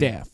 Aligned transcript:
death. 0.00 0.30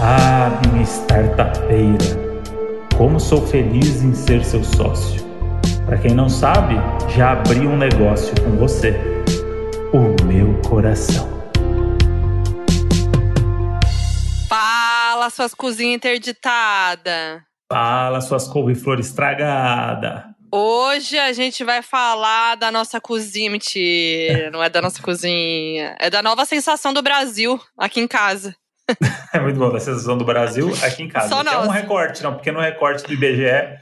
Ah, 0.00 0.60
minha 0.70 0.84
startupeira, 0.84 1.98
como 2.96 3.18
sou 3.18 3.44
feliz 3.44 4.00
em 4.00 4.14
ser 4.14 4.44
seu 4.44 4.62
sócio. 4.62 5.20
Para 5.84 5.98
quem 5.98 6.14
não 6.14 6.28
sabe, 6.28 6.76
já 7.16 7.32
abri 7.32 7.66
um 7.66 7.76
negócio 7.76 8.32
com 8.44 8.56
você. 8.56 8.94
O 9.92 10.24
meu 10.24 10.62
coração. 10.62 11.26
Fala, 14.48 15.30
suas 15.30 15.52
cozinhas 15.52 15.96
interditadas. 15.96 17.42
Fala, 17.72 18.20
suas 18.20 18.46
couve-flor 18.46 19.00
estragada. 19.00 20.37
Hoje 20.50 21.18
a 21.18 21.32
gente 21.32 21.62
vai 21.62 21.82
falar 21.82 22.54
da 22.54 22.70
nossa 22.70 23.00
cozinha. 23.00 23.50
Mentira, 23.50 24.50
não 24.50 24.62
é 24.62 24.70
da 24.70 24.80
nossa 24.80 25.02
cozinha. 25.02 25.94
É 26.00 26.08
da 26.08 26.22
nova 26.22 26.44
sensação 26.44 26.92
do 26.92 27.02
Brasil 27.02 27.60
aqui 27.76 28.00
em 28.00 28.08
casa. 28.08 28.54
É 29.34 29.38
muito 29.38 29.58
bom, 29.58 29.70
da 29.70 29.78
sensação 29.78 30.16
do 30.16 30.24
Brasil 30.24 30.72
aqui 30.82 31.02
em 31.02 31.08
casa. 31.08 31.28
Só 31.28 31.42
é 31.42 31.58
um 31.58 31.68
recorte, 31.68 32.22
não, 32.22 32.30
um 32.30 32.36
pequeno 32.36 32.58
recorte 32.58 33.04
do 33.06 33.12
IBGE. 33.12 33.78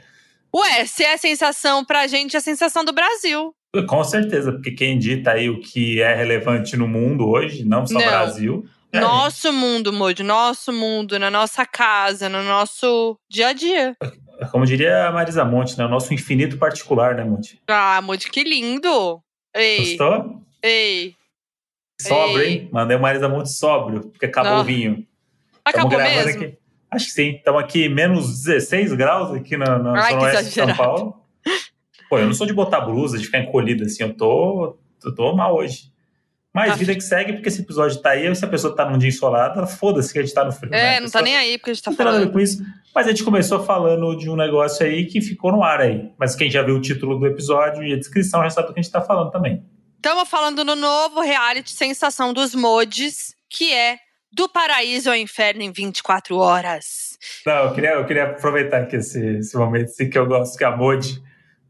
Ué, 0.53 0.85
se 0.85 1.03
é 1.03 1.15
sensação 1.15 1.85
pra 1.85 2.07
gente, 2.07 2.35
é 2.35 2.39
sensação 2.41 2.83
do 2.83 2.91
Brasil. 2.91 3.55
Com 3.87 4.03
certeza, 4.03 4.51
porque 4.51 4.71
quem 4.71 4.99
dita 4.99 5.31
aí 5.31 5.49
o 5.49 5.61
que 5.61 6.01
é 6.01 6.13
relevante 6.13 6.75
no 6.75 6.87
mundo 6.87 7.29
hoje, 7.29 7.63
não 7.63 7.87
só. 7.87 7.97
Brasil. 7.97 8.65
é. 8.91 8.99
Nosso 8.99 9.53
mundo, 9.53 9.93
Moody, 9.93 10.23
nosso 10.23 10.73
mundo, 10.73 11.17
na 11.17 11.31
nossa 11.31 11.65
casa, 11.65 12.27
no 12.27 12.43
nosso 12.43 13.17
dia 13.29 13.47
a 13.47 13.53
dia. 13.53 13.95
Como 14.51 14.65
diria 14.65 15.07
a 15.07 15.11
Marisa 15.11 15.43
Monte, 15.43 15.77
né? 15.77 15.85
O 15.85 15.89
nosso 15.89 16.13
infinito 16.13 16.57
particular, 16.57 17.15
né, 17.15 17.23
Monte? 17.23 17.61
Ah, 17.67 18.01
Moody, 18.01 18.29
que 18.29 18.43
lindo! 18.43 19.21
Ei, 19.55 19.97
Gostou? 19.97 20.41
ei. 20.61 21.15
Sóbrio, 21.99 22.41
Ei. 22.41 22.49
hein? 22.53 22.69
Mandei 22.71 22.95
o 22.95 22.99
Marisa 22.99 23.27
Monte 23.27 23.51
sóbrio, 23.51 24.09
porque 24.09 24.27
acabou 24.27 24.53
Não. 24.53 24.61
o 24.61 24.63
vinho. 24.63 25.05
Acabou 25.65 25.97
mesmo? 25.97 26.43
Aqui. 26.43 26.57
Acho 26.91 27.05
que 27.07 27.11
sim. 27.11 27.29
Estamos 27.31 27.61
aqui 27.61 27.89
menos 27.89 28.43
16 28.43 28.93
graus 28.93 29.35
aqui 29.35 29.57
na, 29.57 29.79
na 29.79 29.99
Ai, 30.01 30.13
Zona 30.13 30.23
Oeste 30.23 30.45
de 30.45 30.51
São. 30.51 30.75
Paulo. 30.75 31.21
Pô, 32.09 32.19
eu 32.19 32.25
não 32.25 32.33
sou 32.33 32.45
de 32.47 32.53
botar 32.53 32.81
blusa, 32.81 33.17
de 33.17 33.25
ficar 33.25 33.39
encolhido 33.39 33.83
assim. 33.83 34.03
Eu 34.03 34.13
tô, 34.13 34.77
eu 35.03 35.15
tô 35.15 35.35
mal 35.35 35.55
hoje. 35.55 35.91
Mas 36.57 36.71
Tá 36.71 36.75
vida 36.75 36.95
que 36.95 37.01
segue, 37.01 37.33
porque 37.33 37.49
esse 37.49 37.61
episódio 37.61 38.01
tá 38.01 38.09
aí. 38.09 38.35
Se 38.35 38.43
a 38.43 38.47
pessoa 38.47 38.75
tá 38.75 38.89
num 38.89 38.97
dia 38.97 39.09
ensolado, 39.09 39.59
ela 39.59 39.67
foda-se 39.67 40.11
que 40.11 40.17
a 40.17 40.23
gente 40.23 40.33
tá 40.33 40.43
no 40.43 40.51
frio. 40.51 40.71
né? 40.71 40.95
É, 40.95 40.97
A 40.97 41.01
não 41.01 41.07
tá 41.07 41.21
nem 41.21 41.37
aí 41.37 41.55
porque 41.59 41.69
a 41.69 41.73
gente 41.75 41.83
tá 41.83 41.91
Não 41.91 41.97
tem 41.97 42.03
nada 42.03 42.17
a 42.17 42.19
ver 42.21 42.25
falando. 42.25 42.33
com 42.33 42.39
isso. 42.39 42.63
Mas 42.95 43.05
a 43.05 43.09
gente 43.11 43.23
começou 43.23 43.63
falando 43.63 44.15
de 44.17 44.27
um 44.27 44.35
negócio 44.35 44.83
aí 44.83 45.05
que 45.05 45.21
ficou 45.21 45.51
no 45.51 45.63
ar 45.63 45.81
aí. 45.81 46.09
Mas 46.17 46.35
quem 46.35 46.49
já 46.49 46.63
viu 46.63 46.77
o 46.77 46.81
título 46.81 47.19
do 47.19 47.27
episódio 47.27 47.83
e 47.83 47.93
a 47.93 47.95
descrição 47.95 48.41
já 48.41 48.49
sabe 48.49 48.69
do 48.69 48.73
que 48.73 48.79
a 48.79 48.81
gente 48.81 48.91
tá 48.91 49.01
falando 49.01 49.29
também. 49.29 49.63
Estamos 49.97 50.27
falando 50.27 50.65
no 50.65 50.75
novo 50.75 51.21
reality 51.21 51.69
Sensação 51.69 52.33
dos 52.33 52.55
Modes, 52.55 53.35
que 53.47 53.71
é 53.71 53.97
Do 54.31 54.49
Paraíso 54.49 55.11
ao 55.11 55.15
Inferno 55.15 55.61
em 55.61 55.71
24 55.71 56.37
horas. 56.37 57.19
Não, 57.45 57.65
eu 57.65 57.73
queria, 57.73 57.89
eu 57.91 58.05
queria 58.05 58.23
aproveitar 58.23 58.81
aqui 58.81 58.95
esse, 58.95 59.23
esse 59.37 59.55
momento 59.55 59.85
assim, 59.85 60.09
que 60.09 60.17
eu 60.17 60.25
gosto, 60.25 60.57
que 60.57 60.63
a 60.63 60.75
Modi 60.75 61.21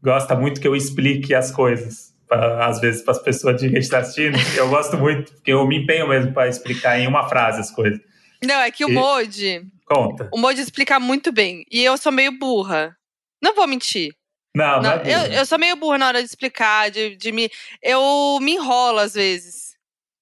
gosta 0.02 0.34
muito 0.34 0.62
que 0.62 0.66
eu 0.68 0.74
explique 0.74 1.34
as 1.34 1.50
coisas. 1.50 2.07
Pra- 2.28 2.66
às 2.66 2.80
vezes, 2.80 3.02
para 3.02 3.12
as 3.12 3.22
pessoas 3.22 3.60
de 3.60 3.68
quem 3.70 3.78
está 3.78 3.98
assistindo. 3.98 4.36
Eu 4.56 4.68
gosto 4.68 4.96
muito, 4.96 5.32
porque 5.32 5.52
eu 5.52 5.66
me 5.66 5.78
empenho 5.82 6.06
mesmo 6.08 6.32
para 6.32 6.48
explicar 6.48 6.98
em 6.98 7.06
uma 7.06 7.28
frase 7.28 7.60
as 7.60 7.70
coisas. 7.70 7.98
Não, 8.44 8.60
é 8.60 8.70
que 8.70 8.84
o 8.84 8.88
E- 8.90 8.92
Mode, 8.92 9.62
Conta. 9.84 10.28
o 10.32 10.38
Mode 10.38 10.60
explica 10.60 11.00
muito 11.00 11.32
bem. 11.32 11.64
E 11.70 11.82
eu 11.84 11.96
sou 11.96 12.12
meio 12.12 12.32
burra. 12.38 12.96
Não 13.42 13.54
vou 13.54 13.66
mentir. 13.66 14.12
Não, 14.54 14.80
não, 14.80 14.82
Não, 14.82 14.92
é 15.02 15.14
eu, 15.14 15.32
eu 15.38 15.46
sou 15.46 15.58
meio 15.58 15.76
burra 15.76 15.98
na 15.98 16.06
hora 16.08 16.20
de 16.22 16.26
explicar, 16.28 16.90
de, 16.90 17.16
de 17.16 17.30
me. 17.32 17.50
Eu 17.82 18.38
me 18.40 18.52
enrolo 18.54 18.98
às 18.98 19.14
vezes. 19.14 19.68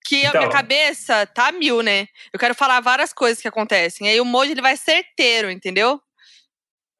Que 0.06 0.24
a 0.24 0.28
Então. 0.28 0.40
minha 0.40 0.52
cabeça 0.52 1.26
tá 1.26 1.48
a 1.48 1.52
mil, 1.52 1.82
né? 1.82 2.06
Eu 2.32 2.38
quero 2.38 2.54
falar 2.54 2.80
várias 2.80 3.12
coisas 3.12 3.40
que 3.42 3.48
acontecem. 3.48 4.08
Aí 4.08 4.20
o 4.20 4.24
Mode 4.24 4.52
ele 4.52 4.62
vai 4.62 4.76
certeiro, 4.76 5.50
entendeu? 5.50 6.00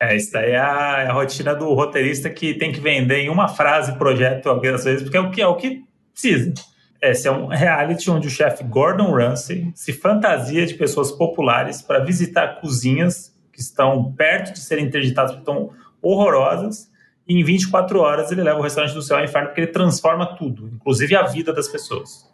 É, 0.00 0.14
isso 0.14 0.32
daí 0.32 0.50
é 0.50 0.58
a, 0.58 1.04
é 1.04 1.06
a 1.08 1.12
rotina 1.12 1.54
do 1.54 1.72
roteirista 1.72 2.28
que 2.28 2.54
tem 2.54 2.70
que 2.70 2.80
vender 2.80 3.18
em 3.18 3.30
uma 3.30 3.48
frase 3.48 3.96
projeto 3.96 4.48
algumas 4.48 4.84
vezes, 4.84 5.02
porque 5.02 5.16
é 5.16 5.20
o 5.20 5.30
que, 5.30 5.40
é 5.40 5.46
o 5.46 5.56
que 5.56 5.84
precisa. 6.12 6.52
Esse 7.00 7.28
é 7.28 7.30
um 7.30 7.46
reality 7.46 8.10
onde 8.10 8.26
o 8.26 8.30
chefe 8.30 8.64
Gordon 8.64 9.12
Ramsay 9.12 9.70
se 9.74 9.92
fantasia 9.92 10.66
de 10.66 10.74
pessoas 10.74 11.12
populares 11.12 11.80
para 11.80 12.04
visitar 12.04 12.60
cozinhas 12.60 13.34
que 13.52 13.60
estão 13.60 14.12
perto 14.12 14.52
de 14.52 14.60
serem 14.60 14.86
interditadas 14.86 15.32
porque 15.32 15.50
estão 15.50 15.70
horrorosas. 16.02 16.90
E 17.28 17.34
em 17.34 17.44
24 17.44 17.98
horas 17.98 18.30
ele 18.30 18.42
leva 18.42 18.58
o 18.58 18.62
restaurante 18.62 18.94
do 18.94 19.02
céu 19.02 19.18
ao 19.18 19.24
inferno 19.24 19.48
porque 19.48 19.62
ele 19.62 19.72
transforma 19.72 20.36
tudo, 20.36 20.68
inclusive 20.74 21.16
a 21.16 21.22
vida 21.22 21.52
das 21.52 21.68
pessoas. 21.68 22.26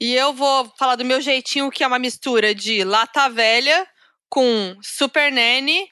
E 0.00 0.14
eu 0.14 0.32
vou 0.32 0.70
falar 0.78 0.96
do 0.96 1.04
meu 1.04 1.20
jeitinho, 1.20 1.70
que 1.70 1.84
é 1.84 1.86
uma 1.86 1.98
mistura 1.98 2.54
de 2.54 2.82
lata 2.82 3.28
velha 3.28 3.86
com 4.28 4.76
super 4.82 5.30
nene 5.30 5.86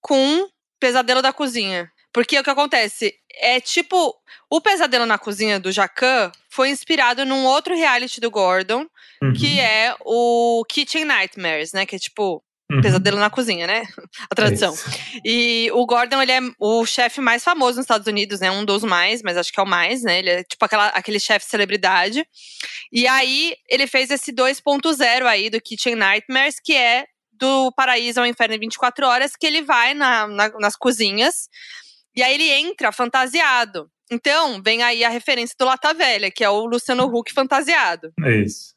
com 0.00 0.48
pesadelo 0.82 1.22
da 1.22 1.32
cozinha. 1.32 1.88
Porque 2.12 2.36
o 2.36 2.42
que 2.42 2.50
acontece 2.50 3.14
é 3.40 3.60
tipo. 3.60 4.14
O 4.50 4.60
pesadelo 4.60 5.06
na 5.06 5.16
cozinha 5.16 5.60
do 5.60 5.72
Jacan 5.72 6.30
foi 6.50 6.68
inspirado 6.68 7.24
num 7.24 7.46
outro 7.46 7.74
reality 7.74 8.20
do 8.20 8.30
Gordon, 8.30 8.86
Uhum, 9.22 9.32
que 9.32 9.60
é 9.60 9.94
o 10.00 10.64
Kitchen 10.68 11.04
Nightmares, 11.04 11.72
né? 11.72 11.86
Que 11.86 11.94
é 11.94 11.98
tipo 11.98 12.42
uhum. 12.70 12.80
pesadelo 12.80 13.18
na 13.18 13.30
cozinha, 13.30 13.66
né? 13.68 13.84
A 14.28 14.34
tradução. 14.34 14.74
Isso. 14.74 14.90
E 15.24 15.70
o 15.72 15.86
Gordon, 15.86 16.20
ele 16.20 16.32
é 16.32 16.40
o 16.58 16.84
chefe 16.84 17.20
mais 17.20 17.44
famoso 17.44 17.76
nos 17.76 17.84
Estados 17.84 18.08
Unidos, 18.08 18.40
né? 18.40 18.50
Um 18.50 18.64
dos 18.64 18.82
mais, 18.82 19.22
mas 19.22 19.36
acho 19.36 19.52
que 19.52 19.60
é 19.60 19.62
o 19.62 19.66
mais, 19.66 20.02
né? 20.02 20.18
Ele 20.18 20.30
é 20.30 20.42
tipo 20.42 20.64
aquela, 20.64 20.88
aquele 20.88 21.20
chefe 21.20 21.46
celebridade. 21.46 22.26
E 22.92 23.06
aí, 23.06 23.54
ele 23.70 23.86
fez 23.86 24.10
esse 24.10 24.32
2.0 24.32 25.24
aí 25.24 25.48
do 25.48 25.60
Kitchen 25.60 25.94
Nightmares, 25.94 26.56
que 26.62 26.74
é 26.74 27.06
do 27.42 27.72
Paraíso 27.72 28.20
ao 28.20 28.26
Inferno 28.26 28.54
em 28.54 28.58
24 28.60 29.04
horas, 29.06 29.32
que 29.38 29.44
ele 29.46 29.62
vai 29.62 29.94
na- 29.94 30.28
na- 30.28 30.48
nas 30.60 30.76
cozinhas 30.76 31.48
e 32.14 32.22
aí 32.22 32.34
ele 32.34 32.48
entra 32.48 32.92
fantasiado. 32.92 33.90
Então, 34.10 34.62
vem 34.62 34.82
aí 34.82 35.02
a 35.04 35.08
referência 35.08 35.56
do 35.58 35.64
Lata 35.64 35.92
Velha, 35.92 36.30
que 36.30 36.44
é 36.44 36.48
o 36.50 36.64
Luciano 36.66 37.04
Huck 37.04 37.32
fantasiado. 37.32 38.12
Isso. 38.44 38.74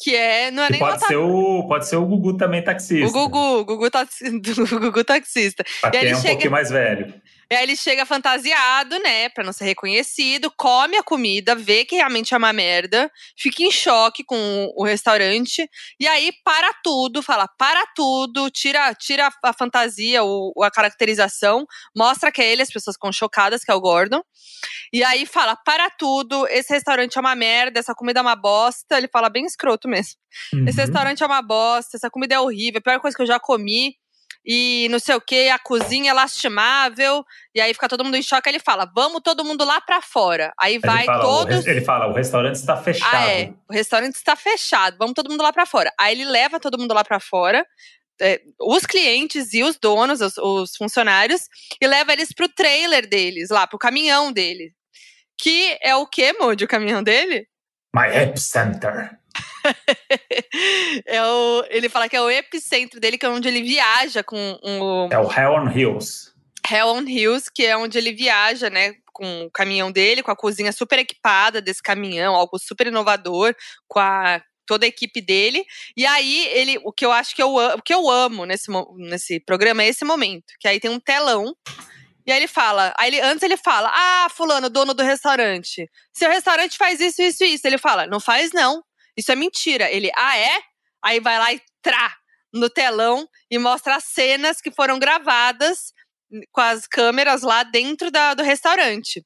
Que 0.00 0.14
é, 0.14 0.50
não 0.52 0.62
é 0.62 0.68
E 0.68 0.70
nem 0.70 0.78
pode 0.78 0.92
Lata 0.92 1.06
ser, 1.08 1.16
o, 1.16 1.66
pode 1.66 1.88
ser 1.88 1.96
o 1.96 2.06
Gugu 2.06 2.36
também 2.36 2.62
taxista. 2.62 3.06
O 3.08 3.10
Gugu, 3.10 3.58
o 3.60 3.64
Gugu, 3.64 3.90
taxi- 3.90 4.30
Gugu 4.80 5.02
taxista. 5.04 5.64
Pra 5.80 5.90
E 5.92 5.96
aí 5.96 6.04
ele 6.04 6.12
é 6.12 6.16
um 6.16 6.20
chega- 6.20 6.34
pouquinho 6.34 6.52
mais 6.52 6.70
velho. 6.70 7.12
E 7.50 7.54
aí 7.54 7.62
ele 7.62 7.76
chega 7.76 8.04
fantasiado, 8.04 8.98
né, 8.98 9.28
pra 9.30 9.42
não 9.42 9.52
ser 9.54 9.64
reconhecido, 9.64 10.52
come 10.56 10.96
a 10.98 11.02
comida, 11.02 11.54
vê 11.54 11.84
que 11.84 11.96
realmente 11.96 12.34
é 12.34 12.36
uma 12.36 12.52
merda, 12.52 13.10
fica 13.38 13.62
em 13.62 13.70
choque 13.70 14.22
com 14.22 14.70
o 14.76 14.84
restaurante, 14.84 15.66
e 15.98 16.06
aí 16.06 16.30
para 16.44 16.70
tudo, 16.84 17.22
fala 17.22 17.48
para 17.58 17.86
tudo, 17.96 18.50
tira, 18.50 18.94
tira 18.94 19.30
a 19.42 19.52
fantasia, 19.54 20.22
o, 20.22 20.52
a 20.62 20.70
caracterização, 20.70 21.64
mostra 21.96 22.30
que 22.30 22.42
é 22.42 22.52
ele, 22.52 22.60
as 22.62 22.70
pessoas 22.70 22.96
ficam 22.96 23.10
chocadas, 23.10 23.64
que 23.64 23.70
é 23.70 23.74
o 23.74 23.80
Gordon, 23.80 24.22
e 24.92 25.02
aí 25.04 25.26
fala 25.26 25.56
para 25.56 25.88
tudo, 25.90 26.46
esse 26.48 26.72
restaurante 26.72 27.16
é 27.16 27.20
uma 27.20 27.34
merda, 27.34 27.78
essa 27.80 27.94
comida 27.94 28.20
é 28.20 28.22
uma 28.22 28.36
bosta, 28.36 28.96
ele 28.98 29.08
fala 29.08 29.28
bem 29.28 29.44
escroto 29.46 29.88
mesmo. 29.88 30.14
Esse 30.66 30.80
Uhum. 30.80 30.86
restaurante 30.86 31.22
é 31.22 31.26
uma 31.26 31.42
bosta, 31.42 31.96
essa 31.96 32.10
comida 32.10 32.34
é 32.34 32.40
horrível, 32.40 32.78
a 32.78 32.82
pior 32.82 33.00
coisa 33.00 33.16
que 33.16 33.22
eu 33.22 33.26
já 33.26 33.40
comi. 33.40 33.94
E 34.50 34.88
não 34.90 34.98
sei 34.98 35.14
o 35.14 35.20
que, 35.20 35.50
a 35.50 35.58
cozinha 35.58 36.10
é 36.10 36.14
lastimável. 36.14 37.22
E 37.54 37.60
aí 37.60 37.74
fica 37.74 37.86
todo 37.88 38.02
mundo 38.02 38.16
em 38.16 38.22
choque. 38.22 38.48
Aí 38.48 38.54
ele 38.54 38.62
fala: 38.64 38.90
vamos 38.94 39.20
todo 39.22 39.44
mundo 39.44 39.62
lá 39.64 39.78
pra 39.80 40.00
fora. 40.00 40.52
Aí 40.58 40.76
Ele 40.76 40.86
vai 40.86 41.04
fala, 41.04 41.22
todos. 41.22 41.66
ele 41.66 41.82
fala, 41.82 42.06
o 42.06 42.14
restaurante 42.14 42.54
está 42.54 42.76
fechado. 42.76 43.14
Ah, 43.14 43.30
é. 43.30 43.52
O 43.68 43.72
restaurante 43.74 44.14
está 44.14 44.34
fechado. 44.34 44.96
Vamos 44.98 45.12
todo 45.14 45.28
mundo 45.30 45.42
lá 45.42 45.52
pra 45.52 45.66
fora. 45.66 45.92
Aí 46.00 46.14
ele 46.14 46.24
leva 46.24 46.58
todo 46.58 46.78
mundo 46.78 46.94
lá 46.94 47.04
pra 47.04 47.20
fora. 47.20 47.66
é, 48.20 48.40
os 48.60 48.86
clientes 48.86 49.52
e 49.52 49.62
os 49.62 49.76
donos, 49.78 50.20
os, 50.22 50.38
os 50.38 50.74
funcionários, 50.76 51.42
e 51.80 51.86
leva 51.86 52.12
eles 52.14 52.32
pro 52.32 52.48
trailer 52.48 53.06
deles, 53.08 53.50
lá, 53.50 53.66
pro 53.66 53.78
caminhão 53.78 54.32
dele. 54.32 54.72
Que 55.40 55.78
é 55.82 55.94
o 55.94 56.06
que, 56.06 56.32
Moody, 56.32 56.64
o 56.64 56.68
caminhão 56.68 57.02
dele? 57.02 57.46
My 57.94 58.08
Epicenter. 58.22 59.16
é 61.06 61.22
o, 61.22 61.64
ele 61.68 61.88
fala 61.88 62.08
que 62.08 62.16
é 62.16 62.20
o 62.20 62.30
epicentro 62.30 63.00
dele, 63.00 63.18
que 63.18 63.26
é 63.26 63.28
onde 63.28 63.48
ele 63.48 63.62
viaja 63.62 64.22
com 64.22 64.58
um, 64.62 65.08
É 65.10 65.18
o 65.18 65.30
Hell 65.30 65.52
on 65.52 65.70
Hills. 65.70 66.32
Hell 66.70 66.88
on 66.88 67.02
Hills, 67.02 67.50
que 67.52 67.64
é 67.64 67.76
onde 67.76 67.96
ele 67.96 68.12
viaja, 68.12 68.68
né, 68.68 68.94
com 69.12 69.44
o 69.44 69.50
caminhão 69.50 69.90
dele, 69.90 70.22
com 70.22 70.30
a 70.30 70.36
cozinha 70.36 70.72
super 70.72 70.98
equipada 70.98 71.60
desse 71.60 71.82
caminhão, 71.82 72.34
algo 72.34 72.58
super 72.58 72.86
inovador, 72.86 73.54
com 73.86 73.98
a 74.00 74.40
toda 74.66 74.84
a 74.84 74.88
equipe 74.88 75.22
dele. 75.22 75.64
E 75.96 76.04
aí 76.04 76.46
ele, 76.48 76.78
o 76.84 76.92
que 76.92 77.04
eu 77.04 77.10
acho 77.10 77.34
que 77.34 77.42
eu, 77.42 77.54
o 77.54 77.82
que 77.82 77.94
eu 77.94 78.10
amo 78.10 78.44
nesse 78.44 78.70
nesse 78.96 79.40
programa 79.40 79.82
é 79.82 79.88
esse 79.88 80.04
momento, 80.04 80.52
que 80.60 80.68
aí 80.68 80.78
tem 80.78 80.90
um 80.90 81.00
telão 81.00 81.54
e 82.28 82.30
aí 82.30 82.40
ele 82.40 82.46
fala, 82.46 82.92
aí 82.98 83.08
ele, 83.08 83.20
antes 83.22 83.42
ele 83.42 83.56
fala: 83.56 83.90
"Ah, 83.90 84.28
fulano, 84.28 84.68
dono 84.68 84.92
do 84.92 85.02
restaurante, 85.02 85.90
seu 86.12 86.28
restaurante 86.28 86.76
faz 86.76 87.00
isso, 87.00 87.22
isso 87.22 87.42
e 87.42 87.54
isso". 87.54 87.66
Ele 87.66 87.78
fala: 87.78 88.06
"Não 88.06 88.20
faz 88.20 88.52
não. 88.52 88.84
Isso 89.18 89.32
é 89.32 89.36
mentira". 89.36 89.90
Ele: 89.90 90.10
"Ah, 90.16 90.38
é?". 90.38 90.58
Aí 91.04 91.20
vai 91.20 91.38
lá 91.38 91.52
e 91.52 91.60
trá 91.82 92.14
no 92.52 92.70
telão 92.70 93.28
e 93.50 93.58
mostra 93.58 93.96
as 93.96 94.04
cenas 94.04 94.60
que 94.60 94.70
foram 94.70 94.98
gravadas 94.98 95.92
com 96.52 96.60
as 96.60 96.86
câmeras 96.86 97.42
lá 97.42 97.62
dentro 97.62 98.10
da, 98.10 98.34
do 98.34 98.42
restaurante. 98.42 99.24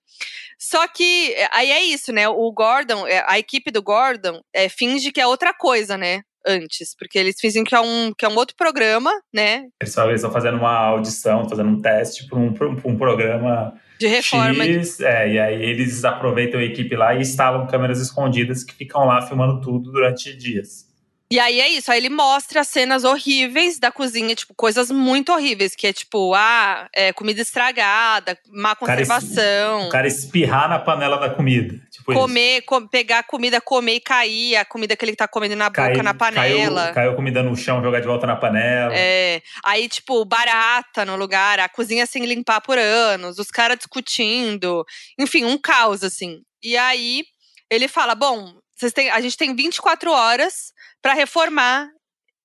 Só 0.59 0.87
que 0.87 1.35
aí 1.50 1.71
é 1.71 1.83
isso, 1.83 2.12
né? 2.12 2.29
O 2.29 2.53
Gordon, 2.53 3.06
é, 3.06 3.25
a 3.27 3.39
equipe 3.39 3.71
do 3.71 3.83
Gordon 3.83 4.41
é, 4.55 4.69
finge 4.69 5.11
que 5.11 5.21
é 5.21 5.27
outra 5.27 5.53
coisa, 5.53 5.97
né? 5.97 6.23
Antes, 6.45 6.95
porque 6.99 7.19
eles 7.19 7.37
fingem 7.41 7.62
que 7.62 7.75
é 7.75 7.81
um, 7.81 8.12
que 8.17 8.25
é 8.25 8.29
um 8.29 8.37
outro 8.37 8.56
programa, 8.56 9.12
né? 9.33 9.69
Eles 9.81 9.97
estão 9.97 10.33
fazendo 10.33 10.59
uma 10.59 10.77
audição, 10.77 11.49
fazendo 11.49 11.69
um 11.69 11.81
teste 11.81 12.27
para 12.27 12.37
um, 12.37 12.53
um 12.85 12.99
programa 12.99 13.81
de 14.02 14.08
reforma. 14.08 14.64
X, 14.64 15.00
é, 15.00 15.32
e 15.32 15.38
aí 15.38 15.62
eles 15.62 16.04
aproveitam 16.04 16.60
a 16.60 16.64
equipe 16.64 16.94
lá 16.96 17.14
e 17.14 17.20
instalam 17.20 17.66
câmeras 17.66 18.00
escondidas 18.00 18.64
que 18.64 18.75
ficam 18.75 19.04
lá 19.04 19.22
filmando 19.22 19.60
tudo 19.60 19.90
durante 19.93 20.37
dias. 20.37 20.92
E 21.32 21.40
aí 21.40 21.62
é 21.62 21.69
isso, 21.70 21.90
aí 21.90 21.96
ele 21.96 22.11
mostra 22.11 22.62
cenas 22.62 23.05
horríveis 23.05 23.79
da 23.79 23.90
cozinha, 23.90 24.34
tipo, 24.34 24.52
coisas 24.52 24.90
muito 24.90 25.32
horríveis, 25.32 25.75
que 25.75 25.87
é 25.87 25.93
tipo, 25.93 26.34
ah, 26.34 26.87
é, 26.94 27.11
comida 27.11 27.40
estragada, 27.40 28.38
má 28.50 28.76
conservação. 28.76 29.87
O 29.87 29.88
cara 29.88 30.06
espirrar 30.06 30.69
na 30.69 30.79
panela 30.79 31.17
da 31.17 31.31
comida. 31.31 31.81
Tipo 31.90 32.12
comer, 32.12 32.61
com, 32.67 32.87
pegar 32.87 33.20
a 33.20 33.23
comida, 33.23 33.62
comer 33.62 33.94
e 33.94 34.00
cair, 34.00 34.56
a 34.56 34.64
comida 34.67 34.94
que 34.94 35.02
ele 35.06 35.17
tá 35.17 35.26
comendo 35.26 35.56
na 35.56 35.70
Cai, 35.70 35.93
boca, 35.93 36.02
na 36.02 36.12
panela. 36.12 36.82
Caiu, 36.82 36.94
caiu 36.94 37.17
comida 37.17 37.43
no 37.43 37.56
chão, 37.56 37.82
jogar 37.82 38.00
de 38.00 38.06
volta 38.06 38.26
na 38.26 38.37
panela. 38.37 38.93
É. 38.94 39.40
Aí, 39.64 39.88
tipo, 39.88 40.23
barata 40.26 41.06
no 41.06 41.17
lugar, 41.17 41.58
a 41.61 41.69
cozinha 41.70 42.05
sem 42.05 42.26
limpar 42.26 42.61
por 42.61 42.76
anos, 42.76 43.38
os 43.38 43.50
caras 43.50 43.78
discutindo. 43.78 44.85
Enfim, 45.19 45.46
um 45.46 45.56
caos, 45.56 46.05
assim. 46.05 46.43
E 46.62 46.76
aí 46.76 47.25
ele 47.70 47.88
fala: 47.88 48.14
bom, 48.14 48.52
vocês 48.76 48.93
têm, 48.93 49.08
a 49.08 49.20
gente 49.23 49.37
tem 49.37 49.55
24 49.55 50.11
horas 50.11 50.72
para 51.02 51.12
reformar 51.14 51.90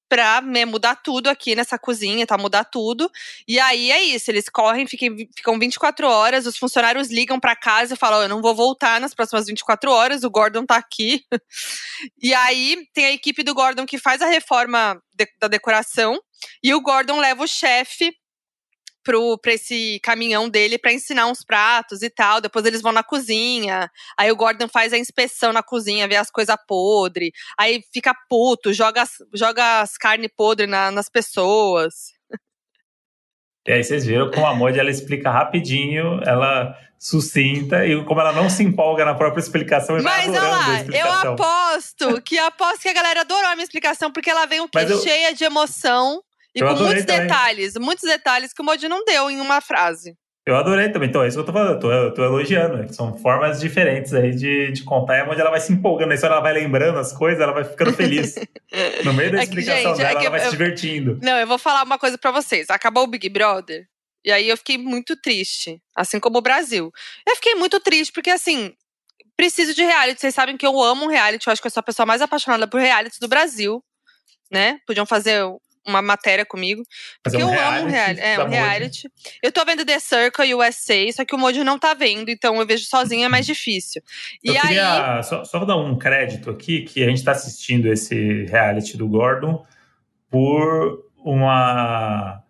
para 0.09 0.41
né, 0.41 0.65
mudar 0.65 0.95
tudo 0.95 1.27
aqui 1.27 1.55
nessa 1.55 1.77
cozinha, 1.77 2.25
tá? 2.25 2.37
Mudar 2.37 2.63
tudo. 2.63 3.11
E 3.47 3.59
aí 3.59 3.91
é 3.91 4.01
isso, 4.03 4.31
eles 4.31 4.49
correm, 4.49 4.87
ficam, 4.87 5.15
ficam 5.35 5.59
24 5.59 6.07
horas, 6.07 6.45
os 6.45 6.57
funcionários 6.57 7.09
ligam 7.09 7.39
para 7.39 7.55
casa 7.55 7.93
e 7.93 7.97
falam: 7.97 8.19
oh, 8.19 8.23
eu 8.23 8.29
não 8.29 8.41
vou 8.41 8.55
voltar 8.55 8.99
nas 9.01 9.13
próximas 9.13 9.47
24 9.47 9.91
horas, 9.91 10.23
o 10.23 10.29
Gordon 10.29 10.65
tá 10.65 10.77
aqui. 10.77 11.23
e 12.21 12.33
aí 12.33 12.87
tem 12.93 13.05
a 13.05 13.11
equipe 13.11 13.43
do 13.43 13.53
Gordon 13.53 13.85
que 13.85 13.97
faz 13.97 14.21
a 14.21 14.27
reforma 14.27 15.01
de, 15.13 15.27
da 15.39 15.47
decoração, 15.47 16.19
e 16.63 16.73
o 16.73 16.81
Gordon 16.81 17.19
leva 17.19 17.43
o 17.43 17.47
chefe 17.47 18.13
para 19.41 19.53
esse 19.53 19.99
caminhão 20.03 20.49
dele 20.49 20.77
para 20.77 20.93
ensinar 20.93 21.27
uns 21.27 21.43
pratos 21.43 22.01
e 22.01 22.09
tal. 22.09 22.41
Depois 22.41 22.65
eles 22.65 22.81
vão 22.81 22.91
na 22.91 23.03
cozinha. 23.03 23.89
Aí 24.17 24.31
o 24.31 24.35
Gordon 24.35 24.67
faz 24.67 24.93
a 24.93 24.97
inspeção 24.97 25.53
na 25.53 25.63
cozinha, 25.63 26.07
vê 26.07 26.15
as 26.15 26.29
coisas 26.29 26.55
podres. 26.67 27.31
Aí 27.57 27.81
fica 27.93 28.13
puto, 28.29 28.73
joga, 28.73 29.03
joga 29.33 29.81
as 29.81 29.97
carnes 29.97 30.31
podres 30.35 30.69
na, 30.69 30.91
nas 30.91 31.09
pessoas. 31.09 32.17
E 33.67 33.73
aí 33.73 33.83
vocês 33.83 34.05
viram 34.05 34.31
como 34.31 34.45
a 34.45 34.55
Modi 34.55 34.79
ela 34.79 34.89
explica 34.89 35.29
rapidinho, 35.29 36.21
ela 36.25 36.73
sucinta 36.97 37.85
e 37.85 38.01
como 38.05 38.19
ela 38.19 38.31
não 38.31 38.49
se 38.49 38.63
empolga 38.63 39.05
na 39.05 39.13
própria 39.13 39.41
explicação. 39.41 40.01
Mas 40.01 40.29
olha 40.29 40.41
lá, 40.41 40.81
eu 40.83 41.11
aposto 41.33 42.21
que 42.21 42.39
aposto 42.39 42.81
que 42.81 42.89
a 42.89 42.93
galera 42.93 43.21
adorou 43.21 43.45
a 43.45 43.55
minha 43.55 43.65
explicação 43.65 44.11
porque 44.11 44.29
ela 44.29 44.45
vem 44.45 44.61
o 44.61 44.69
quê? 44.69 44.79
Eu... 44.87 45.01
cheia 45.01 45.33
de 45.33 45.43
emoção 45.43 46.23
e 46.57 46.63
eu 46.63 46.75
com 46.75 46.83
muitos 46.83 47.05
também. 47.05 47.21
detalhes, 47.21 47.73
muitos 47.75 48.03
detalhes 48.03 48.53
que 48.53 48.61
o 48.61 48.65
Modi 48.65 48.87
não 48.87 49.03
deu 49.05 49.29
em 49.29 49.39
uma 49.39 49.61
frase. 49.61 50.15
Eu 50.47 50.55
adorei 50.55 50.87
também. 50.87 51.09
Então, 51.09 51.21
é 51.21 51.27
isso 51.27 51.35
que 51.35 51.41
eu 51.41 51.45
tô 51.45 51.51
falando. 51.51 51.73
Eu 51.73 51.79
tô, 51.79 51.91
eu 51.91 52.13
tô 52.13 52.23
elogiando. 52.23 52.77
Né? 52.77 52.87
São 52.87 53.17
formas 53.17 53.59
diferentes 53.59 54.13
aí 54.13 54.33
de, 54.33 54.71
de 54.71 54.81
contar. 54.81 55.17
É 55.17 55.23
onde 55.29 55.41
ela 55.41 55.49
vai 55.49 55.59
se 55.59 55.73
empolgando. 55.73 56.13
Aí, 56.13 56.19
ela 56.23 56.39
vai 56.39 56.53
lembrando 56.53 56.97
as 56.97 57.11
coisas, 57.11 57.41
ela 57.41 57.51
vai 57.51 57.65
ficando 57.65 57.91
feliz. 57.91 58.35
no 59.03 59.13
meio 59.13 59.29
da 59.29 59.39
é 59.39 59.43
explicação 59.43 59.89
gente, 59.89 59.97
dela, 59.97 60.21
é 60.21 60.23
ela 60.23 60.29
vai 60.29 60.39
eu, 60.39 60.45
se 60.45 60.51
divertindo. 60.51 61.19
Não, 61.21 61.37
eu 61.37 61.45
vou 61.45 61.57
falar 61.57 61.83
uma 61.83 61.99
coisa 61.99 62.17
para 62.17 62.31
vocês. 62.31 62.69
Acabou 62.69 63.03
o 63.03 63.07
Big 63.07 63.27
Brother. 63.27 63.85
E 64.23 64.31
aí 64.31 64.47
eu 64.47 64.55
fiquei 64.55 64.77
muito 64.77 65.17
triste. 65.17 65.81
Assim 65.93 66.17
como 66.17 66.37
o 66.37 66.41
Brasil. 66.41 66.93
Eu 67.27 67.35
fiquei 67.35 67.55
muito 67.55 67.77
triste, 67.81 68.13
porque 68.13 68.29
assim. 68.29 68.73
Preciso 69.35 69.75
de 69.75 69.83
reality. 69.83 70.21
Vocês 70.21 70.33
sabem 70.33 70.55
que 70.55 70.65
eu 70.65 70.81
amo 70.81 71.09
reality. 71.09 71.45
Eu 71.45 71.51
acho 71.51 71.61
que 71.61 71.67
eu 71.67 71.71
sou 71.71 71.81
a 71.81 71.83
pessoa 71.83 72.05
mais 72.05 72.21
apaixonada 72.21 72.65
por 72.69 72.79
reality 72.79 73.19
do 73.19 73.27
Brasil. 73.27 73.83
Né? 74.49 74.79
Podiam 74.87 75.05
fazer 75.05 75.43
uma 75.87 76.01
matéria 76.01 76.45
comigo. 76.45 76.83
Porque 77.23 77.37
é 77.37 77.45
um 77.45 77.49
eu 77.49 77.53
reality, 77.53 77.81
amo 77.81 77.89
reality. 77.89 78.21
É, 78.21 78.43
um 78.43 78.49
reality. 78.49 79.11
Eu 79.41 79.51
tô 79.51 79.63
vendo 79.65 79.85
The 79.85 79.99
Circle 79.99 80.53
USA, 80.53 81.11
só 81.13 81.25
que 81.25 81.33
o 81.33 81.37
Mojo 81.37 81.63
não 81.63 81.79
tá 81.79 81.93
vendo, 81.93 82.29
então 82.29 82.59
eu 82.59 82.65
vejo 82.67 82.85
sozinha 82.85 83.25
é 83.25 83.29
mais 83.29 83.45
difícil. 83.45 84.01
Eu 84.43 84.53
e 84.53 84.59
queria 84.59 85.17
aí... 85.17 85.23
só, 85.23 85.43
só 85.43 85.63
dar 85.65 85.77
um 85.77 85.97
crédito 85.97 86.49
aqui, 86.49 86.81
que 86.81 87.03
a 87.03 87.07
gente 87.07 87.23
tá 87.23 87.31
assistindo 87.31 87.87
esse 87.91 88.45
reality 88.45 88.97
do 88.97 89.07
Gordon 89.07 89.65
por 90.29 91.05
uma 91.23 92.43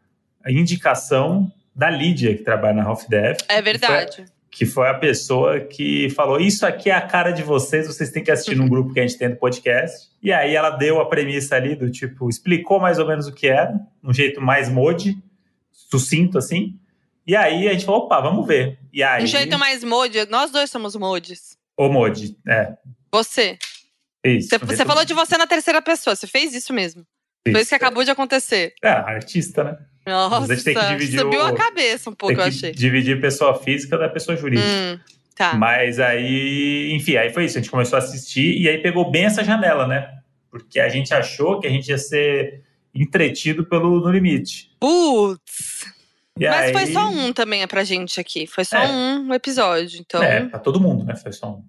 indicação 0.48 1.52
da 1.76 1.90
Lídia, 1.90 2.36
que 2.36 2.44
trabalha 2.44 2.74
na 2.74 2.84
Half 2.84 3.08
Death. 3.08 3.40
É 3.48 3.62
verdade 3.62 4.26
que 4.58 4.66
foi 4.66 4.90
a 4.90 4.94
pessoa 4.96 5.60
que 5.60 6.10
falou: 6.10 6.40
Isso 6.40 6.66
aqui 6.66 6.90
é 6.90 6.94
a 6.96 7.02
cara 7.02 7.30
de 7.30 7.44
vocês, 7.44 7.86
vocês 7.86 8.10
têm 8.10 8.24
que 8.24 8.32
assistir 8.32 8.56
num 8.56 8.68
grupo 8.68 8.92
que 8.92 9.00
a 9.00 9.04
gente 9.04 9.16
tem 9.16 9.30
do 9.30 9.36
podcast. 9.36 10.10
E 10.22 10.34
aí 10.34 10.56
ela 10.56 10.72
deu 10.72 11.00
a 11.00 11.08
premissa 11.08 11.56
ali 11.56 11.76
do 11.76 11.92
tipo, 11.92 12.28
explicou 12.28 12.80
mais 12.80 12.98
ou 12.98 13.06
menos 13.08 13.28
o 13.28 13.32
que 13.32 13.46
era, 13.46 13.80
um 14.04 14.12
jeito 14.12 14.42
mais 14.42 14.68
mode, 14.68 15.16
sucinto 15.72 16.40
assim. 16.40 16.76
E 17.28 17.36
aí 17.36 17.68
a 17.68 17.74
gente 17.74 17.86
falou: 17.86 18.06
opa, 18.06 18.20
vamos 18.20 18.48
ver. 18.48 18.80
E 18.92 19.04
aí, 19.04 19.26
um 19.26 19.28
jeito 19.28 19.60
mais 19.60 19.84
mode, 19.84 20.26
nós 20.26 20.50
dois 20.50 20.72
somos 20.72 20.96
modes. 20.96 21.56
O 21.78 21.88
mode, 21.88 22.36
é. 22.48 22.74
Você. 23.14 23.60
Isso. 24.26 24.50
Você, 24.50 24.58
você 24.58 24.86
falou 24.86 25.06
de 25.06 25.14
você 25.14 25.38
na 25.38 25.46
terceira 25.46 25.84
pessoa, 25.84 26.16
você 26.16 26.26
fez 26.26 26.56
isso 26.56 26.74
mesmo. 26.74 27.06
Isso. 27.46 27.54
Foi 27.54 27.62
isso 27.62 27.70
que 27.70 27.76
acabou 27.76 28.04
de 28.04 28.10
acontecer. 28.10 28.74
É, 28.84 28.90
artista, 28.90 29.64
né? 29.64 29.78
Nossa, 30.08 30.54
a 30.54 30.56
gente 30.56 30.64
tem 30.64 30.74
que 30.74 30.88
dividir 30.88 31.20
subiu 31.20 31.42
o, 31.42 31.46
a 31.46 31.54
cabeça 31.54 32.10
um 32.10 32.14
pouco, 32.14 32.40
eu 32.40 32.44
achei. 32.46 32.72
Dividir 32.72 33.20
pessoa 33.20 33.54
física 33.56 33.98
da 33.98 34.08
pessoa 34.08 34.38
jurídica. 34.38 34.68
Hum, 34.68 35.00
tá. 35.36 35.54
Mas 35.56 36.00
aí, 36.00 36.94
enfim, 36.94 37.18
aí 37.18 37.34
foi 37.34 37.44
isso. 37.44 37.58
A 37.58 37.62
gente 37.62 37.70
começou 37.70 37.98
a 37.98 38.00
assistir 38.00 38.58
e 38.58 38.70
aí 38.70 38.78
pegou 38.78 39.12
bem 39.12 39.26
essa 39.26 39.44
janela, 39.44 39.86
né? 39.86 40.10
Porque 40.50 40.80
a 40.80 40.88
gente 40.88 41.14
achou 41.14 41.60
que 41.60 41.68
a 41.68 41.70
gente 41.70 41.90
ia 41.90 41.98
ser 41.98 42.64
entretido 42.96 43.66
pelo 43.66 44.00
No 44.00 44.10
Limite. 44.10 44.72
Putz! 44.80 45.86
E 46.40 46.48
Mas 46.48 46.68
aí... 46.68 46.74
foi 46.74 46.86
só 46.88 47.10
um 47.10 47.34
também 47.34 47.64
é 47.64 47.68
pra 47.68 47.84
gente 47.84 48.20
aqui. 48.20 48.48
Foi 48.48 48.64
só 48.64 48.78
é. 48.78 48.88
um 48.88 49.34
episódio, 49.34 50.00
então... 50.00 50.24
É, 50.24 50.46
pra 50.46 50.60
todo 50.60 50.80
mundo, 50.80 51.04
né? 51.04 51.16
Foi 51.16 51.34
só 51.34 51.50
um. 51.50 51.64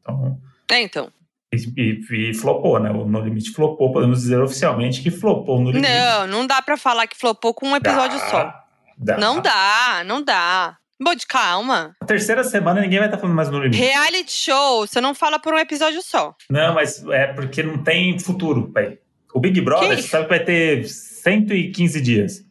Então... 0.00 0.40
É, 0.70 0.80
então. 0.80 1.12
E, 1.52 2.00
e, 2.10 2.34
flopou, 2.34 2.80
né? 2.80 2.90
O 2.90 3.04
No 3.04 3.20
Limite 3.20 3.50
flopou, 3.50 3.92
podemos 3.92 4.22
dizer 4.22 4.40
oficialmente 4.40 5.02
que 5.02 5.10
flopou 5.10 5.60
no 5.60 5.70
Limite. 5.70 5.86
Não, 5.86 6.26
não 6.26 6.46
dá 6.46 6.62
para 6.62 6.78
falar 6.78 7.06
que 7.06 7.16
flopou 7.16 7.52
com 7.52 7.68
um 7.68 7.76
episódio 7.76 8.18
dá, 8.18 8.28
só. 8.28 8.54
Dá. 8.96 9.18
Não 9.18 9.40
dá, 9.40 10.02
não 10.06 10.22
dá. 10.22 10.78
de 10.98 11.26
calma. 11.26 11.94
A 12.00 12.06
terceira 12.06 12.42
semana 12.42 12.80
ninguém 12.80 12.98
vai 12.98 13.08
estar 13.08 13.18
tá 13.18 13.20
falando 13.20 13.36
mais 13.36 13.50
no 13.50 13.58
limite. 13.58 13.78
Reality 13.78 14.32
show, 14.32 14.86
você 14.86 14.98
não 14.98 15.14
fala 15.14 15.38
por 15.38 15.52
um 15.52 15.58
episódio 15.58 16.00
só. 16.00 16.34
Não, 16.48 16.74
mas 16.74 17.04
é 17.08 17.26
porque 17.26 17.62
não 17.62 17.82
tem 17.82 18.18
futuro, 18.18 18.70
pai. 18.72 18.98
O 19.34 19.38
Big 19.38 19.60
Brother, 19.60 19.96
que? 19.96 20.02
você 20.02 20.08
sabe 20.08 20.24
que 20.24 20.30
vai 20.30 20.44
ter 20.44 20.88
115 20.88 22.00
dias. 22.00 22.44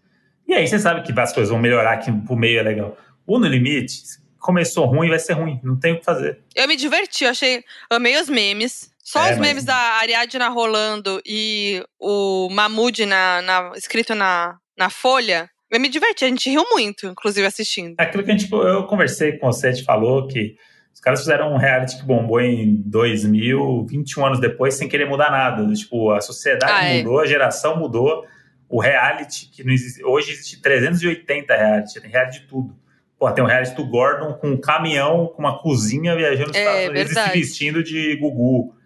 E 0.48 0.54
aí 0.54 0.68
você 0.68 0.78
sabe 0.78 1.02
que 1.02 1.20
as 1.20 1.34
coisas 1.34 1.50
vão 1.50 1.60
melhorar, 1.60 1.98
que 1.98 2.12
o 2.12 2.36
meio 2.36 2.60
é 2.60 2.64
legal. 2.64 2.98
O 3.26 3.40
No 3.40 3.48
Limite 3.48 4.22
começou 4.38 4.86
ruim, 4.86 5.10
vai 5.10 5.20
ser 5.20 5.34
ruim. 5.34 5.60
Não 5.64 5.80
tem 5.80 5.94
o 5.94 6.00
que 6.00 6.04
fazer. 6.04 6.40
Eu 6.56 6.68
me 6.68 6.76
diverti, 6.76 7.24
eu 7.24 7.30
achei. 7.30 7.64
Amei 7.90 8.20
os 8.20 8.28
memes. 8.28 8.91
Só 9.12 9.26
é, 9.26 9.34
os 9.34 9.40
memes 9.40 9.66
mas... 9.66 9.66
da 9.66 9.76
Ariadna 9.76 10.48
rolando 10.48 11.22
e 11.26 11.84
o 12.00 12.48
Mamude 12.50 13.06
na, 13.06 13.42
na, 13.42 13.72
escrito 13.76 14.16
na, 14.16 14.56
na 14.78 14.90
folha. 14.90 15.50
Eu 15.70 15.82
me 15.82 15.90
diverti, 15.90 16.24
a 16.24 16.30
gente 16.30 16.50
riu 16.50 16.64
muito, 16.72 17.08
inclusive, 17.08 17.46
assistindo. 17.46 17.96
É 18.00 18.04
aquilo 18.04 18.24
que 18.24 18.32
a 18.32 18.38
gente, 18.38 18.50
eu 18.50 18.86
conversei 18.86 19.34
com 19.38 19.48
você, 19.52 19.68
a 19.68 19.72
gente 19.74 19.84
falou 19.84 20.30
que 20.30 20.56
os 20.94 21.02
caras 21.02 21.20
fizeram 21.20 21.52
um 21.52 21.58
reality 21.58 21.98
que 21.98 22.06
bombou 22.06 22.40
em 22.40 22.82
2000, 22.86 23.86
21 23.86 24.26
anos 24.26 24.40
depois, 24.40 24.76
sem 24.76 24.88
querer 24.88 25.10
mudar 25.10 25.30
nada. 25.30 25.68
Tipo, 25.74 26.12
a 26.12 26.22
sociedade 26.22 26.72
ah, 26.72 26.86
é. 26.86 27.00
mudou, 27.00 27.20
é. 27.20 27.24
a 27.24 27.28
geração 27.28 27.78
mudou. 27.78 28.26
O 28.70 28.80
reality, 28.80 29.50
que 29.52 29.62
não 29.62 29.74
existe, 29.74 30.02
hoje 30.06 30.32
existe 30.32 30.62
380 30.62 31.54
reality, 31.54 32.00
tem 32.00 32.10
reality 32.10 32.40
de 32.40 32.48
tudo. 32.48 32.74
Pô, 33.20 33.30
tem 33.30 33.44
um 33.44 33.48
reality 33.48 33.76
do 33.76 33.86
Gordon 33.86 34.36
com 34.36 34.52
um 34.52 34.58
caminhão, 34.58 35.28
com 35.36 35.42
uma 35.42 35.60
cozinha 35.60 36.16
viajando 36.16 36.48
nos 36.48 36.56
é, 36.56 36.62
Estados 36.62 36.90
Unidos 36.90 37.12
e 37.12 37.16
se 37.16 37.30
vestindo 37.38 37.84
de 37.84 38.16
Gugu. 38.16 38.80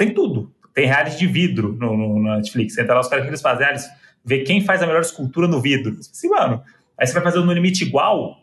Tem 0.00 0.14
tudo. 0.14 0.50
Tem 0.72 0.86
reality 0.86 1.18
de 1.18 1.26
vidro 1.26 1.76
no, 1.78 1.94
no, 1.94 2.22
na 2.22 2.36
Netflix. 2.38 2.78
Entra 2.78 2.94
lá 2.94 3.00
os 3.02 3.08
caras 3.08 3.22
que 3.22 3.28
eles 3.28 3.42
fazem, 3.42 3.68
eles 3.68 3.86
vê 4.24 4.44
quem 4.44 4.64
faz 4.64 4.82
a 4.82 4.86
melhor 4.86 5.02
escultura 5.02 5.46
no 5.46 5.60
vidro. 5.60 5.94
Assim, 6.00 6.30
mano, 6.30 6.64
aí 6.96 7.06
você 7.06 7.12
vai 7.12 7.22
fazer 7.22 7.38
no 7.40 7.52
limite 7.52 7.84
igual. 7.84 8.34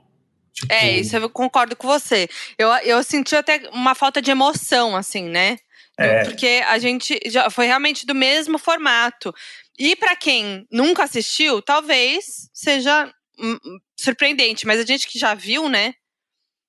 Tipo... 0.53 0.71
É, 0.71 0.99
isso 0.99 1.15
eu 1.15 1.27
concordo 1.31 1.75
com 1.75 1.87
você. 1.87 2.29
Eu, 2.59 2.69
eu 2.83 3.03
senti 3.03 3.35
até 3.35 3.67
uma 3.73 3.95
falta 3.95 4.21
de 4.21 4.29
emoção, 4.29 4.95
assim, 4.95 5.23
né? 5.23 5.57
É. 5.97 6.25
Porque 6.25 6.61
a 6.67 6.77
gente 6.77 7.19
já 7.25 7.49
foi 7.49 7.65
realmente 7.65 8.05
do 8.05 8.13
mesmo 8.13 8.59
formato. 8.59 9.33
E 9.79 9.95
para 9.95 10.15
quem 10.15 10.67
nunca 10.71 11.05
assistiu, 11.05 11.59
talvez 11.59 12.51
seja 12.53 13.11
hum, 13.39 13.57
hum, 13.65 13.79
surpreendente, 13.99 14.67
mas 14.67 14.79
a 14.79 14.85
gente 14.85 15.07
que 15.07 15.17
já 15.17 15.33
viu, 15.33 15.67
né? 15.67 15.95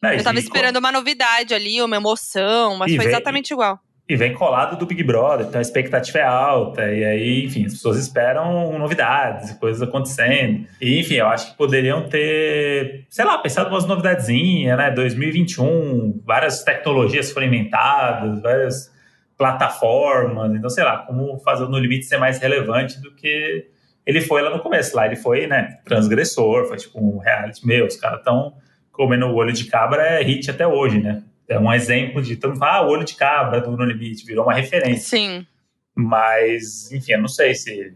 Não, 0.03 0.15
eu 0.15 0.25
tava 0.25 0.39
esperando 0.39 0.79
uma 0.79 0.91
novidade 0.91 1.53
ali, 1.53 1.83
uma 1.83 1.97
emoção, 1.97 2.79
mas 2.79 2.97
foi 2.97 3.05
exatamente 3.05 3.51
igual. 3.53 3.79
E 4.09 4.17
vem 4.17 4.33
colado 4.33 4.79
do 4.79 4.87
Big 4.87 5.03
Brother, 5.03 5.47
então 5.47 5.59
a 5.59 5.63
expectativa 5.63 6.19
é 6.19 6.25
alta, 6.25 6.91
e 6.91 7.05
aí, 7.05 7.45
enfim, 7.45 7.67
as 7.67 7.75
pessoas 7.75 7.99
esperam 7.99 8.79
novidades, 8.79 9.53
coisas 9.59 9.83
acontecendo. 9.83 10.67
E, 10.81 10.99
enfim, 10.99 11.17
eu 11.17 11.27
acho 11.27 11.51
que 11.51 11.59
poderiam 11.59 12.09
ter, 12.09 13.05
sei 13.11 13.25
lá, 13.27 13.37
pensado 13.37 13.69
umas 13.69 13.85
novidadezinhas, 13.85 14.79
né? 14.79 14.91
2021, 14.91 16.23
várias 16.25 16.65
tecnologias 16.65 17.31
foram 17.31 17.49
inventadas, 17.49 18.41
várias 18.41 18.91
plataformas, 19.37 20.55
então, 20.55 20.71
sei 20.71 20.85
lá, 20.85 20.99
como 20.99 21.39
fazer 21.41 21.65
o 21.65 21.69
No 21.69 21.79
Limite 21.79 22.07
ser 22.07 22.17
mais 22.17 22.39
relevante 22.39 23.01
do 23.03 23.15
que 23.15 23.67
ele 24.07 24.23
foi 24.23 24.41
lá 24.41 24.49
no 24.49 24.61
começo. 24.61 24.97
Lá 24.97 25.05
ele 25.05 25.17
foi, 25.17 25.47
né, 25.47 25.81
transgressor, 25.85 26.67
foi 26.67 26.79
tipo 26.79 26.99
um 26.99 27.19
reality, 27.19 27.67
meu, 27.67 27.85
os 27.85 27.97
caras 27.97 28.21
estão 28.21 28.55
comendo 28.91 29.27
o 29.27 29.35
olho 29.35 29.53
de 29.53 29.67
cabra, 29.67 30.03
é 30.03 30.23
hit 30.23 30.51
até 30.51 30.67
hoje, 30.67 30.99
né? 30.99 31.23
É 31.49 31.59
um 31.59 31.73
exemplo 31.73 32.21
de 32.21 32.39
mundo 32.47 32.63
ah, 32.63 32.83
o 32.83 32.89
olho 32.89 33.05
de 33.05 33.15
cabra 33.15 33.61
do 33.61 33.71
No 33.71 33.85
Limite, 33.85 34.25
virou 34.25 34.45
uma 34.45 34.55
referência. 34.55 35.19
Sim. 35.19 35.47
Mas, 35.95 36.93
enfim, 36.93 37.13
eu 37.13 37.21
não 37.21 37.29
sei 37.29 37.55
se. 37.55 37.95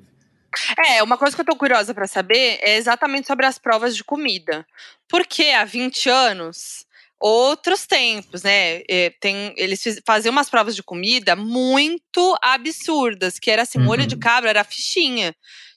É, 0.87 1.03
uma 1.03 1.17
coisa 1.17 1.37
que 1.37 1.41
eu 1.41 1.47
tô 1.47 1.55
curiosa 1.55 1.95
para 1.95 2.07
saber 2.07 2.59
é 2.61 2.77
exatamente 2.77 3.27
sobre 3.27 3.47
as 3.47 3.59
provas 3.59 3.95
de 3.95 4.03
comida. 4.03 4.67
Porque 5.09 5.45
há 5.45 5.65
20 5.65 6.09
anos, 6.09 6.87
outros 7.21 7.87
tempos, 7.87 8.43
né? 8.43 8.83
É, 8.89 9.11
tem, 9.21 9.55
eles 9.57 9.83
faziam 10.05 10.33
umas 10.33 10.51
provas 10.51 10.75
de 10.75 10.83
comida 10.83 11.37
muito 11.37 12.37
absurdas, 12.43 13.39
que 13.39 13.51
era 13.51 13.63
assim, 13.63 13.79
uhum. 13.79 13.89
olho 13.89 14.07
de 14.07 14.17
cabra 14.17 14.51
era 14.51 14.65
fichinha. 14.65 15.35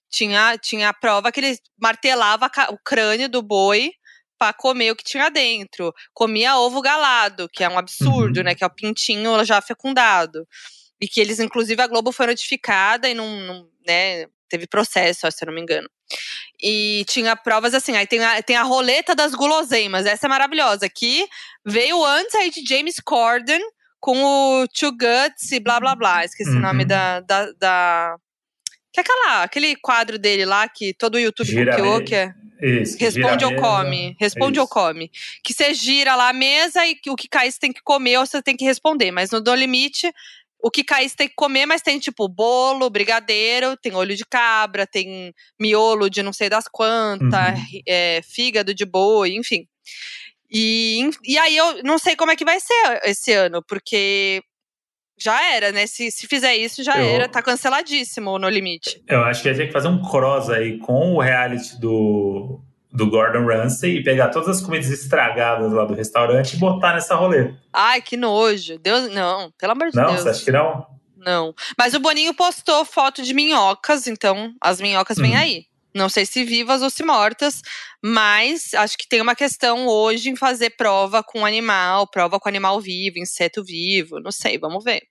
Tinha, 0.09 0.57
tinha 0.57 0.89
a 0.89 0.93
prova 0.93 1.31
que 1.31 1.41
ele 1.41 1.57
martelava 1.79 2.49
o 2.69 2.77
crânio 2.77 3.27
do 3.27 3.41
boi 3.41 3.91
para 4.37 4.53
comer 4.53 4.91
o 4.91 4.95
que 4.95 5.03
tinha 5.03 5.29
dentro. 5.29 5.93
Comia 6.13 6.57
ovo 6.57 6.81
galado, 6.81 7.49
que 7.49 7.63
é 7.63 7.69
um 7.69 7.77
absurdo, 7.77 8.37
uhum. 8.37 8.43
né? 8.43 8.55
Que 8.55 8.63
é 8.63 8.67
o 8.67 8.73
pintinho 8.73 9.43
já 9.43 9.61
fecundado. 9.61 10.47
E 10.99 11.07
que 11.07 11.19
eles, 11.19 11.39
inclusive, 11.39 11.81
a 11.81 11.87
Globo 11.87 12.11
foi 12.11 12.27
notificada 12.27 13.09
e 13.09 13.13
não, 13.13 13.27
não 13.41 13.69
né, 13.85 14.27
teve 14.49 14.67
processo, 14.67 15.29
se 15.31 15.43
eu 15.43 15.47
não 15.47 15.53
me 15.53 15.61
engano. 15.61 15.89
E 16.61 17.03
tinha 17.07 17.35
provas 17.35 17.73
assim, 17.73 17.95
aí 17.95 18.07
tem 18.07 18.23
a, 18.23 18.41
tem 18.41 18.55
a 18.55 18.63
roleta 18.63 19.15
das 19.15 19.33
guloseimas, 19.33 20.05
essa 20.05 20.27
é 20.27 20.29
maravilhosa, 20.29 20.87
que 20.87 21.27
veio 21.65 22.03
antes 22.05 22.33
aí 22.35 22.49
de 22.49 22.63
James 22.65 22.99
Corden 23.03 23.61
com 23.99 24.23
o 24.23 24.67
Two 24.67 24.91
Guts 24.91 25.51
e 25.51 25.59
blá 25.59 25.79
blá 25.79 25.95
blá, 25.95 26.23
esqueci 26.23 26.51
uhum. 26.51 26.57
o 26.57 26.61
nome 26.61 26.83
uhum. 26.83 26.87
da, 26.87 27.19
da, 27.21 27.51
da, 27.53 28.15
Que 28.93 28.99
é 28.99 29.01
aquela, 29.01 29.43
aquele 29.43 29.75
quadro 29.75 30.19
dele 30.19 30.45
lá 30.45 30.69
que 30.69 30.93
todo 30.93 31.15
o 31.15 31.19
YouTube 31.19 31.65
copiou, 31.65 32.03
que 32.03 32.15
é... 32.15 32.33
Isso, 32.61 32.97
Responde 32.97 33.45
ou 33.45 33.55
come. 33.55 34.15
Responde 34.19 34.59
ou 34.59 34.67
come. 34.67 35.11
Que 35.43 35.53
você 35.53 35.73
gira 35.73 36.15
lá 36.15 36.29
a 36.29 36.33
mesa 36.33 36.85
e 36.85 36.97
o 37.07 37.15
que 37.15 37.27
cair 37.27 37.51
você 37.51 37.59
tem 37.59 37.73
que 37.73 37.81
comer 37.83 38.17
ou 38.17 38.25
você 38.25 38.41
tem 38.41 38.55
que 38.55 38.65
responder. 38.65 39.11
Mas 39.11 39.31
no 39.31 39.41
Do 39.41 39.53
Limite, 39.53 40.11
o 40.61 40.71
que 40.71 40.83
cair 40.83 41.09
você 41.09 41.15
tem 41.15 41.27
que 41.27 41.35
comer, 41.35 41.65
mas 41.65 41.81
tem 41.81 41.99
tipo 41.99 42.27
bolo, 42.27 42.89
brigadeiro, 42.89 43.77
tem 43.77 43.93
olho 43.93 44.15
de 44.15 44.25
cabra, 44.25 44.87
tem 44.87 45.33
miolo 45.59 46.09
de 46.09 46.23
não 46.23 46.33
sei 46.33 46.49
das 46.49 46.67
quantas, 46.67 47.59
uhum. 47.59 47.81
é, 47.87 48.21
fígado 48.23 48.73
de 48.73 48.85
boi, 48.85 49.35
enfim. 49.35 49.67
E, 50.49 51.09
e 51.23 51.37
aí 51.37 51.55
eu 51.57 51.83
não 51.83 51.97
sei 51.97 52.15
como 52.15 52.31
é 52.31 52.35
que 52.35 52.45
vai 52.45 52.59
ser 52.59 53.01
esse 53.03 53.31
ano, 53.33 53.63
porque 53.67 54.41
já 55.17 55.53
era, 55.53 55.71
né? 55.71 55.87
Se, 55.87 56.11
se 56.11 56.27
fizer 56.27 56.55
isso, 56.55 56.83
já 56.83 56.97
eu, 56.97 57.05
era. 57.05 57.29
Tá 57.29 57.41
canceladíssimo 57.41 58.37
no 58.37 58.49
limite. 58.49 59.01
Eu 59.07 59.23
acho 59.23 59.41
que 59.41 59.49
a 59.49 59.53
gente 59.53 59.59
tem 59.59 59.67
que 59.67 59.73
fazer 59.73 59.87
um 59.87 60.01
cross 60.01 60.49
aí 60.49 60.77
com 60.77 61.15
o 61.15 61.21
reality 61.21 61.79
do, 61.79 62.59
do 62.91 63.09
Gordon 63.09 63.45
Ramsay 63.45 63.97
e 63.97 64.03
pegar 64.03 64.29
todas 64.29 64.49
as 64.49 64.61
comidas 64.61 64.89
estragadas 64.89 65.71
lá 65.71 65.85
do 65.85 65.93
restaurante 65.93 66.53
e 66.53 66.57
botar 66.57 66.93
nessa 66.93 67.15
roleta. 67.15 67.55
Ai, 67.71 68.01
que 68.01 68.17
nojo. 68.17 68.77
Deus, 68.79 69.09
não, 69.11 69.51
pelo 69.57 69.71
amor 69.71 69.89
de 69.89 69.95
não, 69.95 70.05
Deus. 70.05 70.15
Não, 70.17 70.23
você 70.23 70.29
acha 70.29 70.45
que 70.45 70.51
não? 70.51 70.85
Não. 71.17 71.55
Mas 71.77 71.93
o 71.93 71.99
Boninho 71.99 72.33
postou 72.33 72.85
foto 72.85 73.23
de 73.23 73.33
minhocas, 73.33 74.07
então 74.07 74.53
as 74.61 74.79
minhocas 74.79 75.17
vêm 75.17 75.31
uhum. 75.31 75.39
aí. 75.39 75.65
Não 75.95 76.09
sei 76.09 76.25
se 76.25 76.43
vivas 76.43 76.81
ou 76.81 76.89
se 76.89 77.03
mortas, 77.03 77.61
mas 78.03 78.73
acho 78.73 78.97
que 78.97 79.07
tem 79.07 79.21
uma 79.21 79.33
questão 79.33 79.87
hoje 79.87 80.29
em 80.29 80.35
fazer 80.35 80.71
prova 80.71 81.23
com 81.23 81.45
animal, 81.45 82.05
prova 82.05 82.37
com 82.37 82.49
animal 82.49 82.81
vivo, 82.81 83.17
inseto 83.17 83.63
vivo, 83.63 84.19
não 84.19 84.31
sei, 84.31 84.57
vamos 84.57 84.83
ver. 84.83 85.03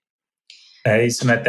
É 0.85 1.03
isso, 1.03 1.25
né? 1.25 1.41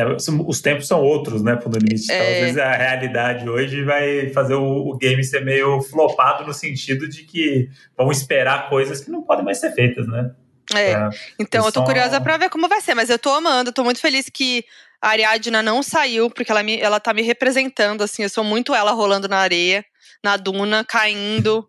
Os 0.46 0.62
tempos 0.62 0.88
são 0.88 1.02
outros, 1.02 1.42
né, 1.42 1.56
pro 1.56 1.70
limite. 1.70 2.04
Então, 2.04 2.16
é... 2.16 2.32
Às 2.32 2.40
vezes 2.40 2.58
a 2.58 2.72
realidade 2.72 3.46
hoje 3.46 3.84
vai 3.84 4.30
fazer 4.30 4.54
o, 4.54 4.96
game 4.96 5.22
ser 5.22 5.44
meio 5.44 5.82
flopado 5.82 6.46
no 6.46 6.54
sentido 6.54 7.06
de 7.06 7.22
que 7.24 7.68
vão 7.94 8.10
esperar 8.10 8.70
coisas 8.70 9.02
que 9.02 9.10
não 9.10 9.22
podem 9.22 9.44
mais 9.44 9.58
ser 9.58 9.72
feitas, 9.72 10.08
né? 10.08 10.30
É. 10.74 10.92
é 10.92 11.10
então, 11.38 11.66
eu 11.66 11.70
tô 11.70 11.84
curiosa 11.84 12.18
pra 12.18 12.38
ver 12.38 12.48
como 12.48 12.66
vai 12.66 12.80
ser, 12.80 12.94
mas 12.94 13.10
eu 13.10 13.18
tô 13.18 13.30
amando, 13.34 13.72
tô 13.72 13.84
muito 13.84 14.00
feliz 14.00 14.30
que 14.32 14.64
a 15.06 15.10
Ariadna 15.10 15.62
não 15.62 15.84
saiu, 15.84 16.28
porque 16.28 16.50
ela, 16.50 16.64
me, 16.64 16.80
ela 16.80 16.98
tá 16.98 17.14
me 17.14 17.22
representando, 17.22 18.02
assim, 18.02 18.24
eu 18.24 18.28
sou 18.28 18.42
muito 18.42 18.74
ela 18.74 18.90
rolando 18.90 19.28
na 19.28 19.38
areia, 19.38 19.84
na 20.22 20.36
duna, 20.36 20.84
caindo. 20.84 21.64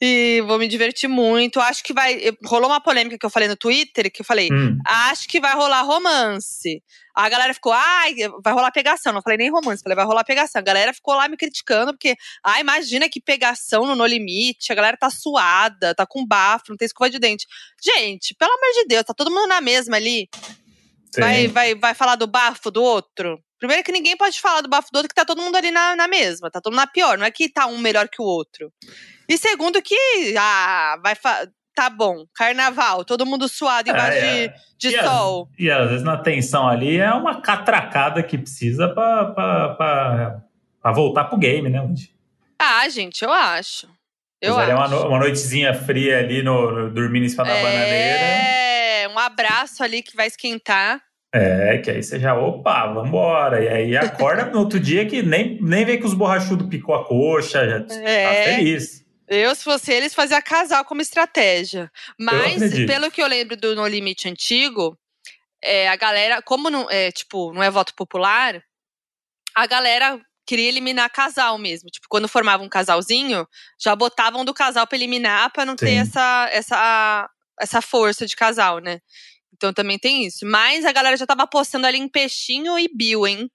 E 0.00 0.40
vou 0.46 0.60
me 0.60 0.68
divertir 0.68 1.08
muito. 1.08 1.58
Acho 1.58 1.82
que 1.82 1.92
vai. 1.92 2.20
Rolou 2.44 2.70
uma 2.70 2.80
polêmica 2.80 3.18
que 3.18 3.26
eu 3.26 3.30
falei 3.30 3.48
no 3.48 3.56
Twitter, 3.56 4.12
que 4.12 4.22
eu 4.22 4.24
falei, 4.24 4.48
hum. 4.52 4.78
acho 4.86 5.26
que 5.26 5.40
vai 5.40 5.56
rolar 5.56 5.82
romance. 5.82 6.80
A 7.12 7.28
galera 7.28 7.52
ficou, 7.52 7.72
ai, 7.72 8.14
vai 8.44 8.52
rolar 8.52 8.70
pegação. 8.70 9.12
Não 9.12 9.22
falei 9.22 9.36
nem 9.36 9.50
romance, 9.50 9.82
falei, 9.82 9.96
vai 9.96 10.04
rolar 10.04 10.22
pegação. 10.22 10.60
A 10.60 10.62
galera 10.62 10.94
ficou 10.94 11.16
lá 11.16 11.28
me 11.28 11.36
criticando, 11.36 11.92
porque, 11.92 12.14
ah, 12.44 12.60
imagina 12.60 13.08
que 13.08 13.20
pegação 13.20 13.86
no 13.86 13.96
No 13.96 14.06
Limite. 14.06 14.70
A 14.70 14.76
galera 14.76 14.96
tá 14.96 15.10
suada, 15.10 15.96
tá 15.96 16.06
com 16.06 16.24
bafo, 16.24 16.66
não 16.68 16.76
tem 16.76 16.86
escova 16.86 17.10
de 17.10 17.18
dente. 17.18 17.44
Gente, 17.82 18.36
pelo 18.36 18.52
amor 18.52 18.72
de 18.72 18.84
Deus, 18.86 19.02
tá 19.02 19.12
todo 19.12 19.32
mundo 19.32 19.48
na 19.48 19.60
mesma 19.60 19.96
ali. 19.96 20.28
Vai, 21.16 21.48
vai, 21.48 21.74
vai 21.74 21.94
falar 21.94 22.16
do 22.16 22.26
bafo 22.26 22.70
do 22.70 22.82
outro? 22.82 23.38
Primeiro 23.58 23.82
que 23.82 23.92
ninguém 23.92 24.16
pode 24.16 24.40
falar 24.40 24.60
do 24.60 24.68
bafo 24.68 24.88
do 24.92 24.96
outro, 24.96 25.08
que 25.08 25.14
tá 25.14 25.24
todo 25.24 25.42
mundo 25.42 25.56
ali 25.56 25.70
na, 25.70 25.96
na 25.96 26.06
mesma, 26.06 26.50
tá 26.50 26.60
todo 26.60 26.72
mundo 26.72 26.80
na 26.80 26.86
pior. 26.86 27.18
Não 27.18 27.26
é 27.26 27.30
que 27.30 27.48
tá 27.48 27.66
um 27.66 27.78
melhor 27.78 28.08
que 28.08 28.22
o 28.22 28.24
outro. 28.24 28.72
E 29.28 29.36
segundo 29.36 29.82
que, 29.82 30.34
ah, 30.38 30.96
vai 31.02 31.14
tá 31.74 31.88
bom, 31.88 32.24
carnaval, 32.34 33.04
todo 33.04 33.24
mundo 33.24 33.48
suado 33.48 33.88
embaixo 33.88 34.18
é, 34.18 34.48
de, 34.48 34.54
de 34.76 34.96
e 34.96 35.02
sol. 35.04 35.48
e 35.56 35.70
às 35.70 35.88
vezes 35.88 36.04
na 36.04 36.16
tensão 36.16 36.66
ali 36.66 36.96
é 36.96 37.12
uma 37.12 37.40
catracada 37.40 38.20
que 38.20 38.36
precisa 38.36 38.88
pra, 38.88 39.26
pra, 39.26 39.68
pra, 39.74 40.42
pra 40.82 40.92
voltar 40.92 41.26
pro 41.26 41.38
game, 41.38 41.68
né, 41.68 41.80
Woody? 41.80 42.12
Ah, 42.58 42.88
gente, 42.88 43.22
eu 43.22 43.32
acho. 43.32 43.88
Eu 44.42 44.58
acho. 44.58 44.72
Uma, 44.72 45.06
uma 45.06 45.18
noitezinha 45.20 45.72
fria 45.72 46.18
ali, 46.18 46.42
no, 46.42 46.70
no 46.70 46.90
dormindo 46.90 47.26
em 47.26 47.28
cima 47.28 47.44
da 47.44 47.52
é, 47.52 47.62
bananeira. 47.62 48.67
Um 49.18 49.20
abraço 49.20 49.82
ali 49.82 50.00
que 50.00 50.14
vai 50.14 50.28
esquentar. 50.28 51.02
É, 51.34 51.78
que 51.78 51.90
aí 51.90 52.00
você 52.00 52.20
já, 52.20 52.34
opa, 52.38 52.86
vambora. 52.86 53.62
E 53.62 53.68
aí 53.68 53.96
acorda 53.96 54.44
no 54.46 54.60
outro 54.60 54.78
dia 54.78 55.04
que 55.06 55.22
nem, 55.22 55.58
nem 55.60 55.84
vê 55.84 55.98
que 55.98 56.06
os 56.06 56.14
borrachudos 56.14 56.68
picou 56.68 56.94
a 56.94 57.04
coxa, 57.04 57.68
já 57.68 57.82
tá 57.82 57.94
é. 57.94 58.24
tá 58.24 58.50
feliz. 58.54 59.04
Eu, 59.26 59.52
se 59.56 59.64
fosse 59.64 59.92
eles, 59.92 60.14
fazia 60.14 60.40
casal 60.40 60.84
como 60.84 61.02
estratégia. 61.02 61.90
Mas, 62.18 62.72
pelo 62.86 63.10
que 63.10 63.20
eu 63.20 63.26
lembro 63.26 63.56
do 63.56 63.74
No 63.74 63.86
Limite 63.86 64.28
antigo, 64.28 64.96
é, 65.60 65.88
a 65.88 65.96
galera, 65.96 66.40
como 66.40 66.70
não 66.70 66.88
é, 66.88 67.10
tipo, 67.10 67.52
não 67.52 67.62
é 67.62 67.70
voto 67.70 67.94
popular, 67.94 68.62
a 69.54 69.66
galera 69.66 70.18
queria 70.46 70.68
eliminar 70.68 71.10
casal 71.10 71.58
mesmo. 71.58 71.90
Tipo, 71.90 72.06
quando 72.08 72.28
formava 72.28 72.62
um 72.62 72.68
casalzinho, 72.68 73.46
já 73.78 73.94
botavam 73.94 74.44
do 74.44 74.54
casal 74.54 74.86
para 74.86 74.96
eliminar 74.96 75.52
para 75.52 75.66
não 75.66 75.76
Sim. 75.76 75.84
ter 75.84 75.94
essa, 75.96 76.48
essa, 76.50 77.28
essa 77.60 77.80
força 77.82 78.26
de 78.26 78.36
casal, 78.36 78.78
né? 78.78 79.00
Então 79.52 79.72
também 79.72 79.98
tem 79.98 80.24
isso. 80.24 80.46
Mas 80.46 80.84
a 80.84 80.92
galera 80.92 81.16
já 81.16 81.26
tava 81.26 81.42
apostando 81.42 81.86
ali 81.86 81.98
em 81.98 82.08
Peixinho 82.08 82.78
e 82.78 82.88
Bill, 82.94 83.26
hein? 83.26 83.50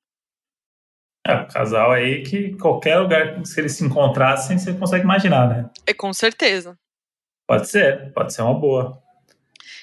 É, 1.26 1.36
um 1.36 1.48
casal 1.48 1.92
aí 1.92 2.22
que 2.24 2.56
qualquer 2.58 2.98
lugar 3.00 3.42
que 3.42 3.60
eles 3.60 3.72
se 3.74 3.84
encontrassem, 3.84 4.58
você 4.58 4.74
consegue 4.74 5.04
imaginar, 5.04 5.48
né? 5.48 5.70
É, 5.86 5.94
com 5.94 6.12
certeza. 6.12 6.78
Pode 7.48 7.70
ser, 7.70 8.12
pode 8.14 8.34
ser 8.34 8.42
uma 8.42 8.54
boa. 8.54 9.02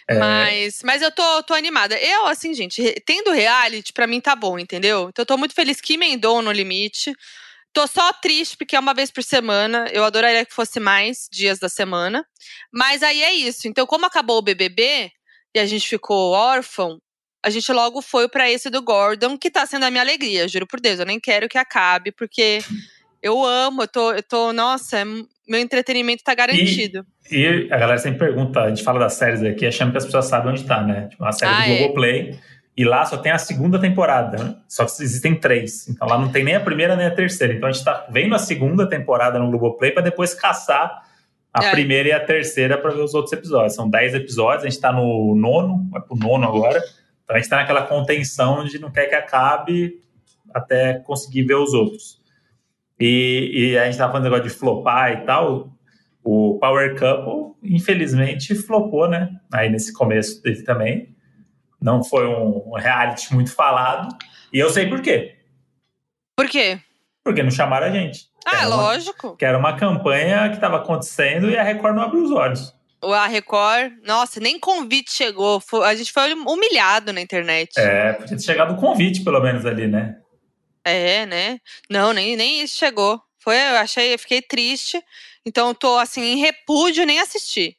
É... 0.06 0.18
Mas, 0.18 0.82
mas 0.82 1.02
eu 1.02 1.10
tô, 1.10 1.42
tô 1.44 1.54
animada. 1.54 1.96
Eu, 1.98 2.26
assim, 2.26 2.52
gente, 2.52 2.94
tendo 3.06 3.30
reality, 3.30 3.92
pra 3.92 4.06
mim 4.06 4.20
tá 4.20 4.36
bom, 4.36 4.58
entendeu? 4.58 5.08
Então 5.08 5.22
eu 5.22 5.26
tô 5.26 5.38
muito 5.38 5.54
feliz 5.54 5.80
que 5.80 5.94
emendou 5.94 6.42
no 6.42 6.52
limite. 6.52 7.14
Tô 7.72 7.86
só 7.86 8.12
triste 8.14 8.56
porque 8.56 8.74
é 8.74 8.80
uma 8.80 8.94
vez 8.94 9.10
por 9.10 9.22
semana. 9.22 9.88
Eu 9.92 10.04
adoraria 10.04 10.44
que 10.44 10.54
fosse 10.54 10.80
mais 10.80 11.28
dias 11.30 11.58
da 11.58 11.68
semana. 11.68 12.24
Mas 12.72 13.02
aí 13.02 13.22
é 13.22 13.32
isso. 13.32 13.68
Então, 13.68 13.86
como 13.86 14.06
acabou 14.06 14.38
o 14.38 14.42
BBB 14.42 15.10
e 15.54 15.58
a 15.58 15.66
gente 15.66 15.88
ficou 15.88 16.32
órfão, 16.32 17.00
a 17.42 17.50
gente 17.50 17.72
logo 17.72 18.02
foi 18.02 18.28
para 18.28 18.50
esse 18.50 18.68
do 18.68 18.82
Gordon, 18.82 19.38
que 19.38 19.50
tá 19.50 19.64
sendo 19.66 19.84
a 19.84 19.90
minha 19.90 20.02
alegria, 20.02 20.48
juro 20.48 20.66
por 20.66 20.80
Deus. 20.80 20.98
Eu 20.98 21.06
nem 21.06 21.18
quero 21.18 21.48
que 21.48 21.56
acabe, 21.56 22.12
porque 22.12 22.58
eu 23.22 23.44
amo, 23.44 23.82
eu 23.82 23.88
tô, 23.88 24.12
eu 24.12 24.22
tô 24.22 24.52
nossa, 24.52 24.98
é, 24.98 25.04
meu 25.04 25.60
entretenimento 25.60 26.22
tá 26.22 26.34
garantido. 26.34 27.04
E, 27.30 27.36
e, 27.38 27.72
a 27.72 27.78
galera 27.78 27.98
sempre 27.98 28.18
pergunta, 28.18 28.60
a 28.60 28.68
gente 28.68 28.82
fala 28.82 29.00
das 29.00 29.14
séries 29.14 29.42
aqui 29.42 29.66
achando 29.66 29.92
que 29.92 29.98
as 29.98 30.04
pessoas 30.04 30.26
sabem 30.26 30.52
onde 30.52 30.64
tá, 30.64 30.82
né? 30.82 31.08
Tipo, 31.08 31.24
a 31.24 31.32
série 31.32 31.52
ah, 31.52 31.66
do 31.66 31.72
é. 31.72 32.38
E 32.80 32.84
lá 32.84 33.04
só 33.04 33.18
tem 33.18 33.30
a 33.30 33.36
segunda 33.36 33.78
temporada, 33.78 34.42
né? 34.42 34.56
só 34.66 34.86
que 34.86 35.02
existem 35.02 35.38
três. 35.38 35.86
Então 35.86 36.08
lá 36.08 36.16
não 36.16 36.32
tem 36.32 36.42
nem 36.42 36.54
a 36.54 36.60
primeira 36.60 36.96
nem 36.96 37.04
a 37.04 37.14
terceira. 37.14 37.52
Então 37.52 37.68
a 37.68 37.72
gente 37.72 37.84
tá 37.84 38.06
vendo 38.10 38.34
a 38.34 38.38
segunda 38.38 38.88
temporada 38.88 39.38
no 39.38 39.50
Globoplay 39.50 39.90
para 39.90 40.02
depois 40.02 40.32
caçar 40.32 41.02
a 41.52 41.62
é. 41.62 41.70
primeira 41.72 42.08
e 42.08 42.12
a 42.12 42.24
terceira 42.24 42.78
para 42.78 42.90
ver 42.90 43.02
os 43.02 43.12
outros 43.12 43.34
episódios. 43.34 43.74
São 43.74 43.86
dez 43.86 44.14
episódios, 44.14 44.64
a 44.64 44.70
gente 44.70 44.80
tá 44.80 44.90
no 44.90 45.34
nono, 45.34 45.90
vai 45.90 46.00
pro 46.00 46.16
nono 46.16 46.48
agora 46.48 46.78
Então 47.22 47.36
a 47.36 47.38
gente 47.38 47.44
está 47.44 47.56
naquela 47.56 47.82
contenção 47.82 48.64
de 48.64 48.78
não 48.78 48.90
quer 48.90 49.08
que 49.08 49.14
acabe 49.14 50.02
até 50.54 51.00
conseguir 51.00 51.42
ver 51.42 51.56
os 51.56 51.74
outros. 51.74 52.18
E, 52.98 53.50
e 53.52 53.78
a 53.78 53.84
gente 53.84 53.92
estava 53.92 54.10
falando 54.10 54.24
negócio 54.24 54.44
de 54.44 54.56
flopar 54.58 55.12
e 55.12 55.26
tal. 55.26 55.70
O 56.24 56.58
Power 56.58 56.98
Couple, 56.98 57.56
infelizmente, 57.62 58.54
flopou, 58.54 59.06
né? 59.06 59.38
Aí 59.52 59.68
nesse 59.68 59.92
começo 59.92 60.42
dele 60.42 60.62
também. 60.62 61.19
Não 61.80 62.04
foi 62.04 62.26
um 62.26 62.72
reality 62.74 63.32
muito 63.34 63.54
falado. 63.54 64.16
E 64.52 64.58
eu 64.58 64.70
sei 64.70 64.88
por 64.88 65.00
quê. 65.00 65.36
Por 66.36 66.48
quê? 66.48 66.80
Porque 67.24 67.42
não 67.42 67.50
chamaram 67.50 67.86
a 67.86 67.90
gente. 67.90 68.30
Ah, 68.44 68.66
lógico. 68.66 69.28
Uma, 69.28 69.36
que 69.36 69.44
era 69.44 69.58
uma 69.58 69.76
campanha 69.76 70.48
que 70.48 70.54
estava 70.54 70.78
acontecendo 70.78 71.50
e 71.50 71.56
a 71.56 71.62
Record 71.62 71.94
não 71.94 72.02
abriu 72.02 72.22
os 72.22 72.30
olhos. 72.30 72.74
A 73.02 73.26
Record, 73.26 73.92
nossa, 74.04 74.40
nem 74.40 74.58
convite 74.58 75.12
chegou. 75.12 75.62
A 75.84 75.94
gente 75.94 76.12
foi 76.12 76.32
humilhado 76.34 77.12
na 77.12 77.20
internet. 77.20 77.78
É, 77.78 78.12
podia 78.14 78.36
ter 78.36 78.42
chegado 78.42 78.74
o 78.74 78.76
convite, 78.76 79.24
pelo 79.24 79.40
menos, 79.40 79.64
ali, 79.64 79.86
né? 79.86 80.16
É, 80.84 81.24
né? 81.26 81.58
Não, 81.88 82.12
nem, 82.12 82.36
nem 82.36 82.62
isso 82.62 82.76
chegou. 82.76 83.20
Foi, 83.38 83.56
eu 83.56 83.76
achei, 83.76 84.12
eu 84.14 84.18
fiquei 84.18 84.42
triste. 84.42 85.02
Então, 85.46 85.68
eu 85.68 85.74
tô 85.74 85.96
assim, 85.98 86.22
em 86.22 86.38
repúdio, 86.38 87.06
nem 87.06 87.20
assisti. 87.20 87.76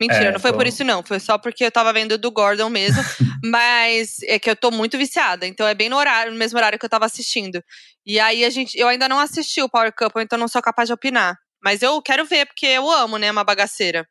Mentira, 0.00 0.26
é, 0.26 0.32
não 0.32 0.40
foi 0.40 0.52
tô... 0.52 0.58
por 0.58 0.66
isso, 0.66 0.84
não. 0.84 1.02
Foi 1.02 1.20
só 1.20 1.38
porque 1.38 1.64
eu 1.64 1.70
tava 1.70 1.92
vendo 1.92 2.18
do 2.18 2.30
Gordon 2.30 2.68
mesmo. 2.68 3.02
mas 3.44 4.22
é 4.24 4.38
que 4.38 4.50
eu 4.50 4.56
tô 4.56 4.70
muito 4.70 4.98
viciada. 4.98 5.46
Então 5.46 5.66
é 5.66 5.74
bem 5.74 5.88
no 5.88 5.96
horário, 5.96 6.32
no 6.32 6.38
mesmo 6.38 6.58
horário 6.58 6.78
que 6.78 6.84
eu 6.84 6.90
tava 6.90 7.06
assistindo. 7.06 7.62
E 8.04 8.18
aí 8.18 8.44
a 8.44 8.50
gente. 8.50 8.78
Eu 8.78 8.88
ainda 8.88 9.08
não 9.08 9.18
assisti 9.18 9.62
o 9.62 9.68
Power 9.68 9.92
Couple, 9.96 10.22
então 10.22 10.38
não 10.38 10.48
sou 10.48 10.62
capaz 10.62 10.88
de 10.88 10.92
opinar. 10.92 11.36
Mas 11.62 11.82
eu 11.82 12.00
quero 12.02 12.24
ver, 12.24 12.46
porque 12.46 12.66
eu 12.66 12.90
amo, 12.90 13.18
né? 13.18 13.30
Uma 13.30 13.44
bagaceira. 13.44 14.06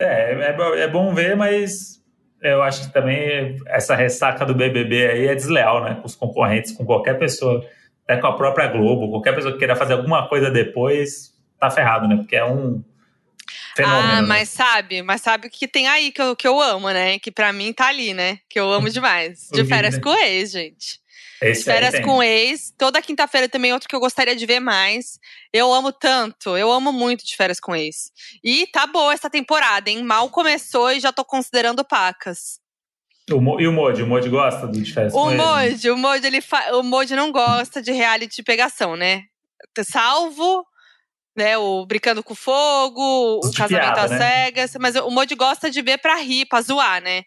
É, 0.00 0.32
é, 0.32 0.80
é 0.80 0.88
bom 0.88 1.14
ver, 1.14 1.36
mas 1.36 2.02
eu 2.42 2.62
acho 2.62 2.86
que 2.86 2.92
também 2.92 3.56
essa 3.66 3.94
ressaca 3.94 4.44
do 4.44 4.54
BBB 4.54 5.06
aí 5.06 5.26
é 5.28 5.34
desleal, 5.34 5.84
né? 5.84 5.94
Com 5.94 6.06
os 6.06 6.16
concorrentes, 6.16 6.72
com 6.72 6.84
qualquer 6.84 7.18
pessoa, 7.18 7.64
até 8.04 8.20
com 8.20 8.26
a 8.26 8.36
própria 8.36 8.66
Globo, 8.66 9.10
qualquer 9.10 9.34
pessoa 9.34 9.52
que 9.52 9.58
queira 9.58 9.76
fazer 9.76 9.92
alguma 9.92 10.28
coisa 10.28 10.50
depois, 10.50 11.32
tá 11.58 11.70
ferrado, 11.70 12.08
né? 12.08 12.16
Porque 12.16 12.34
é 12.34 12.44
um 12.44 12.82
fenômeno. 13.76 14.12
Ah, 14.12 14.22
né? 14.22 14.28
mas 14.28 14.58
né? 14.58 14.64
sabe, 14.64 15.02
mas 15.02 15.20
sabe 15.20 15.46
o 15.46 15.50
que 15.50 15.68
tem 15.68 15.88
aí 15.88 16.12
que 16.12 16.20
eu, 16.20 16.36
que 16.36 16.46
eu 16.46 16.60
amo, 16.60 16.90
né? 16.90 17.18
Que 17.18 17.30
pra 17.30 17.52
mim 17.52 17.72
tá 17.72 17.88
ali, 17.88 18.14
né? 18.14 18.38
Que 18.48 18.58
eu 18.58 18.70
amo 18.72 18.88
demais. 18.90 19.48
De 19.52 19.64
férias 19.64 19.98
com 19.98 20.14
ex, 20.14 20.50
gente. 20.50 21.02
Esse 21.42 21.64
Férias 21.64 21.98
com 22.04 22.22
ex. 22.22 22.72
Toda 22.78 23.02
quinta-feira 23.02 23.48
também 23.48 23.72
outro 23.72 23.88
que 23.88 23.96
eu 23.96 24.00
gostaria 24.00 24.36
de 24.36 24.46
ver 24.46 24.60
mais. 24.60 25.18
Eu 25.52 25.72
amo 25.72 25.92
tanto, 25.92 26.56
eu 26.56 26.70
amo 26.70 26.92
muito 26.92 27.26
de 27.26 27.34
férias 27.36 27.58
com 27.58 27.74
ex. 27.74 28.12
E 28.44 28.66
tá 28.68 28.86
boa 28.86 29.12
essa 29.12 29.28
temporada, 29.28 29.90
hein? 29.90 30.02
Mal 30.04 30.30
começou 30.30 30.92
e 30.92 31.00
já 31.00 31.12
tô 31.12 31.24
considerando 31.24 31.84
pacas. 31.84 32.60
O, 33.30 33.60
e 33.60 33.66
o 33.66 33.72
Modi? 33.72 34.02
O 34.02 34.06
Modi 34.06 34.28
gosta 34.28 34.68
de 34.68 34.84
férias 34.92 35.12
o 35.12 35.16
com 35.16 35.34
Modi, 35.34 35.66
ex? 35.66 35.84
O 35.84 35.96
Modi, 35.96 36.26
ele 36.26 36.40
o 36.74 36.82
Modi 36.82 37.16
não 37.16 37.32
gosta 37.32 37.82
de 37.82 37.90
reality 37.90 38.36
de 38.36 38.42
pegação, 38.44 38.94
né? 38.94 39.24
Salvo 39.84 40.64
né, 41.36 41.56
o 41.56 41.84
Brincando 41.86 42.22
com 42.22 42.34
Fogo, 42.34 43.40
o 43.42 43.52
Casamento 43.52 43.98
às 43.98 44.10
né? 44.10 44.18
Cegas, 44.18 44.72
mas 44.78 44.96
o 44.96 45.10
Modi 45.10 45.34
gosta 45.34 45.70
de 45.70 45.80
ver 45.82 45.98
pra 45.98 46.16
rir, 46.16 46.46
pra 46.46 46.60
zoar, 46.60 47.02
né? 47.02 47.24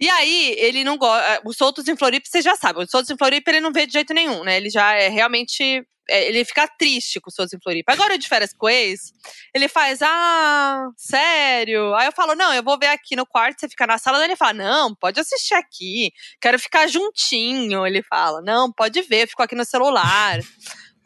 E 0.00 0.08
aí, 0.08 0.54
ele 0.58 0.84
não 0.84 0.96
gosta. 0.96 1.26
Eh, 1.26 1.40
os 1.44 1.56
soltos 1.56 1.88
em 1.88 1.96
Floripa, 1.96 2.28
você 2.30 2.40
já 2.40 2.54
sabe. 2.54 2.80
Os 2.84 2.90
soltos 2.90 3.10
em 3.10 3.18
Floripa 3.18 3.50
ele 3.50 3.60
não 3.60 3.72
vê 3.72 3.84
de 3.84 3.92
jeito 3.94 4.14
nenhum, 4.14 4.44
né? 4.44 4.56
Ele 4.56 4.70
já 4.70 4.94
é 4.94 5.08
realmente. 5.08 5.84
É, 6.10 6.26
ele 6.28 6.42
fica 6.44 6.66
triste 6.68 7.20
com 7.20 7.28
os 7.28 7.34
soltos 7.34 7.52
em 7.52 7.60
Floripa. 7.60 7.92
Agora, 7.92 8.16
de 8.16 8.28
férias 8.28 8.54
com 8.56 8.68
ex, 8.68 9.12
ele 9.54 9.68
faz, 9.68 10.00
ah, 10.00 10.86
sério? 10.96 11.94
Aí 11.96 12.06
eu 12.06 12.12
falo, 12.12 12.34
não, 12.34 12.54
eu 12.54 12.62
vou 12.62 12.78
ver 12.78 12.86
aqui 12.86 13.14
no 13.14 13.26
quarto, 13.26 13.60
você 13.60 13.68
fica 13.68 13.86
na 13.86 13.98
sala. 13.98 14.18
Daí 14.18 14.28
ele 14.28 14.36
fala, 14.36 14.54
não, 14.54 14.94
pode 14.94 15.20
assistir 15.20 15.54
aqui. 15.54 16.12
Quero 16.40 16.58
ficar 16.58 16.86
juntinho. 16.86 17.86
Ele 17.86 18.02
fala, 18.02 18.40
não, 18.40 18.72
pode 18.72 19.02
ver, 19.02 19.24
eu 19.24 19.28
fico 19.28 19.42
aqui 19.42 19.54
no 19.56 19.64
celular. 19.64 20.38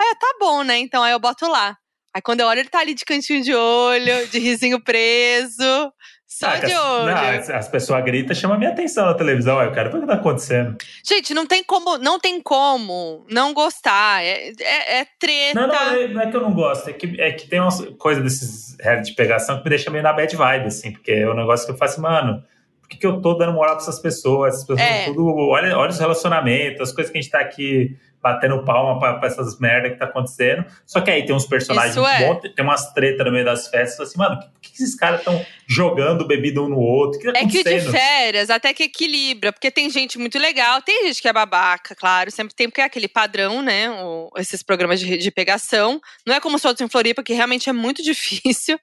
aí, 0.01 0.15
tá 0.17 0.37
bom, 0.39 0.63
né? 0.63 0.79
Então 0.79 1.03
aí 1.03 1.13
eu 1.13 1.19
boto 1.19 1.49
lá. 1.49 1.77
Aí 2.15 2.21
quando 2.21 2.41
eu 2.41 2.47
olho, 2.47 2.61
ele 2.61 2.69
tá 2.69 2.81
ali 2.81 2.95
de 2.95 3.05
cantinho 3.05 3.43
de 3.43 3.55
olho, 3.55 4.29
de 4.29 4.39
risinho 4.39 4.79
preso. 4.81 5.93
Só 6.27 6.47
ah, 6.47 6.57
de 6.57 6.75
olho. 6.75 7.15
Não, 7.15 7.57
as 7.57 7.69
pessoas 7.69 8.03
gritam, 8.05 8.35
chama 8.35 8.57
minha 8.57 8.71
atenção 8.71 9.05
na 9.05 9.15
televisão. 9.15 9.59
Aí 9.59 9.67
eu 9.67 9.73
quero 9.73 9.91
ver 9.91 9.99
o 9.99 10.01
que 10.01 10.07
tá 10.07 10.15
acontecendo. 10.15 10.77
Gente, 11.05 11.35
não 11.35 11.47
tem 11.47 11.63
como, 11.63 11.99
não 11.99 12.19
tem 12.19 12.41
como 12.41 13.27
não 13.31 13.53
gostar. 13.53 14.25
É, 14.25 14.51
é, 14.61 15.01
é 15.01 15.07
treta. 15.19 15.61
Não, 15.61 15.69
não, 15.69 15.75
é, 15.75 16.09
não 16.09 16.21
é 16.21 16.31
que 16.31 16.37
eu 16.37 16.41
não 16.41 16.53
gosto. 16.53 16.89
É 16.89 16.93
que, 16.95 17.21
é 17.21 17.33
que 17.33 17.47
tem 17.47 17.61
uma 17.61 17.71
coisa 17.99 18.21
desses 18.23 18.77
reality 18.81 19.11
de 19.11 19.17
pegação 19.17 19.59
que 19.59 19.65
me 19.65 19.71
deixa 19.71 19.91
meio 19.91 20.03
na 20.03 20.13
bad 20.13 20.35
vibe, 20.35 20.67
assim. 20.67 20.93
Porque 20.93 21.13
é 21.13 21.29
um 21.29 21.35
negócio 21.35 21.67
que 21.67 21.73
eu 21.73 21.77
faço, 21.77 22.01
mano, 22.01 22.43
por 22.81 22.89
que, 22.89 22.97
que 22.97 23.07
eu 23.07 23.21
tô 23.21 23.35
dando 23.35 23.53
moral 23.53 23.75
pra 23.75 23.83
essas 23.83 24.01
pessoas? 24.01 24.55
Essas 24.55 24.67
pessoas 24.67 24.81
é. 24.81 25.05
tudo. 25.05 25.27
Olha, 25.27 25.77
olha 25.77 25.91
os 25.91 25.99
relacionamentos, 25.99 26.81
as 26.81 26.93
coisas 26.93 27.13
que 27.13 27.19
a 27.19 27.21
gente 27.21 27.31
tá 27.31 27.41
aqui 27.41 27.95
batendo 28.23 28.65
palma 28.65 29.01
pra, 29.01 29.15
pra 29.15 29.29
essas 29.29 29.59
merda 29.59 29.91
que 29.91 29.97
tá 29.97 30.05
acontecendo. 30.05 30.65
Só 30.87 31.01
que 31.01 31.11
aí 31.11 31.27
tem 31.27 31.35
uns 31.35 31.47
personagens 31.47 31.97
é. 31.97 32.29
bons, 32.29 32.41
tem 32.55 32.65
umas 32.65 32.93
tretas 32.93 33.27
no 33.27 33.33
meio 33.33 33.45
das 33.45 33.67
festas, 33.67 34.09
assim, 34.09 34.19
mano, 34.19 34.37
por 34.39 34.61
que, 34.61 34.71
que 34.71 34.83
esses 34.83 34.95
caras 34.95 35.19
estão 35.19 35.45
jogando 35.69 36.27
bebida 36.27 36.63
um 36.63 36.69
no 36.69 36.79
outro? 36.79 37.19
Que 37.19 37.33
tá 37.33 37.41
é 37.41 37.47
que 37.47 37.65
de 37.65 37.81
férias 37.81 38.49
até 38.49 38.73
que 38.73 38.85
equilibra, 38.85 39.53
porque 39.53 39.71
tem 39.71 39.91
gente 39.91 40.19
muito 40.19 40.39
legal, 40.39 40.81
tem 40.81 41.07
gente 41.09 41.21
que 41.21 41.27
é 41.27 41.33
babaca, 41.33 41.97
claro, 41.97 42.31
sempre 42.31 42.55
tem, 42.55 42.69
porque 42.69 42.81
é 42.81 42.85
aquele 42.85 43.09
padrão, 43.09 43.61
né? 43.61 43.91
O, 43.91 44.31
esses 44.37 44.63
programas 44.63 45.01
de, 45.01 45.17
de, 45.17 45.31
pegação. 45.33 46.01
Não 46.25 46.35
é 46.35 46.41
como 46.41 46.57
os 46.57 46.65
outros 46.65 46.87
em 46.87 46.91
Floripa, 46.91 47.25
que 47.25 47.33
realmente 47.33 47.69
é 47.69 47.73
muito 47.73 48.03
difícil. 48.05 48.79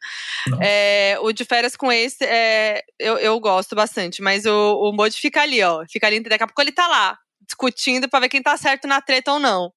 É, 0.60 1.18
o 1.22 1.32
de 1.32 1.46
férias 1.46 1.78
com 1.78 1.90
esse, 1.90 2.26
é, 2.26 2.84
eu, 3.00 3.18
eu 3.18 3.40
gosto 3.40 3.74
bastante, 3.74 4.22
mas 4.22 4.46
o, 4.46 4.76
o 4.82 4.92
Modi 4.92 5.16
fica 5.16 5.42
ali, 5.42 5.64
ó. 5.64 5.86
Fica 5.90 6.08
ali, 6.08 6.20
daqui 6.20 6.44
a 6.44 6.48
pouco 6.48 6.62
ele 6.62 6.74
tá 6.74 6.88
lá 6.88 7.18
discutindo 7.50 8.08
para 8.08 8.22
ver 8.22 8.30
quem 8.30 8.42
tá 8.42 8.56
certo 8.56 8.88
na 8.88 9.02
treta 9.02 9.34
ou 9.34 9.40
não. 9.40 9.72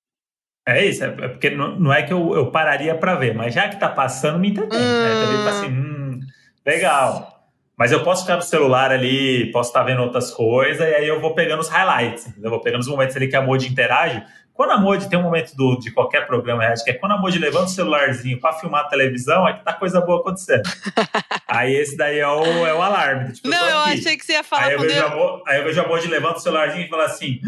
É 0.66 0.84
isso, 0.84 1.02
é, 1.02 1.08
é 1.08 1.28
porque 1.28 1.50
não, 1.50 1.78
não 1.78 1.92
é 1.92 2.02
que 2.02 2.12
eu, 2.12 2.34
eu 2.34 2.50
pararia 2.50 2.94
para 2.94 3.16
ver, 3.16 3.34
mas 3.34 3.52
já 3.52 3.68
que 3.68 3.80
tá 3.80 3.88
passando, 3.88 4.38
me 4.38 4.50
entretém. 4.50 4.78
Hum. 4.78 5.02
Né? 5.02 5.24
Também 5.24 5.44
tá 5.44 5.50
assim, 5.50 5.72
hum, 5.72 6.20
legal. 6.64 7.32
Mas 7.76 7.90
eu 7.90 8.04
posso 8.04 8.22
ficar 8.22 8.36
no 8.36 8.42
celular 8.42 8.92
ali, 8.92 9.50
posso 9.50 9.70
estar 9.70 9.80
tá 9.80 9.86
vendo 9.86 10.02
outras 10.02 10.30
coisas, 10.30 10.86
e 10.86 10.94
aí 10.94 11.08
eu 11.08 11.20
vou 11.20 11.34
pegando 11.34 11.60
os 11.60 11.68
highlights? 11.68 12.32
Eu 12.40 12.50
vou 12.50 12.60
pegando 12.60 12.82
os 12.82 12.86
momentos 12.86 13.16
ali 13.16 13.26
que 13.26 13.34
a 13.34 13.42
Modi 13.42 13.66
interage. 13.66 14.22
Quando 14.54 14.72
a 14.72 14.78
Modi 14.78 15.08
tem 15.08 15.18
um 15.18 15.22
momento 15.22 15.56
do, 15.56 15.78
de 15.78 15.90
qualquer 15.90 16.26
programa, 16.26 16.64
acho 16.64 16.84
que 16.84 16.90
é 16.90 16.94
quando 16.94 17.12
a 17.12 17.18
Modi 17.18 17.38
levanta 17.38 17.66
o 17.66 17.68
celularzinho 17.68 18.38
para 18.38 18.52
filmar 18.52 18.82
a 18.82 18.88
televisão, 18.88 19.48
é 19.48 19.54
que 19.54 19.64
tá 19.64 19.72
coisa 19.72 20.00
boa 20.00 20.20
acontecendo. 20.20 20.62
aí 21.48 21.74
esse 21.74 21.96
daí 21.96 22.18
é 22.18 22.28
o, 22.28 22.66
é 22.66 22.74
o 22.74 22.82
alarme. 22.82 23.32
Tipo, 23.32 23.48
não, 23.48 23.64
eu, 23.64 23.70
eu 23.70 23.78
achei 23.78 24.16
que 24.16 24.24
você 24.24 24.32
ia 24.32 24.44
falar 24.44 24.64
aí 24.64 24.74
eu, 24.74 24.80
vejo 24.80 24.98
eu... 24.98 25.42
a, 25.46 25.50
aí 25.50 25.58
eu 25.58 25.64
vejo 25.64 25.80
a 25.80 25.88
Modi 25.88 26.06
levanta 26.06 26.36
o 26.36 26.40
celularzinho 26.40 26.84
e 26.84 26.88
fala 26.88 27.04
assim. 27.04 27.40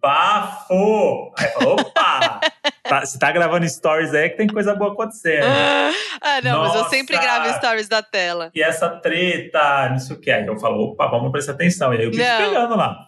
Bafo! 0.00 1.32
Aí 1.36 1.48
fala, 1.48 1.72
opa! 1.74 2.40
tá, 2.84 3.04
você 3.04 3.18
tá 3.18 3.30
gravando 3.30 3.68
stories 3.68 4.14
aí 4.14 4.24
é 4.24 4.28
que 4.28 4.36
tem 4.36 4.46
coisa 4.46 4.74
boa 4.74 4.92
acontecendo. 4.92 5.44
ah, 6.22 6.40
não, 6.42 6.62
Nossa, 6.62 6.74
mas 6.74 6.84
eu 6.84 6.90
sempre 6.90 7.18
gravo 7.18 7.52
stories 7.54 7.88
da 7.88 8.02
tela. 8.02 8.50
E 8.54 8.62
essa 8.62 8.88
treta, 8.88 9.88
não 9.90 9.98
sei 9.98 10.16
o 10.16 10.20
que. 10.20 10.30
Aí 10.30 10.46
eu 10.46 10.58
falo, 10.58 10.92
opa, 10.92 11.06
vamos 11.08 11.30
prestar 11.30 11.52
atenção. 11.52 11.92
E 11.92 11.98
aí 11.98 12.04
eu 12.04 12.12
fico 12.12 12.24
pegando 12.24 12.76
lá. 12.76 13.07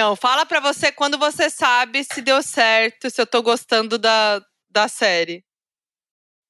Não, 0.00 0.16
fala 0.16 0.46
pra 0.46 0.60
você 0.60 0.90
quando 0.90 1.18
você 1.18 1.50
sabe 1.50 2.02
se 2.04 2.22
deu 2.22 2.42
certo, 2.42 3.10
se 3.10 3.20
eu 3.20 3.26
tô 3.26 3.42
gostando 3.42 3.98
da, 3.98 4.40
da 4.70 4.88
série. 4.88 5.44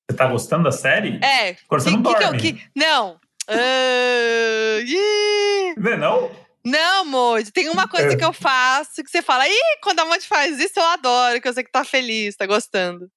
Você 0.09 0.17
tá 0.17 0.29
gostando 0.29 0.63
da 0.63 0.71
série? 0.71 1.19
É. 1.21 1.57
Você 1.69 1.91
não 1.91 2.01
dorme. 2.01 2.39
Que, 2.39 2.53
que, 2.53 2.71
não. 2.77 3.19
Uh, 3.51 4.87
Vê, 5.77 5.97
não? 5.97 6.31
Não, 6.65 7.05
Moody, 7.05 7.51
tem 7.51 7.69
uma 7.71 7.89
coisa 7.89 8.13
é. 8.13 8.17
que 8.17 8.25
eu 8.25 8.33
faço 8.33 9.03
que 9.03 9.11
você 9.11 9.21
fala, 9.21 9.49
ih, 9.49 9.79
quando 9.83 9.99
a 9.99 10.05
Moody 10.05 10.29
faz 10.29 10.61
isso, 10.61 10.79
eu 10.79 10.85
adoro, 10.85 11.41
que 11.41 11.49
eu 11.49 11.53
sei 11.53 11.65
que 11.65 11.73
tá 11.73 11.83
feliz, 11.83 12.37
tá 12.37 12.47
gostando. 12.47 13.11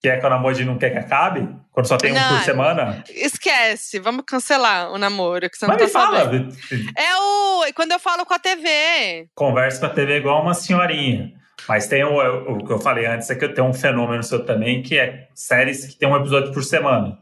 Que 0.00 0.08
é 0.08 0.20
quando 0.20 0.34
a 0.34 0.38
Moody 0.38 0.64
não 0.64 0.78
quer 0.78 0.90
que 0.90 0.98
acabe? 0.98 1.48
Quando 1.72 1.86
só 1.86 1.96
tem 1.96 2.12
não, 2.12 2.34
um 2.34 2.36
por 2.36 2.44
semana? 2.44 3.04
Esquece, 3.08 3.98
vamos 3.98 4.24
cancelar 4.26 4.92
o 4.92 4.98
namoro, 4.98 5.48
que 5.48 5.56
você 5.56 5.66
Mas 5.66 5.78
não 5.78 5.86
tá 5.86 5.92
fala. 5.92 6.24
sabendo. 6.24 6.56
É 6.96 7.16
o. 7.16 7.72
Quando 7.74 7.92
eu 7.92 7.98
falo 7.98 8.24
com 8.24 8.34
a 8.34 8.38
TV. 8.38 9.28
Conversa 9.34 9.80
com 9.80 9.86
a 9.86 9.90
TV 9.90 10.18
igual 10.18 10.42
uma 10.42 10.54
senhorinha. 10.54 11.32
Mas 11.68 11.86
tem 11.86 12.04
o, 12.04 12.52
o 12.52 12.64
que 12.64 12.72
eu 12.72 12.78
falei 12.78 13.06
antes, 13.06 13.28
é 13.30 13.34
que 13.34 13.48
tem 13.48 13.64
um 13.64 13.72
fenômeno 13.72 14.22
seu 14.22 14.44
também, 14.44 14.82
que 14.82 14.98
é 14.98 15.28
séries 15.34 15.86
que 15.86 15.96
tem 15.96 16.08
um 16.08 16.16
episódio 16.16 16.52
por 16.52 16.62
semana. 16.62 17.18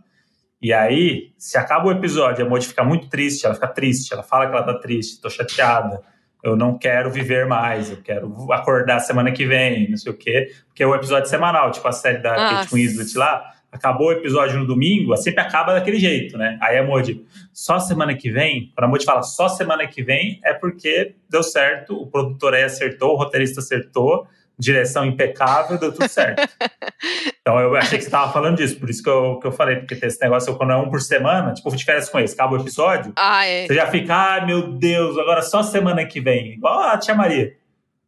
E 0.60 0.72
aí, 0.72 1.32
se 1.38 1.58
acaba 1.58 1.87
o 1.87 1.92
episódio, 1.92 2.44
a 2.44 2.48
Moody 2.48 2.66
fica 2.66 2.82
muito 2.82 3.08
triste, 3.08 3.44
ela 3.44 3.54
fica 3.54 3.68
triste, 3.68 4.12
ela 4.12 4.22
fala 4.22 4.46
que 4.46 4.56
ela 4.56 4.64
tá 4.64 4.78
triste, 4.78 5.20
tô 5.20 5.28
chateada, 5.28 6.02
eu 6.44 6.54
não 6.54 6.76
quero 6.76 7.11
viver 7.11 7.46
mais, 7.46 7.90
eu 7.90 7.96
quero 7.96 8.52
acordar 8.52 9.00
semana 9.00 9.33
que 9.33 9.46
vem, 9.46 9.88
não 9.88 9.96
sei 9.96 10.12
o 10.12 10.16
quê, 10.16 10.52
porque 10.66 10.83
é 10.83 10.87
o 10.87 10.94
episódio 10.94 11.28
semanal, 11.28 11.70
tipo 11.70 11.88
a 11.88 11.92
série 11.92 12.18
da 12.18 12.37
Nossa. 12.37 12.54
Kate 12.57 12.74
Winslet 12.74 13.16
lá, 13.16 13.50
acabou 13.72 14.09
o 14.09 14.12
episódio 14.12 14.59
no 14.59 14.66
domingo, 14.66 15.16
sempre 15.16 15.40
acaba 15.40 15.72
daquele 15.72 15.98
jeito, 15.98 16.37
né? 16.37 16.59
Aí 16.61 16.76
a 16.76 16.85
Moody, 16.85 17.24
só 17.52 17.80
semana 17.80 18.14
que 18.14 18.30
vem, 18.30 18.70
quando 18.74 18.85
a 18.85 18.88
Moody 18.88 19.07
fala 19.07 19.22
só 19.22 19.48
semana 19.48 19.87
que 19.87 20.02
vem, 20.02 20.38
é 20.44 20.52
porque 20.52 21.14
deu 21.30 21.42
certo, 21.42 22.00
o 22.00 22.07
produtor 22.07 22.54
aí 22.54 22.62
acertou, 22.62 23.14
o 23.14 23.16
roteirista 23.16 23.61
acertou, 23.61 24.28
direção 24.59 25.04
impecável, 25.07 25.78
deu 25.78 25.92
tudo 25.92 26.09
certo. 26.09 26.46
Então 27.46 27.61
eu 27.61 27.76
achei 27.76 27.98
que 27.98 28.04
você 28.04 28.11
tava 28.11 28.33
falando 28.33 28.57
disso, 28.57 28.80
por 28.80 28.88
isso 28.88 29.02
que 29.02 29.09
eu, 29.11 29.38
que 29.38 29.46
eu 29.46 29.52
falei, 29.52 29.76
porque 29.76 29.94
tem 29.94 30.07
esse 30.09 30.18
negócio 30.18 30.57
quando 30.57 30.72
é 30.72 30.76
um 30.76 30.88
por 30.88 31.02
semana, 31.02 31.52
tipo, 31.52 31.74
de 31.76 31.85
férias 31.85 32.09
com 32.09 32.18
esse, 32.18 32.33
acaba 32.33 32.57
o 32.57 32.61
episódio, 32.61 33.12
Ah, 33.16 33.44
é. 33.44 33.66
você 33.66 33.74
já 33.74 33.87
fica, 33.90 34.14
ai 34.16 34.46
meu 34.46 34.72
Deus, 34.72 35.18
agora 35.18 35.42
só 35.42 35.62
semana 35.62 36.07
que 36.07 36.22
vem. 36.22 36.54
Igual 36.54 36.80
a 36.80 36.96
tia 36.96 37.14
Maria. 37.14 37.54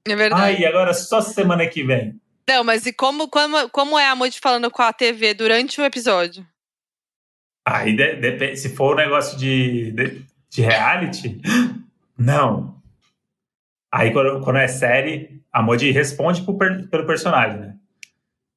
É 0.09 0.17
verdade. 0.17 0.41
Ai, 0.43 0.65
agora 0.65 0.95
só 0.95 1.21
semana 1.21 1.67
que 1.67 1.83
vem. 1.85 2.19
Não, 2.49 2.65
mas 2.65 2.87
e 2.87 2.93
como, 2.95 3.29
como, 3.29 3.69
como 3.69 3.99
é 3.99 4.09
a 4.09 4.15
Moody 4.17 4.39
falando 4.41 4.71
com 4.71 4.81
a 4.81 4.91
TV 4.93 5.35
durante 5.35 5.81
o 5.81 5.85
episódio? 5.85 6.47
Aí 7.69 7.95
de- 7.95 8.17
depende, 8.17 8.57
se 8.57 8.75
for 8.75 8.95
um 8.95 8.97
negócio 8.97 9.37
de, 9.37 9.91
de, 9.91 10.23
de 10.49 10.63
reality, 10.63 11.41
não. 12.17 12.81
Aí 13.93 14.13
quando, 14.13 14.41
quando 14.43 14.57
é 14.61 14.69
série, 14.69 15.43
a 15.53 15.61
Modi 15.61 15.91
responde 15.91 16.43
pro 16.43 16.57
pelo 16.89 17.07
personagem, 17.07 17.59
né? 17.61 17.76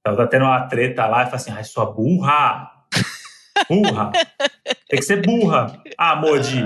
Então 0.02 0.16
tá 0.16 0.28
tendo 0.28 0.46
uma 0.46 0.62
treta 0.68 1.06
lá 1.08 1.22
e 1.24 1.26
fala 1.26 1.36
assim, 1.36 1.52
ai, 1.52 1.64
sua 1.64 1.86
burra! 1.86 2.70
Burra! 3.70 4.12
Tem 4.90 5.00
que 5.00 5.02
ser 5.06 5.22
burra! 5.22 5.82
Ah, 5.98 6.16
Modi! 6.16 6.64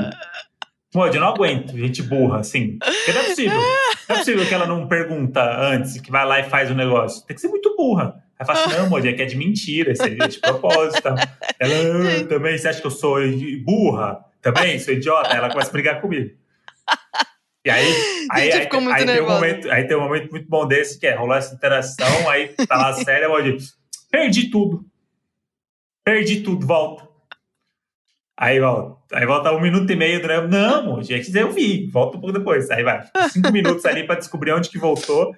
Modi, 0.94 1.18
eu 1.18 1.22
não 1.22 1.30
aguento 1.30 1.76
gente 1.76 2.04
burra, 2.04 2.40
assim. 2.40 2.78
Porque 2.78 3.12
não 3.14 3.22
é 3.22 3.24
possível. 3.24 3.60
Não 4.08 4.16
é 4.16 4.20
possível 4.20 4.46
que 4.48 4.54
ela 4.54 4.68
não 4.68 4.88
pergunta 4.88 5.42
antes, 5.60 6.00
que 6.00 6.12
vai 6.12 6.24
lá 6.24 6.40
e 6.40 6.44
faz 6.44 6.70
o 6.70 6.76
negócio. 6.76 7.26
Tem 7.26 7.34
que 7.34 7.42
ser 7.42 7.48
muito 7.48 7.76
burra. 7.76 8.22
Aí 8.40 8.46
fala 8.46 8.60
assim, 8.64 8.78
não, 8.78 8.90
Modi, 8.90 9.08
é 9.08 9.14
que 9.14 9.24
é 9.24 9.26
de 9.26 9.36
mentira, 9.36 9.92
isso 9.92 10.04
é 10.04 10.10
de 10.10 10.40
propósito. 10.40 11.02
tal. 11.02 11.16
Ela, 11.60 11.74
"Ah, 12.22 12.28
também, 12.28 12.56
você 12.58 12.68
acha 12.68 12.80
que 12.80 12.86
eu 12.88 12.92
sou 12.92 13.18
burra? 13.66 14.24
Também, 14.42 14.78
sou 14.78 14.94
idiota? 14.94 15.32
Aí 15.32 15.38
ela 15.38 15.50
começa 15.50 15.70
a 15.70 15.74
brigar 15.74 16.00
comigo. 16.00 16.30
E 17.66 17.70
aí, 17.70 17.86
aí, 18.32 18.46
Gente, 18.46 18.56
aí, 18.58 18.62
ficou 18.64 18.82
muito 18.82 18.96
aí 18.96 19.06
tem 19.06 19.22
um 19.22 19.28
momento, 19.28 19.72
aí 19.72 19.88
tem 19.88 19.98
um 19.98 20.02
momento 20.02 20.32
muito 20.32 20.50
bom 20.50 20.68
desse, 20.68 21.00
que 21.00 21.08
é 21.08 21.16
rolar 21.16 21.38
essa 21.38 21.56
interação, 21.56 22.30
aí 22.30 22.50
tá 22.50 22.76
lá 22.76 22.90
a 22.90 22.94
série, 22.94 23.26
a 23.26 23.30
Modi, 23.30 23.58
perdi 24.12 24.50
tudo. 24.50 24.86
Perdi 26.04 26.42
tudo, 26.42 26.68
volta. 26.68 27.08
Aí 28.38 28.60
volta. 28.60 29.18
Aí 29.18 29.26
volta 29.26 29.54
um 29.54 29.62
minuto 29.62 29.90
e 29.90 29.96
meio, 29.96 30.26
né? 30.28 30.42
Não, 30.42 30.86
Modi, 30.86 31.14
é 31.14 31.20
que 31.20 31.38
eu 31.38 31.52
vi, 31.52 31.88
volta 31.90 32.18
um 32.18 32.22
pouco 32.22 32.38
depois. 32.38 32.70
Aí 32.70 32.84
vai, 32.84 33.08
cinco 33.30 33.52
minutos 33.54 33.86
ali 33.86 34.06
pra 34.06 34.16
descobrir 34.16 34.52
onde 34.52 34.70
que 34.70 34.78
voltou. 34.78 35.34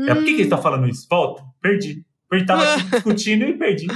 É, 0.00 0.14
por 0.14 0.24
que, 0.24 0.30
que 0.30 0.30
eles 0.32 0.46
estão 0.46 0.62
falando 0.62 0.88
isso? 0.88 1.06
Volta, 1.10 1.44
perdi. 1.60 2.02
Perdi, 2.30 2.46
tava 2.46 2.64
discutindo 2.90 3.44
e 3.44 3.58
perdi. 3.58 3.86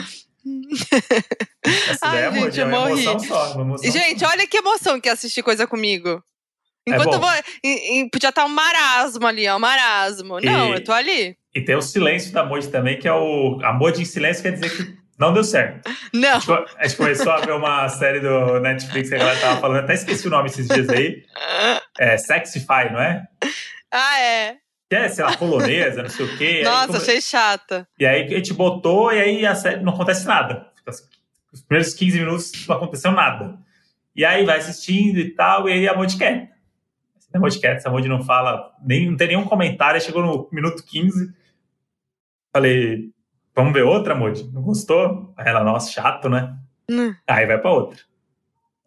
Essa 1.65 2.07
Ai, 2.07 2.17
ideia, 2.19 2.29
amor, 2.29 2.51
gente, 2.51 2.61
é 2.61 2.63
eu 2.65 2.67
uma 2.67 2.81
morri. 2.81 3.03
emoção 3.07 3.19
só. 3.21 3.53
Uma 3.55 3.63
emoção 3.63 3.91
Gente, 3.91 4.21
só. 4.21 4.27
olha 4.29 4.47
que 4.47 4.57
emoção 4.59 5.01
que 5.01 5.09
é 5.09 5.13
assistir 5.13 5.43
coisa 5.43 5.67
comigo. 5.67 6.23
É 6.87 6.91
Enquanto 6.93 7.07
bom. 7.11 7.15
eu 7.15 7.21
vou. 7.21 7.31
e- 7.65 8.01
e 8.01 8.11
podia 8.11 8.29
estar 8.29 8.45
um 8.45 8.49
marasmo 8.49 9.27
ali, 9.27 9.49
ó, 9.49 9.57
um 9.57 9.61
marasmo. 9.61 10.39
Não, 10.41 10.69
E- 10.71 10.73
eu 10.75 10.85
tô 10.85 10.93
ali. 10.93 11.37
E 11.55 11.61
tem 11.61 11.75
o 11.77 11.81
silêncio 11.83 12.33
da 12.33 12.45
Moji 12.45 12.69
também, 12.69 12.99
que 12.99 13.09
é 13.09 13.13
o. 13.13 13.59
A 13.63 13.73
Moji 13.73 14.03
em 14.03 14.05
silêncio 14.05 14.43
quer 14.43 14.53
dizer 14.53 14.77
que 14.77 14.95
não 15.19 15.33
deu 15.33 15.45
certo. 15.45 15.89
Não. 16.13 16.37
A 16.37 16.39
gente, 16.41 16.53
a 16.53 16.83
gente 16.87 16.97
começou 16.97 17.33
a 17.33 17.41
ver 17.41 17.53
uma 17.53 17.89
série 17.89 18.21
do 18.21 18.59
Netflix 18.61 19.09
que 19.09 19.15
a 19.15 19.19
galera 19.19 19.41
tava 19.41 19.61
falando, 19.61 19.85
até 19.85 19.95
esqueci 19.95 20.27
o 20.27 20.31
nome 20.31 20.49
esses 20.49 20.67
dias 20.69 20.89
aí. 20.89 21.23
É 21.99 22.17
Sexify, 22.19 22.93
não 22.93 23.01
é? 23.01 23.25
Ah, 23.91 24.21
é. 24.21 24.57
Que 24.91 24.97
é, 24.97 25.09
sei 25.09 25.25
lá, 25.25 25.37
polonesa, 25.37 26.03
não 26.03 26.11
sei 26.11 26.27
o 26.27 26.37
quê. 26.37 26.63
Nossa, 26.65 26.87
come- 26.89 26.99
achei 26.99 27.21
chata. 27.23 27.89
E 27.99 28.05
aí 28.05 28.25
a 28.35 28.37
gente 28.37 28.53
botou 28.53 29.13
e 29.13 29.21
aí 29.21 29.47
a 29.47 29.55
série 29.55 29.81
não 29.83 29.95
acontece 29.95 30.27
nada. 30.27 30.67
Assim, 30.87 31.05
Os 31.53 31.63
primeiros 31.63 31.95
15 31.95 32.19
minutos 32.19 32.53
não 32.69 32.77
aconteceu 32.77 33.13
nada. 33.13 33.57
E 34.17 34.25
aí 34.25 34.45
vai 34.45 34.59
assistindo 34.59 35.19
e 35.19 35.31
tal, 35.31 35.69
e 35.69 35.73
aí 35.73 35.89
a 35.89 35.95
Moji 35.97 36.19
quer. 36.19 36.51
Quer, 37.61 37.81
a 37.85 37.91
Moji 37.91 38.09
não 38.09 38.23
fala, 38.23 38.73
nem, 38.85 39.11
não 39.11 39.17
tem 39.17 39.29
nenhum 39.29 39.45
comentário, 39.45 40.01
chegou 40.01 40.23
no 40.23 40.49
minuto 40.53 40.83
15. 40.85 41.33
Falei, 42.53 43.11
vamos 43.55 43.73
ver 43.73 43.83
outra, 43.83 44.15
Moji? 44.15 44.51
Não 44.53 44.63
gostou? 44.63 45.33
Aí 45.37 45.49
ela, 45.49 45.65
nossa, 45.65 45.91
chato, 45.91 46.29
né? 46.29 46.55
Hum. 46.91 47.15
Aí 47.27 47.47
vai 47.47 47.59
pra 47.59 47.73
outra. 47.73 47.99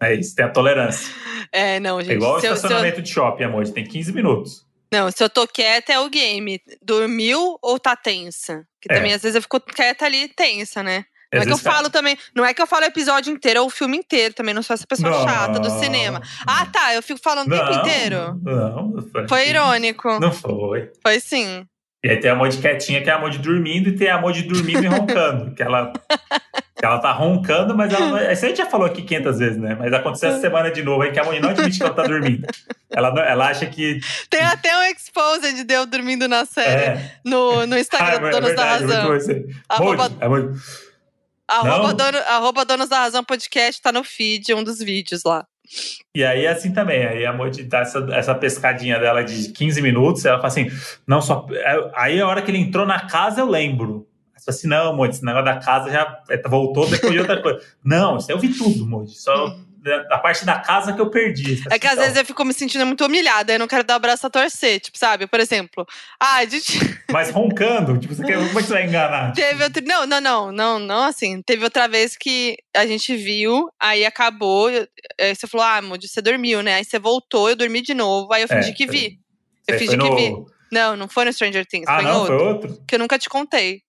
É 0.01 0.13
isso, 0.13 0.35
tem 0.35 0.45
a 0.45 0.49
tolerância. 0.49 1.13
É, 1.49 1.79
não, 1.79 2.01
gente. 2.01 2.11
É 2.11 2.15
igual 2.15 2.35
o 2.35 2.39
se 2.41 2.45
eu- 2.45 2.53
estacionamento 2.53 3.01
de 3.01 3.09
shopping, 3.09 3.45
a 3.45 3.49
Moji, 3.49 3.71
tem 3.71 3.85
15 3.85 4.11
minutos. 4.11 4.65
não, 4.91 5.09
se 5.09 5.23
eu 5.23 5.29
tô 5.29 5.47
quieta 5.47 5.93
é 5.93 5.99
o 5.99 6.09
game. 6.09 6.59
Dormiu 6.83 7.57
ou 7.61 7.79
tá 7.79 7.95
tensa? 7.95 8.67
Que 8.81 8.91
É. 8.91 8.95
também 8.97 9.13
às 9.13 9.21
vezes 9.21 9.35
eu 9.37 9.41
fico 9.41 9.57
quieta 9.61 10.05
ali 10.05 10.27
tensa, 10.27 10.83
né? 10.83 11.05
Não 11.33 11.41
é 11.41 11.45
que 11.45 11.51
eu 11.53 11.57
falo 11.57 11.89
também. 11.89 12.17
Não 12.35 12.45
é 12.45 12.53
que 12.53 12.61
eu 12.61 12.67
falo 12.67 12.83
o 12.83 12.87
episódio 12.87 13.33
inteiro 13.33 13.61
ou 13.61 13.67
o 13.67 13.69
filme 13.69 13.97
inteiro. 13.97 14.33
Também 14.33 14.53
não 14.53 14.63
sou 14.63 14.73
essa 14.73 14.87
pessoa 14.87 15.09
Não, 15.11 15.23
chata 15.23 15.59
do 15.59 15.69
cinema. 15.79 16.21
Ah, 16.45 16.65
tá. 16.65 16.93
Eu 16.93 17.03
fico 17.03 17.19
falando 17.21 17.47
o 17.47 17.51
tempo 17.51 17.65
não, 17.71 17.79
inteiro. 17.81 18.39
Não, 18.43 18.87
não 18.89 19.01
foi. 19.11 19.27
Foi 19.27 19.49
irônico. 19.49 20.19
Não 20.19 20.31
foi. 20.31 20.89
Foi 21.03 21.19
sim. 21.19 21.65
E 22.03 22.09
aí 22.09 22.17
tem 22.19 22.29
a 22.31 22.35
Mod 22.35 22.55
quietinha, 22.57 23.01
que 23.01 23.09
é 23.09 23.13
a 23.13 23.19
Mod 23.19 23.37
dormindo, 23.39 23.89
e 23.89 23.95
tem 23.95 24.07
a 24.09 24.21
Mod 24.21 24.41
dormindo 24.43 24.83
e 24.83 24.87
roncando. 24.87 25.53
Que 25.53 25.63
ela, 25.63 25.91
que 26.77 26.85
ela 26.85 26.99
tá 26.99 27.11
roncando, 27.11 27.75
mas 27.75 27.91
ela 27.91 28.05
não. 28.07 28.31
Isso 28.31 28.45
a 28.45 28.47
gente 28.49 28.57
já 28.57 28.67
falou 28.67 28.85
aqui 28.87 29.01
500 29.01 29.39
vezes, 29.39 29.57
né? 29.57 29.75
Mas 29.77 29.91
aconteceu 29.91 30.29
essa 30.29 30.39
semana 30.39 30.71
de 30.71 30.83
novo 30.83 31.01
aí 31.01 31.11
que 31.11 31.19
a 31.19 31.23
Mod 31.25 31.39
não 31.41 31.49
admite 31.49 31.77
que 31.77 31.83
ela 31.83 31.93
tá 31.93 32.03
dormindo. 32.03 32.47
Ela, 32.91 33.11
não- 33.11 33.21
ela 33.23 33.47
acha 33.47 33.65
que. 33.65 33.99
Tem 34.29 34.41
até 34.41 34.77
um 34.77 34.83
exposed 34.91 35.63
de 35.65 35.73
eu 35.73 35.85
dormindo 35.85 36.27
na 36.27 36.45
série 36.45 36.69
É, 36.99 37.11
no, 37.25 37.65
no 37.65 37.75
ah, 37.75 37.79
Instagram 37.79 38.15
é 38.15 38.19
do 38.19 38.29
Donos 38.29 38.55
da 38.55 38.75
verdade, 38.77 38.83
muito 38.83 38.93
Razão. 38.95 39.09
bom 39.09 39.15
isso 39.17 39.31
aí. 39.31 39.45
Arroba, 39.67 40.03
Mod, 40.09 40.15
a 40.21 40.29
Mod- 40.29 40.59
arroba, 41.47 41.93
dono, 41.93 42.17
arroba 42.17 42.65
Donos 42.65 42.89
da 42.89 42.99
Razão 42.99 43.23
podcast 43.23 43.81
tá 43.81 43.91
no 43.91 44.03
feed, 44.03 44.53
um 44.53 44.63
dos 44.63 44.79
vídeos 44.79 45.23
lá. 45.23 45.45
E 46.15 46.23
aí 46.23 46.45
é 46.45 46.49
assim 46.49 46.71
também. 46.71 47.05
Aí 47.05 47.25
a 47.25 47.33
Mod 47.33 47.61
dá 47.63 47.79
essa, 47.79 47.99
essa 48.11 48.35
pescadinha 48.35 48.99
dela 48.99 49.23
de 49.23 49.49
15 49.51 49.81
minutos, 49.81 50.25
ela 50.25 50.37
fala 50.37 50.47
assim: 50.47 50.69
não, 51.05 51.21
só. 51.21 51.45
Aí 51.95 52.19
a 52.19 52.27
hora 52.27 52.41
que 52.41 52.51
ele 52.51 52.59
entrou 52.59 52.85
na 52.85 53.07
casa, 53.07 53.41
eu 53.41 53.49
lembro. 53.49 54.07
Você 54.35 54.45
fala 54.45 54.57
assim, 54.57 54.67
não, 54.67 54.95
Mod, 54.95 55.13
esse 55.13 55.25
negócio 55.25 55.45
da 55.45 55.57
casa 55.57 55.91
já 55.91 56.21
é, 56.29 56.41
voltou 56.47 56.89
depois 56.89 57.11
de 57.11 57.19
outra 57.19 57.41
coisa. 57.41 57.59
não, 57.83 58.17
isso 58.17 58.31
eu 58.31 58.39
vi 58.39 58.53
tudo, 58.53 58.85
Mod. 58.85 59.11
Só 59.11 59.57
da, 59.81 60.03
da 60.03 60.17
parte 60.17 60.45
da 60.45 60.59
casa 60.59 60.93
que 60.93 60.99
eu 61.01 61.09
perdi. 61.09 61.63
É 61.69 61.77
que 61.79 61.87
às 61.87 61.97
vezes 61.97 62.17
eu 62.17 62.25
fico 62.25 62.43
me 62.43 62.53
sentindo 62.53 62.85
muito 62.85 63.05
humilhada, 63.05 63.53
eu 63.53 63.59
não 63.59 63.67
quero 63.67 63.83
dar 63.83 63.95
o 63.97 63.99
braço 63.99 64.25
a 64.25 64.29
torcer, 64.29 64.79
tipo, 64.79 64.97
sabe? 64.97 65.27
Por 65.27 65.39
exemplo, 65.39 65.85
ah, 66.19 66.37
a 66.37 66.45
gente 66.45 66.77
Mas 67.11 67.29
roncando, 67.29 67.97
tipo, 67.99 68.13
você 68.13 68.23
quer, 68.23 68.35
como 68.37 68.59
é 68.59 68.61
que 68.61 68.67
você 68.67 68.73
vai 68.73 68.85
enganar? 68.85 69.33
teve 69.33 69.63
outro. 69.63 69.83
Não, 69.85 70.05
não, 70.05 70.19
não, 70.21 70.51
não, 70.51 70.79
não 70.79 71.03
assim. 71.03 71.41
Teve 71.41 71.63
outra 71.63 71.87
vez 71.87 72.17
que 72.17 72.57
a 72.75 72.85
gente 72.85 73.15
viu, 73.15 73.69
aí 73.79 74.05
acabou, 74.05 74.69
eu- 74.69 74.87
aí 75.19 75.35
você 75.35 75.47
falou, 75.47 75.65
ah, 75.65 75.81
Moody, 75.81 76.07
você 76.07 76.21
dormiu, 76.21 76.61
né? 76.61 76.75
Aí 76.75 76.83
você 76.85 76.99
voltou, 76.99 77.49
eu 77.49 77.55
dormi 77.55 77.81
de 77.81 77.93
novo, 77.93 78.31
aí 78.33 78.41
eu 78.41 78.47
fingi 78.47 78.69
É, 78.71 78.73
que 78.73 78.85
vi. 78.87 79.19
Eu 79.67 79.75
Você 79.75 79.79
fingi 79.79 79.95
foi 79.97 79.97
que 79.97 80.09
no- 80.09 80.15
vi. 80.45 80.57
Não, 80.71 80.97
não 80.97 81.07
foi 81.07 81.23
no 81.25 81.31
Stranger 81.31 81.65
Things, 81.65 81.87
Ah, 81.87 81.95
foi 81.95 82.03
não, 82.03 82.19
outro. 82.19 82.37
foi 82.39 82.47
outro? 82.47 82.83
Que 82.87 82.95
eu 82.95 82.99
nunca 82.99 83.17
te 83.17 83.29
contei. 83.29 83.81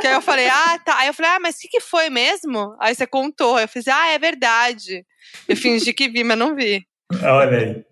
Que 0.00 0.06
aí 0.06 0.14
eu 0.14 0.22
falei, 0.22 0.48
ah, 0.48 0.78
tá. 0.84 0.98
Aí 0.98 1.08
eu 1.08 1.14
falei, 1.14 1.30
ah, 1.32 1.40
mas 1.40 1.56
o 1.56 1.58
que, 1.60 1.68
que 1.68 1.80
foi 1.80 2.08
mesmo? 2.10 2.76
Aí 2.80 2.94
você 2.94 3.06
contou. 3.06 3.58
Eu 3.58 3.68
fiz, 3.68 3.86
ah, 3.88 4.08
é 4.08 4.18
verdade. 4.18 5.04
Eu 5.48 5.56
fingi 5.56 5.92
que 5.92 6.08
vi, 6.08 6.24
mas 6.24 6.38
não 6.38 6.54
vi. 6.54 6.86
Olha 7.22 7.58
aí. 7.58 7.84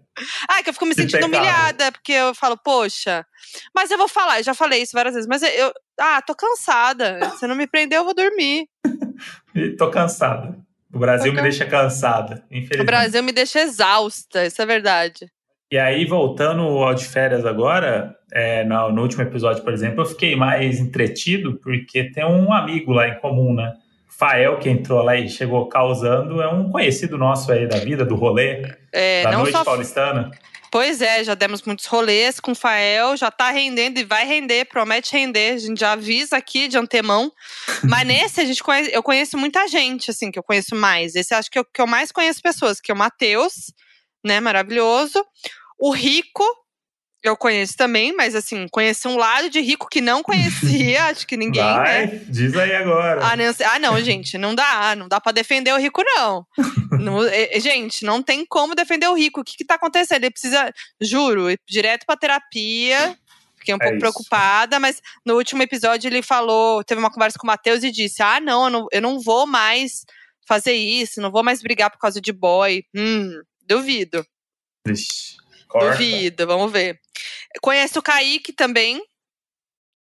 Ah, 0.48 0.62
que 0.62 0.70
eu 0.70 0.72
fico 0.72 0.86
me 0.86 0.94
sentindo 0.94 1.26
humilhada, 1.26 1.92
porque 1.92 2.12
eu 2.12 2.34
falo, 2.34 2.56
poxa, 2.56 3.22
mas 3.74 3.90
eu 3.90 3.98
vou 3.98 4.08
falar, 4.08 4.38
eu 4.40 4.44
já 4.44 4.54
falei 4.54 4.80
isso 4.80 4.92
várias 4.94 5.12
vezes, 5.14 5.28
mas 5.28 5.42
eu, 5.42 5.70
ah, 6.00 6.22
tô 6.22 6.34
cansada. 6.34 7.20
Se 7.38 7.46
não 7.46 7.54
me 7.54 7.66
prender, 7.66 7.98
eu 7.98 8.04
vou 8.04 8.14
dormir. 8.14 8.66
Tô 9.76 9.90
cansada. 9.90 10.56
O 10.92 10.98
Brasil 10.98 11.26
Tô 11.26 11.32
me 11.32 11.36
can- 11.36 11.42
deixa 11.42 11.66
cansada, 11.66 12.46
O 12.50 12.54
infelizmente. 12.54 12.86
Brasil 12.86 13.22
me 13.22 13.32
deixa 13.32 13.60
exausta, 13.60 14.46
isso 14.46 14.62
é 14.62 14.64
verdade. 14.66 15.26
E 15.70 15.78
aí, 15.78 16.04
voltando 16.04 16.62
ao 16.62 16.94
de 16.94 17.04
férias 17.04 17.44
agora, 17.44 18.16
é, 18.32 18.64
no, 18.64 18.92
no 18.92 19.02
último 19.02 19.22
episódio, 19.22 19.64
por 19.64 19.72
exemplo, 19.72 20.02
eu 20.02 20.06
fiquei 20.06 20.36
mais 20.36 20.78
entretido 20.78 21.58
porque 21.62 22.04
tem 22.04 22.24
um 22.24 22.52
amigo 22.52 22.92
lá 22.92 23.08
em 23.08 23.18
comum, 23.18 23.52
né? 23.54 23.74
Fael, 24.08 24.58
que 24.58 24.70
entrou 24.70 25.02
lá 25.02 25.16
e 25.16 25.28
chegou 25.28 25.68
causando, 25.68 26.40
é 26.40 26.48
um 26.48 26.70
conhecido 26.70 27.18
nosso 27.18 27.52
aí 27.52 27.66
da 27.66 27.78
vida, 27.78 28.04
do 28.04 28.14
rolê, 28.14 28.62
É, 28.92 29.22
da 29.24 29.32
noite 29.32 29.52
só. 29.52 29.64
paulistana. 29.64 30.30
Pois 30.70 31.00
é, 31.00 31.22
já 31.22 31.34
demos 31.34 31.62
muitos 31.62 31.86
rolês 31.86 32.40
com 32.40 32.52
o 32.52 32.54
Fael, 32.54 33.16
já 33.16 33.30
tá 33.30 33.50
rendendo 33.50 33.98
e 33.98 34.04
vai 34.04 34.26
render, 34.26 34.66
promete 34.66 35.12
render. 35.16 35.54
A 35.54 35.58
gente 35.58 35.80
já 35.80 35.92
avisa 35.92 36.36
aqui 36.36 36.68
de 36.68 36.76
antemão. 36.76 37.30
Mas 37.84 38.06
nesse 38.06 38.40
a 38.40 38.44
gente 38.44 38.62
conhece, 38.62 38.90
eu 38.92 39.02
conheço 39.02 39.36
muita 39.36 39.66
gente, 39.68 40.10
assim, 40.10 40.30
que 40.30 40.38
eu 40.38 40.42
conheço 40.42 40.74
mais. 40.74 41.14
Esse 41.14 41.34
acho 41.34 41.50
que 41.50 41.58
eu, 41.58 41.64
que 41.64 41.80
eu 41.80 41.86
mais 41.86 42.10
conheço 42.10 42.42
pessoas, 42.42 42.80
que 42.80 42.90
é 42.90 42.94
o 42.94 42.98
Matheus, 42.98 43.72
né? 44.26 44.40
Maravilhoso. 44.40 45.24
O 45.78 45.90
Rico, 45.92 46.42
eu 47.22 47.36
conheço 47.36 47.76
também, 47.76 48.14
mas 48.14 48.34
assim, 48.34 48.66
conheci 48.68 49.06
um 49.08 49.16
lado 49.16 49.50
de 49.50 49.60
Rico 49.60 49.88
que 49.88 50.00
não 50.00 50.22
conhecia, 50.22 51.04
acho 51.06 51.26
que 51.26 51.36
ninguém, 51.36 51.62
Vai, 51.62 52.06
né? 52.06 52.20
diz 52.28 52.54
aí 52.56 52.74
agora. 52.74 53.24
Ah, 53.24 53.36
Nancy- 53.36 53.64
ah, 53.64 53.78
não, 53.78 54.00
gente, 54.02 54.36
não 54.38 54.54
dá, 54.54 54.94
não 54.96 55.08
dá 55.08 55.20
pra 55.20 55.32
defender 55.32 55.72
o 55.72 55.78
rico, 55.78 56.02
não. 56.04 56.46
Não- 57.00 57.22
é, 57.26 57.56
é, 57.56 57.60
gente, 57.60 58.04
não 58.04 58.22
tem 58.22 58.44
como 58.46 58.74
defender 58.74 59.06
o 59.08 59.14
rico. 59.14 59.40
O 59.40 59.44
que 59.44 59.56
que 59.56 59.64
tá 59.64 59.74
acontecendo? 59.74 60.24
Ele 60.24 60.30
precisa, 60.30 60.72
juro, 61.00 61.50
ir 61.50 61.58
direto 61.68 62.06
pra 62.06 62.16
terapia. 62.16 63.16
Fiquei 63.58 63.74
um 63.74 63.76
É 63.76 63.80
pouco 63.80 63.96
isso. 63.96 64.00
preocupada, 64.00 64.78
mas 64.80 65.02
no 65.24 65.34
último 65.34 65.62
episódio 65.62 66.08
ele 66.08 66.22
falou, 66.22 66.82
teve 66.84 66.98
uma 67.00 67.10
conversa 67.10 67.38
com 67.38 67.46
o 67.46 67.48
Matheus 67.48 67.82
e 67.82 67.90
disse: 67.90 68.22
Ah, 68.22 68.40
não 68.40 68.64
eu, 68.64 68.70
não, 68.70 68.86
eu 68.92 69.02
não 69.02 69.20
vou 69.20 69.46
mais 69.46 70.04
fazer 70.48 70.72
isso, 70.74 71.20
não 71.20 71.30
vou 71.32 71.42
mais 71.42 71.60
brigar 71.60 71.90
por 71.90 71.98
causa 71.98 72.20
de 72.20 72.32
boy. 72.32 72.82
Hum, 72.94 73.42
duvido, 73.66 74.24
Vixe, 74.86 75.36
duvido, 75.72 76.46
vamos 76.46 76.70
ver. 76.72 77.00
Conhece 77.60 77.98
o 77.98 78.02
Kaique 78.02 78.52
também, 78.52 79.02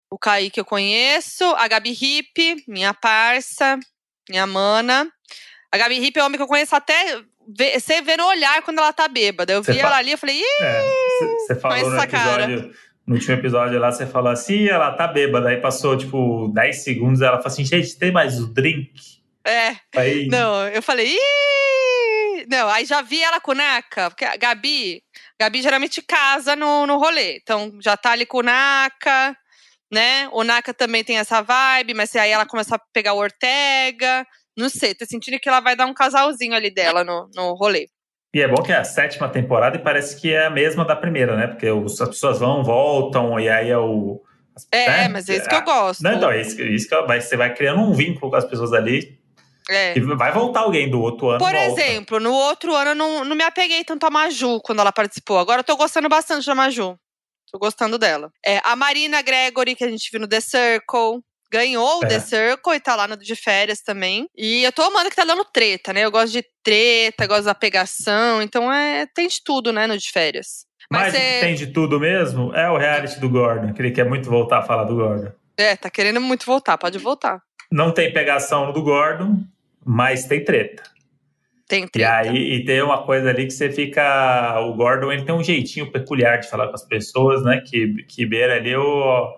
O 0.10 0.18
Kaique 0.18 0.60
eu 0.60 0.66
conheço. 0.66 1.44
A 1.56 1.68
Gabi 1.68 1.92
Hip, 1.92 2.64
minha 2.68 2.94
parça, 2.94 3.80
minha 4.30 4.46
mana. 4.46 5.12
A 5.72 5.78
Gabi 5.78 5.96
Hip 5.96 6.20
é 6.20 6.24
homem 6.24 6.38
que 6.38 6.44
eu 6.44 6.48
conheço 6.48 6.76
até. 6.76 7.20
Você 7.48 8.02
vê 8.02 8.16
no 8.16 8.28
olhar 8.28 8.62
quando 8.62 8.78
ela 8.78 8.94
tá 8.94 9.08
bêbada. 9.08 9.52
Eu 9.52 9.64
vi 9.64 9.80
ela 9.80 9.98
ali 9.98 10.12
e 10.12 10.18
falei, 10.18 10.40
ih! 10.40 10.44
Você 11.40 11.54
é, 11.54 11.56
falou 11.56 11.90
no 11.90 12.04
episódio. 12.04 12.74
No 13.06 13.16
último 13.16 13.34
episódio 13.34 13.80
lá, 13.80 13.92
você 13.92 14.06
falou 14.06 14.32
assim, 14.32 14.68
ela 14.68 14.94
tá 14.94 15.08
bêbada. 15.08 15.50
Aí 15.50 15.58
passou, 15.58 15.98
tipo, 15.98 16.48
10 16.54 16.84
segundos. 16.84 17.22
Ela 17.22 17.38
falou 17.38 17.48
assim, 17.48 17.66
gente, 17.66 17.98
tem 17.98 18.12
mais 18.12 18.40
o 18.40 18.48
drink? 18.54 18.94
É. 19.46 19.76
Aí... 19.96 20.28
Não, 20.28 20.68
eu 20.68 20.82
falei, 20.82 21.08
ih! 21.08 21.20
Não, 22.50 22.70
aí 22.70 22.86
já 22.86 23.02
vi 23.02 23.22
ela 23.22 23.40
com 23.40 23.54
Naka. 23.54 24.10
Porque 24.10 24.26
a 24.26 24.36
Gabi, 24.36 25.02
Gabi 25.40 25.62
geralmente 25.62 26.02
casa 26.02 26.56
no, 26.56 26.86
no 26.86 26.98
rolê. 26.98 27.38
Então 27.42 27.72
já 27.82 27.96
tá 27.98 28.12
ali 28.12 28.26
com 28.26 28.40
o 28.40 28.44
Naka, 28.44 29.36
né? 29.92 30.28
O 30.32 30.44
Naka 30.44 30.74
também 30.74 31.04
tem 31.04 31.18
essa 31.18 31.42
vibe, 31.42 31.94
mas 31.94 32.16
aí 32.16 32.32
ela 32.32 32.46
começa 32.46 32.76
a 32.76 32.82
pegar 32.94 33.14
o 33.14 33.20
Ortega. 33.20 34.26
Não 34.58 34.70
sei, 34.70 34.94
tô 34.94 35.06
sentindo 35.06 35.40
que 35.40 35.50
ela 35.50 35.60
vai 35.60 35.76
dar 35.76 35.86
um 35.86 35.94
casalzinho 35.94 36.54
ali 36.54 36.72
dela 36.72 37.04
no, 37.04 37.30
no 37.36 37.54
rolê. 37.54 37.88
E 38.34 38.42
é 38.42 38.48
bom 38.48 38.64
que 38.64 38.72
é 38.72 38.78
a 38.78 38.84
sétima 38.84 39.30
temporada 39.30 39.78
e 39.78 39.84
parece 39.84 40.20
que 40.20 40.34
é 40.34 40.48
a 40.48 40.50
mesma 40.50 40.84
da 40.84 40.96
primeira, 40.96 41.38
né? 41.38 41.48
Porque 41.48 41.70
os, 41.70 42.02
as 42.02 42.10
pessoas 42.10 42.40
vão, 42.40 42.64
voltam, 42.64 43.40
e 43.40 43.48
aí 43.48 43.70
é 43.70 43.78
o. 43.78 44.22
É, 44.72 44.88
né? 44.88 45.08
mas 45.08 45.30
é 45.30 45.36
isso 45.36 45.48
que 45.48 45.56
eu 45.56 45.64
gosto. 45.64 46.02
Não, 46.02 46.14
então, 46.14 46.32
é 46.32 46.42
isso, 46.42 46.60
isso 46.62 46.90
que 46.90 47.02
vai, 47.04 47.22
você 47.22 47.38
vai 47.38 47.54
criando 47.54 47.82
um 47.82 47.94
vínculo 47.94 48.32
com 48.32 48.38
as 48.38 48.46
pessoas 48.46 48.74
ali. 48.74 49.20
É. 49.70 49.98
E 49.98 50.02
vai 50.02 50.32
voltar 50.32 50.62
alguém 50.62 50.90
do 50.90 51.02
outro 51.02 51.30
ano. 51.30 51.40
Por 51.40 51.56
exemplo, 51.56 52.20
no 52.20 52.34
outro 52.34 52.76
ano 52.76 52.92
eu 52.92 52.96
não, 52.96 53.26
não 53.26 53.36
me 53.36 53.44
apeguei 53.44 53.84
tanto 53.84 54.06
a 54.06 54.10
Maju 54.10 54.60
quando 54.62 54.80
ela 54.80 54.92
participou. 54.92 55.40
Agora 55.40 55.62
eu 55.62 55.64
tô 55.64 55.76
gostando 55.76 56.10
bastante 56.10 56.46
da 56.46 56.56
Maju. 56.56 56.98
Tô 57.52 57.60
gostando 57.60 57.98
dela. 57.98 58.32
É, 58.46 58.60
a 58.64 58.76
Marina 58.76 59.22
Gregory, 59.22 59.76
que 59.76 59.84
a 59.84 59.90
gente 59.90 60.10
viu 60.12 60.20
no 60.20 60.28
The 60.28 60.42
Circle 60.42 61.22
ganhou 61.54 62.00
o 62.00 62.06
é. 62.06 62.08
The 62.08 62.20
Circle 62.20 62.74
e 62.74 62.80
tá 62.80 62.96
lá 62.96 63.08
no 63.08 63.16
de 63.16 63.36
férias 63.36 63.82
também. 63.82 64.28
E 64.36 64.64
eu 64.64 64.72
tô 64.72 64.82
amando 64.82 65.12
que 65.12 65.16
tá 65.16 65.24
dando 65.24 65.46
treta, 65.46 65.94
né? 65.94 66.02
Eu 66.04 66.10
gosto 66.10 66.32
de 66.34 66.44
treta, 66.64 67.28
gosto 67.28 67.46
da 67.46 67.54
pegação, 67.54 68.42
então 68.42 68.74
é, 68.74 69.06
tem 69.06 69.28
de 69.28 69.38
tudo, 69.44 69.72
né, 69.72 69.86
no 69.86 69.96
de 69.96 70.10
férias. 70.10 70.66
Mas, 70.92 71.14
Mas 71.14 71.16
é... 71.16 71.42
tem 71.42 71.54
de 71.54 71.68
tudo 71.68 72.00
mesmo? 72.00 72.54
É 72.56 72.70
o 72.70 72.78
reality 72.78 73.20
do 73.20 73.30
Gordon, 73.30 73.72
que 73.72 73.82
ele 73.82 73.92
quer 73.92 74.06
muito 74.06 74.30
voltar 74.30 74.60
a 74.60 74.64
falar 74.64 74.86
do 74.86 74.96
Gordon. 74.96 75.32
É, 75.56 75.76
tá 75.76 75.92
querendo 75.92 76.20
muito 76.20 76.46
voltar, 76.46 76.76
pode 76.78 76.98
voltar. 76.98 77.40
Não 77.72 77.94
tem 77.94 78.12
pegação 78.12 78.66
no 78.66 78.74
do 78.74 78.82
Gordon, 78.82 79.44
mas 79.86 80.26
tem 80.26 80.44
treta. 80.44 80.84
Tem 81.68 81.88
treta. 81.88 82.00
E 82.00 82.30
aí 82.30 82.54
e 82.56 82.66
tem 82.66 82.82
uma 82.82 83.04
coisa 83.04 83.30
ali 83.30 83.46
que 83.46 83.54
você 83.54 83.72
fica. 83.72 84.60
O 84.62 84.74
Gordon 84.76 85.12
ele 85.12 85.24
tem 85.24 85.34
um 85.34 85.44
jeitinho 85.44 85.92
peculiar 85.92 86.40
de 86.40 86.50
falar 86.50 86.68
com 86.68 86.76
as 86.76 86.86
pessoas, 86.86 87.44
né? 87.44 87.62
Que, 87.66 88.04
que 88.04 88.26
beira 88.26 88.56
ali 88.56 88.76
o 88.76 89.38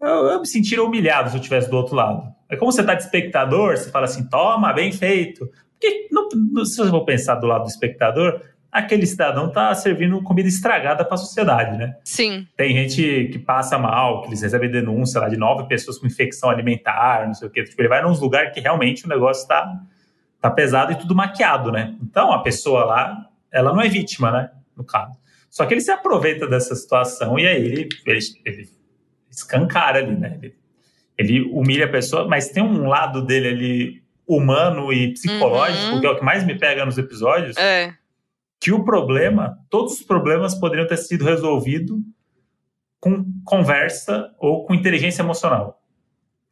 eu, 0.00 0.08
eu 0.08 0.40
me 0.40 0.46
sentiria 0.46 0.84
humilhado 0.84 1.30
se 1.30 1.36
eu 1.36 1.40
estivesse 1.40 1.68
do 1.68 1.76
outro 1.76 1.94
lado. 1.94 2.22
É 2.48 2.56
como 2.56 2.72
você 2.72 2.80
está 2.80 2.94
de 2.94 3.02
espectador, 3.02 3.76
você 3.76 3.90
fala 3.90 4.04
assim, 4.04 4.28
toma, 4.28 4.72
bem 4.72 4.92
feito. 4.92 5.48
Porque 5.72 6.08
não, 6.10 6.28
não, 6.52 6.64
se 6.64 6.76
você 6.76 6.90
for 6.90 7.04
pensar 7.04 7.34
do 7.36 7.46
lado 7.46 7.62
do 7.62 7.68
espectador, 7.68 8.40
aquele 8.70 9.06
cidadão 9.06 9.48
está 9.48 9.74
servindo 9.74 10.22
comida 10.22 10.48
estragada 10.48 11.04
para 11.04 11.14
a 11.14 11.18
sociedade, 11.18 11.76
né? 11.76 11.96
Sim. 12.04 12.46
Tem 12.56 12.74
gente 12.74 13.28
que 13.32 13.38
passa 13.38 13.78
mal, 13.78 14.22
que 14.22 14.28
eles 14.28 14.42
recebem 14.42 14.70
denúncia 14.70 15.20
lá 15.20 15.28
de 15.28 15.36
nove 15.36 15.66
pessoas 15.66 15.98
com 15.98 16.06
infecção 16.06 16.50
alimentar, 16.50 17.26
não 17.26 17.34
sei 17.34 17.48
o 17.48 17.50
quê. 17.50 17.64
Tipo, 17.64 17.80
ele 17.80 17.88
vai 17.88 18.02
num 18.02 18.12
lugar 18.12 18.52
que 18.52 18.60
realmente 18.60 19.06
o 19.06 19.08
negócio 19.08 19.42
está 19.42 19.80
tá 20.40 20.50
pesado 20.50 20.92
e 20.92 20.96
tudo 20.96 21.14
maquiado, 21.14 21.72
né? 21.72 21.94
Então 22.02 22.32
a 22.32 22.42
pessoa 22.42 22.84
lá, 22.84 23.26
ela 23.50 23.72
não 23.72 23.80
é 23.80 23.88
vítima, 23.88 24.30
né? 24.30 24.50
No 24.76 24.84
caso. 24.84 25.18
Só 25.50 25.64
que 25.66 25.74
ele 25.74 25.80
se 25.80 25.90
aproveita 25.90 26.46
dessa 26.46 26.74
situação 26.74 27.38
e 27.38 27.46
aí 27.46 27.64
ele, 27.64 27.88
ele, 28.06 28.18
ele 28.44 28.68
escancara 29.30 29.98
ali, 29.98 30.14
né? 30.14 30.38
Ele, 30.40 30.54
ele, 31.16 31.42
humilha 31.52 31.86
a 31.86 31.90
pessoa, 31.90 32.28
mas 32.28 32.50
tem 32.50 32.62
um 32.62 32.86
lado 32.86 33.22
dele 33.22 33.48
ali 33.48 34.02
humano 34.26 34.92
e 34.92 35.14
psicológico, 35.14 35.94
uhum. 35.94 36.00
que 36.00 36.06
é 36.06 36.10
o 36.10 36.16
que 36.16 36.24
mais 36.24 36.44
me 36.44 36.56
pega 36.56 36.84
nos 36.84 36.98
episódios, 36.98 37.56
é. 37.56 37.94
Que 38.60 38.72
o 38.72 38.84
problema, 38.84 39.58
todos 39.70 39.94
os 39.94 40.02
problemas 40.02 40.54
poderiam 40.54 40.86
ter 40.86 40.96
sido 40.96 41.24
resolvidos 41.24 41.98
com 43.00 43.24
conversa 43.44 44.30
ou 44.38 44.64
com 44.64 44.74
inteligência 44.74 45.22
emocional. 45.22 45.80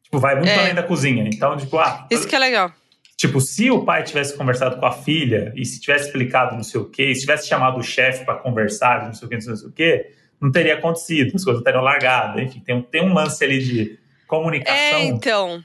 Tipo, 0.02 0.18
vai 0.18 0.36
muito 0.36 0.48
é. 0.48 0.58
além 0.58 0.74
da 0.74 0.82
cozinha. 0.82 1.28
Então, 1.32 1.56
tipo, 1.56 1.78
ah, 1.78 2.06
Isso 2.10 2.28
que 2.28 2.36
é 2.36 2.38
legal. 2.38 2.72
Tipo, 3.16 3.40
se 3.40 3.70
o 3.70 3.84
pai 3.84 4.04
tivesse 4.04 4.36
conversado 4.36 4.78
com 4.78 4.86
a 4.86 4.92
filha 4.92 5.52
e 5.56 5.64
se 5.64 5.80
tivesse 5.80 6.06
explicado 6.06 6.54
não 6.54 6.62
sei 6.62 6.80
o 6.80 6.84
quê, 6.84 7.14
se 7.14 7.22
tivesse 7.22 7.48
chamado 7.48 7.78
o 7.78 7.82
chefe 7.82 8.24
para 8.24 8.36
conversar, 8.36 9.06
não 9.06 9.14
sei 9.14 9.26
o 9.26 9.28
quê, 9.28 9.34
não 9.36 9.56
sei 9.56 9.68
o 9.68 9.72
quê, 9.72 10.12
não 10.40 10.52
teria 10.52 10.74
acontecido, 10.74 11.34
as 11.34 11.42
coisas 11.42 11.62
teriam 11.62 11.82
largado. 11.82 12.40
Enfim, 12.40 12.60
tem, 12.60 12.82
tem 12.82 13.02
um 13.02 13.14
lance 13.14 13.42
ali 13.42 13.58
de 13.58 13.98
comunicação. 14.28 14.98
É, 14.98 15.04
então. 15.04 15.64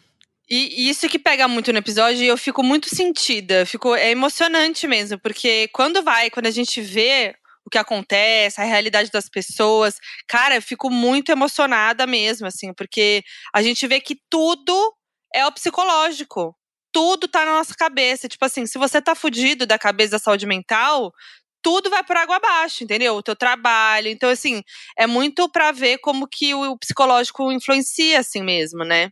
E, 0.52 0.90
isso 0.90 1.08
que 1.08 1.18
pega 1.18 1.48
muito 1.48 1.72
no 1.72 1.80
episódio, 1.80 2.26
eu 2.26 2.38
fico 2.38 2.62
muito 2.62 2.94
sentida. 2.94 3.66
Fico, 3.66 3.96
é 3.96 4.12
emocionante 4.12 4.86
mesmo, 4.86 5.18
porque 5.18 5.70
quando 5.70 6.04
vai, 6.04 6.30
quando 6.30 6.48
a 6.48 6.52
gente 6.52 6.82
vê 6.82 7.34
o 7.66 7.70
que 7.70 7.78
acontece, 7.78 8.60
a 8.60 8.66
realidade 8.66 9.10
das 9.12 9.30
pessoas, 9.30 9.96
cara, 10.28 10.56
eu 10.56 10.62
fico 10.62 10.90
muito 10.90 11.32
emocionada 11.32 12.06
mesmo, 12.06 12.48
assim, 12.48 12.74
porque 12.74 13.24
a 13.54 13.62
gente 13.62 13.88
vê 13.88 14.02
que 14.02 14.18
tudo 14.30 14.94
é 15.34 15.46
o 15.46 15.52
psicológico. 15.54 16.54
Tudo 16.94 17.30
tá 17.30 17.46
na 17.46 17.54
nossa 17.54 17.74
cabeça. 17.74 18.28
Tipo 18.28 18.44
assim, 18.46 18.66
se 18.66 18.78
você 18.78 19.02
tá 19.02 19.16
fudido 19.16 19.66
da 19.66 19.80
cabeça 19.80 20.12
da 20.12 20.20
saúde 20.20 20.46
mental, 20.46 21.14
tudo 21.62 21.90
vai 21.90 22.04
por 22.04 22.18
água 22.18 22.36
abaixo, 22.38 22.84
entendeu? 22.84 23.16
O 23.16 23.24
teu 23.24 23.38
trabalho. 23.38 24.10
Então, 24.10 24.30
assim, 24.30 24.62
é 24.98 25.08
muito 25.08 25.50
para 25.50 25.72
ver 25.72 26.00
como 26.00 26.28
que 26.28 26.54
o 26.54 26.78
psicológico 26.78 27.52
influencia, 27.54 28.20
assim 28.20 28.42
mesmo, 28.44 28.84
né? 28.84 29.12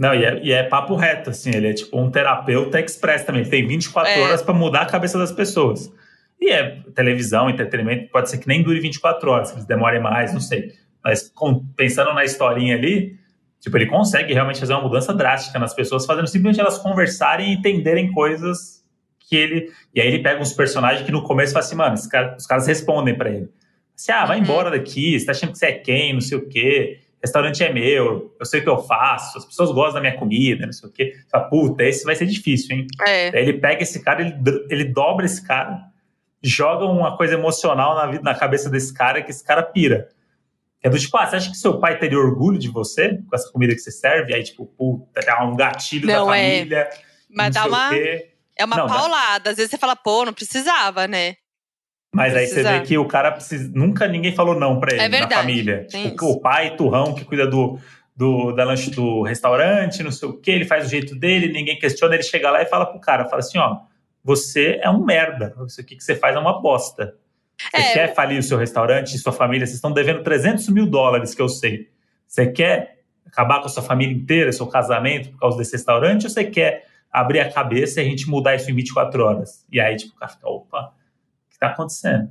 Não, 0.00 0.14
e 0.14 0.24
é, 0.24 0.40
e 0.42 0.50
é, 0.50 0.62
papo 0.62 0.96
reto, 0.96 1.28
assim, 1.28 1.50
ele 1.54 1.68
é 1.68 1.74
tipo 1.74 2.00
um 2.00 2.10
terapeuta 2.10 2.80
express 2.80 3.22
também. 3.22 3.42
Ele 3.42 3.50
tem 3.50 3.66
24 3.66 4.10
é. 4.10 4.20
horas 4.22 4.40
para 4.40 4.54
mudar 4.54 4.80
a 4.80 4.86
cabeça 4.86 5.18
das 5.18 5.30
pessoas. 5.30 5.92
E 6.40 6.50
é 6.50 6.80
televisão, 6.94 7.50
entretenimento, 7.50 8.10
pode 8.10 8.30
ser 8.30 8.38
que 8.38 8.48
nem 8.48 8.62
dure 8.62 8.80
24 8.80 9.30
horas, 9.30 9.50
que 9.50 9.56
eles 9.56 9.66
demorem 9.66 10.00
mais, 10.00 10.32
não 10.32 10.40
sei. 10.40 10.72
Mas 11.04 11.28
com, 11.28 11.66
pensando 11.76 12.14
na 12.14 12.24
historinha 12.24 12.76
ali, 12.76 13.18
tipo, 13.60 13.76
ele 13.76 13.84
consegue 13.84 14.32
realmente 14.32 14.58
fazer 14.58 14.72
uma 14.72 14.80
mudança 14.80 15.12
drástica 15.12 15.58
nas 15.58 15.74
pessoas, 15.74 16.06
fazendo 16.06 16.28
simplesmente 16.28 16.58
elas 16.58 16.78
conversarem 16.78 17.50
e 17.50 17.56
entenderem 17.56 18.10
coisas 18.10 18.82
que 19.28 19.36
ele. 19.36 19.70
E 19.94 20.00
aí 20.00 20.08
ele 20.08 20.22
pega 20.22 20.40
uns 20.40 20.54
personagens 20.54 21.04
que 21.04 21.12
no 21.12 21.24
começo 21.24 21.52
fala 21.52 21.62
assim, 21.62 21.76
mano, 21.76 21.96
cara, 22.08 22.36
os 22.38 22.46
caras 22.46 22.66
respondem 22.66 23.14
para 23.14 23.28
ele. 23.28 23.50
Assim, 23.94 24.12
ah, 24.12 24.24
vai 24.24 24.38
uhum. 24.38 24.44
embora 24.44 24.70
daqui, 24.70 25.20
você 25.20 25.26
tá 25.26 25.32
achando 25.32 25.52
que 25.52 25.58
você 25.58 25.66
é 25.66 25.72
quem, 25.72 26.14
não 26.14 26.22
sei 26.22 26.38
o 26.38 26.48
quê, 26.48 27.00
restaurante 27.22 27.62
é 27.62 27.72
meu, 27.72 28.34
eu 28.38 28.46
sei 28.46 28.60
o 28.60 28.62
que 28.62 28.68
eu 28.68 28.78
faço, 28.78 29.38
as 29.38 29.44
pessoas 29.44 29.70
gostam 29.70 29.94
da 29.94 30.00
minha 30.00 30.16
comida, 30.16 30.64
não 30.64 30.72
sei 30.72 30.88
o 30.88 30.92
quê. 30.92 31.12
Você 31.14 31.28
fala, 31.30 31.44
puta, 31.44 31.84
esse 31.84 32.04
vai 32.04 32.16
ser 32.16 32.26
difícil, 32.26 32.76
hein? 32.76 32.86
É. 33.06 33.28
Aí 33.28 33.42
ele 33.42 33.54
pega 33.54 33.82
esse 33.82 34.02
cara, 34.02 34.22
ele, 34.22 34.34
ele 34.70 34.84
dobra 34.84 35.26
esse 35.26 35.46
cara, 35.46 35.90
joga 36.42 36.86
uma 36.86 37.16
coisa 37.16 37.34
emocional 37.34 37.94
na, 37.94 38.06
vida, 38.06 38.22
na 38.22 38.34
cabeça 38.34 38.70
desse 38.70 38.92
cara 38.94 39.22
que 39.22 39.30
esse 39.30 39.44
cara 39.44 39.62
pira. 39.62 40.08
É 40.82 40.88
do 40.88 40.98
tipo, 40.98 41.14
ah, 41.18 41.26
você 41.26 41.36
acha 41.36 41.50
que 41.50 41.56
seu 41.58 41.78
pai 41.78 41.98
teria 41.98 42.18
orgulho 42.18 42.58
de 42.58 42.68
você 42.68 43.18
com 43.28 43.36
essa 43.36 43.52
comida 43.52 43.74
que 43.74 43.80
você 43.80 43.90
serve? 43.90 44.34
Aí, 44.34 44.42
tipo, 44.42 44.64
puta, 44.64 45.20
dá 45.20 45.44
um 45.44 45.54
gatilho 45.54 46.06
não, 46.06 46.26
da 46.26 46.38
é. 46.38 46.58
família. 46.58 46.90
Mas 47.28 47.54
dá 47.54 47.66
uma. 47.66 47.94
É 47.94 48.64
uma 48.64 48.76
não, 48.76 48.86
paulada. 48.86 49.50
Às 49.50 49.56
vezes 49.56 49.70
você 49.70 49.78
fala, 49.78 49.94
pô, 49.94 50.24
não 50.24 50.32
precisava, 50.32 51.06
né? 51.06 51.34
Mas 52.12 52.34
aí 52.34 52.46
você 52.46 52.62
vê 52.62 52.80
que 52.80 52.98
o 52.98 53.06
cara 53.06 53.30
precisa. 53.30 53.70
Nunca 53.72 54.08
ninguém 54.08 54.34
falou 54.34 54.58
não 54.58 54.80
pra 54.80 54.92
ele 54.92 55.02
é 55.02 55.08
verdade, 55.08 55.30
na 55.30 55.40
família. 55.40 55.86
Tipo, 55.86 56.26
o 56.26 56.40
pai, 56.40 56.74
turrão, 56.76 57.14
que 57.14 57.24
cuida 57.24 57.46
do, 57.46 57.78
do, 58.16 58.52
da 58.52 58.64
lanche 58.64 58.90
do 58.90 59.22
restaurante, 59.22 60.02
não 60.02 60.10
sei 60.10 60.28
o 60.28 60.34
quê, 60.34 60.50
ele 60.50 60.64
faz 60.64 60.84
do 60.84 60.90
jeito 60.90 61.14
dele, 61.14 61.52
ninguém 61.52 61.78
questiona, 61.78 62.14
ele 62.14 62.22
chega 62.22 62.50
lá 62.50 62.60
e 62.60 62.66
fala 62.66 62.84
pro 62.84 63.00
cara, 63.00 63.24
fala 63.24 63.38
assim, 63.38 63.58
ó, 63.58 63.78
você 64.22 64.78
é 64.82 64.90
um 64.90 65.04
merda, 65.04 65.54
isso 65.66 65.80
aqui 65.80 65.96
que 65.96 66.04
você 66.04 66.14
faz 66.14 66.36
é 66.36 66.38
uma 66.38 66.60
bosta. 66.60 67.14
Você 67.74 67.80
é, 67.80 67.92
quer 67.92 68.14
falir 68.14 68.38
o 68.38 68.42
seu 68.42 68.58
restaurante 68.58 69.14
e 69.14 69.18
sua 69.18 69.32
família, 69.32 69.66
vocês 69.66 69.76
estão 69.76 69.92
devendo 69.92 70.22
300 70.22 70.68
mil 70.68 70.86
dólares, 70.86 71.34
que 71.34 71.42
eu 71.42 71.48
sei. 71.48 71.88
Você 72.26 72.46
quer 72.46 73.00
acabar 73.26 73.60
com 73.60 73.66
a 73.66 73.68
sua 73.68 73.82
família 73.82 74.14
inteira, 74.14 74.52
seu 74.52 74.66
casamento, 74.66 75.30
por 75.30 75.38
causa 75.38 75.56
desse 75.56 75.72
restaurante, 75.72 76.24
ou 76.24 76.30
você 76.30 76.44
quer 76.44 76.86
abrir 77.10 77.40
a 77.40 77.50
cabeça 77.50 78.00
e 78.00 78.04
a 78.04 78.08
gente 78.08 78.28
mudar 78.28 78.54
isso 78.54 78.70
em 78.70 78.74
24 78.74 79.24
horas. 79.24 79.64
E 79.70 79.80
aí, 79.80 79.96
tipo, 79.96 80.14
o 80.14 80.16
cara 80.16 80.32
fica, 80.32 80.48
opa, 80.48 80.92
o 81.60 81.64
que 81.64 81.66
tá 81.66 81.68
acontecendo? 81.68 82.30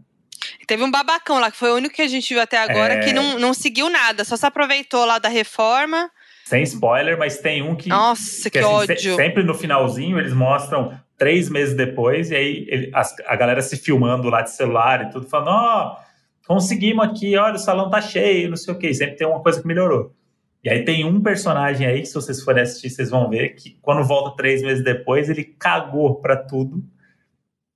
Teve 0.65 0.83
um 0.83 0.91
babacão 0.91 1.39
lá, 1.39 1.51
que 1.51 1.57
foi 1.57 1.71
o 1.71 1.75
único 1.75 1.95
que 1.95 2.01
a 2.01 2.07
gente 2.07 2.33
viu 2.33 2.41
até 2.41 2.57
agora, 2.57 2.95
é... 2.95 2.99
que 2.99 3.13
não, 3.13 3.39
não 3.39 3.53
seguiu 3.53 3.89
nada, 3.89 4.23
só 4.23 4.35
se 4.35 4.45
aproveitou 4.45 5.05
lá 5.05 5.19
da 5.19 5.29
reforma. 5.29 6.09
Sem 6.45 6.63
spoiler, 6.63 7.17
mas 7.17 7.39
tem 7.39 7.61
um 7.61 7.75
que. 7.75 7.89
Nossa, 7.89 8.49
que, 8.49 8.59
que 8.59 8.59
assim, 8.59 8.67
ódio. 8.67 9.15
sempre 9.15 9.43
no 9.43 9.53
finalzinho 9.53 10.19
eles 10.19 10.33
mostram 10.33 10.97
três 11.17 11.49
meses 11.49 11.75
depois, 11.75 12.31
e 12.31 12.35
aí 12.35 12.65
ele, 12.69 12.91
a, 12.93 13.03
a, 13.27 13.35
galera 13.35 13.61
se 13.61 13.77
filmando 13.77 14.29
lá 14.29 14.41
de 14.41 14.51
celular 14.51 15.05
e 15.05 15.09
tudo, 15.11 15.27
falando: 15.27 15.49
ó, 15.49 15.97
oh, 15.97 16.47
conseguimos 16.47 17.05
aqui, 17.05 17.37
olha, 17.37 17.55
o 17.55 17.59
salão 17.59 17.89
tá 17.89 18.01
cheio, 18.01 18.49
não 18.49 18.57
sei 18.57 18.73
o 18.73 18.77
quê. 18.77 18.93
Sempre 18.93 19.17
tem 19.17 19.27
uma 19.27 19.41
coisa 19.41 19.61
que 19.61 19.67
melhorou. 19.67 20.15
E 20.63 20.69
aí 20.69 20.83
tem 20.83 21.05
um 21.05 21.21
personagem 21.21 21.87
aí 21.87 22.01
que, 22.01 22.07
se 22.07 22.15
vocês 22.15 22.43
forem 22.43 22.63
assistir, 22.63 22.89
vocês 22.89 23.09
vão 23.09 23.29
ver 23.29 23.49
que 23.49 23.77
quando 23.81 24.03
volta 24.03 24.35
três 24.35 24.61
meses 24.61 24.83
depois, 24.83 25.29
ele 25.29 25.43
cagou 25.43 26.15
pra 26.15 26.35
tudo 26.35 26.83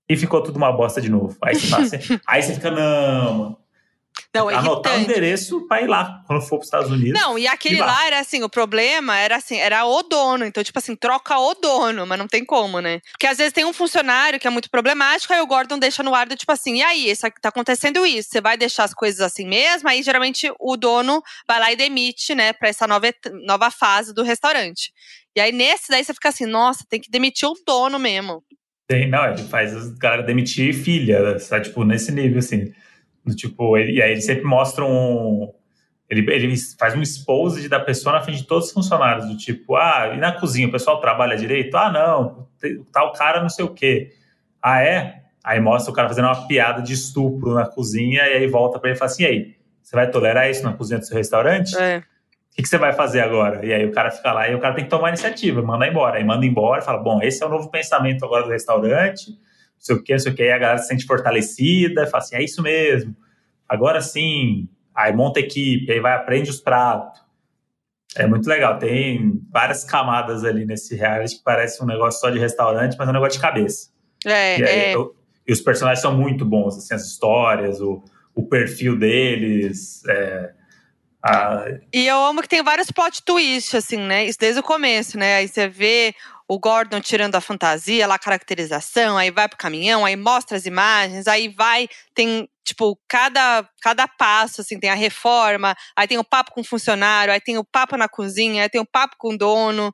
e 0.09 0.17
ficou 0.17 0.41
tudo 0.41 0.57
uma 0.57 0.71
bosta 0.71 1.01
de 1.01 1.09
novo. 1.09 1.37
Aí 1.41 1.55
você, 1.55 1.73
assim, 1.75 2.19
aí 2.27 2.41
você 2.41 2.53
fica, 2.53 2.71
não, 2.71 3.33
mano. 3.33 3.63
Não, 4.33 4.49
é 4.49 4.55
Anotar 4.55 4.95
o 4.95 4.99
endereço 4.99 5.67
pra 5.67 5.81
ir 5.81 5.87
lá 5.87 6.23
quando 6.25 6.41
for 6.41 6.57
pros 6.57 6.65
Estados 6.65 6.91
Unidos. 6.91 7.19
Não, 7.19 7.37
e 7.37 7.47
aquele 7.47 7.79
lá. 7.79 8.05
era 8.05 8.19
assim, 8.19 8.41
o 8.43 8.49
problema 8.49 9.15
era 9.17 9.35
assim, 9.35 9.57
era 9.57 9.85
o 9.85 10.01
dono. 10.03 10.45
Então, 10.45 10.63
tipo 10.63 10.77
assim, 10.77 10.95
troca 10.95 11.37
o 11.37 11.53
dono, 11.53 12.05
mas 12.05 12.17
não 12.17 12.27
tem 12.27 12.43
como, 12.43 12.79
né? 12.79 12.99
Porque 13.11 13.27
às 13.27 13.37
vezes 13.37 13.53
tem 13.53 13.65
um 13.65 13.73
funcionário 13.73 14.39
que 14.39 14.47
é 14.47 14.49
muito 14.49 14.69
problemático, 14.69 15.33
aí 15.33 15.41
o 15.41 15.47
Gordon 15.47 15.77
deixa 15.77 16.01
no 16.01 16.15
ar 16.15 16.27
do 16.27 16.35
tipo 16.35 16.51
assim, 16.51 16.77
e 16.77 16.83
aí, 16.83 17.09
isso 17.09 17.27
tá 17.41 17.49
acontecendo 17.49 18.05
isso, 18.05 18.29
você 18.31 18.41
vai 18.41 18.57
deixar 18.57 18.85
as 18.85 18.93
coisas 18.93 19.21
assim 19.21 19.47
mesmo? 19.47 19.87
Aí 19.87 20.01
geralmente 20.01 20.51
o 20.59 20.77
dono 20.77 21.21
vai 21.47 21.59
lá 21.59 21.71
e 21.71 21.75
demite, 21.75 22.33
né, 22.33 22.53
pra 22.53 22.69
essa 22.69 22.87
nova, 22.87 23.13
nova 23.45 23.69
fase 23.69 24.13
do 24.13 24.23
restaurante. 24.23 24.91
E 25.35 25.41
aí 25.41 25.51
nesse 25.51 25.89
daí 25.89 26.03
você 26.03 26.13
fica 26.13 26.29
assim, 26.29 26.45
nossa, 26.45 26.85
tem 26.89 26.99
que 26.99 27.09
demitir 27.09 27.47
o 27.47 27.53
dono 27.65 27.99
mesmo. 27.99 28.43
Tem, 28.87 29.09
não, 29.09 29.25
ele 29.25 29.43
faz 29.43 29.75
os 29.75 29.97
galera 29.97 30.23
demitir 30.23 30.73
filha, 30.73 31.39
sabe? 31.39 31.65
Tipo, 31.65 31.83
nesse 31.83 32.11
nível, 32.11 32.39
assim. 32.39 32.73
Tipo, 33.35 33.77
ele, 33.77 33.93
e 33.93 34.01
aí 34.01 34.11
ele 34.11 34.21
sempre 34.21 34.43
mostra 34.43 34.83
um. 34.85 35.53
Ele, 36.09 36.29
ele 36.31 36.53
faz 36.77 36.93
um 36.93 37.01
expose 37.01 37.69
da 37.69 37.79
pessoa 37.79 38.13
na 38.13 38.21
frente 38.21 38.41
de 38.41 38.47
todos 38.47 38.67
os 38.67 38.73
funcionários, 38.73 39.27
do 39.27 39.37
tipo, 39.37 39.75
ah, 39.75 40.11
e 40.13 40.17
na 40.17 40.33
cozinha, 40.33 40.67
o 40.67 40.71
pessoal 40.71 40.99
trabalha 40.99 41.37
direito? 41.37 41.75
Ah, 41.75 41.91
não, 41.91 42.47
tal 42.91 43.13
cara 43.13 43.41
não 43.41 43.49
sei 43.49 43.65
o 43.65 43.73
quê. 43.73 44.11
Ah, 44.61 44.81
é? 44.81 45.23
Aí 45.43 45.59
mostra 45.59 45.91
o 45.91 45.95
cara 45.95 46.07
fazendo 46.07 46.25
uma 46.25 46.47
piada 46.47 46.81
de 46.81 46.93
estupro 46.93 47.53
na 47.53 47.65
cozinha, 47.65 48.21
e 48.27 48.33
aí 48.33 48.47
volta 48.47 48.79
pra 48.79 48.89
ele 48.89 48.97
e 48.97 48.99
fala 48.99 49.11
assim: 49.11 49.23
e 49.23 49.25
aí, 49.25 49.55
você 49.81 49.95
vai 49.95 50.09
tolerar 50.11 50.49
isso 50.49 50.63
na 50.63 50.73
cozinha 50.73 50.99
do 50.99 51.05
seu 51.05 51.17
restaurante? 51.17 51.75
É. 51.77 52.03
O 52.53 52.55
que, 52.55 52.61
que 52.61 52.69
você 52.69 52.77
vai 52.77 52.93
fazer 52.93 53.19
agora? 53.21 53.65
E 53.65 53.73
aí 53.73 53.83
o 53.83 53.91
cara 53.91 54.11
fica 54.11 54.31
lá 54.31 54.47
e 54.47 54.53
o 54.53 54.59
cara 54.59 54.75
tem 54.75 54.83
que 54.83 54.89
tomar 54.89 55.09
iniciativa, 55.09 55.61
manda 55.63 55.87
embora. 55.87 56.17
Aí 56.17 56.23
manda 56.23 56.45
embora 56.45 56.81
e 56.81 56.85
fala: 56.85 56.99
bom, 57.01 57.19
esse 57.21 57.41
é 57.43 57.45
o 57.45 57.49
novo 57.49 57.69
pensamento 57.71 58.23
agora 58.23 58.43
do 58.43 58.49
restaurante, 58.51 59.31
não 59.31 59.37
sei 59.79 59.95
o 59.95 60.03
que, 60.03 60.11
não 60.13 60.19
sei 60.19 60.31
o 60.31 60.35
que. 60.35 60.43
Aí 60.43 60.51
a 60.51 60.57
galera 60.59 60.77
se 60.77 60.87
sente 60.87 61.03
fortalecida, 61.05 62.05
fala 62.05 62.23
assim: 62.23 62.35
é 62.35 62.43
isso 62.43 62.61
mesmo, 62.61 63.15
agora 63.67 64.01
sim. 64.01 64.69
Aí 64.95 65.11
monta 65.11 65.39
equipe, 65.39 65.91
aí 65.91 65.99
vai, 65.99 66.13
aprende 66.13 66.51
os 66.51 66.59
pratos. 66.61 67.19
É 68.15 68.27
muito 68.27 68.47
legal, 68.47 68.77
tem 68.77 69.41
várias 69.51 69.83
camadas 69.83 70.43
ali 70.45 70.65
nesse 70.65 70.95
reality 70.95 71.37
que 71.37 71.43
parece 71.43 71.81
um 71.83 71.87
negócio 71.87 72.19
só 72.21 72.29
de 72.29 72.37
restaurante, 72.37 72.95
mas 72.95 73.07
é 73.07 73.09
um 73.09 73.13
negócio 73.13 73.39
de 73.39 73.41
cabeça. 73.41 73.89
É, 74.23 74.59
E, 74.59 74.63
aí, 74.63 74.79
é. 74.91 74.95
eu- 74.95 75.15
e 75.47 75.51
os 75.51 75.59
personagens 75.59 75.99
são 76.01 76.15
muito 76.15 76.45
bons, 76.45 76.77
assim, 76.77 76.93
as 76.93 77.03
histórias, 77.07 77.81
o, 77.81 78.03
o 78.35 78.43
perfil 78.47 78.95
deles. 78.97 80.03
é, 80.07 80.51
E 81.93 82.05
eu 82.05 82.23
amo 82.23 82.41
que 82.41 82.49
tem 82.49 82.61
vários 82.61 82.91
plot 82.91 83.21
twists, 83.23 83.73
assim, 83.75 83.97
né? 83.97 84.25
Isso 84.25 84.37
desde 84.39 84.59
o 84.59 84.63
começo, 84.63 85.17
né? 85.17 85.35
Aí 85.37 85.47
você 85.47 85.67
vê 85.67 86.13
o 86.47 86.59
Gordon 86.59 86.99
tirando 86.99 87.35
a 87.35 87.41
fantasia, 87.41 88.05
lá 88.05 88.15
a 88.15 88.19
caracterização, 88.19 89.17
aí 89.17 89.31
vai 89.31 89.47
pro 89.47 89.57
caminhão, 89.57 90.05
aí 90.05 90.15
mostra 90.15 90.57
as 90.57 90.65
imagens, 90.65 91.25
aí 91.27 91.47
vai, 91.47 91.87
tem, 92.13 92.47
tipo, 92.65 92.99
cada, 93.07 93.67
cada 93.81 94.07
passo, 94.07 94.59
assim, 94.61 94.77
tem 94.79 94.89
a 94.89 94.95
reforma, 94.95 95.73
aí 95.95 96.07
tem 96.07 96.17
o 96.17 96.23
papo 96.23 96.51
com 96.51 96.61
o 96.61 96.65
funcionário, 96.65 97.33
aí 97.33 97.39
tem 97.39 97.57
o 97.57 97.63
papo 97.63 97.95
na 97.95 98.09
cozinha, 98.09 98.63
aí 98.63 98.69
tem 98.69 98.81
o 98.81 98.85
papo 98.85 99.15
com 99.17 99.33
o 99.33 99.37
dono. 99.37 99.93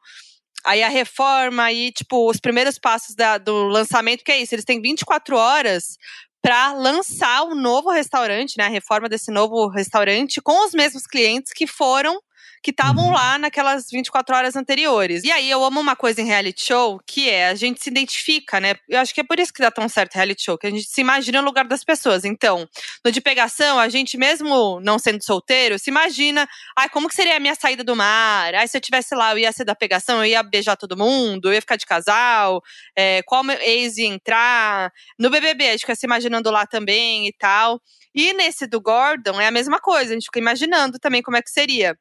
Aí 0.66 0.84
a 0.84 0.90
reforma, 0.90 1.64
aí, 1.64 1.92
tipo, 1.92 2.30
os 2.30 2.40
primeiros 2.40 2.78
passos 2.78 3.16
da- 3.16 3.38
do 3.38 3.68
lançamento, 3.68 4.24
que 4.24 4.32
é 4.32 4.40
isso, 4.42 4.54
eles 4.56 4.66
têm 4.66 4.82
24 4.82 5.38
horas 5.38 5.98
para 6.42 6.74
lançar 6.74 7.44
o 7.44 7.56
novo 7.56 7.92
restaurante, 7.92 8.56
né? 8.58 8.66
A 8.66 8.70
reforma 8.70 9.10
desse 9.10 9.32
novo 9.32 9.68
restaurante 9.68 10.42
com 10.42 10.66
os 10.66 10.74
mesmos 10.74 11.06
clientes 11.06 11.52
que 11.54 11.68
foram 11.68 12.20
que 12.62 12.72
estavam 12.72 13.06
Uhum. 13.06 13.12
lá 13.14 13.38
naquelas 13.38 13.88
24 13.92 14.36
horas 14.36 14.56
anteriores. 14.56 15.24
E 15.24 15.32
aí 15.32 15.50
eu 15.50 15.64
amo 15.64 15.80
uma 15.80 15.96
coisa 15.96 16.22
em 16.22 16.26
reality 16.26 16.66
show, 16.66 17.00
que 17.06 17.30
é 17.30 17.48
a 17.50 17.56
gente 17.56 17.82
se 17.82 17.90
identifica, 17.90 18.60
né? 18.60 18.76
Eu 18.88 19.00
acho 19.00 19.14
que 19.14 19.22
é 19.22 19.24
por 19.24 19.40
isso 19.40 19.54
que 19.54 19.62
dá 19.62 19.72
tão 19.72 19.88
certo 19.88 20.16
reality 20.16 20.44
show, 20.44 20.58
que 20.58 20.68
a 20.68 20.70
gente 20.70 20.84
se 20.90 21.02
imagina 21.02 21.42
no 21.42 21.48
lugar 21.48 21.66
das 21.66 21.84
pessoas. 21.84 22.26
Então, 22.26 22.68
no 23.06 23.12
de 23.12 23.22
pegação, 23.22 23.80
a 23.80 23.88
gente 23.90 24.18
mesmo 24.18 24.80
não 24.82 25.00
sendo 25.00 25.24
solteiro, 25.24 25.80
se 25.80 25.90
imagina, 25.90 26.48
ai, 26.78 26.90
como 26.90 27.08
que 27.08 27.16
seria 27.16 27.38
a 27.38 27.40
minha 27.40 27.56
saída 27.56 27.84
do 27.84 27.96
mar? 27.96 28.54
Ai, 28.56 28.68
se 28.68 28.78
eu 28.78 28.82
tivesse 28.82 29.16
lá, 29.16 29.32
eu 29.32 29.38
ia 29.40 29.52
ser 29.52 29.64
da 29.66 29.76
pegação, 29.76 30.18
eu 30.20 30.26
ia 30.26 30.44
beijar 30.44 30.76
todo 30.76 30.98
mundo, 30.98 31.50
eu 31.50 31.54
ia 31.54 31.62
ficar 31.62 31.76
de 31.78 31.86
casal, 31.86 32.62
é, 32.96 33.22
qual 33.24 33.44
meu 33.44 33.58
ex 33.62 33.98
ia 33.98 34.08
entrar. 34.08 34.92
No 35.18 35.30
BBB, 35.30 35.68
a 35.68 35.72
gente 35.72 35.82
fica 35.82 35.96
se 35.96 36.06
imaginando 36.06 36.50
lá 36.52 36.66
também 36.66 37.28
e 37.28 37.34
tal. 37.34 37.82
E 38.14 38.34
nesse 38.34 38.68
do 38.68 38.82
Gordon 38.82 39.40
é 39.40 39.48
a 39.48 39.52
mesma 39.52 39.80
coisa, 39.80 40.12
a 40.12 40.14
gente 40.16 40.26
fica 40.26 40.40
imaginando 40.40 40.98
também 41.00 41.22
como 41.22 41.38
é 41.38 41.42
que 41.42 41.50
seria. 41.52 41.96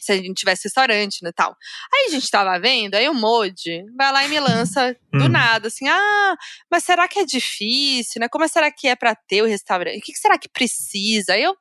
Se 0.00 0.12
a 0.12 0.16
gente 0.16 0.34
tivesse 0.34 0.64
restaurante, 0.64 1.22
né, 1.22 1.30
tal. 1.30 1.54
Aí 1.92 2.06
a 2.06 2.10
gente 2.10 2.30
tava 2.30 2.58
vendo, 2.58 2.94
aí 2.94 3.08
o 3.08 3.14
Modi 3.14 3.84
vai 3.96 4.10
lá 4.10 4.24
e 4.24 4.28
me 4.28 4.40
lança 4.40 4.96
do 5.12 5.26
Hum. 5.26 5.28
nada, 5.28 5.68
assim, 5.68 5.86
ah, 5.88 6.36
mas 6.70 6.84
será 6.84 7.06
que 7.06 7.18
é 7.18 7.24
difícil, 7.24 8.20
né? 8.20 8.28
Como 8.28 8.48
será 8.48 8.70
que 8.72 8.88
é 8.88 8.96
pra 8.96 9.14
ter 9.14 9.42
o 9.42 9.46
restaurante? 9.46 9.98
O 9.98 10.00
que 10.00 10.12
que 10.12 10.18
será 10.18 10.38
que 10.38 10.48
precisa? 10.48 11.34
Aí 11.34 11.42
eu 11.42 11.54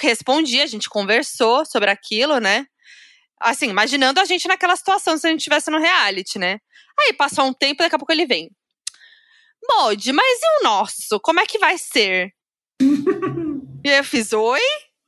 respondi, 0.00 0.60
a 0.60 0.66
gente 0.66 0.88
conversou 0.88 1.64
sobre 1.64 1.90
aquilo, 1.90 2.38
né? 2.38 2.66
Assim, 3.40 3.68
imaginando 3.68 4.20
a 4.20 4.24
gente 4.24 4.48
naquela 4.48 4.74
situação 4.74 5.16
se 5.16 5.26
a 5.26 5.30
gente 5.30 5.40
estivesse 5.40 5.70
no 5.70 5.78
reality, 5.78 6.38
né? 6.38 6.58
Aí 7.00 7.12
passou 7.12 7.44
um 7.44 7.52
tempo, 7.52 7.82
daqui 7.82 7.94
a 7.94 7.98
pouco 7.98 8.12
ele 8.12 8.26
vem. 8.26 8.50
Modi, 9.70 10.12
mas 10.12 10.40
e 10.42 10.60
o 10.60 10.64
nosso? 10.64 11.20
Como 11.20 11.40
é 11.40 11.46
que 11.46 11.58
vai 11.58 11.78
ser? 11.78 12.32
e 13.84 13.88
eu 13.90 14.04
fiz, 14.04 14.32
oi? 14.32 14.60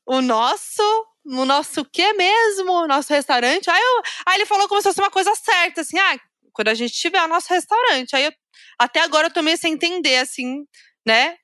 O 0.06 0.20
nosso? 0.20 0.82
O 1.30 1.44
nosso 1.44 1.84
quê 1.84 2.12
mesmo? 2.12 2.86
Nosso 2.86 3.12
restaurante? 3.12 3.70
Aí, 3.70 3.80
eu, 3.80 4.02
aí 4.26 4.38
ele 4.38 4.46
falou 4.46 4.66
como 4.68 4.80
se 4.80 4.88
fosse 4.88 5.00
uma 5.00 5.10
coisa 5.10 5.32
certa, 5.36 5.82
assim, 5.82 5.98
ah, 5.98 6.18
quando 6.52 6.68
a 6.68 6.74
gente 6.74 6.92
tiver 6.92 7.22
o 7.22 7.28
nosso 7.28 7.52
restaurante. 7.52 8.16
Aí 8.16 8.24
eu, 8.24 8.32
até 8.78 9.00
agora 9.00 9.28
eu 9.28 9.32
tô 9.32 9.40
meio 9.42 9.56
sem 9.56 9.74
entender, 9.74 10.16
assim, 10.16 10.64
né? 11.06 11.36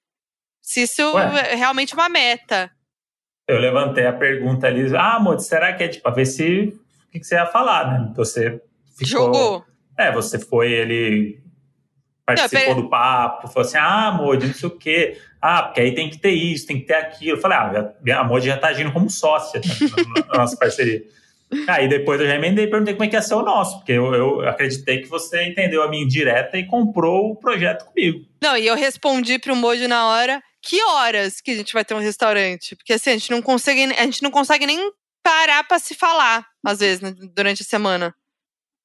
Se 0.60 0.82
isso 0.82 1.14
Ué. 1.14 1.52
é 1.52 1.54
realmente 1.54 1.94
uma 1.94 2.08
meta. 2.08 2.70
Eu 3.48 3.58
levantei 3.58 4.06
a 4.06 4.12
pergunta 4.12 4.66
ali, 4.66 4.94
ah, 4.96 5.20
Modi, 5.20 5.44
será 5.44 5.72
que 5.72 5.84
é 5.84 5.88
tipo, 5.88 6.02
pra 6.02 6.12
ver 6.12 6.26
se 6.26 6.74
o 7.06 7.10
que, 7.12 7.20
que 7.20 7.24
você 7.24 7.36
ia 7.36 7.46
falar, 7.46 7.92
né? 7.92 8.12
Você 8.16 8.60
ficou. 8.98 9.06
Jogou. 9.06 9.64
É, 9.96 10.10
você 10.10 10.38
foi, 10.38 10.72
ele 10.72 11.40
participou 12.26 12.74
Não, 12.74 12.82
do 12.82 12.90
papo, 12.90 13.46
falou 13.46 13.66
assim, 13.66 13.78
ah, 13.78 14.10
Modi, 14.10 14.48
não 14.48 14.54
sei 14.54 14.68
o 14.68 14.76
quê. 14.76 15.22
Ah, 15.48 15.62
porque 15.62 15.80
aí 15.80 15.94
tem 15.94 16.10
que 16.10 16.18
ter 16.18 16.32
isso, 16.32 16.66
tem 16.66 16.80
que 16.80 16.86
ter 16.86 16.94
aquilo. 16.94 17.36
Eu 17.36 17.40
falei, 17.40 17.56
ah, 17.56 18.20
a 18.20 18.24
Modi 18.24 18.46
já 18.46 18.56
tá 18.56 18.66
agindo 18.66 18.92
como 18.92 19.08
sócia 19.08 19.60
né, 19.60 20.24
na, 20.28 20.38
nossa 20.38 20.56
parceria. 20.56 21.04
Aí 21.68 21.86
depois 21.86 22.20
eu 22.20 22.26
já 22.26 22.34
emendei 22.34 22.64
e 22.64 22.68
perguntei 22.68 22.94
como 22.94 23.04
é 23.04 23.08
que 23.08 23.14
ia 23.14 23.22
ser 23.22 23.34
o 23.34 23.42
nosso, 23.42 23.76
porque 23.76 23.92
eu, 23.92 24.12
eu 24.12 24.48
acreditei 24.48 25.00
que 25.00 25.06
você 25.06 25.44
entendeu 25.44 25.80
a 25.80 25.88
minha 25.88 26.02
indireta 26.02 26.58
e 26.58 26.66
comprou 26.66 27.30
o 27.30 27.36
projeto 27.36 27.84
comigo. 27.84 28.26
Não, 28.42 28.56
e 28.56 28.66
eu 28.66 28.74
respondi 28.74 29.38
pro 29.38 29.54
Mojo 29.54 29.86
na 29.86 30.08
hora, 30.08 30.42
que 30.60 30.82
horas 30.82 31.40
que 31.40 31.52
a 31.52 31.54
gente 31.54 31.72
vai 31.72 31.84
ter 31.84 31.94
um 31.94 32.00
restaurante? 32.00 32.74
Porque 32.74 32.94
assim, 32.94 33.10
a 33.10 33.12
gente 33.12 33.30
não 33.30 33.40
consegue, 33.40 33.84
a 33.84 34.02
gente 34.02 34.24
não 34.24 34.30
consegue 34.32 34.66
nem 34.66 34.90
parar 35.22 35.62
pra 35.62 35.78
se 35.78 35.94
falar, 35.94 36.44
às 36.64 36.80
vezes, 36.80 37.00
né, 37.00 37.14
durante 37.32 37.62
a 37.62 37.64
semana. 37.64 38.12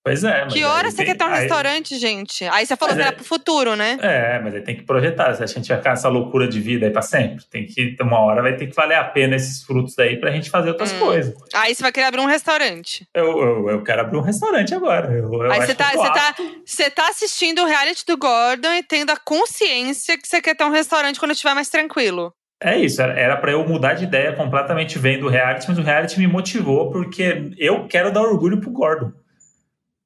Pois 0.03 0.23
é. 0.23 0.45
mas 0.45 0.53
Que 0.53 0.59
aí 0.59 0.65
horas 0.65 0.93
você 0.93 0.97
tem- 0.97 1.05
quer 1.05 1.15
ter 1.15 1.23
um 1.23 1.27
aí- 1.27 1.39
restaurante, 1.41 1.95
gente? 1.99 2.43
Aí 2.45 2.65
você 2.65 2.75
falou 2.75 2.95
que 2.95 3.01
era 3.01 3.11
pro 3.11 3.23
futuro, 3.23 3.75
né? 3.75 3.99
É, 4.01 4.39
mas 4.39 4.55
aí 4.55 4.61
tem 4.61 4.75
que 4.75 4.81
projetar. 4.83 5.35
Se 5.35 5.43
a 5.43 5.45
gente 5.45 5.67
vai 5.67 5.77
ficar 5.77 5.91
nessa 5.91 6.09
loucura 6.09 6.47
de 6.47 6.59
vida 6.59 6.87
aí 6.87 6.91
pra 6.91 7.03
sempre, 7.03 7.45
tem 7.45 7.67
que, 7.67 7.95
uma 8.01 8.19
hora 8.19 8.41
vai 8.41 8.55
ter 8.55 8.65
que 8.65 8.75
valer 8.75 8.95
a 8.95 9.03
pena 9.03 9.35
esses 9.35 9.63
frutos 9.63 9.97
aí 9.99 10.17
pra 10.17 10.31
gente 10.31 10.49
fazer 10.49 10.69
outras 10.69 10.91
Hum. 10.93 10.99
coisas. 10.99 11.35
Aí 11.53 11.75
você 11.75 11.83
vai 11.83 11.91
querer 11.91 12.07
abrir 12.07 12.21
um 12.21 12.25
restaurante. 12.25 13.05
Eu, 13.13 13.25
eu, 13.39 13.69
eu 13.69 13.83
quero 13.83 14.01
abrir 14.01 14.17
um 14.17 14.21
restaurante 14.21 14.73
agora. 14.73 15.11
Eu, 15.13 15.31
eu 15.31 15.51
Aí 15.51 15.61
você 15.61 15.75
tá, 15.75 15.91
você 15.91 16.11
tá, 16.13 16.35
você 16.65 16.89
tá 16.89 17.07
assistindo 17.09 17.61
o 17.61 17.65
reality 17.67 18.03
do 18.07 18.17
Gordon 18.17 18.73
e 18.73 18.81
tendo 18.81 19.11
a 19.11 19.17
consciência 19.17 20.17
que 20.17 20.27
você 20.27 20.41
quer 20.41 20.55
ter 20.55 20.63
um 20.63 20.71
restaurante 20.71 21.19
quando 21.19 21.31
estiver 21.31 21.53
mais 21.53 21.69
tranquilo. 21.69 22.33
É 22.63 22.77
isso, 22.77 23.01
era- 23.01 23.13
era 23.19 23.37
pra 23.37 23.51
eu 23.51 23.67
mudar 23.67 23.93
de 23.93 24.03
ideia 24.05 24.33
completamente 24.33 24.97
vendo 24.99 25.27
o 25.27 25.29
reality, 25.29 25.65
mas 25.67 25.77
o 25.77 25.81
reality 25.83 26.19
me 26.19 26.27
motivou 26.27 26.91
porque 26.91 27.51
eu 27.57 27.87
quero 27.87 28.11
dar 28.11 28.21
orgulho 28.21 28.59
pro 28.59 28.71
Gordon. 28.71 29.11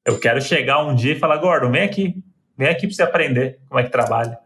Eu 0.06 0.18
quero 0.20 0.40
chegar 0.40 0.82
um 0.84 0.94
dia 0.94 1.12
e 1.14 1.18
falar, 1.18 1.36
Gordon, 1.38 1.70
vem 1.70 1.82
aqui. 1.82 2.14
Vem 2.56 2.68
aqui 2.68 2.86
pra 2.86 2.96
você 2.96 3.02
aprender 3.02 3.58
como 3.68 3.80
é 3.80 3.82
que 3.82 3.90
trabalha. 3.90 4.38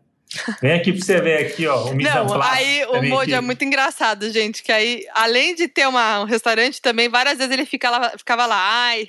Vem 0.63 0.73
aqui 0.73 0.93
pra 0.93 1.03
você 1.05 1.21
ver 1.21 1.47
aqui, 1.47 1.67
ó, 1.67 1.89
o 1.89 1.95
Não, 1.95 2.41
aí 2.43 2.85
o 2.87 3.03
Mojo 3.03 3.35
é 3.35 3.41
muito 3.41 3.65
engraçado, 3.65 4.31
gente. 4.31 4.63
Que 4.63 4.71
aí, 4.73 5.05
além 5.13 5.55
de 5.55 5.67
ter 5.69 5.87
uma, 5.89 6.21
um 6.21 6.25
restaurante, 6.25 6.81
também 6.81 7.09
várias 7.09 7.37
vezes 7.39 7.53
ele 7.53 7.67
fica 7.67 7.91
lá- 7.91 8.11
ficava 8.17 8.47
lá, 8.47 8.57
ai, 8.57 9.09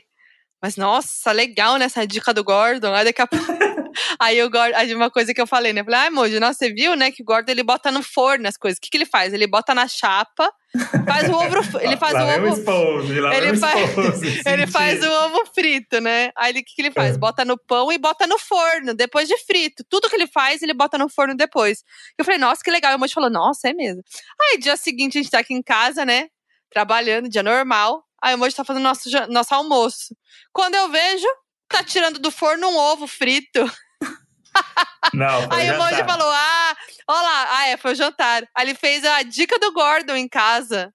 mas 0.61 0.75
nossa, 0.75 1.31
legal 1.31 1.77
nessa 1.77 2.05
dica 2.05 2.33
do 2.33 2.43
Gordon. 2.43 2.93
Aí 2.93 3.05
daqui 3.05 3.21
a 3.21 3.27
pouco. 3.27 3.45
aí 4.19 4.41
o 4.43 4.49
Gordon, 4.49 4.77
aí 4.77 4.93
uma 4.93 5.09
coisa 5.09 5.33
que 5.33 5.41
eu 5.41 5.47
falei, 5.47 5.73
né? 5.73 5.81
Eu 5.81 5.85
Falei, 5.85 5.99
ai, 6.01 6.09
Mojo, 6.09 6.39
nossa, 6.39 6.59
você 6.59 6.71
viu, 6.73 6.95
né? 6.95 7.11
Que 7.11 7.21
o 7.23 7.25
Gordon 7.25 7.51
ele 7.51 7.63
bota 7.63 7.91
no 7.91 8.03
forno 8.03 8.47
as 8.47 8.57
coisas. 8.57 8.77
O 8.77 8.81
que, 8.81 8.89
que 8.89 8.97
ele 8.97 9.05
faz? 9.05 9.33
Ele 9.33 9.47
bota 9.47 9.73
na 9.73 9.87
chapa, 9.87 10.51
faz 11.05 11.27
o 11.29 11.33
ovo. 11.33 11.79
Ele 11.79 11.97
faz 11.97 12.13
lá 12.13 12.21
o 12.21 12.25
ovo. 12.51 12.63
lá 13.21 13.35
Ele 13.35 13.57
faz- 13.57 13.79
Ele 14.45 14.67
faz 14.67 15.03
o 15.03 15.11
ovo 15.11 15.45
frito, 15.53 15.99
né? 15.99 16.31
Aí 16.37 16.51
o 16.51 16.55
que, 16.55 16.63
que 16.75 16.81
ele 16.81 16.91
faz? 16.91 17.15
É. 17.15 17.17
Bota 17.17 17.43
no 17.43 17.57
pão 17.57 17.91
e 17.91 17.97
bota 17.97 18.27
no 18.27 18.37
forno, 18.37 18.93
depois 18.93 19.27
de 19.27 19.37
frito. 19.39 19.83
Tudo 19.89 20.09
que 20.09 20.15
ele 20.15 20.27
faz, 20.27 20.61
ele 20.61 20.73
bota 20.73 20.97
no 20.97 21.09
forno 21.09 21.35
depois. 21.35 21.83
Eu 22.17 22.23
falei, 22.23 22.39
nossa, 22.39 22.61
que 22.63 22.69
legal. 22.71 22.91
E 22.91 22.95
o 22.95 22.99
Moji 22.99 23.13
falou, 23.13 23.29
nossa, 23.29 23.67
é 23.69 23.73
mesmo. 23.73 24.01
Aí, 24.41 24.59
dia 24.59 24.77
seguinte, 24.77 25.17
a 25.17 25.21
gente 25.21 25.31
tá 25.31 25.39
aqui 25.39 25.53
em 25.53 25.61
casa, 25.63 26.05
né? 26.05 26.27
Trabalhando, 26.71 27.27
dia 27.27 27.43
normal. 27.43 28.03
Aí 28.23 28.35
o 28.35 28.37
Moji 28.37 28.55
tá 28.55 28.63
fazendo 28.63 28.83
nosso, 28.83 29.09
nosso 29.29 29.53
almoço. 29.55 30.15
Quando 30.53 30.75
eu 30.75 30.89
vejo, 30.89 31.25
tá 31.67 31.83
tirando 31.83 32.19
do 32.19 32.29
forno 32.31 32.67
um 32.67 32.77
ovo 32.77 33.07
frito. 33.07 33.65
Não, 35.13 35.49
foi 35.49 35.59
Aí 35.61 35.69
o 35.69 35.73
jantar. 35.73 35.91
Moji 35.91 36.03
falou: 36.03 36.31
ah, 36.31 36.75
olha 37.07 37.21
lá, 37.21 37.47
ah, 37.57 37.67
é, 37.67 37.77
foi 37.77 37.91
o 37.93 37.95
jantar. 37.95 38.43
Aí 38.55 38.65
ele 38.67 38.75
fez 38.75 39.03
a 39.03 39.23
dica 39.23 39.57
do 39.59 39.73
Gordon 39.73 40.15
em 40.15 40.27
casa. 40.27 40.93